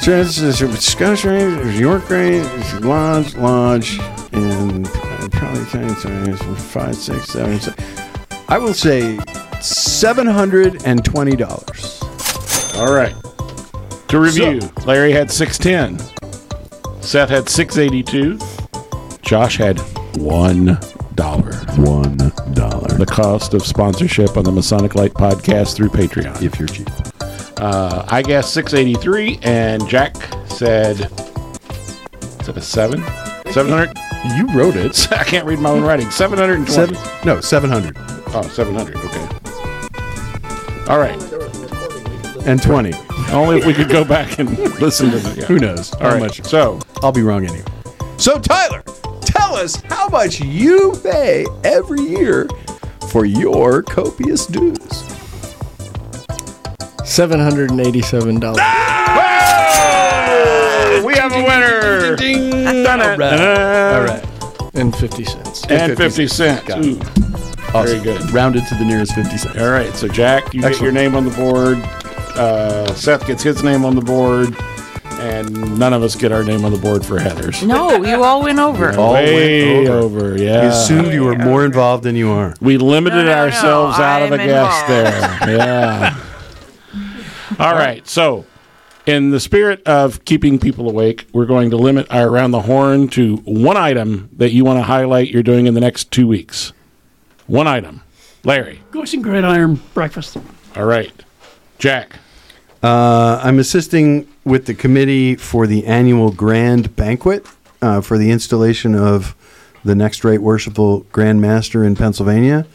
So 0.02 0.20
it's 0.20 0.40
it's 0.40 0.62
a 0.62 0.78
Scottish 0.78 1.26
range, 1.26 1.80
York 1.80 2.10
range, 2.10 2.74
lodge, 2.80 3.36
lodge, 3.36 4.00
and 4.32 4.86
probably 5.32 5.64
ten 5.66 5.94
times 5.96 6.42
five, 6.72 6.96
six, 6.96 7.28
seven. 7.28 7.60
se- 7.60 7.76
I 8.50 8.58
will 8.58 8.74
say 8.74 9.20
seven 9.62 10.26
hundred 10.26 10.84
and 10.88 11.06
twenty 11.06 11.36
dollars. 11.36 12.02
All 12.78 12.92
right. 12.92 13.14
To 14.08 14.20
review, 14.20 14.60
Larry 14.88 15.12
had 15.12 15.30
610. 15.32 16.00
Seth 17.02 17.30
had 17.30 17.48
682. 17.48 18.40
Josh 19.22 19.58
had 19.58 19.80
$1. 21.16 21.88
One 21.88 22.18
dollar. 22.54 22.88
The 22.98 23.06
cost 23.06 23.54
of 23.54 23.66
sponsorship 23.66 24.38
on 24.38 24.44
the 24.44 24.52
Masonic 24.52 24.96
Lite 24.96 25.14
podcast 25.14 25.76
through 25.76 25.90
Patreon. 25.90 26.42
If 26.42 26.60
you're 26.60 26.68
cheap. 26.68 26.90
Uh, 27.58 28.06
I 28.10 28.22
guessed 28.22 28.54
683, 28.54 29.40
and 29.44 29.88
Jack 29.88 30.16
said, 30.48 31.00
is 32.42 32.48
it 32.50 32.58
a 32.58 32.62
7? 32.62 33.04
700? 33.52 33.96
You 34.36 34.48
wrote 34.58 34.76
it. 34.76 35.12
I 35.14 35.24
can't 35.24 35.46
read 35.46 35.60
my 35.60 35.70
own 35.70 35.84
writing. 35.84 36.10
720. 36.10 36.72
Seven, 36.96 36.98
no, 37.26 37.40
seven 37.42 37.70
hundred 37.70 37.96
Oh, 38.34 38.42
700. 38.44 38.96
Okay. 38.96 39.28
All 40.88 40.98
right. 41.00 41.20
and 42.48 42.62
twenty. 42.62 42.94
Only 43.32 43.58
if 43.60 43.66
we 43.66 43.74
could 43.74 43.90
go 43.90 44.04
back 44.04 44.40
and 44.40 44.58
listen 44.80 45.10
to 45.12 45.20
the. 45.20 45.40
yeah. 45.42 45.46
Who 45.46 45.60
knows? 45.60 45.94
All 45.96 46.00
how 46.02 46.10
right. 46.14 46.20
much? 46.20 46.44
So, 46.44 46.80
I'll 47.04 47.12
be 47.12 47.22
wrong 47.24 47.46
anyway. 47.46 47.64
So 48.18 48.40
Tyler, 48.40 48.84
tell 49.52 49.64
us 49.64 49.76
how 49.90 50.08
much 50.08 50.40
you 50.40 50.94
pay 51.04 51.46
every 51.64 52.02
year 52.02 52.48
for 53.12 53.26
your 53.26 53.84
copious 53.84 54.46
dues. 54.46 55.04
Seven 57.04 57.40
hundred 57.40 57.72
and 57.72 57.82
eighty-seven 57.82 58.40
dollars. 58.40 58.58
we 61.04 61.16
have 61.16 61.34
a 61.34 61.44
winner. 61.44 62.16
Done 62.16 63.02
it. 63.02 63.20
All 63.22 64.04
right. 64.04 64.26
And 64.74 64.96
fifty 64.96 65.26
cents. 65.26 65.66
And 65.68 65.98
50 65.98 66.28
cents. 66.28 66.66
Got 66.66 66.86
it. 66.86 67.04
Very 67.74 68.00
good. 68.02 68.32
Rounded 68.32 68.66
to 68.68 68.76
the 68.76 68.86
nearest 68.86 69.14
fifty 69.14 69.38
cents. 69.38 69.58
All 69.58 69.70
right. 69.70 69.94
So, 69.96 70.08
Jack, 70.08 70.54
you 70.54 70.62
get 70.62 70.80
your 70.80 70.94
name 70.94 71.16
on 71.16 71.26
the 71.26 71.32
board. 71.32 71.78
Uh, 72.38 72.94
Seth 72.96 73.28
gets 73.28 73.44
his 73.44 73.64
name 73.64 73.84
on 73.84 73.96
the 73.96 74.02
board. 74.02 74.56
And 75.22 75.78
none 75.80 75.94
of 75.94 76.02
us 76.04 76.16
get 76.16 76.32
our 76.32 76.44
name 76.44 76.66
on 76.66 76.72
the 76.72 76.78
board 76.80 77.06
for 77.06 77.20
Heather's. 77.20 77.62
No, 77.64 78.04
you 78.04 78.24
all 78.24 78.42
went 78.44 78.60
over. 78.60 78.92
All 78.98 79.14
Way 79.14 79.76
went 79.78 79.90
over. 79.90 80.34
We 80.34 80.46
Yeah. 80.46 80.64
assumed 80.64 81.14
you 81.14 81.24
were 81.24 81.36
more 81.38 81.64
involved 81.66 82.04
than 82.04 82.16
you 82.16 82.32
are. 82.32 82.54
We 82.60 82.78
limited 82.78 83.18
No, 83.18 83.24
no, 83.26 83.32
no, 83.36 83.38
ourselves 83.44 84.00
out 84.00 84.24
of 84.24 84.32
I'm 84.32 84.38
the 84.40 84.46
guest 84.46 84.90
involved. 84.90 85.42
there. 85.48 85.58
Yeah. 85.58 86.16
All 87.60 87.74
right. 87.74 88.08
So, 88.08 88.46
in 89.06 89.30
the 89.32 89.40
spirit 89.40 89.82
of 89.86 90.24
keeping 90.26 90.58
people 90.60 90.90
awake, 90.90 91.28
we're 91.34 91.46
going 91.46 91.70
to 91.72 91.78
limit 91.78 92.08
our 92.10 92.28
around 92.28 92.52
the 92.52 92.62
horn 92.62 93.08
to 93.10 93.38
one 93.38 93.78
item 93.78 94.30
that 94.38 94.52
you 94.52 94.64
want 94.66 94.80
to 94.80 94.84
highlight 94.84 95.30
you're 95.30 95.44
doing 95.44 95.68
in 95.68 95.74
the 95.74 95.82
next 95.82 96.12
two 96.12 96.28
weeks. 96.28 96.72
One 97.48 97.68
item. 97.68 98.02
Larry. 98.44 98.82
Goose 98.92 99.14
and 99.14 99.24
gridiron 99.24 99.82
breakfast. 99.94 100.38
All 100.76 100.86
right. 100.86 101.12
Jack. 101.78 102.16
Uh, 102.82 103.40
I'm 103.44 103.60
assisting 103.60 104.28
with 104.44 104.66
the 104.66 104.74
committee 104.74 105.36
for 105.36 105.68
the 105.68 105.86
annual 105.86 106.32
grand 106.32 106.96
banquet 106.96 107.46
uh, 107.82 108.02
for 108.02 108.18
the 108.18 108.32
installation 108.32 108.96
of 108.96 109.36
the 109.84 109.96
next 109.96 110.24
Right 110.24 110.42
Worshipful 110.42 111.02
Grand 111.12 111.42
Master 111.42 111.84
in 111.84 111.96
Pennsylvania. 111.96 112.66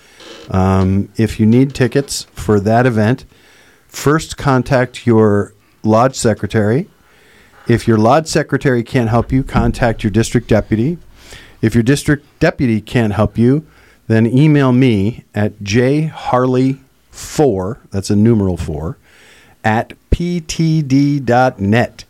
Um, 0.51 1.09
if 1.17 1.41
you 1.41 1.47
need 1.47 1.75
tickets 1.75 2.25
for 2.33 2.61
that 2.61 2.87
event, 2.87 3.25
first 3.89 4.37
contact 4.37 5.07
your 5.07 5.55
lodge 5.83 6.17
secretary. 6.17 6.89
If 7.69 7.89
your 7.89 7.99
lodge 7.99 8.29
secretary 8.29 8.85
can't 8.85 9.11
help 9.11 9.33
you, 9.33 9.43
contact 9.43 10.05
your 10.05 10.11
district 10.11 10.49
deputy. 10.49 10.99
If 11.63 11.75
your 11.75 11.83
district 11.83 12.27
deputy 12.39 12.81
can't 12.81 13.13
help 13.13 13.37
you, 13.39 13.67
then 14.07 14.27
email 14.27 14.73
me 14.73 15.25
at 15.35 15.59
jharley4, 15.59 17.79
that's 17.91 18.11
a 18.11 18.17
numeral 18.17 18.57
4, 18.57 18.97
at 19.67 19.95
ptd.net, 20.13 22.05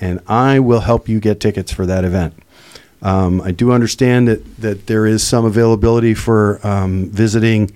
and 0.00 0.20
I 0.26 0.58
will 0.58 0.80
help 0.80 1.08
you 1.08 1.20
get 1.20 1.38
tickets 1.38 1.70
for 1.72 1.86
that 1.86 2.04
event. 2.04 2.34
Um, 3.00 3.40
I 3.40 3.52
do 3.52 3.70
understand 3.70 4.26
that, 4.26 4.56
that 4.56 4.86
there 4.88 5.06
is 5.06 5.22
some 5.22 5.44
availability 5.44 6.14
for 6.14 6.58
um, 6.66 7.08
visiting 7.10 7.70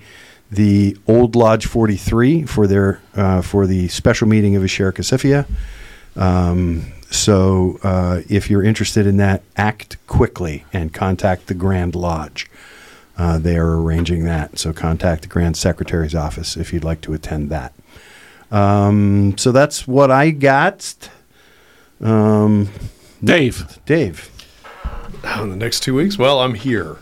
the 0.51 0.97
Old 1.07 1.37
Lodge 1.37 1.65
43 1.65 2.43
for 2.43 2.67
their 2.67 3.01
uh, 3.15 3.41
for 3.41 3.65
the 3.65 3.87
special 3.87 4.27
meeting 4.27 4.57
of 4.57 4.63
Asher 4.63 4.91
Kasifia. 4.91 5.47
Um, 6.17 6.91
so 7.09 7.79
uh, 7.81 8.21
if 8.29 8.49
you're 8.49 8.63
interested 8.63 9.07
in 9.07 9.15
that, 9.17 9.41
act 9.55 9.95
quickly 10.05 10.65
and 10.73 10.93
contact 10.93 11.47
the 11.47 11.53
Grand 11.53 11.95
Lodge. 11.95 12.51
Uh, 13.17 13.37
they 13.39 13.55
are 13.55 13.79
arranging 13.79 14.25
that. 14.25 14.59
So 14.59 14.73
contact 14.73 15.21
the 15.21 15.29
Grand 15.29 15.55
Secretary's 15.55 16.13
office 16.13 16.57
if 16.57 16.73
you'd 16.73 16.83
like 16.83 16.99
to 17.01 17.13
attend 17.13 17.49
that. 17.51 17.71
Um, 18.53 19.37
so 19.37 19.51
that's 19.51 19.87
what 19.87 20.11
I 20.11 20.29
got. 20.29 21.09
Um, 22.01 22.69
Dave. 23.23 23.79
Dave. 23.85 24.29
In 25.41 25.49
the 25.49 25.55
next 25.55 25.81
two 25.83 25.95
weeks, 25.95 26.17
well, 26.17 26.39
I'm 26.39 26.53
here. 26.53 26.97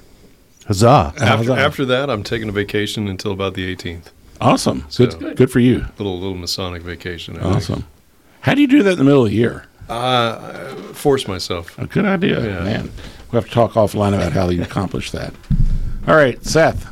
Huzzah. 0.68 1.14
After, 1.18 1.26
Huzzah. 1.26 1.54
after 1.58 1.86
that, 1.86 2.10
I'm 2.10 2.24
taking 2.24 2.48
a 2.48 2.52
vacation 2.52 3.08
until 3.08 3.32
about 3.32 3.56
the 3.56 3.76
18th. 3.76 4.12
Awesome. 4.40 4.86
Good, 4.96 5.12
So- 5.14 5.34
good 5.34 5.52
for 5.52 5.60
you. 5.60 5.86
Little 5.98 6.20
little 6.20 6.36
Masonic 6.38 6.82
vacation. 6.84 7.38
I 7.38 7.42
think. 7.42 7.56
Awesome. 7.56 7.84
How 8.42 8.54
do 8.56 8.62
you 8.62 8.68
do 8.68 8.82
that 8.84 8.94
in 8.94 8.98
the 9.00 9.04
middle 9.04 9.24
of 9.26 9.30
the 9.30 9.36
year? 9.36 9.66
Uh, 9.90 10.74
I 10.90 10.94
force 10.94 11.28
myself. 11.28 11.78
A 11.78 11.86
good 11.86 12.06
idea, 12.06 12.40
Yeah. 12.44 12.64
man. 12.64 12.92
We 13.32 13.36
have 13.38 13.46
to 13.46 13.52
talk 13.52 13.74
offline 13.74 14.14
about 14.16 14.32
how 14.34 14.50
you 14.50 14.62
accomplish 14.64 15.12
that. 15.12 15.34
All 16.08 16.16
right, 16.16 16.44
Seth. 16.46 16.88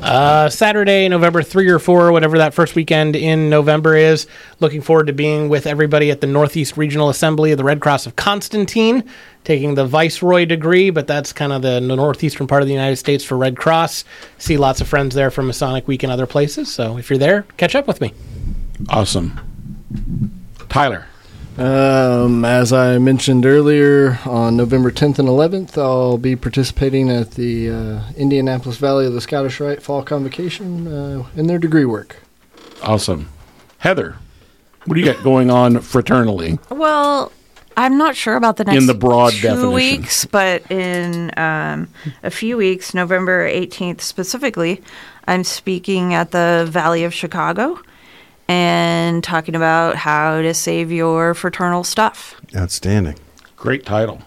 Uh, 0.00 0.48
Saturday, 0.48 1.08
November 1.08 1.42
3 1.42 1.68
or 1.68 1.78
4, 1.78 2.10
whatever 2.10 2.38
that 2.38 2.52
first 2.52 2.74
weekend 2.74 3.14
in 3.14 3.48
November 3.48 3.94
is. 3.94 4.26
Looking 4.58 4.80
forward 4.80 5.06
to 5.06 5.12
being 5.12 5.48
with 5.48 5.66
everybody 5.66 6.10
at 6.10 6.20
the 6.20 6.26
Northeast 6.26 6.76
Regional 6.76 7.08
Assembly 7.08 7.52
of 7.52 7.58
the 7.58 7.64
Red 7.64 7.80
Cross 7.80 8.06
of 8.06 8.16
Constantine, 8.16 9.04
taking 9.44 9.74
the 9.74 9.86
Viceroy 9.86 10.46
degree, 10.46 10.90
but 10.90 11.06
that's 11.06 11.32
kind 11.32 11.52
of 11.52 11.62
the 11.62 11.80
northeastern 11.80 12.46
part 12.46 12.62
of 12.62 12.68
the 12.68 12.74
United 12.74 12.96
States 12.96 13.22
for 13.22 13.36
Red 13.36 13.56
Cross. 13.56 14.04
See 14.38 14.56
lots 14.56 14.80
of 14.80 14.88
friends 14.88 15.14
there 15.14 15.30
from 15.30 15.46
Masonic 15.46 15.86
Week 15.86 16.02
and 16.02 16.12
other 16.12 16.26
places. 16.26 16.72
So 16.72 16.98
if 16.98 17.08
you're 17.08 17.18
there, 17.18 17.42
catch 17.56 17.74
up 17.74 17.86
with 17.86 18.00
me. 18.00 18.12
Awesome. 18.88 19.40
Tyler. 20.68 21.06
Um, 21.56 22.44
as 22.44 22.72
I 22.72 22.98
mentioned 22.98 23.46
earlier, 23.46 24.18
on 24.24 24.56
November 24.56 24.90
10th 24.90 25.20
and 25.20 25.28
11th, 25.28 25.78
I'll 25.78 26.18
be 26.18 26.34
participating 26.34 27.10
at 27.10 27.32
the 27.32 27.70
uh, 27.70 28.00
Indianapolis 28.16 28.76
Valley 28.78 29.06
of 29.06 29.12
the 29.12 29.20
Scottish 29.20 29.60
Rite 29.60 29.80
Fall 29.80 30.02
Convocation 30.02 30.88
uh, 30.88 31.26
in 31.36 31.46
their 31.46 31.60
degree 31.60 31.84
work. 31.84 32.16
Awesome. 32.82 33.28
Heather, 33.78 34.16
what 34.86 34.94
do 34.94 35.00
you 35.00 35.06
got 35.12 35.22
going 35.22 35.48
on 35.48 35.74
fraternally? 35.74 36.58
Well, 36.70 37.30
I'm 37.76 37.98
not 37.98 38.16
sure 38.16 38.34
about 38.34 38.56
the 38.56 38.64
next 38.64 38.78
In 38.78 38.86
the 38.86 38.94
broad 38.94 39.32
two 39.34 39.42
definition. 39.42 39.72
weeks, 39.72 40.24
but 40.24 40.68
in 40.72 41.30
um, 41.36 41.88
a 42.24 42.30
few 42.30 42.56
weeks, 42.56 42.94
November 42.94 43.48
18th 43.48 44.00
specifically, 44.00 44.82
I'm 45.28 45.44
speaking 45.44 46.14
at 46.14 46.32
the 46.32 46.66
Valley 46.68 47.04
of 47.04 47.14
Chicago 47.14 47.80
and 48.48 49.22
talking 49.22 49.54
about 49.54 49.96
how 49.96 50.42
to 50.42 50.54
save 50.54 50.92
your 50.92 51.34
fraternal 51.34 51.84
stuff. 51.84 52.40
Outstanding. 52.54 53.16
Great 53.56 53.84
title. 53.84 54.20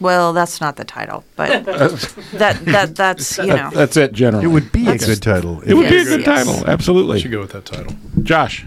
Well, 0.00 0.32
that's 0.32 0.60
not 0.60 0.76
the 0.76 0.84
title, 0.84 1.24
but 1.36 1.64
that 1.66 2.58
that 2.64 2.96
that's 2.96 3.36
you 3.36 3.48
know 3.48 3.70
that's 3.72 3.98
it 3.98 4.12
generally. 4.12 4.46
It 4.46 4.48
would 4.48 4.72
be 4.72 4.88
a 4.88 4.96
good 4.96 5.22
title. 5.22 5.60
It 5.60 5.74
would 5.74 5.90
be 5.90 5.98
a 5.98 6.04
good 6.04 6.26
yes. 6.26 6.46
title. 6.46 6.66
Absolutely. 6.66 7.18
You 7.18 7.22
should 7.22 7.30
go 7.30 7.40
with 7.40 7.52
that 7.52 7.66
title. 7.66 7.94
Josh. 8.22 8.64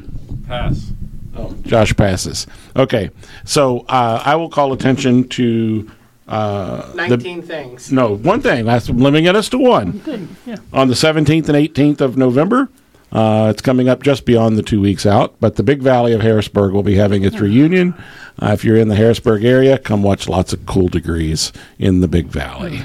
Pass. 0.48 0.92
Oh, 1.36 1.56
Josh 1.64 1.96
passes. 1.96 2.46
Okay. 2.76 3.10
So 3.46 3.80
uh, 3.90 4.22
I 4.24 4.36
will 4.36 4.50
call 4.50 4.74
attention 4.74 5.28
to 5.30 5.90
uh, 6.28 6.92
the 6.92 7.08
19 7.08 7.42
things. 7.42 7.92
No, 7.92 8.16
one 8.18 8.42
thing. 8.42 8.66
That's 8.66 8.90
limiting 8.90 9.28
us 9.28 9.50
to 9.50 9.58
one. 9.58 10.00
Thing, 10.02 10.36
yeah. 10.46 10.58
On 10.72 10.88
the 10.88 10.94
17th 10.94 11.50
and 11.50 11.58
18th 11.58 12.02
of 12.02 12.18
November, 12.18 12.70
uh, 13.14 13.48
it's 13.50 13.62
coming 13.62 13.88
up 13.88 14.02
just 14.02 14.26
beyond 14.26 14.58
the 14.58 14.64
two 14.64 14.82
weeks 14.82 15.06
out, 15.06 15.36
but 15.40 15.56
the 15.56 15.64
Big 15.64 15.82
Valley 15.82 16.14
of 16.14 16.22
Harrisburg 16.22 16.74
will 16.74 16.84
be 16.84 16.96
having 16.96 17.24
its 17.24 17.40
reunion. 17.40 17.94
Uh, 18.42 18.48
if 18.48 18.66
you're 18.66 18.76
in 18.78 18.88
the 18.88 18.96
Harrisburg 18.96 19.46
area, 19.46 19.78
come 19.78 20.02
watch 20.02 20.28
lots 20.28 20.52
of 20.52 20.66
cool 20.66 20.88
degrees 20.88 21.54
in 21.78 22.02
the 22.02 22.08
Big 22.08 22.26
Valley. 22.28 22.82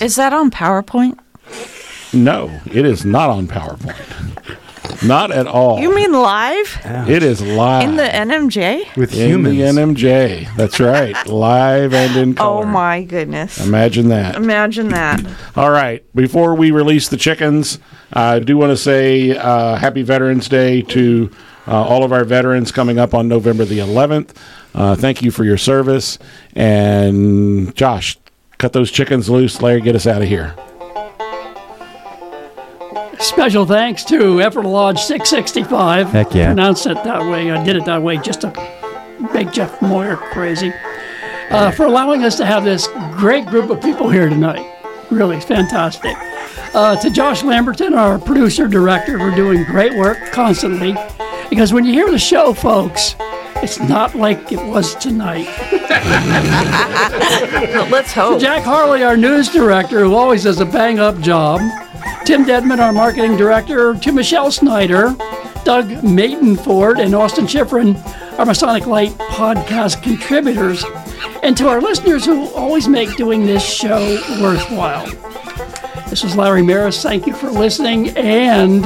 is 0.00 0.14
that 0.16 0.32
on 0.32 0.50
PowerPoint? 0.50 1.18
No, 2.14 2.60
it 2.66 2.86
is 2.86 3.04
not 3.04 3.30
on 3.30 3.48
PowerPoint. 3.48 4.56
Not 5.02 5.30
at 5.30 5.46
all. 5.46 5.80
You 5.80 5.94
mean 5.94 6.12
live 6.12 6.80
it 7.08 7.22
is 7.22 7.40
live 7.42 7.88
in 7.88 7.96
the 7.96 8.02
NMJ? 8.04 8.96
With 8.96 9.12
humans. 9.12 9.46
in 9.46 9.56
humans. 9.76 10.00
the 10.00 10.08
NMJ. 10.08 10.56
That's 10.56 10.80
right, 10.80 11.26
live 11.26 11.94
and 11.94 12.16
in 12.16 12.34
color. 12.34 12.64
Oh 12.64 12.66
my 12.66 13.02
goodness! 13.04 13.64
Imagine 13.64 14.08
that. 14.08 14.36
Imagine 14.36 14.88
that. 14.90 15.24
All 15.56 15.70
right. 15.70 16.04
Before 16.14 16.54
we 16.54 16.70
release 16.70 17.08
the 17.08 17.16
chickens, 17.16 17.78
I 18.12 18.38
do 18.38 18.56
want 18.56 18.70
to 18.70 18.76
say 18.76 19.36
uh, 19.36 19.76
Happy 19.76 20.02
Veterans 20.02 20.48
Day 20.48 20.82
to 20.82 21.30
uh, 21.66 21.82
all 21.82 22.02
of 22.04 22.12
our 22.12 22.24
veterans 22.24 22.72
coming 22.72 22.98
up 22.98 23.14
on 23.14 23.28
November 23.28 23.64
the 23.64 23.78
11th. 23.78 24.36
Uh, 24.74 24.96
thank 24.96 25.22
you 25.22 25.30
for 25.30 25.44
your 25.44 25.58
service. 25.58 26.18
And 26.54 27.74
Josh, 27.76 28.18
cut 28.58 28.72
those 28.72 28.90
chickens 28.90 29.30
loose. 29.30 29.62
Larry, 29.62 29.80
get 29.80 29.94
us 29.94 30.06
out 30.06 30.22
of 30.22 30.28
here. 30.28 30.54
Special 33.22 33.64
thanks 33.64 34.02
to 34.06 34.42
Effort 34.42 34.64
Lodge 34.64 34.98
665. 34.98 36.08
Heck 36.08 36.34
yeah. 36.34 36.46
Pronounced 36.46 36.86
it 36.86 36.94
that 37.04 37.20
way. 37.22 37.52
I 37.52 37.62
did 37.62 37.76
it 37.76 37.84
that 37.84 38.02
way 38.02 38.16
just 38.16 38.40
to 38.40 38.48
make 39.32 39.52
Jeff 39.52 39.80
Moyer 39.80 40.16
crazy. 40.16 40.72
Uh, 41.48 41.70
for 41.70 41.86
allowing 41.86 42.24
us 42.24 42.36
to 42.38 42.44
have 42.44 42.64
this 42.64 42.88
great 43.12 43.46
group 43.46 43.70
of 43.70 43.80
people 43.80 44.10
here 44.10 44.28
tonight. 44.28 44.66
Really 45.10 45.40
fantastic. 45.40 46.16
Uh, 46.74 46.96
to 46.96 47.10
Josh 47.10 47.44
Lamberton, 47.44 47.94
our 47.94 48.18
producer 48.18 48.66
director, 48.66 49.18
for 49.18 49.30
doing 49.36 49.62
great 49.64 49.96
work 49.96 50.18
constantly. 50.32 50.96
Because 51.48 51.72
when 51.72 51.84
you 51.84 51.92
hear 51.92 52.10
the 52.10 52.18
show, 52.18 52.52
folks, 52.52 53.14
it's 53.62 53.78
not 53.80 54.14
like 54.14 54.52
it 54.52 54.64
was 54.66 54.94
tonight. 54.96 55.46
Let's 57.90 58.12
hope. 58.12 58.40
Jack 58.40 58.64
Harley, 58.64 59.02
our 59.02 59.16
news 59.16 59.48
director, 59.48 60.00
who 60.00 60.14
always 60.14 60.44
does 60.44 60.60
a 60.60 60.66
bang 60.66 60.98
up 60.98 61.18
job. 61.20 61.60
Tim 62.24 62.44
Dedman, 62.44 62.78
our 62.78 62.92
marketing 62.92 63.36
director. 63.36 63.94
To 63.94 64.12
Michelle 64.12 64.50
Snyder, 64.50 65.14
Doug 65.64 65.88
Madenford, 66.02 67.00
and 67.00 67.14
Austin 67.14 67.46
Schifrin, 67.46 67.96
our 68.38 68.46
Masonic 68.46 68.86
Lite 68.86 69.12
podcast 69.12 70.02
contributors. 70.02 70.84
And 71.42 71.56
to 71.56 71.68
our 71.68 71.80
listeners 71.80 72.24
who 72.24 72.48
always 72.54 72.88
make 72.88 73.16
doing 73.16 73.46
this 73.46 73.64
show 73.64 74.18
worthwhile. 74.40 75.06
This 76.08 76.24
is 76.24 76.36
Larry 76.36 76.62
Merris. 76.62 77.02
Thank 77.02 77.26
you 77.26 77.34
for 77.34 77.50
listening 77.50 78.10
and 78.10 78.84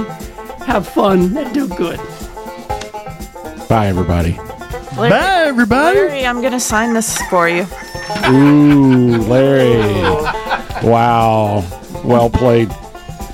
have 0.66 0.88
fun 0.88 1.36
and 1.36 1.52
do 1.52 1.68
good. 1.68 1.98
Bye, 3.68 3.88
everybody. 3.88 4.38
Bye, 4.96 5.44
everybody. 5.46 5.98
Larry, 5.98 6.26
I'm 6.26 6.40
gonna 6.40 6.58
sign 6.58 6.94
this 6.94 7.20
for 7.28 7.48
you. 7.48 7.66
Ooh, 8.28 9.18
Larry. 9.18 9.76
Wow. 10.82 11.64
Well 12.02 12.30
played. 12.30 12.70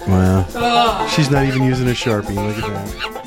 Wow. 0.08 1.06
She's 1.14 1.30
not 1.30 1.44
even 1.44 1.62
using 1.62 1.86
a 1.88 1.92
Sharpie. 1.92 2.34
Look 2.34 2.58
at 2.64 3.14
that. 3.14 3.21